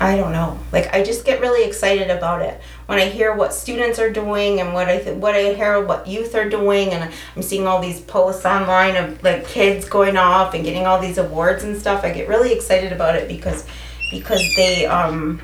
i 0.00 0.16
don't 0.16 0.32
know. 0.32 0.58
Like 0.72 0.94
i 0.94 1.02
just 1.02 1.24
get 1.26 1.40
really 1.40 1.64
excited 1.68 2.10
about 2.10 2.40
it. 2.40 2.58
When 2.86 2.98
i 2.98 3.06
hear 3.06 3.34
what 3.34 3.52
students 3.52 3.98
are 3.98 4.10
doing 4.10 4.60
and 4.60 4.72
what 4.72 4.88
i 4.88 4.98
th- 4.98 5.18
what 5.18 5.34
i 5.34 5.52
hear 5.52 5.84
what 5.84 6.06
youth 6.06 6.34
are 6.34 6.48
doing 6.48 6.90
and 6.94 7.12
i'm 7.34 7.42
seeing 7.42 7.66
all 7.66 7.80
these 7.82 8.00
posts 8.00 8.46
online 8.46 8.96
of 8.96 9.22
like 9.22 9.46
kids 9.46 9.88
going 9.88 10.16
off 10.16 10.54
and 10.54 10.64
getting 10.64 10.86
all 10.86 11.00
these 11.00 11.18
awards 11.18 11.64
and 11.64 11.76
stuff 11.76 12.04
i 12.04 12.10
get 12.10 12.28
really 12.28 12.52
excited 12.52 12.92
about 12.92 13.16
it 13.16 13.26
because 13.28 13.66
because 14.10 14.42
they 14.56 14.86
um 14.86 15.40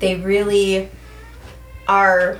they 0.00 0.16
really 0.16 0.88
are 1.86 2.38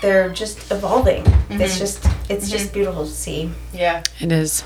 they're 0.00 0.30
just 0.30 0.70
evolving. 0.70 1.24
It's 1.50 1.78
just 1.78 2.06
it's 2.28 2.50
just 2.50 2.72
beautiful 2.72 3.04
to 3.04 3.10
see. 3.10 3.50
Yeah. 3.72 4.02
It 4.18 4.32
is. 4.32 4.64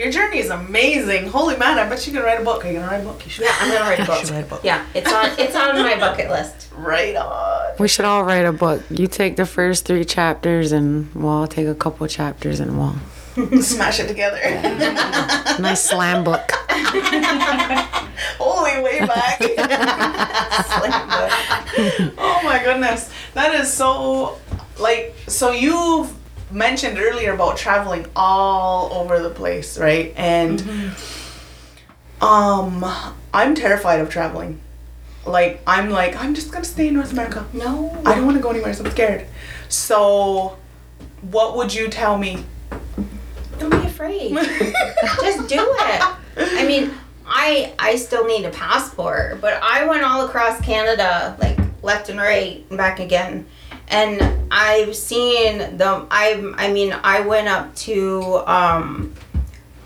Your 0.00 0.10
journey 0.10 0.38
is 0.38 0.50
amazing. 0.50 1.28
Holy 1.28 1.56
man 1.56 1.78
i 1.78 1.88
bet 1.88 2.06
you 2.06 2.12
can 2.12 2.22
write 2.22 2.40
a 2.40 2.44
book. 2.44 2.64
Are 2.64 2.68
you 2.68 2.78
gonna 2.78 2.90
write 2.90 3.02
a 3.02 3.04
book? 3.04 3.22
You 3.24 3.30
should. 3.30 3.44
Yeah 3.44 3.54
i'm 3.60 3.70
gonna 3.70 3.84
write 3.88 3.98
a 3.98 4.02
You 4.06 4.06
book. 4.08 4.18
should 4.20 4.30
write 4.30 4.44
a 4.44 4.48
book. 4.48 4.60
Yeah 4.64 4.86
it's 4.94 5.12
on 5.12 5.26
it's 5.38 5.54
on 5.56 5.76
my 5.82 5.96
bucket 5.98 6.30
list. 6.30 6.68
Right 6.74 7.14
on. 7.16 7.74
We 7.78 7.88
should 7.88 8.04
all 8.06 8.24
write 8.24 8.46
a 8.46 8.52
book. 8.52 8.82
You 8.90 9.06
take 9.06 9.36
the 9.36 9.44
first 9.46 9.84
three 9.86 10.04
chapters, 10.04 10.72
and 10.72 11.12
we'll 11.14 11.28
all 11.30 11.46
take 11.46 11.66
a 11.66 11.74
couple 11.74 12.06
chapters, 12.06 12.58
and 12.60 12.78
we'll 12.78 12.96
smash 13.62 14.00
it 14.00 14.08
together. 14.08 14.38
Nice 15.60 15.82
slam 15.90 16.24
book. 16.24 16.50
Holy 18.38 18.80
way 18.82 19.00
back. 19.06 19.38
oh 22.18 22.40
my 22.44 22.60
goodness. 22.64 23.10
That 23.34 23.54
is 23.54 23.70
so 23.72 24.38
like 24.78 25.14
so 25.26 25.50
you've 25.52 26.10
mentioned 26.50 26.98
earlier 26.98 27.32
about 27.32 27.56
traveling 27.56 28.06
all 28.16 28.92
over 28.92 29.20
the 29.20 29.30
place, 29.30 29.78
right? 29.78 30.12
And 30.16 30.62
um 32.20 32.84
I'm 33.32 33.54
terrified 33.54 34.00
of 34.00 34.10
traveling. 34.10 34.60
Like 35.26 35.60
I'm 35.66 35.90
like 35.90 36.16
I'm 36.16 36.34
just 36.34 36.50
going 36.50 36.64
to 36.64 36.68
stay 36.70 36.88
in 36.88 36.94
North 36.94 37.12
America. 37.12 37.44
no 37.52 37.90
I 38.04 38.14
don't 38.14 38.24
want 38.24 38.36
to 38.36 38.42
go 38.42 38.50
anywhere, 38.50 38.72
so 38.74 38.84
I'm 38.84 38.90
scared. 38.90 39.26
So 39.68 40.56
what 41.22 41.56
would 41.56 41.72
you 41.74 41.88
tell 41.88 42.18
me? 42.18 42.44
don't 43.58 43.70
be 43.70 43.86
afraid 43.86 44.30
just 45.20 45.46
do 45.46 45.58
it 45.60 46.02
i 46.38 46.64
mean 46.66 46.90
i 47.26 47.74
i 47.78 47.94
still 47.94 48.26
need 48.26 48.42
a 48.46 48.50
passport 48.50 49.38
but 49.42 49.52
i 49.62 49.84
went 49.84 50.02
all 50.02 50.24
across 50.24 50.58
canada 50.62 51.36
like 51.38 51.58
left 51.82 52.08
and 52.08 52.18
right 52.18 52.64
and 52.70 52.78
back 52.78 53.00
again 53.00 53.44
and 53.90 54.48
i've 54.50 54.94
seen 54.94 55.58
the 55.76 56.06
i 56.10 56.52
i 56.56 56.72
mean 56.72 56.92
i 57.04 57.20
went 57.20 57.48
up 57.48 57.74
to 57.74 58.42
um 58.46 59.14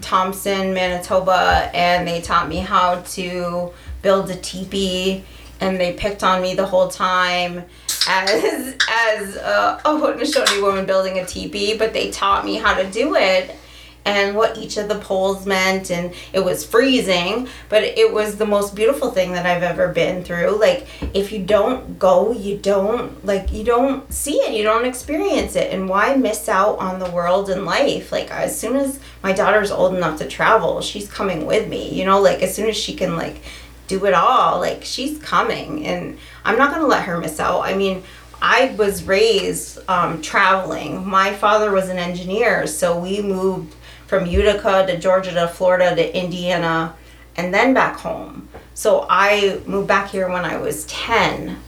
thompson 0.01 0.74
manitoba 0.74 1.70
and 1.74 2.06
they 2.06 2.20
taught 2.20 2.48
me 2.48 2.59
how 2.59 3.01
to 3.01 3.72
build 4.02 4.31
a 4.31 4.36
teepee 4.36 5.24
and 5.60 5.81
they 5.81 5.94
picked 5.94 6.22
on 6.22 6.43
me 6.43 6.55
the 6.55 6.66
whole 6.66 6.89
time 6.89 7.64
as 8.06 8.76
as 8.89 9.36
a, 9.36 9.81
a 9.85 9.89
Haudenosaunee 9.89 10.62
woman 10.62 10.85
building 10.85 11.18
a 11.18 11.24
teepee, 11.24 11.78
but 11.78 11.94
they 11.94 12.10
taught 12.10 12.44
me 12.44 12.56
how 12.56 12.74
to 12.74 12.90
do 12.90 13.14
it 13.14 13.56
and 14.05 14.36
what 14.36 14.59
each 14.59 14.76
of 14.76 14.89
the 14.89 14.98
poles 14.98 15.47
meant 15.47 15.90
and 15.90 16.12
it 16.32 16.44
was 16.44 16.64
freezing 16.64 17.48
but 17.68 17.82
it 17.82 18.12
was 18.12 18.36
the 18.36 18.47
most 18.47 18.74
beautiful 18.74 19.10
thing 19.10 19.32
that 19.32 19.47
i've 19.47 19.62
ever 19.62 19.89
been 19.89 20.22
through. 20.22 20.59
Like 20.59 20.86
if 21.14 21.32
you 21.32 21.43
don't 21.43 21.98
go 21.98 22.32
you 22.32 22.59
don't 22.59 23.24
like 23.24 23.52
you 23.52 23.64
don't 23.64 24.12
see 24.12 24.36
it 24.36 24.55
you 24.55 24.62
don't 24.62 24.85
experience 24.85 25.56
it 25.56 25.72
and 25.72 25.89
why 25.89 26.14
miss 26.16 26.48
out 26.48 26.78
on 26.78 26.98
the 26.98 27.10
world 27.10 27.51
and 27.51 27.64
life? 27.64 28.12
Like 28.12 28.31
as 28.31 28.59
soon 28.59 28.76
as 28.76 29.01
my 29.22 29.32
daughter's 29.32 29.70
old 29.70 29.94
enough 29.94 30.18
to 30.18 30.28
travel 30.28 30.81
she's 30.81 31.10
coming 31.10 31.47
with 31.47 31.68
me 31.68 31.90
you 31.90 32.05
know? 32.05 32.20
Like 32.20 32.43
as 32.43 32.55
soon 32.55 32.68
as 32.68 32.76
she 32.76 32.94
can 32.94 33.16
like 33.16 33.43
do 33.86 34.05
it 34.06 34.14
all 34.14 34.60
like 34.60 34.82
she's 34.82 35.18
coming 35.18 35.85
and 35.85 36.16
i'm 36.43 36.56
not 36.56 36.72
gonna 36.72 36.86
let 36.86 37.05
her 37.05 37.18
miss 37.18 37.40
out. 37.40 37.60
I 37.60 37.74
mean 37.74 38.02
I 38.43 38.74
was 38.76 39.05
raised 39.05 39.78
um, 39.89 40.20
traveling. 40.20 41.06
My 41.06 41.32
father 41.32 41.70
was 41.70 41.89
an 41.89 41.97
engineer, 41.97 42.66
so 42.66 42.98
we 42.98 43.22
moved 43.22 43.74
from 44.14 44.26
Utica 44.26 44.86
to 44.86 44.96
Georgia 44.96 45.32
to 45.32 45.48
Florida 45.48 45.92
to 45.96 46.16
Indiana 46.16 46.94
and 47.34 47.52
then 47.52 47.74
back 47.74 47.98
home. 47.98 48.48
So 48.72 49.08
I 49.10 49.60
moved 49.66 49.88
back 49.88 50.08
here 50.10 50.28
when 50.28 50.44
I 50.44 50.56
was 50.58 50.86
10. 50.86 51.58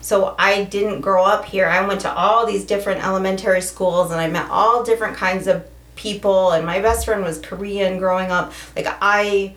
So 0.00 0.34
I 0.38 0.64
didn't 0.64 1.02
grow 1.02 1.22
up 1.24 1.44
here. 1.44 1.66
I 1.66 1.86
went 1.86 2.00
to 2.00 2.12
all 2.12 2.46
these 2.46 2.64
different 2.64 3.04
elementary 3.04 3.60
schools 3.60 4.10
and 4.12 4.18
I 4.18 4.28
met 4.28 4.48
all 4.48 4.82
different 4.82 5.18
kinds 5.18 5.46
of 5.46 5.66
people 5.94 6.52
and 6.52 6.64
my 6.64 6.80
best 6.80 7.04
friend 7.04 7.22
was 7.22 7.38
Korean 7.38 7.98
growing 7.98 8.30
up. 8.30 8.54
Like 8.74 8.86
I 9.02 9.56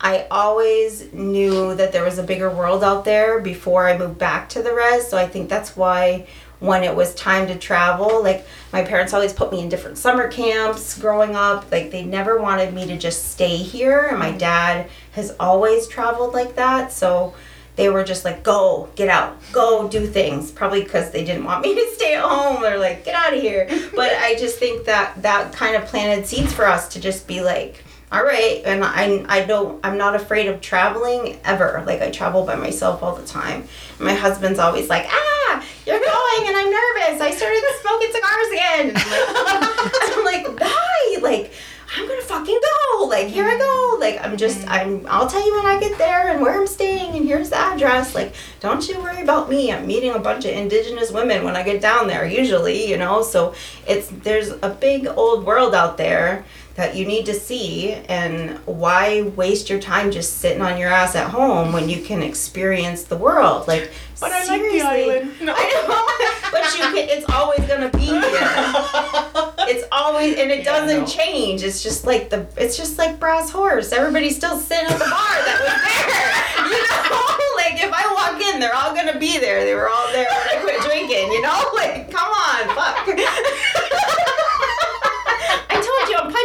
I 0.00 0.26
always 0.30 1.12
knew 1.12 1.74
that 1.74 1.92
there 1.92 2.04
was 2.04 2.18
a 2.18 2.22
bigger 2.22 2.50
world 2.50 2.84
out 2.84 3.04
there 3.04 3.40
before 3.40 3.88
I 3.88 3.98
moved 3.98 4.18
back 4.18 4.48
to 4.50 4.62
the 4.62 4.72
res. 4.72 5.08
So 5.08 5.16
I 5.16 5.26
think 5.26 5.48
that's 5.48 5.76
why 5.76 6.28
when 6.62 6.84
it 6.84 6.94
was 6.94 7.12
time 7.16 7.48
to 7.48 7.58
travel, 7.58 8.22
like 8.22 8.46
my 8.72 8.82
parents 8.84 9.12
always 9.12 9.32
put 9.32 9.50
me 9.50 9.60
in 9.60 9.68
different 9.68 9.98
summer 9.98 10.28
camps 10.28 10.96
growing 10.96 11.34
up. 11.34 11.70
Like 11.72 11.90
they 11.90 12.04
never 12.04 12.40
wanted 12.40 12.72
me 12.72 12.86
to 12.86 12.96
just 12.96 13.32
stay 13.32 13.56
here. 13.56 14.06
And 14.10 14.18
my 14.20 14.30
dad 14.30 14.88
has 15.12 15.34
always 15.40 15.88
traveled 15.88 16.34
like 16.34 16.54
that. 16.54 16.92
So 16.92 17.34
they 17.74 17.88
were 17.88 18.04
just 18.04 18.24
like, 18.24 18.44
go, 18.44 18.88
get 18.94 19.08
out, 19.08 19.36
go 19.50 19.88
do 19.88 20.06
things. 20.06 20.52
Probably 20.52 20.84
because 20.84 21.10
they 21.10 21.24
didn't 21.24 21.44
want 21.44 21.62
me 21.62 21.74
to 21.74 21.90
stay 21.94 22.14
at 22.14 22.22
home. 22.22 22.62
They're 22.62 22.78
like, 22.78 23.04
get 23.04 23.16
out 23.16 23.34
of 23.34 23.40
here. 23.40 23.66
But 23.96 24.12
I 24.12 24.36
just 24.36 24.60
think 24.60 24.86
that 24.86 25.20
that 25.22 25.52
kind 25.52 25.74
of 25.74 25.86
planted 25.86 26.28
seeds 26.28 26.52
for 26.52 26.64
us 26.64 26.88
to 26.90 27.00
just 27.00 27.26
be 27.26 27.40
like, 27.40 27.82
all 28.12 28.22
right 28.22 28.60
and 28.66 28.84
i 28.84 29.24
i 29.26 29.42
don't 29.42 29.80
i'm 29.82 29.96
not 29.96 30.14
afraid 30.14 30.46
of 30.46 30.60
traveling 30.60 31.38
ever 31.44 31.82
like 31.86 32.02
i 32.02 32.10
travel 32.10 32.44
by 32.44 32.54
myself 32.54 33.02
all 33.02 33.16
the 33.16 33.26
time 33.26 33.66
my 33.98 34.12
husband's 34.12 34.58
always 34.58 34.90
like 34.90 35.06
ah 35.08 35.64
you're 35.86 35.98
going 35.98 36.48
and 36.48 36.56
i'm 36.56 36.70
nervous. 36.70 37.20
I 37.20 37.30
started 37.30 37.62
smoking 37.80 38.12
cigars 38.12 38.50
again. 38.52 38.92
I'm 38.96 40.24
like 40.24 40.44
i'm 40.46 40.54
like 40.54 40.60
why? 40.60 41.18
Like 41.20 41.52
i'm 41.96 42.08
gonna 42.08 42.22
fucking 42.22 42.60
go. 42.60 43.04
Like 43.06 43.28
here 43.28 43.46
i 43.46 43.58
go. 43.58 43.96
Like 43.98 44.24
i'm 44.24 44.36
just 44.36 44.60
mm-hmm. 44.60 44.70
i'm 44.70 45.06
i'll 45.08 45.28
tell 45.28 45.44
you 45.44 45.54
when 45.54 45.66
i 45.66 45.78
get 45.80 45.98
there 45.98 46.28
and 46.28 46.40
where 46.40 46.58
i'm 46.58 46.66
staying 46.66 47.16
and 47.16 47.26
here's 47.26 47.50
the 47.50 47.58
address. 47.58 48.14
Like 48.14 48.34
don't 48.60 48.86
you 48.88 49.00
worry 49.00 49.22
about 49.22 49.48
me. 49.48 49.72
I'm 49.72 49.86
meeting 49.86 50.12
a 50.12 50.18
bunch 50.18 50.44
of 50.44 50.52
indigenous 50.52 51.10
women 51.10 51.44
when 51.44 51.56
i 51.56 51.62
get 51.62 51.80
down 51.80 52.06
there 52.06 52.24
usually 52.24 52.88
you 52.88 52.96
know? 52.96 53.22
So 53.22 53.54
it's 53.86 54.08
there's 54.08 54.50
a 54.50 54.76
big 54.80 55.06
old 55.06 55.44
world 55.44 55.74
out 55.74 55.96
there 55.96 56.44
that 56.74 56.96
you 56.96 57.04
need 57.06 57.26
to 57.26 57.34
see 57.34 57.92
and 57.92 58.58
why 58.66 59.22
waste 59.36 59.68
your 59.68 59.78
time 59.80 60.10
just 60.10 60.38
sitting 60.38 60.62
on 60.62 60.78
your 60.78 60.88
ass 60.88 61.14
at 61.14 61.28
home 61.30 61.72
when 61.72 61.88
you 61.88 62.00
can 62.02 62.22
experience 62.22 63.02
the 63.04 63.16
world 63.16 63.68
like 63.68 63.90
But 64.20 64.32
I 64.32 64.44
like 64.46 64.62
the 64.62 64.80
island. 64.80 65.32
No. 65.42 65.54
I 65.56 65.64
know, 65.86 66.50
but 66.50 66.62
you 66.78 66.84
can, 66.94 67.08
it's 67.10 67.28
always 67.30 67.60
gonna 67.68 67.90
be 67.90 68.06
here. 68.06 69.48
It's 69.64 69.86
always, 69.92 70.36
and 70.38 70.50
it 70.50 70.64
Yeah, 70.64 70.72
doesn't 70.80 71.00
know. 71.02 71.06
change. 71.06 71.62
It's 71.62 71.82
just 71.84 72.04
like 72.04 72.28
the, 72.30 72.46
it's 72.56 72.76
just 72.76 72.98
like 72.98 73.18
brass 73.20 73.48
horse. 73.48 73.92
Everybody's 73.92 74.34
still 74.36 74.58
sitting 74.58 74.84
at 74.86 74.98
the 74.98 75.06
bar 75.06 75.32
that 75.46 75.58
was 75.62 75.76
there. 75.86 76.34
You 76.66 76.82
know, 76.82 77.56
like 77.62 77.78
if 77.80 77.92
I 77.94 78.04
walk 78.12 78.42
in, 78.42 78.58
they're 78.60 78.74
all 78.74 78.92
gonna 78.92 79.18
be 79.18 79.38
there. 79.38 79.64
They 79.64 79.74
were 79.74 79.88
all 79.88 80.10
there 80.12 80.26
when 80.28 80.58
I 80.58 80.60
quit 80.60 80.82
drinking. 80.82 81.30
You 81.32 81.42
know, 81.42 81.70
like 81.74 82.10
come 82.10 82.28
on, 82.28 82.62
fuck. 82.74 83.06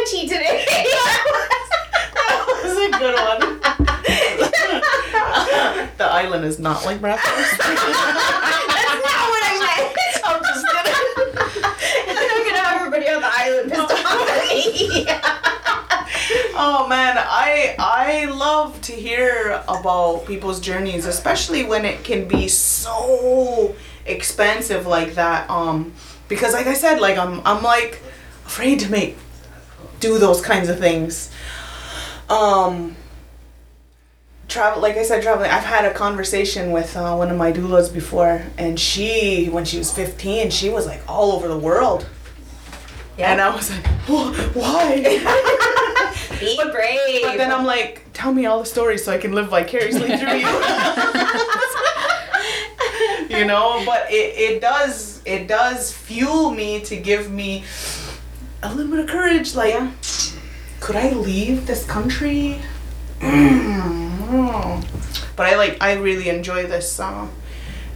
I 0.08 0.10
told 0.10 0.14
you 0.14 0.20
I'm 0.20 0.28
today. 0.28 0.64
That 2.14 2.44
was 2.64 2.76
a 2.78 2.90
good 2.98 3.14
one. 3.14 3.40
the 5.98 6.04
island 6.04 6.44
is 6.44 6.58
not 6.58 6.84
like 6.84 7.00
Bradford. 7.00 7.28
That's 7.34 7.58
not 7.58 9.28
what 9.28 9.42
I 9.44 9.52
meant. 9.60 9.92
I'm 10.24 10.40
just 10.42 10.64
kidding. 10.72 10.98
I'm 12.08 12.44
gonna 12.46 12.58
have 12.58 12.76
everybody 12.80 13.08
on 13.08 13.20
the 13.20 13.30
island 13.30 13.70
pissed 13.70 13.90
off 14.06 14.28
at 14.30 14.48
me. 14.48 15.06
Oh 16.60 16.86
man, 16.88 17.16
I 17.18 17.74
I 17.78 18.24
love 18.26 18.80
to 18.82 18.92
hear 18.92 19.62
about 19.68 20.26
people's 20.26 20.60
journeys, 20.60 21.06
especially 21.06 21.64
when 21.64 21.84
it 21.84 22.02
can 22.04 22.26
be 22.26 22.48
so 22.48 23.74
expensive 24.06 24.86
like 24.86 25.14
that. 25.14 25.48
Um, 25.50 25.92
because 26.28 26.52
like 26.54 26.66
I 26.66 26.74
said, 26.74 27.00
like 27.00 27.16
I'm 27.18 27.40
I'm 27.44 27.62
like 27.62 28.02
afraid 28.46 28.80
to 28.80 28.90
make 28.90 29.16
do 30.00 30.18
those 30.18 30.40
kinds 30.40 30.68
of 30.68 30.78
things. 30.78 31.30
Um, 32.28 32.96
travel 34.48 34.82
like 34.82 34.96
I 34.96 35.02
said, 35.02 35.22
traveling. 35.22 35.50
I've 35.50 35.64
had 35.64 35.84
a 35.84 35.94
conversation 35.94 36.70
with 36.72 36.96
uh, 36.96 37.14
one 37.16 37.30
of 37.30 37.36
my 37.36 37.52
doulas 37.52 37.92
before, 37.92 38.42
and 38.56 38.78
she, 38.78 39.46
when 39.46 39.64
she 39.64 39.78
was 39.78 39.92
fifteen, 39.92 40.50
she 40.50 40.70
was 40.70 40.86
like 40.86 41.00
all 41.08 41.32
over 41.32 41.48
the 41.48 41.58
world, 41.58 42.06
Yeah. 43.16 43.32
and 43.32 43.40
I 43.40 43.54
was 43.54 43.70
like, 43.70 43.86
"Wh- 44.06 44.56
why? 44.56 45.02
Be 46.40 46.56
brave. 46.70 47.22
But 47.24 47.36
then 47.36 47.50
I'm 47.52 47.64
like, 47.64 48.04
tell 48.12 48.32
me 48.32 48.46
all 48.46 48.60
the 48.60 48.66
stories 48.66 49.04
so 49.04 49.12
I 49.12 49.18
can 49.18 49.32
live 49.32 49.48
vicariously 49.48 50.16
through 50.16 50.34
you. 50.34 50.46
you 53.38 53.44
know, 53.44 53.82
but 53.84 54.06
it, 54.10 54.38
it 54.38 54.60
does 54.60 55.20
it 55.24 55.48
does 55.48 55.92
fuel 55.92 56.50
me 56.50 56.80
to 56.82 56.96
give 56.96 57.30
me 57.30 57.64
a 58.62 58.74
little 58.74 58.90
bit 58.90 59.00
of 59.00 59.06
courage. 59.08 59.54
Like, 59.54 59.74
Yeah. 59.74 59.90
could 60.80 60.96
I 60.96 61.10
leave 61.10 61.66
this 61.66 61.84
country? 61.84 62.60
but 65.36 65.46
I 65.46 65.56
like 65.56 65.78
I 65.80 65.94
really 65.94 66.28
enjoy 66.28 66.66
this 66.66 67.00
uh, 67.00 67.26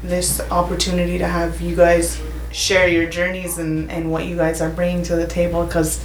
this 0.03 0.41
opportunity 0.51 1.19
to 1.19 1.27
have 1.27 1.61
you 1.61 1.77
guys 1.77 2.21
share 2.51 2.89
your 2.89 3.07
journeys 3.09 3.59
and, 3.59 3.91
and 3.91 4.11
what 4.11 4.27
you 4.27 4.37
guys 4.37 4.61
are 4.61 4.69
bringing 4.71 5.03
to 5.05 5.17
the 5.17 5.27
table 5.27 5.65
because 5.65 6.05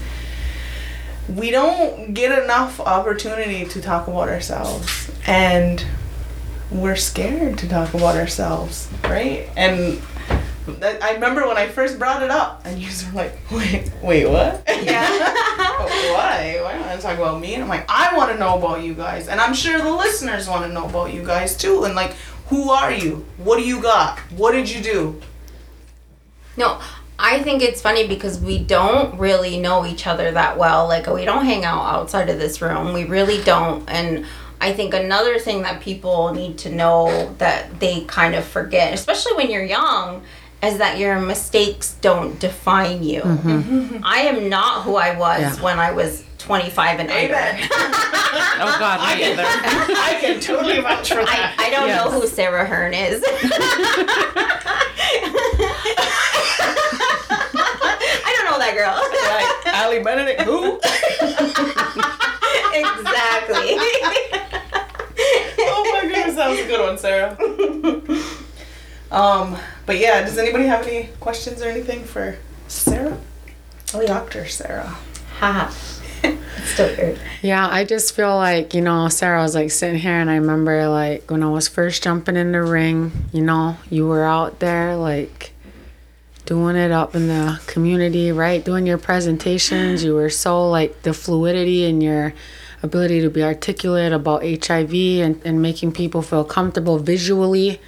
we 1.28 1.50
don't 1.52 2.14
get 2.14 2.38
enough 2.44 2.80
opportunity 2.80 3.66
to 3.66 3.82
talk 3.82 4.08
about 4.08 4.30
ourselves 4.30 5.12
and 5.26 5.86
we're 6.72 6.96
scared 6.96 7.58
to 7.58 7.68
talk 7.68 7.94
about 7.94 8.16
ourselves 8.16 8.88
right 9.04 9.50
and 9.58 10.00
I 10.81 10.98
I 11.02 11.11
remember 11.14 11.48
when 11.48 11.57
I 11.57 11.68
first 11.68 11.98
brought 11.99 12.23
it 12.23 12.30
up 12.31 12.61
and 12.65 12.80
you 12.80 12.89
were 13.07 13.23
like 13.23 13.34
wait 13.52 13.91
wait 14.03 14.26
what 14.27 14.64
Yeah. 14.84 15.10
why 16.14 16.60
why 16.64 16.73
don't 16.73 16.84
I 16.88 16.98
talk 16.98 17.18
about 17.18 17.39
me 17.41 17.53
and 17.53 17.64
I'm 17.64 17.69
like 17.69 17.85
I 17.89 18.15
want 18.15 18.31
to 18.31 18.38
know 18.38 18.57
about 18.57 18.84
you 18.84 18.94
guys 18.94 19.27
and 19.27 19.39
I'm 19.39 19.53
sure 19.53 19.80
the 19.81 19.91
listeners 19.91 20.48
want 20.48 20.64
to 20.65 20.72
know 20.72 20.85
about 20.85 21.14
you 21.14 21.23
guys 21.23 21.56
too 21.57 21.84
and 21.85 21.95
like 21.95 22.14
who 22.49 22.69
are 22.72 22.91
you 22.91 23.26
what 23.38 23.57
do 23.57 23.64
you 23.64 23.81
got 23.81 24.19
what 24.31 24.52
did 24.53 24.69
you 24.69 24.81
do 24.81 25.22
No, 26.57 26.80
I 27.19 27.41
think 27.44 27.61
it's 27.61 27.81
funny 27.81 28.07
because 28.07 28.39
we 28.39 28.60
don't 28.60 29.18
really 29.19 29.60
know 29.60 29.85
each 29.85 30.06
other 30.07 30.31
that 30.31 30.57
well. 30.57 30.88
Like, 30.88 31.07
we 31.07 31.26
don't 31.26 31.45
hang 31.45 31.65
out 31.65 31.84
outside 31.85 32.30
of 32.30 32.38
this 32.39 32.61
room. 32.61 32.94
We 32.94 33.03
really 33.06 33.44
don't. 33.44 33.88
And 33.89 34.26
I 34.61 34.73
think 34.73 34.94
another 34.94 35.38
thing 35.39 35.61
that 35.64 35.81
people 35.81 36.34
need 36.34 36.57
to 36.60 36.69
know 36.73 37.34
that 37.38 37.80
they 37.80 38.02
kind 38.02 38.34
of 38.35 38.44
forget, 38.45 38.94
especially 38.94 39.34
when 39.34 39.49
you're 39.52 39.64
young, 39.65 40.23
is 40.64 40.78
that 40.80 40.98
your 40.98 41.20
mistakes 41.20 41.96
don't 42.02 42.40
define 42.40 43.04
you. 43.04 43.22
Mm-hmm. 43.22 43.50
Mm-hmm. 43.60 43.98
I 44.04 44.20
am 44.22 44.50
not 44.50 44.84
who 44.84 44.96
I 44.96 45.16
was 45.18 45.40
Yeah. 45.42 45.56
when 45.64 45.78
I 45.80 45.92
was 45.92 46.24
25 46.40 47.00
and 47.02 47.10
under. 47.12 47.36
Amen. 47.36 47.70
Oh 48.60 48.76
God, 48.80 49.00
me 49.18 49.24
either. 49.32 49.44
I 49.46 50.18
can 50.20 50.40
totally 50.42 50.82
vouch 50.82 51.10
for 51.10 51.22
I, 51.22 51.26
that 51.26 51.56
I 51.60 51.70
don't 51.70 51.88
Yes. 51.88 52.04
know 52.06 52.12
who 52.12 52.28
Sarah 52.28 52.66
Hearn 52.66 52.94
is. 52.94 53.24
I 57.00 58.34
don't 58.36 58.46
know 58.52 58.58
that 58.60 58.74
girl. 58.76 58.96
like 59.66 59.74
Allie 59.76 60.04
Benedict 60.04 60.42
who 60.42 60.76
exactly. 62.74 63.78
oh 65.60 65.92
my 65.94 66.02
goodness, 66.08 66.36
that 66.36 66.50
was 66.50 66.60
a 66.60 66.66
good 66.68 66.82
one, 66.82 66.98
Sarah. 66.98 67.38
Um, 69.12 69.58
but 69.86 69.98
yeah, 70.00 70.22
does 70.22 70.38
anybody 70.38 70.66
have 70.66 70.86
any 70.88 71.10
questions 71.20 71.62
or 71.62 71.70
anything 71.70 72.04
for 72.04 72.38
Sarah? 72.68 73.18
Oh, 73.94 74.02
yeah. 74.02 74.08
Dr. 74.08 74.48
Sarah. 74.48 74.98
Haha. 75.40 75.74
It's 76.58 76.72
still 76.72 76.88
weird. 76.98 77.20
Yeah, 77.44 77.68
I 77.70 77.86
just 77.86 78.16
feel 78.16 78.36
like, 78.36 78.74
you 78.74 78.82
know, 78.82 79.08
Sarah 79.10 79.44
was 79.44 79.54
like 79.54 79.70
sitting 79.70 80.00
here 80.00 80.16
and 80.16 80.30
I 80.30 80.38
remember 80.38 80.90
like 80.90 81.30
when 81.30 81.44
I 81.44 81.50
was 81.50 81.68
first 81.68 82.02
jumping 82.02 82.36
in 82.36 82.52
the 82.52 82.64
ring, 82.64 83.12
you 83.32 83.44
know, 83.44 83.78
you 83.92 84.08
were 84.08 84.24
out 84.24 84.60
there 84.60 84.96
like 84.96 85.54
doing 86.48 86.76
it 86.76 86.92
up 86.92 87.14
in 87.14 87.28
the 87.28 87.62
community, 87.68 88.32
right? 88.32 88.66
Doing 88.66 88.88
your 88.88 88.98
presentations. 88.98 90.04
You 90.04 90.16
were 90.16 90.32
so 90.32 90.68
like 90.68 91.04
the 91.04 91.14
fluidity 91.14 91.86
in 91.86 92.02
your 92.02 92.34
ability 92.82 93.22
to 93.22 93.30
be 93.30 93.44
articulate 93.44 94.12
about 94.14 94.44
HIV 94.44 94.94
and, 94.94 95.42
and 95.46 95.62
making 95.62 95.92
people 95.92 96.22
feel 96.22 96.44
comfortable 96.44 96.98
visually. 96.98 97.80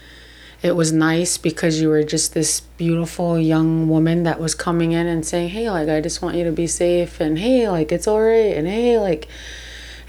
It 0.62 0.76
was 0.76 0.92
nice 0.92 1.38
because 1.38 1.80
you 1.80 1.88
were 1.88 2.04
just 2.04 2.34
this 2.34 2.60
beautiful 2.60 3.40
young 3.40 3.88
woman 3.88 4.24
that 4.24 4.40
was 4.40 4.54
coming 4.54 4.92
in 4.92 5.08
and 5.08 5.26
saying, 5.26 5.50
Hey, 5.50 5.70
like, 5.70 5.88
I 5.88 6.02
just 6.02 6.22
want 6.22 6.36
you 6.36 6.44
to 6.44 6.52
be 6.52 6.68
safe, 6.68 7.22
and 7.22 7.40
hey, 7.40 7.70
like, 7.70 7.92
it's 7.92 8.08
all 8.08 8.22
right, 8.22 8.58
and 8.58 8.68
hey, 8.68 9.00
like, 9.00 9.30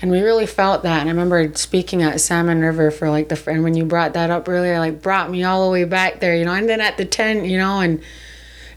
and 0.03 0.11
we 0.11 0.23
really 0.23 0.47
felt 0.47 0.83
that. 0.83 1.01
And 1.01 1.09
I 1.09 1.13
remember 1.13 1.55
speaking 1.55 2.03
at 2.03 2.21
Salmon 2.21 2.61
River 2.61 2.91
for 2.91 3.11
like 3.11 3.29
the 3.29 3.51
and 3.51 3.63
when 3.63 3.75
you 3.75 3.85
brought 3.85 4.15
that 4.15 4.31
up 4.31 4.49
earlier, 4.49 4.79
like 4.79 5.03
brought 5.03 5.31
me 5.31 5.45
all 5.45 5.67
the 5.67 5.71
way 5.71 5.85
back 5.85 6.21
there, 6.21 6.35
you 6.35 6.45
know. 6.45 6.55
And 6.55 6.69
then 6.69 6.81
at 6.81 6.97
the 6.97 7.05
tent, 7.05 7.47
you 7.47 7.59
know, 7.59 7.81
and 7.81 8.03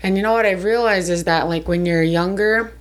and 0.02 0.18
you 0.18 0.24
know 0.24 0.34
what 0.34 0.46
I 0.46 0.52
realized 0.52 1.10
is 1.10 1.24
that 1.24 1.48
like 1.48 1.68
when 1.68 1.86
you're 1.86 2.04
younger, 2.04 2.74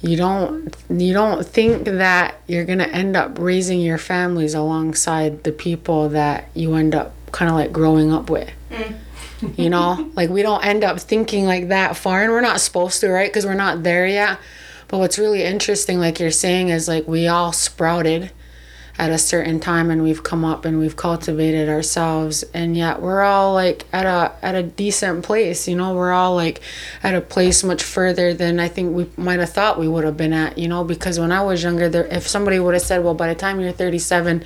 you 0.00 0.16
don't 0.16 0.76
you 0.88 1.12
don't 1.12 1.46
think 1.46 1.84
that 1.84 2.40
you're 2.48 2.64
gonna 2.64 2.84
end 2.84 3.16
up 3.16 3.38
raising 3.38 3.80
your 3.80 3.98
families 3.98 4.54
alongside 4.54 5.44
the 5.44 5.52
people 5.52 6.08
that 6.08 6.48
you 6.54 6.74
end 6.74 6.96
up 6.96 7.14
kind 7.32 7.50
of 7.50 7.56
like 7.56 7.72
growing 7.72 8.12
up 8.12 8.30
with. 8.30 8.50
Mm. 8.70 9.58
You 9.58 9.70
know, 9.70 10.10
like 10.16 10.30
we 10.30 10.42
don't 10.42 10.64
end 10.64 10.84
up 10.84 11.00
thinking 11.00 11.46
like 11.46 11.68
that 11.68 11.96
far, 11.96 12.22
and 12.22 12.32
we're 12.32 12.40
not 12.40 12.60
supposed 12.60 13.00
to, 13.00 13.08
right? 13.08 13.30
Because 13.30 13.46
we're 13.46 13.54
not 13.54 13.82
there 13.82 14.06
yet. 14.06 14.38
But 14.88 14.98
what's 14.98 15.18
really 15.18 15.44
interesting, 15.44 16.00
like 16.00 16.18
you're 16.18 16.30
saying, 16.30 16.68
is 16.68 16.88
like 16.88 17.06
we 17.06 17.28
all 17.28 17.52
sprouted 17.52 18.32
at 19.00 19.10
a 19.10 19.16
certain 19.16 19.58
time 19.58 19.90
and 19.90 20.02
we've 20.02 20.22
come 20.22 20.44
up 20.44 20.66
and 20.66 20.78
we've 20.78 20.94
cultivated 20.94 21.70
ourselves. 21.70 22.44
And 22.52 22.76
yet 22.76 23.00
we're 23.00 23.22
all 23.22 23.54
like 23.54 23.86
at 23.94 24.04
a 24.04 24.32
at 24.44 24.54
a 24.54 24.62
decent 24.62 25.24
place 25.24 25.66
you 25.66 25.74
know? 25.74 25.94
We're 25.94 26.12
all 26.12 26.36
like 26.36 26.60
at 27.02 27.14
a 27.14 27.22
place 27.22 27.64
much 27.64 27.82
further 27.82 28.34
than 28.34 28.60
i 28.60 28.68
think 28.68 28.94
we 28.94 29.08
might 29.16 29.40
have 29.40 29.50
thought 29.50 29.78
we 29.78 29.88
would 29.88 30.04
have 30.04 30.18
been 30.18 30.34
at 30.34 30.58
you 30.58 30.68
know? 30.68 30.84
Because 30.84 31.18
when 31.18 31.32
i 31.32 31.42
was 31.42 31.62
younger 31.62 31.88
there 31.88 32.04
if 32.06 32.28
somebody 32.28 32.58
would 32.58 32.74
have 32.74 32.82
said 32.82 33.02
well 33.02 33.14
by 33.14 33.28
the 33.28 33.34
time 33.34 33.58
you're 33.58 33.72
37 33.72 34.44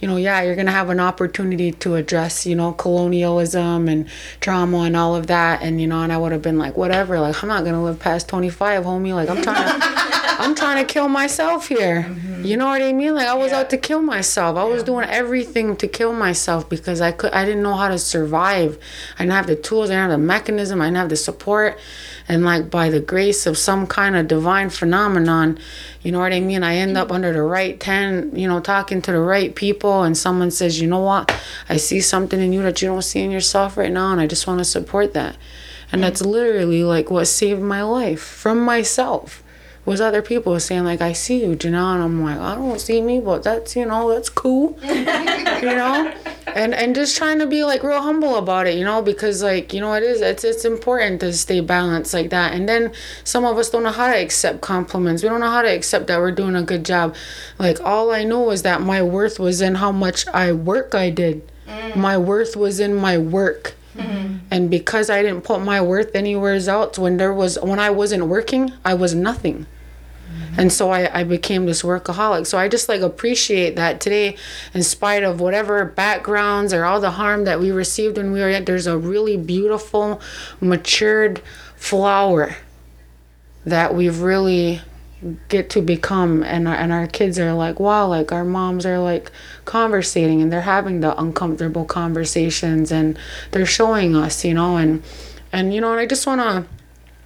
you 0.00 0.06
know 0.06 0.16
yeah 0.16 0.40
you're 0.42 0.56
gonna 0.56 0.70
have 0.70 0.88
an 0.90 1.00
opportunity 1.00 1.72
to 1.72 1.96
address 1.96 2.46
you 2.46 2.54
know 2.54 2.72
colonialism 2.72 3.88
and 3.88 4.08
trauma 4.40 4.78
and 4.82 4.96
all 4.96 5.16
of 5.16 5.26
that 5.26 5.62
and 5.62 5.80
you 5.80 5.86
know 5.86 6.02
and 6.02 6.12
i 6.12 6.16
would 6.16 6.32
have 6.32 6.42
been 6.42 6.58
like 6.58 6.76
whatever 6.76 7.18
like 7.20 7.42
i'm 7.42 7.48
not 7.48 7.64
gonna 7.64 7.82
live 7.82 7.98
past 7.98 8.28
25 8.28 8.84
homie 8.84 9.14
like 9.14 9.28
i'm 9.28 9.42
trying 9.42 9.80
to 9.80 10.09
I'm 10.40 10.54
trying 10.54 10.84
to 10.84 10.90
kill 10.90 11.06
myself 11.08 11.68
here. 11.68 12.06
Mm-hmm. 12.08 12.44
You 12.46 12.56
know 12.56 12.66
what 12.68 12.80
I 12.80 12.94
mean? 12.94 13.14
Like 13.14 13.28
I 13.28 13.34
was 13.34 13.52
Yeah. 13.52 13.58
out 13.58 13.70
to 13.70 13.76
kill 13.76 14.00
myself. 14.00 14.56
I 14.56 14.64
was 14.64 14.82
doing 14.82 15.06
everything 15.06 15.76
to 15.76 15.86
kill 15.86 16.14
myself 16.14 16.66
because 16.66 17.02
I 17.02 17.12
could 17.12 17.32
I 17.32 17.44
didn't 17.44 17.62
know 17.62 17.74
how 17.74 17.88
to 17.88 17.98
survive. 17.98 18.78
I 19.18 19.24
didn't 19.24 19.34
have 19.34 19.46
the 19.48 19.56
tools, 19.56 19.90
I 19.90 19.94
didn't 19.94 20.10
have 20.10 20.18
the 20.18 20.26
mechanism, 20.26 20.80
I 20.80 20.86
didn't 20.86 20.96
have 20.96 21.08
the 21.10 21.16
support. 21.16 21.78
And 22.26 22.42
like 22.42 22.70
by 22.70 22.88
the 22.88 23.00
grace 23.00 23.44
of 23.44 23.58
some 23.58 23.86
kind 23.86 24.16
of 24.16 24.28
divine 24.28 24.70
phenomenon, 24.70 25.58
you 26.00 26.10
know 26.10 26.20
what 26.20 26.32
I 26.32 26.40
mean? 26.40 26.62
I 26.62 26.76
end 26.76 26.96
up 26.96 27.12
under 27.12 27.34
the 27.34 27.42
right 27.42 27.78
ten, 27.78 28.34
you 28.34 28.48
know, 28.48 28.60
talking 28.60 29.02
to 29.02 29.12
the 29.12 29.20
right 29.20 29.54
people 29.54 30.04
and 30.04 30.16
someone 30.16 30.50
says, 30.50 30.80
you 30.80 30.88
know 30.88 31.00
what? 31.00 31.30
I 31.68 31.76
see 31.76 32.00
something 32.00 32.40
in 32.40 32.54
you 32.54 32.62
that 32.62 32.80
you 32.80 32.88
don't 32.88 33.02
see 33.02 33.20
in 33.20 33.30
yourself 33.30 33.76
right 33.76 33.92
now 33.92 34.10
and 34.12 34.20
I 34.22 34.26
just 34.26 34.46
want 34.46 34.60
to 34.60 34.64
support 34.64 35.12
that. 35.12 35.36
And 35.92 36.02
that's 36.02 36.22
mm-hmm. 36.22 36.30
literally 36.30 36.82
like 36.82 37.10
what 37.10 37.26
saved 37.26 37.60
my 37.60 37.82
life 37.82 38.22
from 38.22 38.64
myself 38.64 39.42
was 39.90 40.00
other 40.00 40.22
people 40.22 40.58
saying 40.60 40.84
like 40.84 41.00
I 41.00 41.12
see 41.12 41.42
you, 41.42 41.56
Jonelle, 41.56 41.94
and 41.94 42.02
I'm 42.02 42.22
like 42.22 42.38
I 42.38 42.54
don't 42.54 42.80
see 42.80 43.02
me, 43.02 43.18
but 43.18 43.42
that's 43.42 43.74
you 43.74 43.84
know 43.84 44.08
that's 44.08 44.30
cool, 44.30 44.78
you 44.84 45.04
know, 45.04 46.14
and 46.46 46.72
and 46.72 46.94
just 46.94 47.16
trying 47.16 47.40
to 47.40 47.46
be 47.46 47.64
like 47.64 47.82
real 47.82 48.00
humble 48.00 48.36
about 48.36 48.68
it, 48.68 48.78
you 48.78 48.84
know, 48.84 49.02
because 49.02 49.42
like 49.42 49.74
you 49.74 49.80
know 49.80 49.92
it 49.94 50.04
is 50.04 50.20
it's 50.20 50.44
it's 50.44 50.64
important 50.64 51.20
to 51.22 51.32
stay 51.32 51.58
balanced 51.58 52.14
like 52.14 52.30
that, 52.30 52.54
and 52.54 52.68
then 52.68 52.92
some 53.24 53.44
of 53.44 53.58
us 53.58 53.68
don't 53.68 53.82
know 53.82 53.90
how 53.90 54.06
to 54.06 54.16
accept 54.16 54.60
compliments, 54.60 55.24
we 55.24 55.28
don't 55.28 55.40
know 55.40 55.50
how 55.50 55.62
to 55.62 55.68
accept 55.68 56.06
that 56.06 56.20
we're 56.20 56.30
doing 56.30 56.54
a 56.54 56.62
good 56.62 56.84
job, 56.84 57.16
like 57.58 57.80
all 57.80 58.12
I 58.12 58.22
know 58.22 58.50
is 58.50 58.62
that 58.62 58.80
my 58.80 59.02
worth 59.02 59.40
was 59.40 59.60
in 59.60 59.74
how 59.74 59.90
much 59.90 60.24
I 60.28 60.52
work 60.52 60.94
I 60.94 61.10
did, 61.10 61.50
mm. 61.66 61.96
my 61.96 62.16
worth 62.16 62.56
was 62.56 62.78
in 62.78 62.94
my 62.94 63.18
work. 63.18 63.74
Mm-hmm. 63.96 64.36
And 64.52 64.70
because 64.70 65.10
I 65.10 65.20
didn't 65.20 65.42
put 65.42 65.62
my 65.62 65.80
worth 65.80 66.14
anywhere 66.14 66.54
else, 66.54 66.96
when 66.96 67.16
there 67.16 67.34
was 67.34 67.58
when 67.60 67.80
I 67.80 67.90
wasn't 67.90 68.26
working, 68.26 68.72
I 68.84 68.94
was 68.94 69.16
nothing. 69.16 69.66
And 70.56 70.72
so 70.72 70.90
I, 70.90 71.20
I 71.20 71.24
became 71.24 71.66
this 71.66 71.82
workaholic. 71.82 72.46
So 72.46 72.58
I 72.58 72.68
just 72.68 72.88
like 72.88 73.00
appreciate 73.00 73.76
that 73.76 74.00
today, 74.00 74.36
in 74.74 74.82
spite 74.82 75.22
of 75.22 75.40
whatever 75.40 75.84
backgrounds 75.84 76.72
or 76.72 76.84
all 76.84 77.00
the 77.00 77.12
harm 77.12 77.44
that 77.44 77.60
we 77.60 77.70
received 77.70 78.16
when 78.16 78.32
we 78.32 78.40
were 78.40 78.50
young, 78.50 78.64
there's 78.64 78.86
a 78.86 78.98
really 78.98 79.36
beautiful, 79.36 80.20
matured 80.60 81.40
flower 81.76 82.56
that 83.64 83.94
we've 83.94 84.20
really 84.20 84.80
get 85.48 85.68
to 85.70 85.82
become 85.82 86.42
and 86.42 86.66
our, 86.66 86.74
and 86.74 86.92
our 86.92 87.06
kids 87.06 87.38
are 87.38 87.52
like 87.52 87.78
wow 87.78 88.06
like 88.06 88.32
our 88.32 88.44
moms 88.44 88.86
are 88.86 88.98
like 88.98 89.30
conversating 89.66 90.40
and 90.40 90.50
they're 90.50 90.62
having 90.62 91.00
the 91.00 91.20
uncomfortable 91.20 91.84
conversations 91.84 92.90
and 92.90 93.18
they're 93.50 93.66
showing 93.66 94.16
us 94.16 94.46
you 94.46 94.54
know 94.54 94.78
and 94.78 95.02
and 95.52 95.74
you 95.74 95.80
know 95.80 95.92
and 95.92 96.00
I 96.00 96.06
just 96.06 96.26
want 96.26 96.40
to 96.40 96.79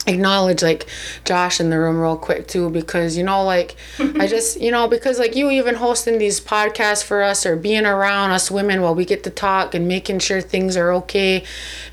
acknowledge 0.06 0.62
like 0.62 0.86
Josh 1.24 1.60
in 1.60 1.70
the 1.70 1.78
room 1.78 1.98
real 1.98 2.16
quick 2.16 2.46
too 2.46 2.70
because 2.70 3.16
you 3.16 3.22
know 3.22 3.42
like 3.44 3.76
I 3.98 4.26
just 4.28 4.60
you 4.60 4.70
know 4.70 4.88
because 4.88 5.18
like 5.18 5.34
you 5.34 5.50
even 5.50 5.76
hosting 5.76 6.18
these 6.18 6.40
podcasts 6.40 7.02
for 7.02 7.22
us 7.22 7.46
or 7.46 7.56
being 7.56 7.86
around 7.86 8.30
us 8.30 8.50
women 8.50 8.82
while 8.82 8.94
we 8.94 9.04
get 9.04 9.24
to 9.24 9.30
talk 9.30 9.74
and 9.74 9.88
making 9.88 10.18
sure 10.18 10.40
things 10.40 10.76
are 10.76 10.92
okay 10.92 11.44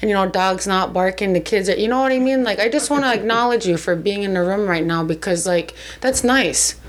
and 0.01 0.09
you 0.09 0.15
know 0.15 0.27
dogs 0.29 0.67
not 0.67 0.93
barking 0.93 1.33
the 1.33 1.39
kids 1.39 1.69
are 1.69 1.75
you 1.77 1.87
know 1.87 2.01
what 2.01 2.11
I 2.11 2.19
mean? 2.19 2.43
Like 2.43 2.59
I 2.59 2.69
just 2.69 2.89
want 2.89 3.03
to 3.03 3.13
acknowledge 3.19 3.65
you 3.65 3.77
for 3.77 3.95
being 3.95 4.23
in 4.23 4.33
the 4.33 4.41
room 4.41 4.67
right 4.67 4.85
now 4.85 5.03
because 5.03 5.47
like 5.47 5.73
that's 6.01 6.23
nice 6.23 6.80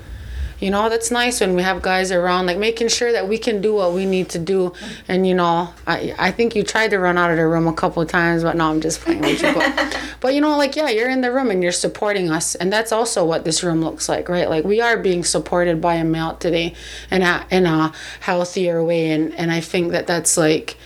you 0.63 0.71
know 0.71 0.87
that's 0.87 1.11
nice 1.11 1.41
when 1.41 1.55
we 1.55 1.61
have 1.61 1.81
guys 1.81 2.09
around 2.09 2.45
like 2.45 2.57
making 2.57 2.87
sure 2.87 3.11
that 3.11 3.27
we 3.27 3.37
can 3.37 3.59
do 3.59 3.73
what 3.73 3.91
we 3.91 4.05
need 4.05 4.29
to 4.29 4.39
do. 4.39 4.71
And 5.09 5.27
you 5.27 5.35
know 5.35 5.73
i 5.85 6.15
i 6.17 6.31
think 6.31 6.55
you 6.55 6.63
tried 6.63 6.91
to 6.91 6.99
run 6.99 7.17
out 7.17 7.31
of 7.31 7.37
the 7.37 7.45
room 7.45 7.67
a 7.67 7.73
couple 7.73 8.01
of 8.01 8.07
times 8.07 8.43
but 8.43 8.55
no 8.55 8.69
i'm 8.69 8.79
just 8.79 9.01
playing 9.01 9.21
with 9.21 9.41
you. 9.43 9.53
But, 9.53 9.99
but 10.21 10.33
you 10.33 10.39
know 10.39 10.57
like 10.57 10.77
yeah 10.77 10.89
you're 10.89 11.09
in 11.09 11.19
the 11.19 11.33
room 11.33 11.51
and 11.51 11.61
you're 11.61 11.73
supporting 11.73 12.31
us. 12.31 12.55
And 12.55 12.71
that's 12.71 12.93
also 12.93 13.25
what 13.25 13.43
this 13.43 13.61
room 13.61 13.81
looks 13.81 14.07
like 14.07 14.29
right? 14.29 14.49
Like 14.49 14.63
we 14.63 14.79
are 14.79 14.97
being 14.97 15.25
supported 15.25 15.81
by 15.81 15.95
a 15.95 16.05
male 16.05 16.35
today 16.35 16.75
in 17.11 17.21
a 17.23 17.45
in 17.51 17.65
a 17.65 17.91
healthier 18.21 18.81
way. 18.81 19.11
And 19.11 19.33
and 19.33 19.51
i 19.51 19.59
think 19.59 19.91
that 19.91 20.07
that's 20.07 20.37
like 20.37 20.77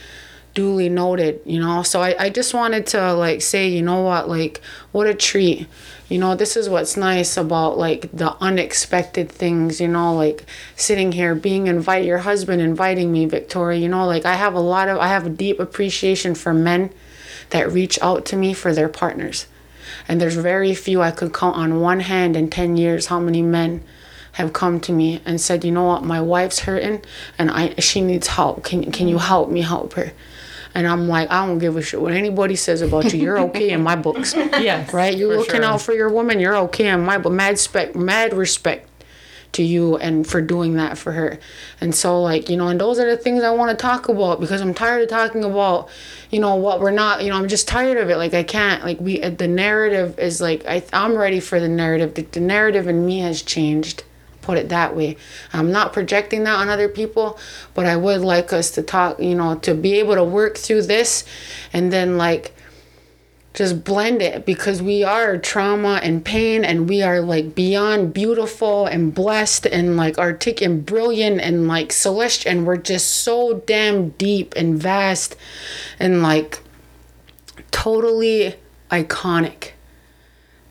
duly 0.55 0.89
noted 0.89 1.39
you 1.45 1.59
know? 1.59 1.83
So 1.83 2.01
I, 2.01 2.15
I 2.17 2.29
just 2.31 2.55
wanted 2.55 2.87
to 2.87 3.13
like 3.13 3.43
say 3.43 3.67
you 3.67 3.83
know 3.83 4.01
what? 4.01 4.27
Like 4.27 4.59
what 4.91 5.05
a 5.05 5.13
treat 5.13 5.67
you 6.09 6.17
know 6.17 6.35
this 6.35 6.55
is 6.55 6.69
what's 6.69 6.95
nice 6.95 7.35
about 7.35 7.77
like 7.77 8.09
the 8.13 8.35
unexpected 8.41 9.29
things 9.29 9.81
you 9.81 9.87
know 9.87 10.13
like 10.13 10.45
sitting 10.75 11.11
here 11.11 11.35
being 11.35 11.67
invited 11.67 12.05
your 12.05 12.19
husband 12.19 12.61
inviting 12.61 13.11
me 13.11 13.27
Viktoria 13.27 13.81
you 13.81 13.89
know 13.89 14.05
like 14.05 14.25
i 14.25 14.35
have 14.35 14.53
a 14.53 14.59
lot 14.59 14.87
of 14.87 14.97
i 14.97 15.07
have 15.07 15.25
a 15.25 15.29
deep 15.29 15.59
appreciation 15.59 16.33
for 16.33 16.53
men 16.53 16.89
that 17.49 17.71
reach 17.71 17.99
out 18.01 18.25
to 18.25 18.35
me 18.35 18.53
for 18.53 18.73
their 18.73 18.89
partners. 18.89 19.47
And 20.07 20.19
there's 20.19 20.35
very 20.35 20.73
few 20.73 21.01
i 21.01 21.11
could 21.11 21.33
count 21.33 21.57
on 21.57 21.79
one 21.81 22.01
hand 22.01 22.35
in 22.35 22.49
10 22.49 22.77
years 22.77 23.07
how 23.07 23.19
many 23.19 23.41
men 23.41 23.83
have 24.33 24.53
come 24.53 24.79
to 24.81 24.91
me 24.91 25.21
and 25.25 25.41
said 25.41 25.63
you 25.63 25.71
know 25.71 25.85
what? 25.85 26.03
My 26.03 26.21
wife's 26.21 26.59
hurting 26.59 27.03
and 27.37 27.49
i 27.51 27.73
she 27.79 28.01
needs 28.01 28.27
help. 28.27 28.63
Can, 28.63 28.91
can 28.91 29.07
you 29.07 29.17
help 29.17 29.49
me 29.49 29.61
help 29.61 29.93
her 29.93 30.13
and 30.77 30.85
I'm 30.85 31.07
like, 31.07 31.31
I 31.31 31.43
don't 31.43 31.57
give 31.57 31.75
a 31.75 31.81
shit 31.81 31.99
what 31.99 32.13
anybody 32.13 32.55
says 32.55 32.83
about 32.83 33.11
you. 33.11 33.19
You're 33.19 33.39
okay 33.39 33.71
in 33.71 33.81
my 33.81 33.95
books. 33.95 34.35
Yes, 34.35 34.93
Right? 34.93 35.17
You're 35.17 35.35
looking 35.35 35.55
sure. 35.55 35.65
out 35.65 35.81
for 35.81 35.91
your 35.91 36.09
woman. 36.09 36.39
You're 36.39 36.55
okay 36.55 36.87
in 36.87 37.03
my 37.03 37.17
book. 37.17 37.33
Mad 37.33 37.57
spec, 37.57 37.95
mad 37.95 38.31
respect 38.35 38.87
to 39.53 39.63
you 39.63 39.97
and 39.97 40.27
for 40.27 40.39
doing 40.39 40.75
that 40.75 40.99
for 40.99 41.13
her. 41.13 41.39
And 41.81 41.95
so 41.95 42.21
like, 42.21 42.47
you 42.47 42.57
know, 42.57 42.67
and 42.67 42.79
those 42.79 42.99
are 42.99 43.09
the 43.09 43.17
things 43.17 43.41
I 43.41 43.49
want 43.49 43.71
to 43.71 43.81
talk 43.81 44.07
about 44.07 44.39
because 44.39 44.61
I'm 44.61 44.75
tired 44.75 45.01
of 45.01 45.09
talking 45.09 45.43
about, 45.43 45.89
you 46.29 46.39
know, 46.39 46.53
what 46.53 46.79
we're 46.79 46.91
not, 46.91 47.23
you 47.23 47.31
know, 47.31 47.37
I'm 47.37 47.47
just 47.47 47.67
tired 47.67 47.97
of 47.97 48.11
it. 48.11 48.17
Like 48.17 48.35
I 48.35 48.43
can't, 48.43 48.83
like 48.83 48.99
we, 48.99 49.19
the 49.19 49.47
narrative 49.47 50.19
is 50.19 50.41
like, 50.41 50.63
I, 50.67 50.83
I'm 50.93 51.17
ready 51.17 51.39
for 51.39 51.59
the 51.59 51.69
narrative. 51.69 52.13
The, 52.13 52.21
the 52.21 52.39
narrative 52.39 52.87
in 52.87 53.03
me 53.03 53.19
has 53.21 53.41
changed 53.41 54.03
put 54.47 54.57
it 54.57 54.69
that 54.69 54.95
way. 54.95 55.17
I'm 55.51 55.73
not 55.73 55.91
projecting 55.91 56.45
that 56.45 56.55
on 56.55 56.69
other 56.69 56.87
people, 56.87 57.37
but 57.73 57.85
I 57.85 57.97
would 57.97 58.21
like 58.21 58.53
us 58.53 58.71
to 58.71 58.81
talk, 58.81 59.19
you 59.19 59.35
know, 59.35 59.55
to 59.55 59.75
be 59.75 59.99
able 59.99 60.15
to 60.15 60.23
work 60.23 60.57
through 60.57 60.83
this 60.83 61.25
and 61.73 61.91
then 61.91 62.17
like 62.17 62.53
just 63.53 63.83
blend 63.83 64.21
it 64.21 64.45
because 64.45 64.81
we 64.81 65.03
are 65.03 65.37
trauma 65.37 65.99
and 66.01 66.23
pain 66.23 66.63
and 66.63 66.87
we 66.87 67.01
are 67.01 67.19
like 67.19 67.55
beyond 67.55 68.13
beautiful 68.13 68.85
and 68.85 69.13
blessed 69.13 69.65
and 69.65 69.97
like 69.97 70.17
artic 70.17 70.61
and 70.61 70.85
brilliant 70.85 71.41
and 71.41 71.67
like 71.67 71.91
celestial 71.91 72.49
and 72.49 72.65
we're 72.65 72.77
just 72.77 73.07
so 73.07 73.55
damn 73.65 74.09
deep 74.11 74.53
and 74.55 74.81
vast 74.81 75.35
and 75.99 76.23
like 76.23 76.63
totally 77.71 78.55
iconic 78.91 79.71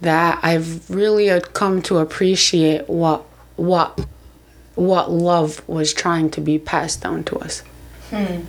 that 0.00 0.38
I've 0.42 0.88
really 0.88 1.28
uh, 1.28 1.40
come 1.40 1.82
to 1.82 1.98
appreciate 1.98 2.88
what 2.88 3.26
what 3.56 4.06
what 4.74 5.10
love 5.10 5.66
was 5.66 5.94
trying 5.94 6.30
to 6.30 6.40
be 6.40 6.58
passed 6.58 7.02
down 7.02 7.24
to 7.24 7.38
us. 7.38 7.62
Hmm. 8.10 8.42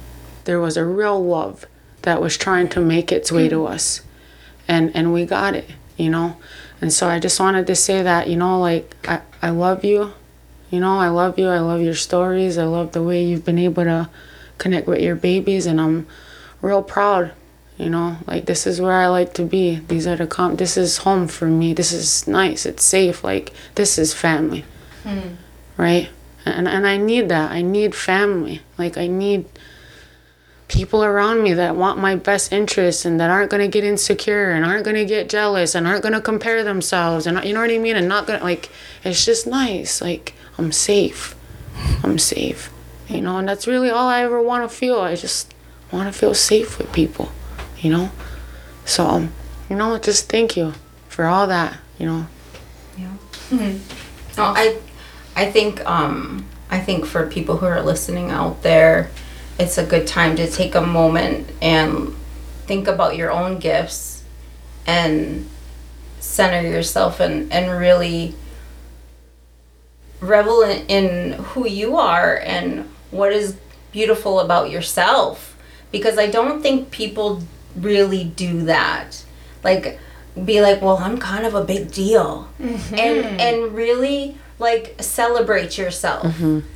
There 0.44 0.60
was 0.60 0.78
a 0.78 0.86
real 0.86 1.24
love 1.24 1.66
that 2.02 2.22
was 2.22 2.38
trying 2.38 2.68
to 2.70 2.82
make 2.82 3.12
its 3.12 3.32
way 3.32 3.50
to 3.50 3.66
hmm. 3.66 3.74
us, 3.74 4.02
and 4.68 4.96
and 4.96 5.14
we 5.14 5.26
got 5.26 5.56
it, 5.56 5.70
you 5.96 6.10
know. 6.10 6.38
And 6.80 6.94
so 6.94 7.08
I 7.08 7.18
just 7.20 7.40
wanted 7.40 7.66
to 7.68 7.76
say 7.76 8.04
that, 8.04 8.30
you 8.30 8.36
know, 8.36 8.60
like 8.60 8.96
I 9.08 9.22
I 9.42 9.50
love 9.50 9.84
you, 9.84 10.14
you 10.70 10.80
know, 10.80 11.00
I 11.00 11.08
love 11.08 11.40
you. 11.40 11.48
I 11.48 11.60
love 11.60 11.82
your 11.82 11.96
stories. 11.96 12.58
I 12.58 12.66
love 12.66 12.92
the 12.92 13.02
way 13.02 13.24
you've 13.24 13.46
been 13.46 13.60
able 13.60 13.86
to 13.86 14.10
connect 14.58 14.88
with 14.88 15.02
your 15.02 15.16
babies, 15.16 15.66
and 15.66 15.82
I'm 15.82 16.08
real 16.62 16.84
proud 16.84 17.32
you 17.78 17.92
know? 17.92 18.18
Like 18.26 18.48
this 18.48 18.66
is 18.66 18.82
where 18.82 18.94
i 18.94 19.06
like 19.06 19.36
to 19.36 19.44
be. 19.44 19.76
These 19.76 20.08
are 20.08 20.16
the 20.16 20.26
com 20.26 20.56
this 20.56 20.78
is 20.78 20.98
home 20.98 21.28
for 21.28 21.46
me. 21.46 21.74
This 21.74 21.92
is 21.92 22.28
nice. 22.28 22.66
It's 22.66 22.84
safe. 22.84 23.24
Like 23.24 23.54
this 23.76 24.00
is 24.00 24.16
family 24.16 24.66
right? 25.78 26.10
And 26.46 26.68
and 26.68 26.88
i 26.88 26.98
need 26.98 27.30
that. 27.30 27.52
I 27.52 27.62
need 27.62 27.96
family. 27.96 28.62
Like 28.78 28.98
i 28.98 29.08
need 29.08 29.46
people 30.68 31.04
around 31.04 31.42
me 31.44 31.54
that 31.54 31.76
want 31.76 31.98
my 31.98 32.14
best 32.16 32.52
interests 32.52 33.06
and 33.06 33.20
that 33.22 33.30
aren't 33.30 33.50
going 33.50 33.62
to 33.62 33.70
get 33.70 33.86
insecure 33.86 34.52
and 34.52 34.66
aren't 34.66 34.84
going 34.84 34.98
to 34.98 35.06
get 35.06 35.30
jealous 35.30 35.74
and 35.74 35.88
aren't 35.88 36.02
going 36.02 36.14
to 36.14 36.20
compare 36.20 36.62
themselves 36.62 37.26
and 37.26 37.42
you 37.46 37.54
know 37.54 37.62
what 37.62 37.72
i 37.72 37.78
mean? 37.78 37.96
And 37.96 38.10
not 38.10 38.28
going 38.28 38.40
to 38.40 38.46
like 38.46 38.70
it's 39.04 39.24
just 39.26 39.48
nice. 39.48 40.02
Like 40.02 40.34
i'm 40.58 40.72
safe. 40.72 41.36
I'm 42.04 42.20
safe. 42.20 42.72
You 43.08 43.22
know 43.22 43.38
and 43.38 43.48
that's 43.48 43.68
really 43.68 43.90
all 43.90 44.08
i 44.10 44.22
ever 44.22 44.42
want 44.42 44.70
to 44.70 44.76
feel. 44.76 45.00
I 45.00 45.16
just 45.16 45.54
want 45.92 46.12
to 46.12 46.18
feel 46.18 46.34
safe 46.34 46.78
with 46.78 46.92
people 46.92 47.32
you 47.80 47.92
know? 47.92 48.12
So 48.86 49.06
um, 49.06 49.34
you 49.70 49.76
know 49.76 49.98
just 49.98 50.30
thank 50.30 50.58
you 50.58 50.74
for 51.08 51.26
all 51.26 51.48
that 51.48 51.78
you 51.98 52.06
know? 52.06 52.28
Yeah. 52.98 53.08
Hmm. 53.50 53.78
No, 54.38 54.44
I, 54.44 54.78
I 55.38 55.52
think 55.52 55.86
um, 55.86 56.46
I 56.70 56.80
think 56.80 57.06
for 57.06 57.28
people 57.28 57.58
who 57.58 57.68
are 57.68 57.82
listening 57.84 58.32
out 58.32 58.64
there, 58.64 59.12
it's 59.60 59.78
a 59.78 59.86
good 59.86 60.08
time 60.08 60.36
to 60.36 60.50
take 60.50 60.74
a 60.74 60.82
moment 60.82 61.48
and 61.62 62.16
think 62.66 62.88
about 62.88 63.16
your 63.16 63.32
own 63.32 63.60
gifts 63.60 64.24
and 64.88 65.48
center 66.20 66.68
yourself 66.68 67.20
and, 67.20 67.54
and 67.54 67.80
really 67.80 68.36
revel 70.20 70.64
in, 70.64 70.86
in 70.88 71.34
who 71.34 71.68
you 71.68 71.98
are 71.98 72.38
and 72.44 72.90
what 73.12 73.32
is 73.32 73.56
beautiful 73.92 74.40
about 74.40 74.72
yourself 74.72 75.56
because 75.92 76.18
I 76.18 76.28
don't 76.28 76.64
think 76.64 76.90
people 76.90 77.44
really 77.76 78.24
do 78.24 78.64
that. 78.64 79.24
Like 79.64 80.00
be 80.46 80.62
like, 80.62 80.82
"Well, 80.82 80.98
I'm 80.98 81.20
kind 81.20 81.46
of 81.46 81.54
a 81.54 81.64
big 81.64 81.92
deal." 81.92 82.50
And 82.94 83.40
and 83.40 83.76
really 83.76 84.38
like 84.60 84.96
celebrate 85.00 85.78
yourself. 85.78 86.26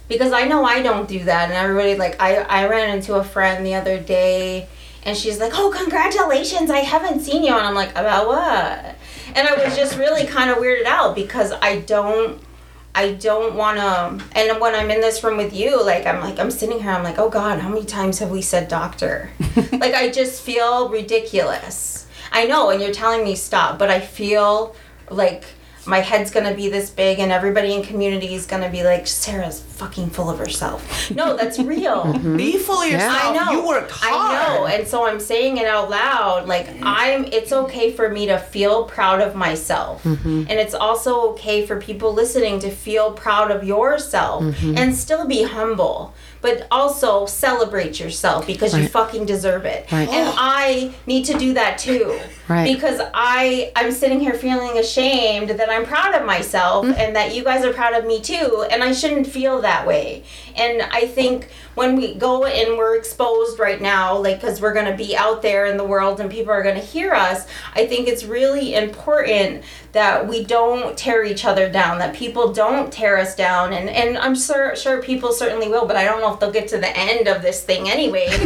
Because 0.08 0.32
I 0.34 0.46
know 0.46 0.64
I 0.64 0.82
don't 0.82 1.08
do 1.08 1.24
that 1.24 1.50
and 1.50 1.54
everybody 1.54 1.96
like 1.96 2.22
I 2.22 2.38
I 2.38 2.68
ran 2.68 2.96
into 2.96 3.16
a 3.16 3.24
friend 3.24 3.66
the 3.66 3.76
other 3.76 4.00
day 4.00 4.68
and 5.04 5.18
she's 5.18 5.40
like, 5.40 5.54
"Oh, 5.56 5.74
congratulations. 5.76 6.70
I 6.70 6.80
haven't 6.80 7.22
seen 7.22 7.44
you." 7.44 7.54
And 7.54 7.66
I'm 7.66 7.74
like, 7.74 7.92
"About 7.92 8.28
what?" 8.28 8.96
And 9.36 9.48
I 9.48 9.64
was 9.64 9.76
just 9.76 9.98
really 9.98 10.26
kind 10.28 10.52
of 10.52 10.58
weirded 10.58 10.86
out 10.86 11.16
because 11.16 11.54
I 11.54 11.80
don't 11.80 12.40
I 12.94 13.14
don't 13.14 13.56
want 13.56 13.78
to. 13.78 14.26
And 14.38 14.60
when 14.60 14.76
I'm 14.76 14.92
in 14.92 15.00
this 15.00 15.24
room 15.24 15.38
with 15.38 15.54
you, 15.54 15.84
like 15.84 16.06
I'm 16.06 16.20
like 16.20 16.40
I'm 16.40 16.52
sitting 16.52 16.80
here, 16.80 16.92
I'm 16.92 17.04
like, 17.04 17.18
oh 17.18 17.30
God, 17.30 17.60
how 17.60 17.70
many 17.70 17.86
times 17.86 18.20
have 18.20 18.30
we 18.30 18.42
said 18.42 18.68
doctor? 18.68 19.32
like 19.72 19.94
I 19.94 20.10
just 20.10 20.42
feel 20.42 20.90
ridiculous. 20.90 22.08
I 22.34 22.46
know, 22.46 22.70
and 22.70 22.82
you're 22.82 22.94
telling 22.94 23.24
me 23.24 23.36
stop, 23.36 23.78
but 23.78 23.90
I 23.90 24.00
feel 24.00 24.76
like 25.10 25.46
my 25.86 26.00
head's 26.00 26.32
gonna 26.32 26.54
be 26.54 26.70
this 26.70 26.90
big, 26.90 27.20
and 27.20 27.32
everybody 27.32 27.74
in 27.74 27.84
community 27.84 28.34
is 28.34 28.46
gonna 28.46 28.70
be 28.70 28.84
like, 28.84 29.08
Sarah's 29.08 29.62
fucking 29.62 30.12
full 30.12 30.30
of 30.30 30.38
herself. 30.38 31.10
No, 31.12 31.36
that's 31.36 31.58
real. 31.74 32.04
Mm-hmm. 32.04 32.38
Be 32.38 32.58
full 32.58 32.82
of 32.82 32.90
yourself. 32.90 33.24
I 33.24 33.34
know. 33.34 33.52
You 33.52 33.68
worked 33.68 33.92
hard. 33.92 34.14
I 34.14 34.56
know, 34.56 34.66
and 34.68 34.88
so 34.88 35.06
I'm 35.08 35.20
saying 35.20 35.58
it 35.58 35.66
out 35.66 35.90
loud. 35.90 36.48
Like 36.48 36.70
I'm. 36.82 37.26
It's 37.26 37.52
okay 37.52 37.92
for 37.92 38.10
me 38.10 38.28
to 38.28 38.38
feel 38.38 38.84
proud 38.86 39.22
of 39.22 39.36
myself, 39.36 40.04
mm-hmm. 40.04 40.46
and 40.50 40.52
it's 40.52 40.74
also 40.74 41.32
okay 41.32 41.66
for 41.66 41.80
people 41.80 42.14
listening 42.14 42.60
to 42.60 42.70
feel 42.70 43.14
proud 43.14 43.52
of 43.52 43.64
yourself 43.64 44.44
mm-hmm. 44.44 44.78
and 44.78 44.96
still 44.96 45.28
be 45.28 45.44
humble, 45.44 46.14
but 46.42 46.68
also 46.70 47.26
celebrate 47.26 48.00
yourself 48.00 48.46
because 48.46 48.78
you 48.78 48.88
fucking 48.88 49.26
deserve 49.26 49.66
it. 49.66 49.92
Right. 49.92 50.10
And 50.10 50.34
I 50.38 50.94
need 51.08 51.26
to 51.26 51.38
do 51.38 51.54
that 51.54 51.78
too. 51.78 52.20
Right. 52.52 52.74
Because 52.74 53.00
I 53.14 53.72
I'm 53.76 53.92
sitting 53.92 54.20
here 54.20 54.34
feeling 54.34 54.78
ashamed 54.78 55.52
that 55.52 55.70
I'm 55.70 55.86
proud 55.86 56.16
of 56.16 56.26
myself 56.26 56.86
mm-hmm. 56.86 57.00
and 57.00 57.16
that 57.16 57.34
you 57.34 57.46
guys 57.46 57.64
are 57.64 57.72
proud 57.72 57.94
of 57.94 58.06
me 58.06 58.20
too 58.22 58.66
and 58.70 58.84
I 58.84 58.92
shouldn't 58.92 59.28
feel 59.28 59.62
that 59.62 59.88
way. 59.88 60.24
And 60.56 60.82
I 60.82 61.08
think 61.08 61.50
when 61.76 61.96
we 61.96 62.14
go 62.14 62.44
and 62.44 62.78
we're 62.78 62.98
exposed 62.98 63.58
right 63.58 63.82
now 63.82 64.18
like 64.18 64.42
cuz 64.42 64.60
we're 64.60 64.74
going 64.74 64.86
to 64.86 64.98
be 64.98 65.16
out 65.16 65.42
there 65.42 65.66
in 65.66 65.78
the 65.78 65.86
world 65.86 66.20
and 66.20 66.30
people 66.30 66.52
are 66.52 66.62
going 66.62 66.76
to 66.76 66.82
hear 66.82 67.14
us, 67.14 67.48
I 67.74 67.88
think 67.88 68.10
it's 68.10 68.26
really 68.26 68.76
important 68.76 69.64
that 69.94 70.28
we 70.28 70.44
don't 70.44 70.98
tear 70.98 71.24
each 71.24 71.46
other 71.46 71.70
down, 71.70 72.00
that 72.00 72.14
people 72.14 72.52
don't 72.52 72.92
tear 72.92 73.18
us 73.18 73.34
down 73.34 73.72
and 73.72 73.90
and 73.90 74.18
I'm 74.18 74.36
sure 74.36 74.76
sure 74.76 75.02
people 75.02 75.32
certainly 75.32 75.70
will, 75.70 75.86
but 75.86 75.96
I 75.96 76.04
don't 76.04 76.20
know 76.20 76.34
if 76.34 76.40
they'll 76.42 76.52
get 76.52 76.68
to 76.70 76.78
the 76.78 76.96
end 76.98 77.30
of 77.30 77.42
this 77.42 77.64
thing 77.64 77.90
anyway. 77.90 78.28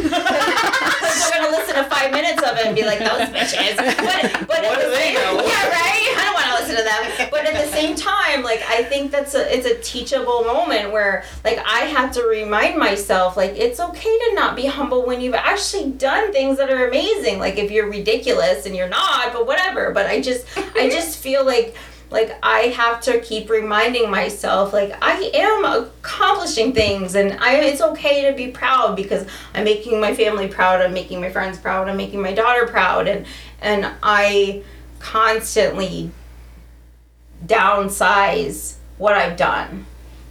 Because 1.16 1.32
we're 1.32 1.44
gonna 1.44 1.58
listen 1.58 1.76
to 1.76 1.84
five 1.86 2.12
minutes 2.12 2.42
of 2.44 2.58
it 2.58 2.66
and 2.66 2.76
be 2.76 2.84
like, 2.84 3.00
those 3.00 3.30
bitches. 3.30 3.95
But, 3.98 4.48
but 4.48 4.48
What 4.50 4.64
at 4.66 4.76
do 4.82 4.86
the 4.90 4.96
they 4.96 5.04
same, 5.04 5.14
know? 5.16 5.46
yeah, 5.46 5.70
right. 5.70 6.16
I 6.18 6.22
don't 6.26 6.34
want 6.34 6.46
to 6.48 6.54
listen 6.64 6.76
to 6.78 6.84
them. 6.84 7.30
But 7.32 7.46
at 7.46 7.54
the 7.66 7.72
same 7.72 7.96
time, 7.96 8.44
like 8.44 8.62
I 8.68 8.84
think 8.84 9.12
that's 9.12 9.34
a 9.36 9.56
it's 9.56 9.66
a 9.66 9.76
teachable 9.80 10.44
moment 10.44 10.92
where 10.92 11.24
like 11.44 11.60
I 11.60 11.82
have 11.82 12.12
to 12.14 12.24
remind 12.24 12.78
myself 12.78 13.36
like 13.38 13.52
it's 13.52 13.80
okay 13.80 14.18
to 14.30 14.32
not 14.36 14.56
be 14.56 14.66
humble 14.66 15.06
when 15.06 15.22
you've 15.22 15.34
actually 15.34 15.92
done 15.92 16.32
things 16.32 16.58
that 16.58 16.70
are 16.70 16.88
amazing. 16.88 17.40
Like 17.40 17.58
if 17.58 17.72
you're 17.72 17.90
ridiculous 17.90 18.66
and 18.66 18.76
you're 18.76 18.90
not, 18.90 19.34
but 19.34 19.46
whatever. 19.48 19.92
But 19.92 20.06
I 20.08 20.22
just 20.22 20.46
I 20.76 20.90
just 20.98 21.18
feel 21.20 21.46
like 21.46 21.76
like 22.10 22.38
I 22.44 22.68
have 22.76 23.02
to 23.02 23.20
keep 23.20 23.50
reminding 23.50 24.10
myself 24.10 24.74
like 24.74 24.94
I 25.02 25.32
am 25.34 25.66
accomplishing 25.66 26.74
things 26.74 27.16
and 27.16 27.34
I 27.40 27.56
it's 27.56 27.82
okay 27.82 28.30
to 28.30 28.36
be 28.36 28.52
proud 28.52 28.96
because 28.96 29.28
I'm 29.54 29.64
making 29.64 30.00
my 30.00 30.16
family 30.16 30.48
proud, 30.48 30.82
I'm 30.82 30.94
making 30.94 31.22
my 31.22 31.32
friends 31.32 31.58
proud, 31.58 31.90
I'm 31.90 31.98
making 31.98 32.22
my 32.22 32.34
daughter 32.34 32.68
proud 32.68 33.08
and 33.08 33.26
and 33.62 33.92
I 34.04 34.64
constantly 35.00 36.12
downsize 37.46 38.76
what 38.98 39.14
I've 39.14 39.38
done. 39.38 39.86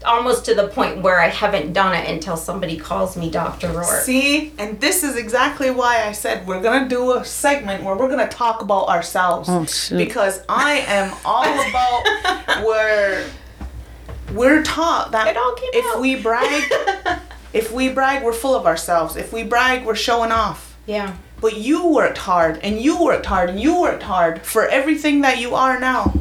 Almost 0.05 0.45
to 0.47 0.55
the 0.55 0.69
point 0.69 1.01
where 1.03 1.19
I 1.21 1.29
haven't 1.29 1.73
done 1.73 1.95
it 1.95 2.09
until 2.11 2.37
somebody 2.37 2.77
calls 2.77 3.17
me 3.17 3.31
Dr. 3.31 3.69
Rourke. 3.73 4.03
See, 4.03 4.53
and 4.59 4.79
this 4.81 5.03
is 5.03 5.17
exactly 5.17 5.71
why 5.71 6.05
I 6.05 6.13
said 6.13 6.47
we're 6.47 6.61
gonna 6.61 6.89
do 6.89 7.13
a 7.15 7.25
segment 7.25 7.83
where 7.83 7.97
we're 7.97 8.09
gonna 8.11 8.29
talk 8.29 8.61
about 8.63 8.89
ourselves 8.89 9.49
Oh, 9.51 9.65
shoot. 9.65 9.97
because 9.97 10.43
I 10.49 10.73
am 10.87 11.15
all 11.25 11.45
about 11.45 12.65
where 12.67 13.25
we're 14.33 14.63
taught 14.63 15.13
that 15.13 15.27
It 15.29 15.37
all 15.37 15.55
came 15.55 15.71
if 15.73 15.87
out. 15.97 16.01
we 16.03 16.17
brag, 16.17 17.19
if 17.53 17.73
we 17.73 17.89
brag, 17.89 18.23
we're 18.25 18.33
full 18.33 18.55
of 18.55 18.67
ourselves. 18.67 19.17
If 19.17 19.33
we 19.33 19.43
brag, 19.43 19.85
we're 19.87 19.95
showing 19.97 20.33
off. 20.33 20.77
yeah. 20.87 21.15
But 21.41 21.59
you 21.59 21.89
worked 21.89 22.17
hard, 22.19 22.59
and 22.63 22.81
you 22.81 23.03
worked 23.03 23.27
hard, 23.27 23.51
and 23.51 23.61
you 23.61 23.79
worked 23.81 24.03
hard 24.05 24.41
for 24.43 24.67
everything 24.67 25.21
that 25.23 25.39
you 25.39 25.55
are 25.55 25.79
now. 25.79 26.15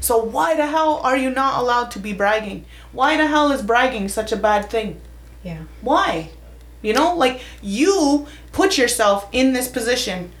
So 0.00 0.22
why 0.22 0.56
the 0.56 0.66
hell 0.66 1.00
are 1.04 1.16
you 1.16 1.30
not 1.30 1.60
allowed 1.60 1.90
to 1.92 1.98
be 1.98 2.12
bragging? 2.12 2.64
Why 2.92 3.16
the 3.16 3.26
hell 3.26 3.52
is 3.52 3.62
bragging 3.62 4.08
such 4.08 4.32
a 4.32 4.36
bad 4.36 4.70
thing? 4.70 5.00
Yeah. 5.42 5.64
Why? 5.82 6.30
You 6.82 6.94
know, 6.94 7.14
like 7.14 7.42
you 7.62 8.26
put 8.52 8.78
yourself 8.78 9.28
in 9.32 9.52
this 9.52 9.68
position 9.68 10.32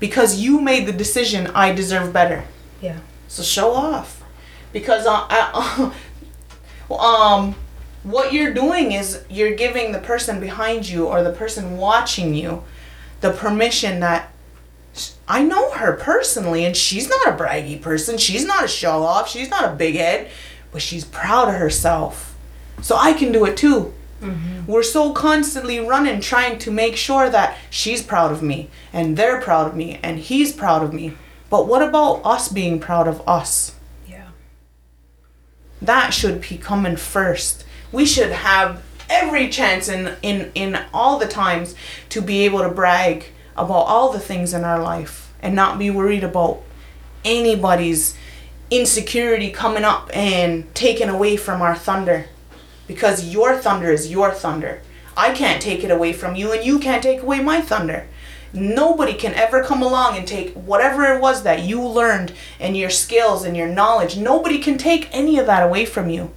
because 0.00 0.40
you 0.40 0.60
made 0.60 0.86
the 0.86 0.92
decision 0.92 1.46
I 1.48 1.72
deserve 1.72 2.12
better. 2.12 2.44
Yeah. 2.80 2.98
So 3.28 3.42
show 3.42 3.72
off. 3.72 4.22
Because 4.72 5.06
uh, 5.06 5.26
uh, 5.30 5.92
um 6.94 7.54
what 8.02 8.32
you're 8.32 8.54
doing 8.54 8.92
is 8.92 9.22
you're 9.28 9.54
giving 9.54 9.92
the 9.92 9.98
person 9.98 10.40
behind 10.40 10.88
you 10.88 11.06
or 11.06 11.22
the 11.22 11.32
person 11.32 11.76
watching 11.76 12.34
you 12.34 12.62
the 13.20 13.32
permission 13.32 14.00
that 14.00 14.32
I 15.28 15.42
know 15.42 15.72
her 15.72 15.92
personally 15.92 16.64
and 16.64 16.74
she's 16.74 17.08
not 17.08 17.28
a 17.28 17.32
braggy 17.32 17.80
person. 17.80 18.16
She's 18.16 18.46
not 18.46 18.64
a 18.64 18.68
show 18.68 19.02
off. 19.02 19.28
She's 19.28 19.50
not 19.50 19.70
a 19.70 19.76
big 19.76 19.96
head, 19.96 20.30
but 20.72 20.80
she's 20.80 21.04
proud 21.04 21.48
of 21.48 21.54
herself. 21.54 22.34
So 22.80 22.96
I 22.96 23.12
can 23.12 23.30
do 23.30 23.44
it 23.44 23.56
too. 23.56 23.92
Mm-hmm. 24.22 24.66
We're 24.66 24.82
so 24.82 25.12
constantly 25.12 25.78
running 25.80 26.20
trying 26.20 26.58
to 26.60 26.70
make 26.70 26.96
sure 26.96 27.28
that 27.28 27.58
she's 27.70 28.02
proud 28.02 28.32
of 28.32 28.42
me 28.42 28.70
and 28.92 29.16
they're 29.16 29.40
proud 29.40 29.68
of 29.68 29.76
me 29.76 30.00
and 30.02 30.18
he's 30.18 30.52
proud 30.52 30.82
of 30.82 30.92
me. 30.92 31.14
But 31.50 31.68
what 31.68 31.82
about 31.82 32.22
us 32.24 32.48
being 32.48 32.80
proud 32.80 33.06
of 33.06 33.26
us? 33.28 33.74
Yeah. 34.08 34.28
That 35.80 36.14
should 36.14 36.40
be 36.40 36.56
coming 36.56 36.96
first. 36.96 37.64
We 37.92 38.06
should 38.06 38.32
have 38.32 38.82
every 39.08 39.48
chance 39.48 39.88
in, 39.88 40.16
in, 40.22 40.50
in 40.54 40.78
all 40.92 41.18
the 41.18 41.28
times 41.28 41.74
to 42.10 42.20
be 42.20 42.44
able 42.44 42.60
to 42.60 42.70
brag 42.70 43.26
about 43.58 43.86
all 43.86 44.12
the 44.12 44.20
things 44.20 44.54
in 44.54 44.64
our 44.64 44.80
life 44.82 45.32
and 45.40 45.54
not 45.54 45.78
be 45.78 45.90
worried 45.90 46.24
about 46.24 46.62
anybody's 47.24 48.16
insecurity 48.70 49.50
coming 49.50 49.84
up 49.84 50.10
and 50.14 50.72
taking 50.74 51.08
away 51.08 51.36
from 51.36 51.62
our 51.62 51.74
thunder. 51.74 52.26
Because 52.86 53.32
your 53.32 53.56
thunder 53.56 53.92
is 53.92 54.10
your 54.10 54.32
thunder. 54.32 54.82
I 55.16 55.32
can't 55.32 55.60
take 55.60 55.82
it 55.82 55.90
away 55.90 56.12
from 56.12 56.36
you, 56.36 56.52
and 56.52 56.64
you 56.64 56.78
can't 56.78 57.02
take 57.02 57.22
away 57.22 57.40
my 57.40 57.60
thunder. 57.60 58.06
Nobody 58.52 59.14
can 59.14 59.34
ever 59.34 59.62
come 59.62 59.82
along 59.82 60.16
and 60.16 60.26
take 60.26 60.54
whatever 60.54 61.04
it 61.12 61.20
was 61.20 61.42
that 61.42 61.64
you 61.64 61.82
learned 61.82 62.32
and 62.58 62.76
your 62.76 62.88
skills 62.88 63.44
and 63.44 63.56
your 63.56 63.68
knowledge. 63.68 64.16
Nobody 64.16 64.58
can 64.58 64.78
take 64.78 65.08
any 65.12 65.38
of 65.38 65.46
that 65.46 65.62
away 65.62 65.84
from 65.84 66.08
you. 66.08 66.30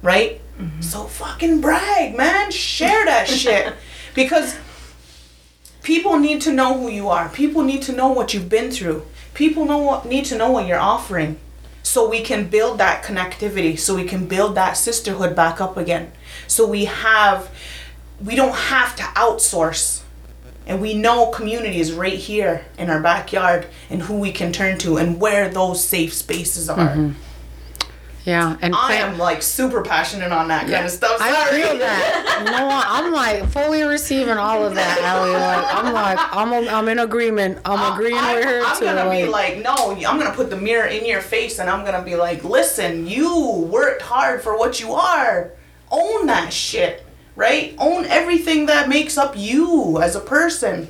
Right? 0.00 0.40
Mm-hmm. 0.58 0.80
So 0.80 1.04
fucking 1.04 1.60
brag, 1.60 2.16
man. 2.16 2.50
Share 2.50 3.04
that 3.04 3.28
shit. 3.28 3.74
Because 4.14 4.56
people 5.82 6.18
need 6.18 6.40
to 6.42 6.52
know 6.52 6.78
who 6.78 6.88
you 6.88 7.08
are. 7.08 7.28
People 7.28 7.62
need 7.62 7.82
to 7.82 7.92
know 7.92 8.08
what 8.08 8.32
you've 8.32 8.48
been 8.48 8.70
through. 8.70 9.04
People 9.34 9.64
know 9.64 10.02
need 10.04 10.24
to 10.26 10.36
know 10.36 10.50
what 10.50 10.66
you're 10.66 10.78
offering. 10.78 11.38
So 11.82 12.08
we 12.08 12.20
can 12.22 12.48
build 12.48 12.78
that 12.78 13.02
connectivity, 13.02 13.78
so 13.78 13.96
we 13.96 14.04
can 14.04 14.26
build 14.26 14.54
that 14.54 14.74
sisterhood 14.74 15.34
back 15.34 15.60
up 15.60 15.76
again. 15.76 16.12
So 16.46 16.66
we 16.66 16.84
have 16.86 17.50
we 18.24 18.34
don't 18.34 18.54
have 18.54 18.96
to 18.96 19.02
outsource. 19.02 20.02
And 20.64 20.80
we 20.80 20.94
know 20.94 21.26
community 21.26 21.80
is 21.80 21.92
right 21.92 22.12
here 22.12 22.64
in 22.78 22.88
our 22.88 23.00
backyard 23.00 23.66
and 23.90 24.02
who 24.02 24.14
we 24.14 24.30
can 24.30 24.52
turn 24.52 24.78
to 24.78 24.96
and 24.96 25.20
where 25.20 25.48
those 25.48 25.84
safe 25.84 26.14
spaces 26.14 26.70
are. 26.70 26.90
Mm-hmm. 26.90 27.12
Yeah, 28.24 28.56
and 28.62 28.72
I 28.72 28.94
am 28.94 29.18
like 29.18 29.42
super 29.42 29.82
passionate 29.82 30.30
on 30.30 30.46
that 30.48 30.68
kind 30.68 30.84
of 30.84 30.92
stuff. 30.92 31.18
Sorry. 31.18 31.32
I 31.32 31.50
feel 31.50 31.78
that. 31.78 32.44
Know? 32.46 32.68
I'm 32.70 33.12
like 33.12 33.48
fully 33.50 33.82
receiving 33.82 34.36
all 34.36 34.64
of 34.64 34.76
that, 34.76 34.98
Allie. 35.02 35.32
Like 35.32 35.74
I'm 35.74 35.92
like 35.92 36.18
I'm 36.30 36.68
I'm 36.68 36.88
in 36.88 37.00
agreement. 37.00 37.58
I'm 37.64 37.92
agreeing 37.94 38.16
I'm, 38.16 38.36
with 38.36 38.44
her 38.44 38.62
I'm 38.64 38.78
too. 38.78 38.84
gonna 38.84 39.10
be 39.10 39.26
like, 39.26 39.56
like, 39.56 39.64
no, 39.64 39.90
I'm 40.06 40.18
gonna 40.18 40.34
put 40.34 40.50
the 40.50 40.56
mirror 40.56 40.86
in 40.86 41.04
your 41.04 41.20
face 41.20 41.58
and 41.58 41.68
I'm 41.68 41.84
gonna 41.84 42.04
be 42.04 42.14
like, 42.14 42.44
listen, 42.44 43.08
you 43.08 43.68
worked 43.70 44.02
hard 44.02 44.40
for 44.42 44.56
what 44.56 44.78
you 44.78 44.92
are. 44.92 45.50
own 45.90 46.26
that 46.26 46.52
shit, 46.52 47.04
right? 47.34 47.74
Own 47.78 48.04
everything 48.04 48.66
that 48.66 48.88
makes 48.88 49.18
up 49.18 49.34
you 49.36 50.00
as 50.00 50.14
a 50.14 50.20
person. 50.20 50.88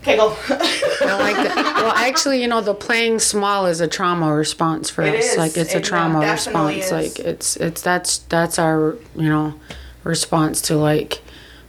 Okay, 0.00 0.16
go. 0.16 0.28
I 0.48 1.18
like 1.18 1.36
that. 1.36 1.54
Well, 1.82 1.92
actually, 1.94 2.40
you 2.42 2.48
know, 2.48 2.60
the 2.60 2.74
playing 2.74 3.18
small 3.18 3.66
is 3.66 3.80
a 3.80 3.88
trauma 3.88 4.34
response 4.34 4.90
for 4.90 5.02
It 5.02 5.14
us. 5.16 5.24
is. 5.32 5.36
Like 5.38 5.56
it's 5.56 5.74
a 5.74 5.80
trauma 5.80 6.20
definitely 6.20 6.76
response. 6.76 6.86
is. 7.08 7.16
Like 7.18 7.26
it's 7.26 7.56
it's 7.56 7.82
that's 7.82 8.18
that's 8.18 8.58
our 8.58 8.96
you 9.14 9.28
know 9.28 9.54
response 10.02 10.60
to 10.62 10.76
like 10.76 11.22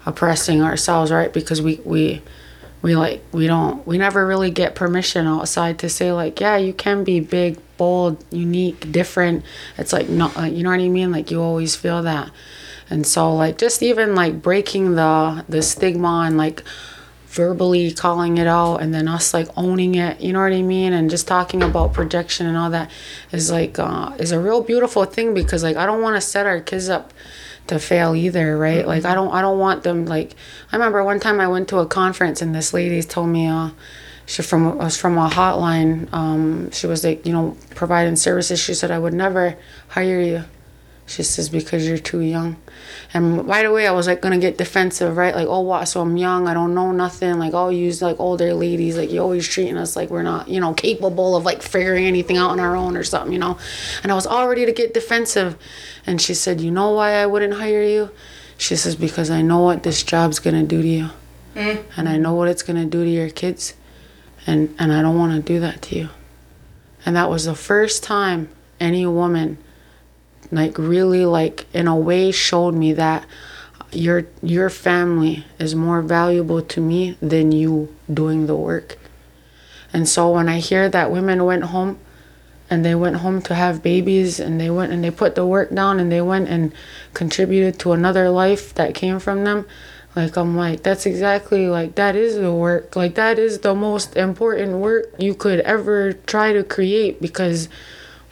oppressing 0.05 0.61
ourselves, 0.61 1.11
right? 1.11 1.31
Because 1.31 1.61
we 1.61 1.79
we 1.85 2.21
we 2.81 2.95
like 2.95 3.21
we 3.31 3.47
don't 3.47 3.85
we 3.87 3.97
never 3.97 4.25
really 4.27 4.51
get 4.51 4.75
permission 4.75 5.27
outside 5.27 5.79
to 5.79 5.89
say 5.89 6.11
like 6.11 6.39
yeah 6.39 6.55
you 6.55 6.71
can 6.73 7.03
be 7.03 7.19
big 7.19 7.57
bold 7.77 8.23
unique 8.31 8.91
different 8.91 9.43
it's 9.77 9.91
like 9.91 10.07
no 10.07 10.31
uh, 10.37 10.43
you 10.43 10.61
know 10.63 10.69
what 10.69 10.79
i 10.79 10.87
mean 10.87 11.11
like 11.11 11.31
you 11.31 11.41
always 11.41 11.75
feel 11.75 12.03
that 12.03 12.29
and 12.89 13.07
so 13.07 13.33
like 13.33 13.57
just 13.57 13.81
even 13.81 14.13
like 14.13 14.39
breaking 14.39 14.93
the 14.93 15.43
the 15.49 15.63
stigma 15.63 16.25
and 16.27 16.37
like 16.37 16.61
verbally 17.35 17.91
calling 17.91 18.37
it 18.37 18.47
out 18.47 18.77
and 18.77 18.93
then 18.93 19.09
us 19.09 19.33
like 19.33 19.49
owning 19.57 19.95
it 19.95 20.21
you 20.21 20.31
know 20.31 20.39
what 20.39 20.53
i 20.53 20.61
mean? 20.61 20.93
And 20.93 21.09
just 21.09 21.27
talking 21.27 21.61
about 21.61 21.91
projection 21.91 22.47
and 22.47 22.55
all 22.55 22.69
that 22.69 22.89
is 23.31 23.51
like 23.51 23.77
uh 23.77 24.15
is 24.17 24.31
a 24.31 24.39
real 24.39 24.61
beautiful 24.61 25.03
thing 25.03 25.33
because 25.33 25.61
like 25.61 25.75
i 25.75 25.85
don't 25.85 26.01
want 26.01 26.15
to 26.15 26.21
set 26.21 26.45
our 26.45 26.61
kids 26.61 26.87
up 26.87 27.13
to 27.67 27.77
fail 27.77 28.15
either 28.15 28.57
right? 28.57 28.87
Like 28.87 29.03
i 29.03 29.13
don't 29.13 29.33
i 29.33 29.41
don't 29.41 29.59
want 29.59 29.83
them 29.83 30.05
like 30.05 30.35
i 30.71 30.77
remember 30.77 31.03
one 31.03 31.19
time 31.19 31.41
i 31.41 31.47
went 31.47 31.67
to 31.69 31.79
a 31.79 31.85
conference 31.85 32.41
and 32.41 32.55
this 32.55 32.73
lady 32.73 33.01
told 33.03 33.27
me 33.27 33.47
uh 33.47 33.71
she 34.25 34.41
from 34.41 34.77
was 34.77 34.97
from 34.97 35.17
a 35.17 35.29
hotline 35.29 36.11
um 36.13 36.71
she 36.71 36.87
was 36.87 37.03
like 37.03 37.25
you 37.25 37.33
know 37.33 37.57
providing 37.75 38.15
services. 38.15 38.59
She 38.59 38.73
said 38.73 38.91
i 38.91 38.97
would 38.97 39.13
never 39.13 39.57
hire 39.89 40.21
you 40.21 40.45
she 41.07 41.21
says 41.21 41.49
because 41.49 41.87
you're 41.87 41.97
too 41.97 42.21
young. 42.21 42.57
And 43.13 43.47
right 43.47 43.65
away 43.65 43.87
i 43.87 43.91
was 43.91 44.07
like 44.07 44.21
gonna 44.21 44.39
get 44.39 44.57
defensive 44.57 45.15
right? 45.15 45.35
Like 45.35 45.47
oh 45.47 45.61
what 45.61 45.85
so 45.85 46.01
i'm 46.01 46.17
young 46.17 46.47
i 46.47 46.53
don't 46.53 46.73
know 46.73 46.91
nothing. 46.91 47.37
Like 47.37 47.53
i'll 47.53 47.71
use 47.71 48.01
like 48.01 48.19
older 48.19 48.53
ladies 48.53 48.97
like 48.97 49.11
you're 49.11 49.23
always 49.23 49.47
treating 49.47 49.77
us 49.77 49.95
like 49.95 50.09
we're 50.09 50.23
not 50.23 50.47
you 50.47 50.59
know 50.59 50.73
capable 50.73 51.35
of 51.35 51.45
like 51.45 51.61
figuring 51.61 52.05
anything 52.05 52.37
out 52.37 52.51
on 52.51 52.59
our 52.59 52.75
own 52.75 52.97
or 52.97 53.03
something 53.03 53.33
you 53.33 53.39
know? 53.39 53.57
And 54.03 54.11
i 54.11 54.15
was 54.15 54.25
all 54.25 54.47
ready 54.47 54.65
to 54.65 54.71
get 54.71 54.93
defensive. 54.93 55.57
And 56.07 56.21
she 56.21 56.33
said 56.33 56.59
you 56.59 56.71
know 56.71 56.91
why 56.91 57.11
i 57.13 57.25
wouldn't 57.25 57.55
hire 57.55 57.83
you? 57.83 58.09
She 58.57 58.75
says 58.75 58.95
because 58.95 59.29
i 59.29 59.41
know 59.41 59.59
what 59.59 59.83
this 59.83 60.01
job's 60.01 60.39
gonna 60.39 60.63
do 60.63 60.81
to 60.81 60.87
you. 60.87 61.09
Mm. 61.53 61.83
And 61.97 62.09
i 62.09 62.17
know 62.17 62.33
what 62.33 62.47
it's 62.47 62.63
gonna 62.63 62.85
do 62.85 63.03
to 63.03 63.09
your 63.09 63.29
kids. 63.29 63.75
And 64.47 64.75
and 64.79 64.91
i 64.91 65.03
don't 65.03 65.17
want 65.17 65.33
to 65.33 65.41
do 65.41 65.59
that 65.59 65.83
to 65.83 65.95
you. 65.95 66.09
And 67.05 67.15
that 67.15 67.29
was 67.29 67.45
the 67.45 67.53
first 67.55 68.03
time 68.03 68.49
any 68.79 69.05
woman 69.05 69.59
like 70.51 70.77
really 70.77 71.25
like 71.25 71.65
in 71.73 71.87
a 71.87 71.95
way 71.95 72.31
showed 72.31 72.73
me 72.73 72.93
that 72.93 73.25
your 73.91 74.25
your 74.41 74.69
family 74.69 75.45
is 75.59 75.75
more 75.75 76.01
valuable 76.01 76.61
to 76.61 76.81
me 76.81 77.17
than 77.21 77.51
you 77.51 77.93
doing 78.11 78.47
the 78.47 78.55
work. 78.55 78.97
And 79.93 80.07
so 80.09 80.31
when 80.31 80.49
i 80.49 80.59
hear 80.59 80.89
that 80.89 81.11
women 81.11 81.45
went 81.45 81.63
home 81.65 81.99
and 82.69 82.83
they 82.83 82.95
went 82.95 83.17
home 83.17 83.41
to 83.43 83.55
have 83.55 83.83
babies 83.83 84.39
and 84.39 84.59
they 84.59 84.69
went 84.69 84.91
and 84.91 85.03
they 85.03 85.11
put 85.11 85.35
the 85.35 85.45
work 85.45 85.73
down 85.73 85.99
and 85.99 86.11
they 86.11 86.21
went 86.21 86.49
and 86.49 86.73
contributed 87.13 87.79
to 87.79 87.93
another 87.93 88.29
life 88.29 88.73
that 88.73 88.95
came 88.95 89.19
from 89.19 89.43
them 89.43 89.65
like 90.15 90.37
i'm 90.37 90.55
like 90.55 90.81
that's 90.81 91.05
exactly 91.05 91.67
like 91.67 91.95
that 91.95 92.15
is 92.15 92.35
the 92.35 92.53
work. 92.53 92.95
Like 92.95 93.15
that 93.15 93.37
is 93.37 93.59
the 93.59 93.75
most 93.75 94.15
important 94.15 94.77
work 94.77 95.13
you 95.17 95.33
could 95.33 95.59
ever 95.61 96.13
try 96.13 96.53
to 96.53 96.63
create 96.63 97.21
because 97.21 97.67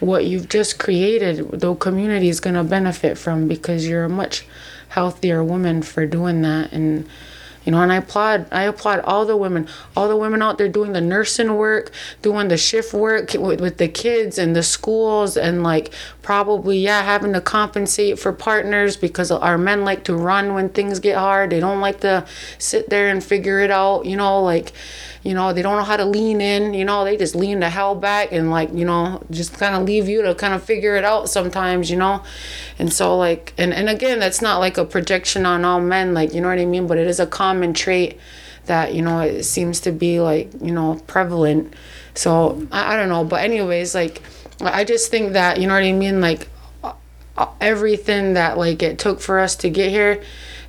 what 0.04 0.26
you've 0.26 0.48
just 0.48 0.78
created 0.78 1.60
the 1.60 1.74
community 1.74 2.28
is 2.28 2.40
going 2.40 2.54
to 2.54 2.64
benefit 2.64 3.16
from 3.18 3.48
because 3.48 3.86
you're 3.86 4.04
a 4.04 4.08
much 4.08 4.46
healthier 4.88 5.42
woman 5.42 5.82
for 5.82 6.06
doing 6.06 6.42
that. 6.42 6.72
And 6.72 7.08
you 7.64 7.72
know 7.72 7.80
and 7.80 7.92
i 7.92 7.96
applaud 7.96 8.46
i 8.52 8.62
applaud 8.62 9.00
all 9.00 9.24
the 9.24 9.36
women 9.36 9.66
all 9.96 10.08
the 10.08 10.16
women 10.16 10.42
out 10.42 10.58
there 10.58 10.68
doing 10.68 10.92
the 10.92 11.00
nursing 11.00 11.56
work 11.56 11.90
doing 12.22 12.48
the 12.48 12.56
shift 12.56 12.92
work 12.92 13.32
with, 13.34 13.60
with 13.60 13.78
the 13.78 13.88
kids 13.88 14.38
and 14.38 14.54
the 14.54 14.62
schools 14.62 15.36
and 15.36 15.62
like 15.62 15.92
probably 16.22 16.78
yeah 16.78 17.02
having 17.02 17.32
to 17.32 17.40
compensate 17.40 18.18
for 18.18 18.32
partners 18.32 18.96
because 18.96 19.30
our 19.30 19.58
men 19.58 19.84
like 19.84 20.04
to 20.04 20.14
run 20.14 20.54
when 20.54 20.68
things 20.68 21.00
get 21.00 21.16
hard. 21.16 21.50
They 21.50 21.60
don't 21.60 21.80
like 21.80 22.00
to 22.00 22.26
sit 22.58 22.90
there 22.90 23.08
and 23.08 23.22
figure 23.22 23.60
it 23.60 23.70
out 23.70 24.06
you 24.06 24.16
know 24.16 24.42
like 24.42 24.72
you 25.24 25.32
know 25.32 25.52
they 25.54 25.62
don't 25.62 25.76
know 25.76 25.82
how 25.82 25.96
to 25.96 26.04
lean 26.04 26.40
in 26.40 26.74
you 26.74 26.84
know 26.84 27.02
they 27.02 27.16
just 27.16 27.34
lean 27.34 27.60
the 27.60 27.70
hell 27.70 27.94
back 27.94 28.30
and 28.30 28.50
like 28.50 28.72
you 28.72 28.84
know 28.84 29.22
just 29.30 29.54
kind 29.54 29.74
of 29.74 29.82
leave 29.82 30.06
you 30.06 30.22
to 30.22 30.34
kind 30.34 30.52
of 30.52 30.62
figure 30.62 30.96
it 30.96 31.04
out 31.04 31.28
sometimes 31.28 31.90
you 31.90 31.96
know? 31.96 32.22
And 32.78 32.92
so 32.92 33.16
like 33.16 33.54
and, 33.56 33.72
and 33.72 33.88
again 33.88 34.20
that's 34.20 34.42
not 34.42 34.58
like 34.58 34.76
a 34.76 34.84
projection 34.84 35.46
on 35.46 35.64
all 35.64 35.80
men 35.80 36.14
like 36.14 36.34
you 36.34 36.40
know 36.40 36.48
what 36.48 36.58
i 36.58 36.66
mean? 36.66 36.86
But 36.86 36.98
it 36.98 37.06
is 37.06 37.18
a 37.18 37.26
common 37.26 37.72
trait 37.72 38.18
that 38.66 38.94
you 38.94 39.02
know 39.02 39.20
it 39.20 39.44
seems 39.44 39.80
to 39.80 39.92
be 39.92 40.20
like 40.20 40.52
you 40.60 40.72
know 40.72 41.00
prevalent. 41.06 41.74
So 42.14 42.66
i, 42.70 42.94
I 42.94 42.96
don't 42.96 43.08
know. 43.08 43.24
But 43.24 43.42
anyways 43.42 43.94
like 43.94 44.22
i 44.60 44.84
just 44.84 45.10
think 45.10 45.32
that 45.32 45.58
you 45.58 45.66
know 45.66 45.74
what 45.74 45.82
i 45.82 45.92
mean? 45.92 46.20
Like 46.20 46.48
everything 47.60 48.34
that 48.34 48.58
like 48.58 48.82
it 48.82 48.98
took 48.98 49.20
for 49.20 49.40
us 49.40 49.56
to 49.56 49.70
get 49.70 49.90
here 49.90 50.22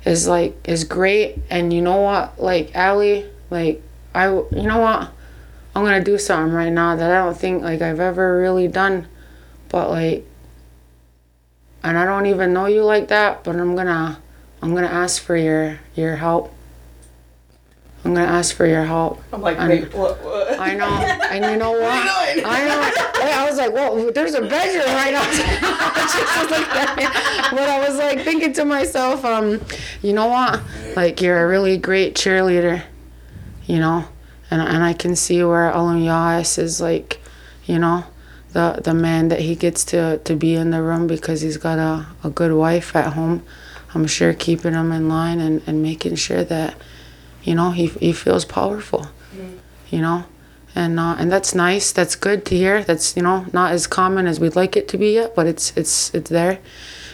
is 0.06 0.26
like 0.26 0.56
is 0.66 0.84
great. 0.84 1.38
And 1.50 1.74
you 1.74 1.82
know 1.82 2.00
what? 2.00 2.40
Like 2.40 2.74
Allie 2.74 3.26
like 3.50 3.82
I 4.16 4.28
you 4.28 4.62
know 4.70 4.78
what 4.78 5.10
I'm 5.74 5.84
gonna 5.84 6.02
do 6.02 6.16
something 6.18 6.52
right 6.54 6.72
now 6.72 6.96
that 6.96 7.10
I 7.10 7.24
don't 7.24 7.36
think 7.36 7.62
like 7.62 7.82
I've 7.82 8.00
ever 8.00 8.38
really 8.38 8.66
done 8.68 9.06
but 9.68 9.90
like 9.90 10.24
and 11.84 11.98
I 11.98 12.04
don't 12.04 12.26
even 12.26 12.52
know 12.52 12.66
you 12.66 12.82
like 12.84 13.08
that 13.08 13.44
but 13.44 13.56
I'm 13.56 13.76
gonna 13.76 14.18
I'm 14.62 14.74
gonna 14.74 14.86
ask 14.86 15.22
for 15.22 15.36
your 15.36 15.78
your 15.94 16.16
help 16.16 16.52
I'm 18.04 18.14
gonna 18.14 18.26
ask 18.26 18.54
for 18.56 18.66
your 18.66 18.84
help 18.84 19.22
I'm 19.32 19.42
like, 19.42 19.58
And- 19.58 19.68
wait, 19.68 19.92
what? 19.94 20.22
what? 20.24 20.58
I 20.60 20.74
know 20.74 20.86
and 20.86 21.44
you 21.44 21.56
know 21.58 21.72
what 21.78 21.82
What 21.82 22.06
are 22.06 22.28
you 22.28 22.34
doing? 22.42 22.46
I 22.46 22.64
know. 22.64 22.92
I 23.18 23.48
was 23.48 23.58
like, 23.58 23.72
"Well, 23.72 24.12
there's 24.12 24.34
a 24.34 24.40
bedroom 24.42 24.86
right 24.94 25.14
outside." 25.14 25.58
But 27.50 27.68
I 27.68 27.78
was 27.88 27.96
like 27.98 28.20
thinking 28.22 28.52
to 28.54 28.64
myself, 28.64 29.24
um, 29.24 29.60
you 30.02 30.12
know 30.12 30.26
what? 30.26 30.60
Like 30.96 31.20
you're 31.20 31.42
a 31.44 31.48
really 31.48 31.76
great 31.78 32.14
cheerleader, 32.14 32.82
you 33.66 33.78
know, 33.78 34.04
and 34.50 34.62
and 34.62 34.82
I 34.82 34.92
can 34.92 35.16
see 35.16 35.42
where 35.44 35.70
Alan 35.70 36.02
Yas 36.02 36.58
is 36.58 36.80
like, 36.80 37.20
you 37.64 37.78
know, 37.78 38.04
the 38.52 38.80
the 38.82 38.94
man 38.94 39.28
that 39.28 39.40
he 39.40 39.54
gets 39.54 39.84
to 39.86 40.18
to 40.18 40.36
be 40.36 40.54
in 40.54 40.70
the 40.70 40.82
room 40.82 41.06
because 41.06 41.40
he's 41.42 41.56
got 41.56 41.78
a 41.78 42.06
a 42.24 42.30
good 42.30 42.52
wife 42.52 42.96
at 42.96 43.12
home. 43.12 43.42
I'm 43.94 44.06
sure 44.06 44.34
keeping 44.34 44.74
him 44.74 44.92
in 44.92 45.08
line 45.08 45.40
and 45.40 45.62
and 45.66 45.82
making 45.82 46.16
sure 46.16 46.44
that, 46.44 46.74
you 47.42 47.54
know, 47.54 47.70
he 47.72 47.86
he 47.86 48.12
feels 48.12 48.44
powerful, 48.44 49.08
you 49.90 50.00
know 50.00 50.24
and 50.76 51.00
uh, 51.00 51.16
and 51.18 51.32
that's 51.32 51.54
nice. 51.54 51.90
That's 51.90 52.14
good 52.14 52.44
to 52.46 52.56
hear. 52.56 52.84
That's 52.84 53.16
you 53.16 53.22
know 53.22 53.46
not 53.52 53.72
as 53.72 53.86
common 53.86 54.26
as 54.26 54.38
we'd 54.38 54.54
like 54.54 54.76
it 54.76 54.86
to 54.88 54.98
be 54.98 55.14
yet, 55.14 55.34
but 55.34 55.46
it's 55.46 55.72
it's 55.74 56.14
it's 56.14 56.30
there. 56.30 56.58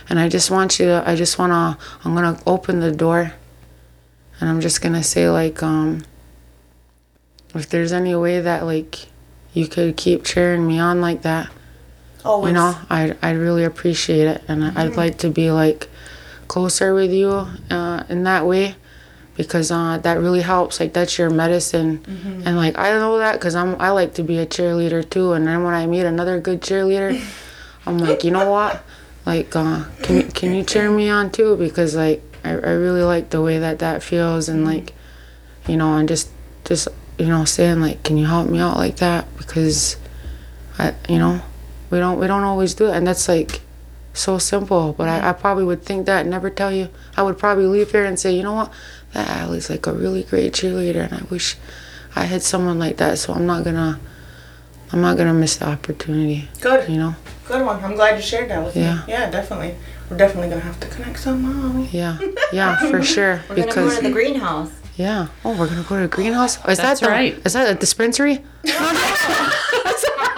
And 0.08 0.18
I 0.18 0.28
just 0.28 0.50
want 0.50 0.80
you 0.80 0.86
to. 0.86 1.04
I 1.06 1.14
just 1.14 1.38
wanna. 1.38 1.78
I'm 2.04 2.14
gonna 2.14 2.38
open 2.44 2.80
the 2.80 2.90
door, 2.90 3.32
and 4.40 4.50
I'm 4.50 4.60
just 4.60 4.82
gonna 4.82 5.04
say 5.04 5.30
like 5.30 5.62
um. 5.62 6.04
If 7.54 7.68
there's 7.68 7.92
any 7.92 8.14
way 8.14 8.40
that 8.40 8.64
like, 8.64 9.06
you 9.52 9.66
could 9.66 9.96
keep 9.96 10.24
cheering 10.24 10.66
me 10.66 10.78
on 10.78 11.00
like 11.00 11.22
that, 11.22 11.50
Always. 12.24 12.50
you 12.50 12.54
know, 12.54 12.76
I 12.88 13.14
I 13.22 13.32
really 13.32 13.64
appreciate 13.64 14.26
it, 14.26 14.42
and 14.48 14.64
I 14.64 14.84
I'd 14.84 14.96
like 14.96 15.18
to 15.18 15.30
be 15.30 15.50
like 15.50 15.88
closer 16.48 16.94
with 16.94 17.10
you 17.12 17.30
uh, 17.70 18.04
in 18.08 18.24
that 18.24 18.46
way 18.46 18.76
because 19.36 19.70
uh, 19.70 19.98
that 19.98 20.18
really 20.18 20.40
helps. 20.40 20.80
Like 20.80 20.92
that's 20.92 21.18
your 21.18 21.30
medicine, 21.30 22.02
and 22.46 22.56
like 22.56 22.78
I 22.78 22.90
know 22.92 23.18
that 23.18 23.34
because 23.34 23.54
I'm 23.54 23.80
I 23.80 23.90
like 23.90 24.14
to 24.14 24.22
be 24.22 24.38
a 24.38 24.46
cheerleader 24.46 25.08
too. 25.08 25.32
And 25.32 25.46
then 25.46 25.62
when 25.64 25.74
I 25.74 25.86
meet 25.86 26.04
another 26.06 26.40
good 26.40 26.62
cheerleader, 26.62 27.20
I'm 27.86 27.98
like, 27.98 28.24
you 28.24 28.30
know 28.30 28.50
what? 28.50 28.82
Like, 29.24 29.54
uh, 29.54 29.84
can 30.02 30.16
you, 30.16 30.22
can 30.24 30.54
you 30.54 30.64
cheer 30.64 30.90
me 30.90 31.08
on 31.08 31.30
too? 31.30 31.56
Because 31.56 31.94
like 31.94 32.22
I, 32.44 32.50
I 32.50 32.72
really 32.72 33.02
like 33.02 33.30
the 33.30 33.40
way 33.42 33.58
that 33.58 33.78
that 33.80 34.02
feels, 34.02 34.48
and 34.48 34.64
like, 34.64 34.94
you 35.68 35.76
know, 35.76 35.96
and 35.96 36.08
just 36.08 36.28
just 36.64 36.88
you 37.22 37.28
know 37.28 37.44
saying 37.44 37.80
like, 37.80 38.02
can 38.02 38.16
you 38.18 38.26
help 38.26 38.48
me 38.48 38.58
out 38.58 38.76
like 38.76 38.96
that? 38.96 39.26
Because 39.38 39.96
I 40.78 40.94
you 41.08 41.18
know 41.18 41.40
we 41.90 41.98
don't 41.98 42.18
we 42.18 42.26
don't 42.26 42.42
always 42.42 42.74
do 42.74 42.86
it, 42.88 42.96
and 42.96 43.06
that's 43.06 43.28
like 43.28 43.60
so 44.12 44.38
simple. 44.38 44.92
But 44.92 45.08
I, 45.08 45.30
I 45.30 45.32
probably 45.32 45.64
would 45.64 45.82
think 45.84 46.06
that 46.06 46.22
and 46.22 46.30
never 46.30 46.50
tell 46.50 46.72
you. 46.72 46.88
I 47.16 47.22
would 47.22 47.38
probably 47.38 47.66
leave 47.66 47.92
here 47.92 48.04
and 48.04 48.18
say, 48.18 48.34
you 48.34 48.42
know 48.42 48.54
what, 48.54 48.72
that 49.12 49.28
Allie's 49.28 49.70
like 49.70 49.86
a 49.86 49.92
really 49.92 50.24
great 50.24 50.52
cheerleader, 50.52 51.04
and 51.10 51.14
I 51.14 51.22
wish 51.30 51.56
I 52.16 52.24
had 52.24 52.42
someone 52.42 52.78
like 52.80 52.96
that. 52.96 53.18
So 53.18 53.32
I'm 53.34 53.46
not 53.46 53.62
gonna, 53.64 54.00
I'm 54.92 55.00
not 55.00 55.16
gonna 55.16 55.32
miss 55.34 55.56
the 55.56 55.68
opportunity. 55.68 56.48
Good. 56.60 56.88
You 56.88 56.96
know? 56.98 57.14
Good 57.46 57.64
one. 57.64 57.84
I'm 57.84 57.94
glad 57.94 58.16
you 58.16 58.22
shared 58.22 58.50
that 58.50 58.64
with 58.64 58.74
Yeah. 58.76 58.96
me. 58.96 59.00
Yeah, 59.14 59.30
definitely. 59.30 59.76
We're 60.10 60.16
definitely 60.16 60.48
gonna 60.50 60.60
have 60.62 60.80
to 60.80 60.88
connect 60.88 61.18
somehow. 61.20 61.86
Yeah, 61.92 62.18
yeah, 62.52 62.76
for 62.90 63.00
sure. 63.14 63.40
We're 63.48 63.56
gonna 63.56 63.72
go 63.74 63.94
to 63.96 64.02
the 64.02 64.10
greenhouse. 64.10 64.72
Yeah. 64.96 65.28
Oh, 65.44 65.56
we're 65.58 65.68
gonna 65.68 65.82
go 65.82 65.96
to 65.98 66.04
a 66.04 66.08
greenhouse. 66.08 66.56
Is 66.68 66.78
That's 66.78 67.00
that 67.00 67.00
the, 67.00 67.08
right. 67.08 67.40
Is 67.44 67.52
that 67.54 67.70
a 67.70 67.78
dispensary? 67.78 68.44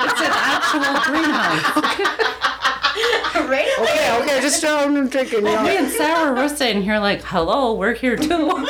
It's 0.07 0.21
an 0.21 0.31
actual 0.33 1.13
greenhouse. 1.13 1.77
right 3.49 3.69
away. 3.79 3.89
Okay, 3.89 4.23
okay, 4.23 4.41
just 4.41 4.61
show 4.61 4.81
them 4.91 5.09
drinking. 5.09 5.47
You 5.47 5.61
Me 5.63 5.77
and 5.77 5.91
Sarah 5.91 6.33
were 6.35 6.49
sitting 6.49 6.83
here 6.83 6.99
like, 6.99 7.23
hello, 7.23 7.75
we're 7.75 7.95
here 7.95 8.17
too. 8.17 8.29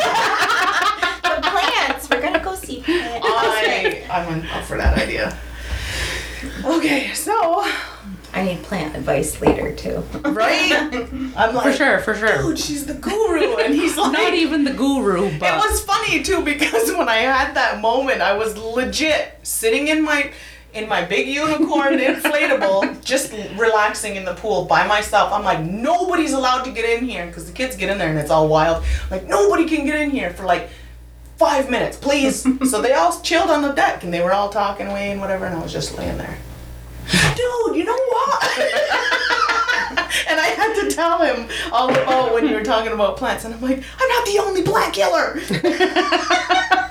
The 1.24 1.40
plants. 1.40 2.08
We're 2.10 2.20
gonna 2.20 2.38
go 2.42 2.54
see 2.54 2.80
plants. 2.82 3.26
I, 3.28 4.04
I'm 4.10 4.42
up 4.50 4.64
for 4.64 4.76
that 4.76 4.98
idea. 4.98 5.36
Okay, 6.64 7.12
so 7.14 7.64
I 8.34 8.42
need 8.44 8.62
plant 8.64 8.96
advice 8.96 9.40
later 9.40 9.72
too. 9.74 10.04
right, 10.24 10.72
I'm 11.36 11.54
like, 11.54 11.64
for 11.64 11.72
sure, 11.72 11.98
for 12.00 12.14
sure. 12.14 12.42
dude, 12.42 12.58
she's 12.58 12.84
the 12.84 12.94
guru, 12.94 13.56
and 13.56 13.72
he's 13.72 13.96
like, 13.98 14.12
Not 14.12 14.34
even 14.34 14.64
the 14.64 14.72
guru, 14.72 15.38
But 15.38 15.54
It 15.54 15.70
was 15.70 15.80
funny 15.82 16.22
too 16.22 16.42
because 16.42 16.92
when 16.92 17.08
I 17.08 17.18
had 17.18 17.54
that 17.54 17.80
moment, 17.80 18.22
I 18.22 18.36
was 18.36 18.58
legit 18.58 19.38
sitting 19.44 19.88
in 19.88 20.02
my 20.02 20.32
in 20.72 20.88
my 20.88 21.04
big 21.04 21.28
unicorn 21.28 21.98
inflatable, 21.98 23.02
just 23.04 23.32
relaxing 23.56 24.16
in 24.16 24.24
the 24.24 24.34
pool 24.34 24.64
by 24.64 24.84
myself. 24.84 25.32
I'm 25.32 25.44
like, 25.44 25.60
nobody's 25.60 26.32
allowed 26.32 26.64
to 26.64 26.72
get 26.72 26.84
in 26.84 27.08
here 27.08 27.26
because 27.26 27.46
the 27.46 27.52
kids 27.52 27.76
get 27.76 27.88
in 27.88 27.98
there 27.98 28.08
and 28.08 28.18
it's 28.18 28.30
all 28.30 28.48
wild. 28.48 28.84
Like 29.10 29.28
nobody 29.28 29.66
can 29.66 29.86
get 29.86 29.94
in 30.00 30.10
here 30.10 30.30
for 30.30 30.44
like 30.44 30.68
five 31.36 31.70
minutes, 31.70 31.96
please. 31.96 32.42
so 32.70 32.82
they 32.82 32.92
all 32.92 33.20
chilled 33.20 33.50
on 33.50 33.62
the 33.62 33.72
deck 33.72 34.02
and 34.02 34.12
they 34.12 34.20
were 34.20 34.32
all 34.32 34.48
talking 34.48 34.88
away 34.88 35.12
and 35.12 35.20
whatever, 35.20 35.46
and 35.46 35.54
I 35.56 35.62
was 35.62 35.72
just 35.72 35.96
laying 35.96 36.18
there. 36.18 36.36
Dude, 37.10 37.76
you 37.76 37.84
know 37.84 37.96
what? 38.08 38.42
and 40.28 40.40
I 40.40 40.54
had 40.56 40.74
to 40.88 40.94
tell 40.94 41.18
him 41.22 41.48
all 41.72 41.90
about 41.90 42.32
when 42.34 42.46
you 42.48 42.54
were 42.54 42.62
talking 42.62 42.92
about 42.92 43.16
plants, 43.16 43.44
and 43.44 43.54
I'm 43.54 43.60
like, 43.60 43.82
I'm 44.00 44.08
not 44.08 44.26
the 44.26 44.38
only 44.40 44.62
plant 44.62 44.94
killer. 44.94 45.40
no. 45.54 46.90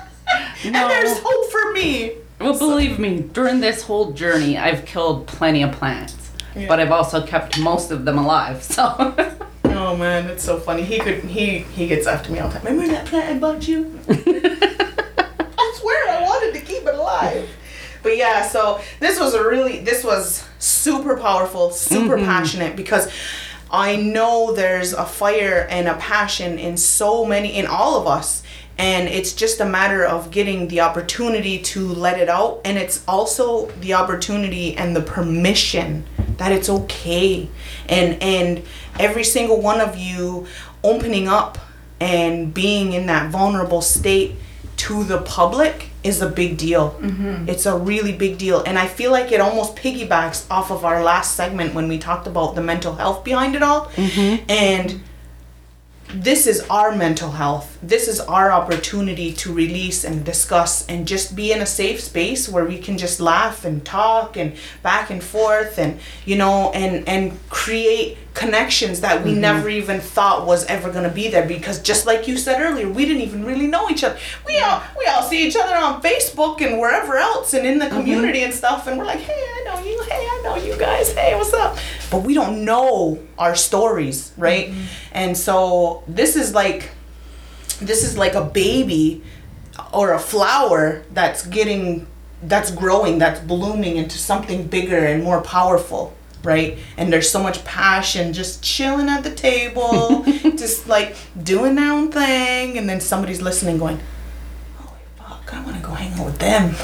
And 0.64 0.74
there's 0.74 1.18
hope 1.22 1.50
for 1.52 1.72
me. 1.72 2.12
Well, 2.40 2.58
believe 2.58 2.98
me, 2.98 3.20
during 3.20 3.60
this 3.60 3.82
whole 3.82 4.12
journey, 4.12 4.56
I've 4.56 4.86
killed 4.86 5.26
plenty 5.26 5.62
of 5.62 5.72
plants, 5.72 6.30
but 6.54 6.80
I've 6.80 6.90
also 6.90 7.24
kept 7.26 7.58
most 7.60 7.90
of 7.90 8.06
them 8.06 8.16
alive. 8.18 8.62
So 8.62 9.14
Oh 9.66 9.96
man, 9.96 10.26
it's 10.30 10.42
so 10.44 10.58
funny. 10.58 10.82
He 10.84 10.98
could 10.98 11.24
he 11.24 11.58
he 11.58 11.86
gets 11.86 12.06
after 12.06 12.32
me 12.32 12.38
all 12.38 12.48
the 12.48 12.58
time. 12.58 12.64
Remember 12.64 12.92
that 12.92 13.06
plant 13.06 13.36
I 13.36 13.38
bought 13.38 13.66
you? 13.68 13.98
I 14.08 15.74
swear 15.80 16.10
I 16.10 16.22
wanted 16.22 16.58
to 16.58 16.64
keep 16.64 16.84
it 16.86 16.94
alive. 16.94 17.48
But 18.04 18.18
yeah, 18.18 18.46
so 18.46 18.80
this 19.00 19.18
was 19.18 19.34
a 19.34 19.42
really 19.42 19.80
this 19.80 20.04
was 20.04 20.46
super 20.60 21.16
powerful, 21.16 21.70
super 21.70 22.16
mm-hmm. 22.16 22.26
passionate 22.26 22.76
because 22.76 23.10
I 23.70 23.96
know 23.96 24.52
there's 24.52 24.92
a 24.92 25.06
fire 25.06 25.66
and 25.68 25.88
a 25.88 25.94
passion 25.94 26.58
in 26.60 26.76
so 26.76 27.24
many 27.24 27.56
in 27.56 27.66
all 27.66 28.00
of 28.00 28.06
us. 28.06 28.44
And 28.76 29.08
it's 29.08 29.32
just 29.32 29.60
a 29.60 29.64
matter 29.64 30.04
of 30.04 30.30
getting 30.30 30.68
the 30.68 30.80
opportunity 30.80 31.58
to 31.60 31.86
let 31.86 32.20
it 32.20 32.28
out. 32.28 32.60
And 32.64 32.76
it's 32.76 33.02
also 33.08 33.66
the 33.80 33.94
opportunity 33.94 34.76
and 34.76 34.94
the 34.94 35.00
permission 35.00 36.04
that 36.36 36.52
it's 36.52 36.68
okay. 36.68 37.48
And 37.88 38.22
and 38.22 38.62
every 39.00 39.24
single 39.24 39.60
one 39.60 39.80
of 39.80 39.96
you 39.96 40.46
opening 40.82 41.26
up 41.26 41.56
and 42.00 42.52
being 42.52 42.92
in 42.92 43.06
that 43.06 43.30
vulnerable 43.30 43.80
state 43.80 44.36
to 44.76 45.04
the 45.04 45.22
public 45.22 45.88
is 46.04 46.20
a 46.20 46.28
big 46.28 46.56
deal. 46.58 46.90
Mm-hmm. 47.00 47.48
It's 47.48 47.66
a 47.66 47.76
really 47.76 48.12
big 48.12 48.38
deal. 48.38 48.62
And 48.64 48.78
I 48.78 48.86
feel 48.86 49.10
like 49.10 49.32
it 49.32 49.40
almost 49.40 49.74
piggybacks 49.74 50.48
off 50.50 50.70
of 50.70 50.84
our 50.84 51.02
last 51.02 51.34
segment 51.34 51.74
when 51.74 51.88
we 51.88 51.98
talked 51.98 52.26
about 52.26 52.54
the 52.54 52.60
mental 52.60 52.94
health 52.94 53.24
behind 53.24 53.56
it 53.56 53.62
all. 53.62 53.86
Mm-hmm. 53.86 54.44
And 54.50 55.00
this 56.08 56.46
is 56.46 56.60
our 56.68 56.94
mental 56.94 57.30
health. 57.32 57.73
This 57.86 58.08
is 58.08 58.18
our 58.20 58.50
opportunity 58.50 59.32
to 59.34 59.52
release 59.52 60.04
and 60.04 60.24
discuss 60.24 60.86
and 60.86 61.06
just 61.06 61.36
be 61.36 61.52
in 61.52 61.60
a 61.60 61.66
safe 61.66 62.00
space 62.00 62.48
where 62.48 62.64
we 62.64 62.78
can 62.78 62.96
just 62.96 63.20
laugh 63.20 63.64
and 63.64 63.84
talk 63.84 64.38
and 64.38 64.56
back 64.82 65.10
and 65.10 65.22
forth 65.22 65.78
and 65.78 66.00
you 66.24 66.36
know 66.36 66.70
and 66.72 67.06
and 67.06 67.38
create 67.50 68.16
connections 68.32 69.00
that 69.02 69.22
we 69.22 69.32
mm-hmm. 69.32 69.40
never 69.42 69.68
even 69.68 70.00
thought 70.00 70.46
was 70.46 70.64
ever 70.64 70.90
going 70.90 71.04
to 71.04 71.14
be 71.14 71.28
there 71.28 71.46
because 71.46 71.80
just 71.80 72.06
like 72.06 72.26
you 72.26 72.36
said 72.36 72.60
earlier 72.60 72.88
we 72.88 73.04
didn't 73.04 73.22
even 73.22 73.44
really 73.44 73.66
know 73.66 73.90
each 73.90 74.02
other. 74.02 74.18
We 74.46 74.58
all 74.60 74.82
we 74.98 75.06
all 75.06 75.22
see 75.22 75.46
each 75.46 75.56
other 75.56 75.76
on 75.76 76.00
facebook 76.00 76.60
and 76.60 76.80
wherever 76.80 77.16
else 77.16 77.52
and 77.52 77.66
in 77.66 77.78
the 77.78 77.84
mm-hmm. 77.84 77.96
community 77.96 78.42
and 78.42 78.54
stuff 78.54 78.86
and 78.86 78.98
we're 78.98 79.04
like 79.04 79.20
hey 79.20 79.32
i 79.32 79.62
know 79.66 79.84
you. 79.84 80.02
Hey 80.04 80.26
i 80.26 80.40
know 80.42 80.56
you 80.56 80.76
guys. 80.78 81.12
Hey 81.12 81.34
what's 81.36 81.52
up? 81.52 81.76
But 82.10 82.22
we 82.22 82.32
don't 82.32 82.64
know 82.64 83.20
our 83.38 83.54
stories 83.54 84.32
right? 84.36 84.68
Mm-hmm. 84.68 84.84
And 85.12 85.36
so 85.36 86.02
this 86.08 86.34
is 86.34 86.54
like 86.54 86.90
this 87.76 88.04
is 88.04 88.16
like 88.16 88.34
a 88.34 88.44
baby 88.44 89.22
or 89.92 90.12
a 90.12 90.18
flower 90.18 91.02
that's 91.12 91.46
getting 91.46 92.06
that's 92.42 92.70
growing 92.70 93.18
that's 93.18 93.40
blooming 93.40 93.96
into 93.96 94.18
something 94.18 94.66
bigger 94.66 94.98
and 94.98 95.22
more 95.24 95.40
powerful 95.40 96.14
right 96.42 96.78
and 96.98 97.12
there's 97.12 97.28
so 97.30 97.42
much 97.42 97.64
passion 97.64 98.32
just 98.32 98.62
chilling 98.62 99.08
at 99.08 99.22
the 99.24 99.34
table 99.34 100.22
just 100.56 100.86
like 100.86 101.16
doing 101.42 101.74
their 101.74 101.90
own 101.90 102.10
thing 102.12 102.76
and 102.76 102.88
then 102.88 103.00
somebody's 103.00 103.40
listening 103.40 103.78
going 103.78 103.98
holy 104.76 104.98
fuck 105.16 105.54
i 105.54 105.64
want 105.64 105.74
to 105.76 105.82
go 105.82 105.90
hang 105.92 106.12
out 106.20 106.26
with 106.26 106.38
them 106.38 106.74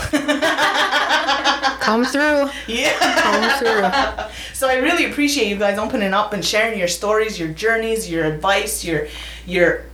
Come 1.81 2.05
through. 2.05 2.49
yeah 2.69 2.93
Come 3.01 3.59
through. 3.59 4.25
so 4.55 4.69
I 4.69 4.77
really 4.77 5.07
appreciate 5.11 5.49
you 5.49 5.57
guys 5.57 5.79
opening 5.79 6.13
up 6.13 6.33
and 6.33 6.45
sharing 6.45 6.79
your 6.79 6.87
stories, 6.89 7.39
your 7.39 7.49
journeys, 7.49 8.09
your 8.09 8.25
advice, 8.27 8.85
your 8.85 9.09
your 9.47 9.85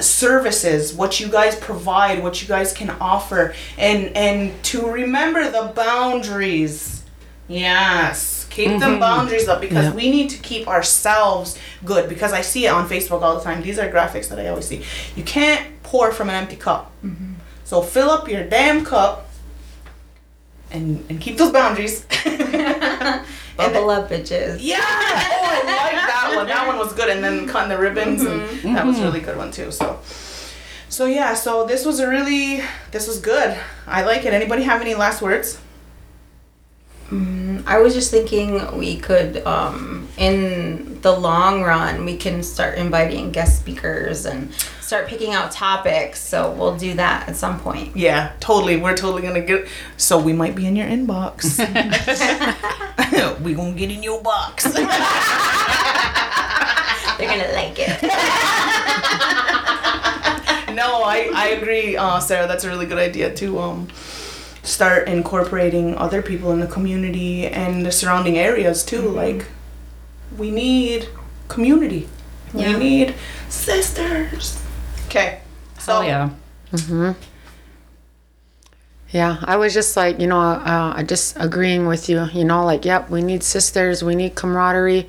services, 0.00 0.92
what 0.94 1.20
you 1.20 1.28
guys 1.28 1.56
provide, 1.56 2.22
what 2.22 2.42
you 2.42 2.48
guys 2.48 2.72
can 2.72 2.90
offer, 3.00 3.54
and 3.78 4.16
and 4.16 4.62
to 4.64 4.90
remember 4.90 5.50
the 5.50 5.72
boundaries. 5.74 7.02
Yes, 7.48 8.46
keep 8.50 8.68
them 8.68 8.80
mm-hmm. 8.80 9.00
boundaries 9.00 9.48
up 9.48 9.60
because 9.60 9.86
Yeah. 9.86 9.92
we 9.92 10.10
need 10.10 10.30
to 10.30 10.38
keep 10.38 10.68
ourselves 10.68 11.58
good. 11.84 12.08
Because 12.08 12.32
I 12.32 12.42
see 12.42 12.66
it 12.66 12.68
on 12.68 12.88
Facebook 12.88 13.22
all 13.22 13.36
the 13.36 13.42
time. 13.42 13.62
These 13.62 13.78
are 13.78 13.90
graphics 13.90 14.28
that 14.28 14.38
I 14.38 14.48
always 14.48 14.66
see. 14.66 14.84
You 15.16 15.24
can't 15.24 15.82
pour 15.82 16.12
from 16.12 16.28
an 16.28 16.36
empty 16.36 16.56
cup. 16.56 16.92
Mm-hmm. 17.04 17.34
So 17.64 17.82
fill 17.82 18.10
up 18.10 18.28
your 18.28 18.44
damn 18.44 18.84
cup. 18.84 19.28
And, 20.70 21.04
and 21.08 21.20
keep 21.20 21.36
those 21.36 21.50
boundaries. 21.50 22.06
Bubble 23.56 23.90
up, 23.90 24.08
bitches. 24.08 24.58
Yeah. 24.60 24.78
Oh, 24.80 24.84
I 24.86 25.92
like 25.92 26.06
that 26.30 26.36
one. 26.36 26.46
That 26.46 26.66
one 26.66 26.78
was 26.78 26.92
good. 26.92 27.08
And 27.08 27.22
then 27.22 27.40
mm-hmm. 27.40 27.48
cutting 27.48 27.70
the 27.70 27.78
ribbons, 27.78 28.22
and 28.22 28.42
mm-hmm. 28.42 28.74
that 28.74 28.86
was 28.86 28.98
a 28.98 29.02
really 29.02 29.20
good 29.20 29.36
one 29.36 29.50
too. 29.50 29.70
So, 29.70 29.98
so 30.88 31.06
yeah. 31.06 31.34
So 31.34 31.66
this 31.66 31.84
was 31.84 32.00
a 32.00 32.08
really, 32.08 32.62
this 32.90 33.06
was 33.06 33.20
good. 33.20 33.58
I 33.86 34.02
like 34.02 34.24
it. 34.24 34.32
Anybody 34.32 34.62
have 34.62 34.80
any 34.80 34.94
last 34.94 35.22
words? 35.22 35.58
Mm, 37.10 37.64
I 37.66 37.80
was 37.80 37.92
just 37.92 38.12
thinking 38.12 38.78
we 38.78 38.96
could, 38.96 39.44
um, 39.44 40.06
in 40.16 41.00
the 41.00 41.10
long 41.10 41.62
run, 41.62 42.04
we 42.04 42.16
can 42.16 42.42
start 42.44 42.78
inviting 42.78 43.32
guest 43.32 43.58
speakers 43.58 44.26
and 44.26 44.52
start 44.80 45.08
picking 45.08 45.34
out 45.34 45.50
topics. 45.50 46.20
So 46.20 46.52
we'll 46.52 46.76
do 46.76 46.94
that 46.94 47.28
at 47.28 47.34
some 47.34 47.58
point. 47.58 47.96
Yeah, 47.96 48.32
totally. 48.38 48.76
We're 48.76 48.96
totally 48.96 49.22
gonna 49.22 49.40
get. 49.40 49.66
So 49.96 50.20
we 50.20 50.32
might 50.32 50.54
be 50.54 50.66
in 50.66 50.76
your 50.76 50.86
inbox. 50.86 51.58
we 53.42 53.54
gonna 53.54 53.72
get 53.72 53.90
in 53.90 54.02
your 54.02 54.22
box. 54.22 54.66
They're 57.20 57.38
gonna 57.38 57.52
like 57.52 57.78
it. 57.78 58.02
no, 60.74 61.02
I, 61.02 61.30
I 61.34 61.48
agree, 61.60 61.96
uh, 61.96 62.20
Sarah. 62.20 62.46
That's 62.46 62.64
a 62.64 62.68
really 62.68 62.86
good 62.86 62.98
idea 62.98 63.34
to 63.34 63.58
um, 63.58 63.88
start 64.62 65.08
incorporating 65.08 65.96
other 65.96 66.22
people 66.22 66.52
in 66.52 66.60
the 66.60 66.66
community 66.66 67.46
and 67.46 67.84
the 67.84 67.92
surrounding 67.92 68.38
areas 68.38 68.84
too. 68.84 69.02
Like, 69.02 69.46
we 70.36 70.50
need 70.50 71.08
community. 71.48 72.08
Yeah. 72.54 72.72
We 72.72 72.78
need 72.78 73.14
sisters. 73.48 74.62
Okay. 75.06 75.40
So 75.78 75.98
oh 75.98 76.02
yeah. 76.02 76.30
Yeah, 79.12 79.38
I 79.42 79.56
was 79.56 79.74
just 79.74 79.96
like, 79.96 80.20
you 80.20 80.28
know, 80.28 80.38
uh, 80.38 80.92
I 80.94 81.02
just 81.02 81.36
agreeing 81.36 81.88
with 81.88 82.08
you. 82.08 82.28
You 82.32 82.44
know, 82.44 82.64
like, 82.64 82.84
yep, 82.84 83.10
we 83.10 83.22
need 83.22 83.42
sisters, 83.42 84.04
we 84.04 84.14
need 84.14 84.36
camaraderie, 84.36 85.08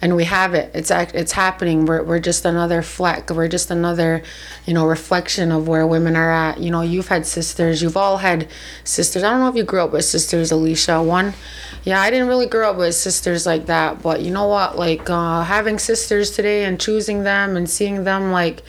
and 0.00 0.16
we 0.16 0.24
have 0.24 0.54
it. 0.54 0.70
It's 0.72 0.90
it's 0.90 1.32
happening. 1.32 1.84
We're 1.84 2.02
we're 2.02 2.20
just 2.20 2.46
another 2.46 2.80
fleck. 2.80 3.28
We're 3.28 3.48
just 3.48 3.70
another, 3.70 4.22
you 4.64 4.72
know, 4.72 4.86
reflection 4.86 5.52
of 5.52 5.68
where 5.68 5.86
women 5.86 6.16
are 6.16 6.30
at. 6.30 6.58
You 6.58 6.70
know, 6.70 6.80
you've 6.80 7.08
had 7.08 7.26
sisters. 7.26 7.82
You've 7.82 7.98
all 7.98 8.16
had 8.16 8.48
sisters. 8.82 9.22
I 9.22 9.30
don't 9.30 9.40
know 9.40 9.48
if 9.48 9.56
you 9.56 9.64
grew 9.64 9.82
up 9.82 9.92
with 9.92 10.06
sisters, 10.06 10.50
Alicia. 10.50 11.02
One, 11.02 11.34
yeah, 11.82 12.00
I 12.00 12.08
didn't 12.08 12.28
really 12.28 12.46
grow 12.46 12.70
up 12.70 12.78
with 12.78 12.94
sisters 12.94 13.44
like 13.44 13.66
that. 13.66 14.00
But 14.00 14.22
you 14.22 14.30
know 14.30 14.48
what? 14.48 14.78
Like 14.78 15.10
uh, 15.10 15.42
having 15.42 15.78
sisters 15.78 16.30
today 16.30 16.64
and 16.64 16.80
choosing 16.80 17.24
them 17.24 17.58
and 17.58 17.68
seeing 17.68 18.04
them 18.04 18.32
like 18.32 18.62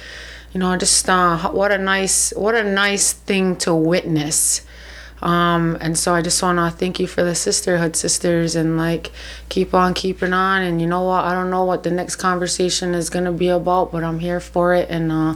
you 0.51 0.59
know 0.59 0.75
just 0.75 1.09
uh, 1.09 1.49
what 1.51 1.71
a 1.71 1.77
nice 1.77 2.33
what 2.35 2.55
a 2.55 2.63
nice 2.63 3.13
thing 3.13 3.55
to 3.57 3.73
witness 3.73 4.64
um, 5.21 5.77
and 5.81 5.97
so 5.97 6.13
I 6.13 6.21
just 6.21 6.41
want 6.43 6.57
to 6.59 6.69
thank 6.77 6.99
you 6.99 7.07
for 7.07 7.23
the 7.23 7.35
sisterhood 7.35 7.95
sisters 7.95 8.55
and 8.55 8.77
like 8.77 9.11
keep 9.49 9.73
on 9.73 9.93
keeping 9.93 10.33
on 10.33 10.61
and 10.61 10.81
you 10.81 10.87
know 10.87 11.03
what 11.03 11.23
I 11.25 11.33
don't 11.33 11.49
know 11.49 11.63
what 11.63 11.83
the 11.83 11.91
next 11.91 12.17
conversation 12.17 12.93
is 12.93 13.09
going 13.09 13.25
to 13.25 13.31
be 13.31 13.47
about 13.47 13.91
but 13.91 14.03
I'm 14.03 14.19
here 14.19 14.39
for 14.39 14.73
it 14.75 14.89
and 14.89 15.11
uh, 15.11 15.35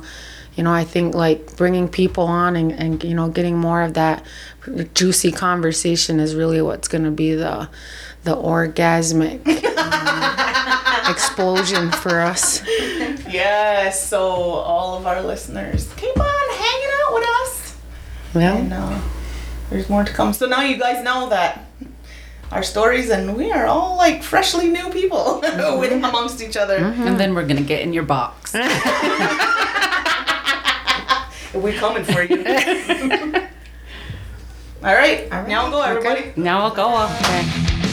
you 0.56 0.64
know 0.64 0.72
I 0.74 0.84
think 0.84 1.16
like 1.16 1.56
bringing 1.56 1.88
people 1.88 2.26
on 2.26 2.56
and, 2.56 2.72
and 2.74 3.04
you 3.04 3.16
know 3.16 3.30
getting 3.30 3.58
more 3.58 3.82
of 3.82 3.94
that 3.96 4.24
juicy 4.94 5.32
conversation 5.32 6.20
is 6.20 6.36
really 6.36 6.62
what's 6.62 6.88
going 6.88 7.06
to 7.06 7.12
be 7.12 7.34
the 7.34 7.70
the 8.26 8.36
orgasmic 8.36 9.48
um, 9.78 11.10
explosion 11.10 11.90
for 11.92 12.20
us. 12.20 12.62
Yes. 13.30 14.08
So 14.10 14.20
all 14.22 14.98
of 14.98 15.08
our 15.08 15.22
listeners, 15.22 15.92
keep 15.96 16.20
on 16.20 16.50
hanging 16.52 16.90
out 17.06 17.14
with 17.14 17.24
us. 17.44 17.78
And 18.34 18.70
Yeah. 18.70 18.86
uh, 18.86 19.02
there's 19.70 19.90
more 19.90 20.04
to 20.04 20.12
come. 20.12 20.34
So 20.34 20.46
now 20.48 20.62
you 20.62 20.78
guys 20.78 21.04
know 21.04 21.30
that 21.30 21.66
our 22.52 22.64
stories, 22.64 23.10
and 23.10 23.36
we 23.38 23.52
are 23.52 23.66
all 23.66 23.98
like 23.98 24.24
freshly 24.24 24.70
new 24.70 24.90
people 24.90 25.41
mm-hmm. 25.44 25.80
with 25.80 25.91
amongst 25.91 26.41
each 26.41 26.58
other. 26.58 26.80
Mm-hmm. 26.80 27.04
And 27.04 27.20
then 27.20 27.36
we're 27.36 27.46
gonna 27.48 27.62
get 27.62 27.82
in 27.82 27.94
your 27.94 28.04
box. 28.04 28.56
We're 31.54 31.74
coming 31.74 32.04
for 32.04 32.22
you. 32.22 32.38
all 32.44 32.44
right. 34.84 35.24
All 35.32 35.40
right. 35.41 35.48
Now 35.48 35.70
go, 35.72 35.82
everybody. 35.82 36.32
now 36.36 36.62
I'll 36.62 36.76
go. 36.76 37.06
Okay. 37.06 37.86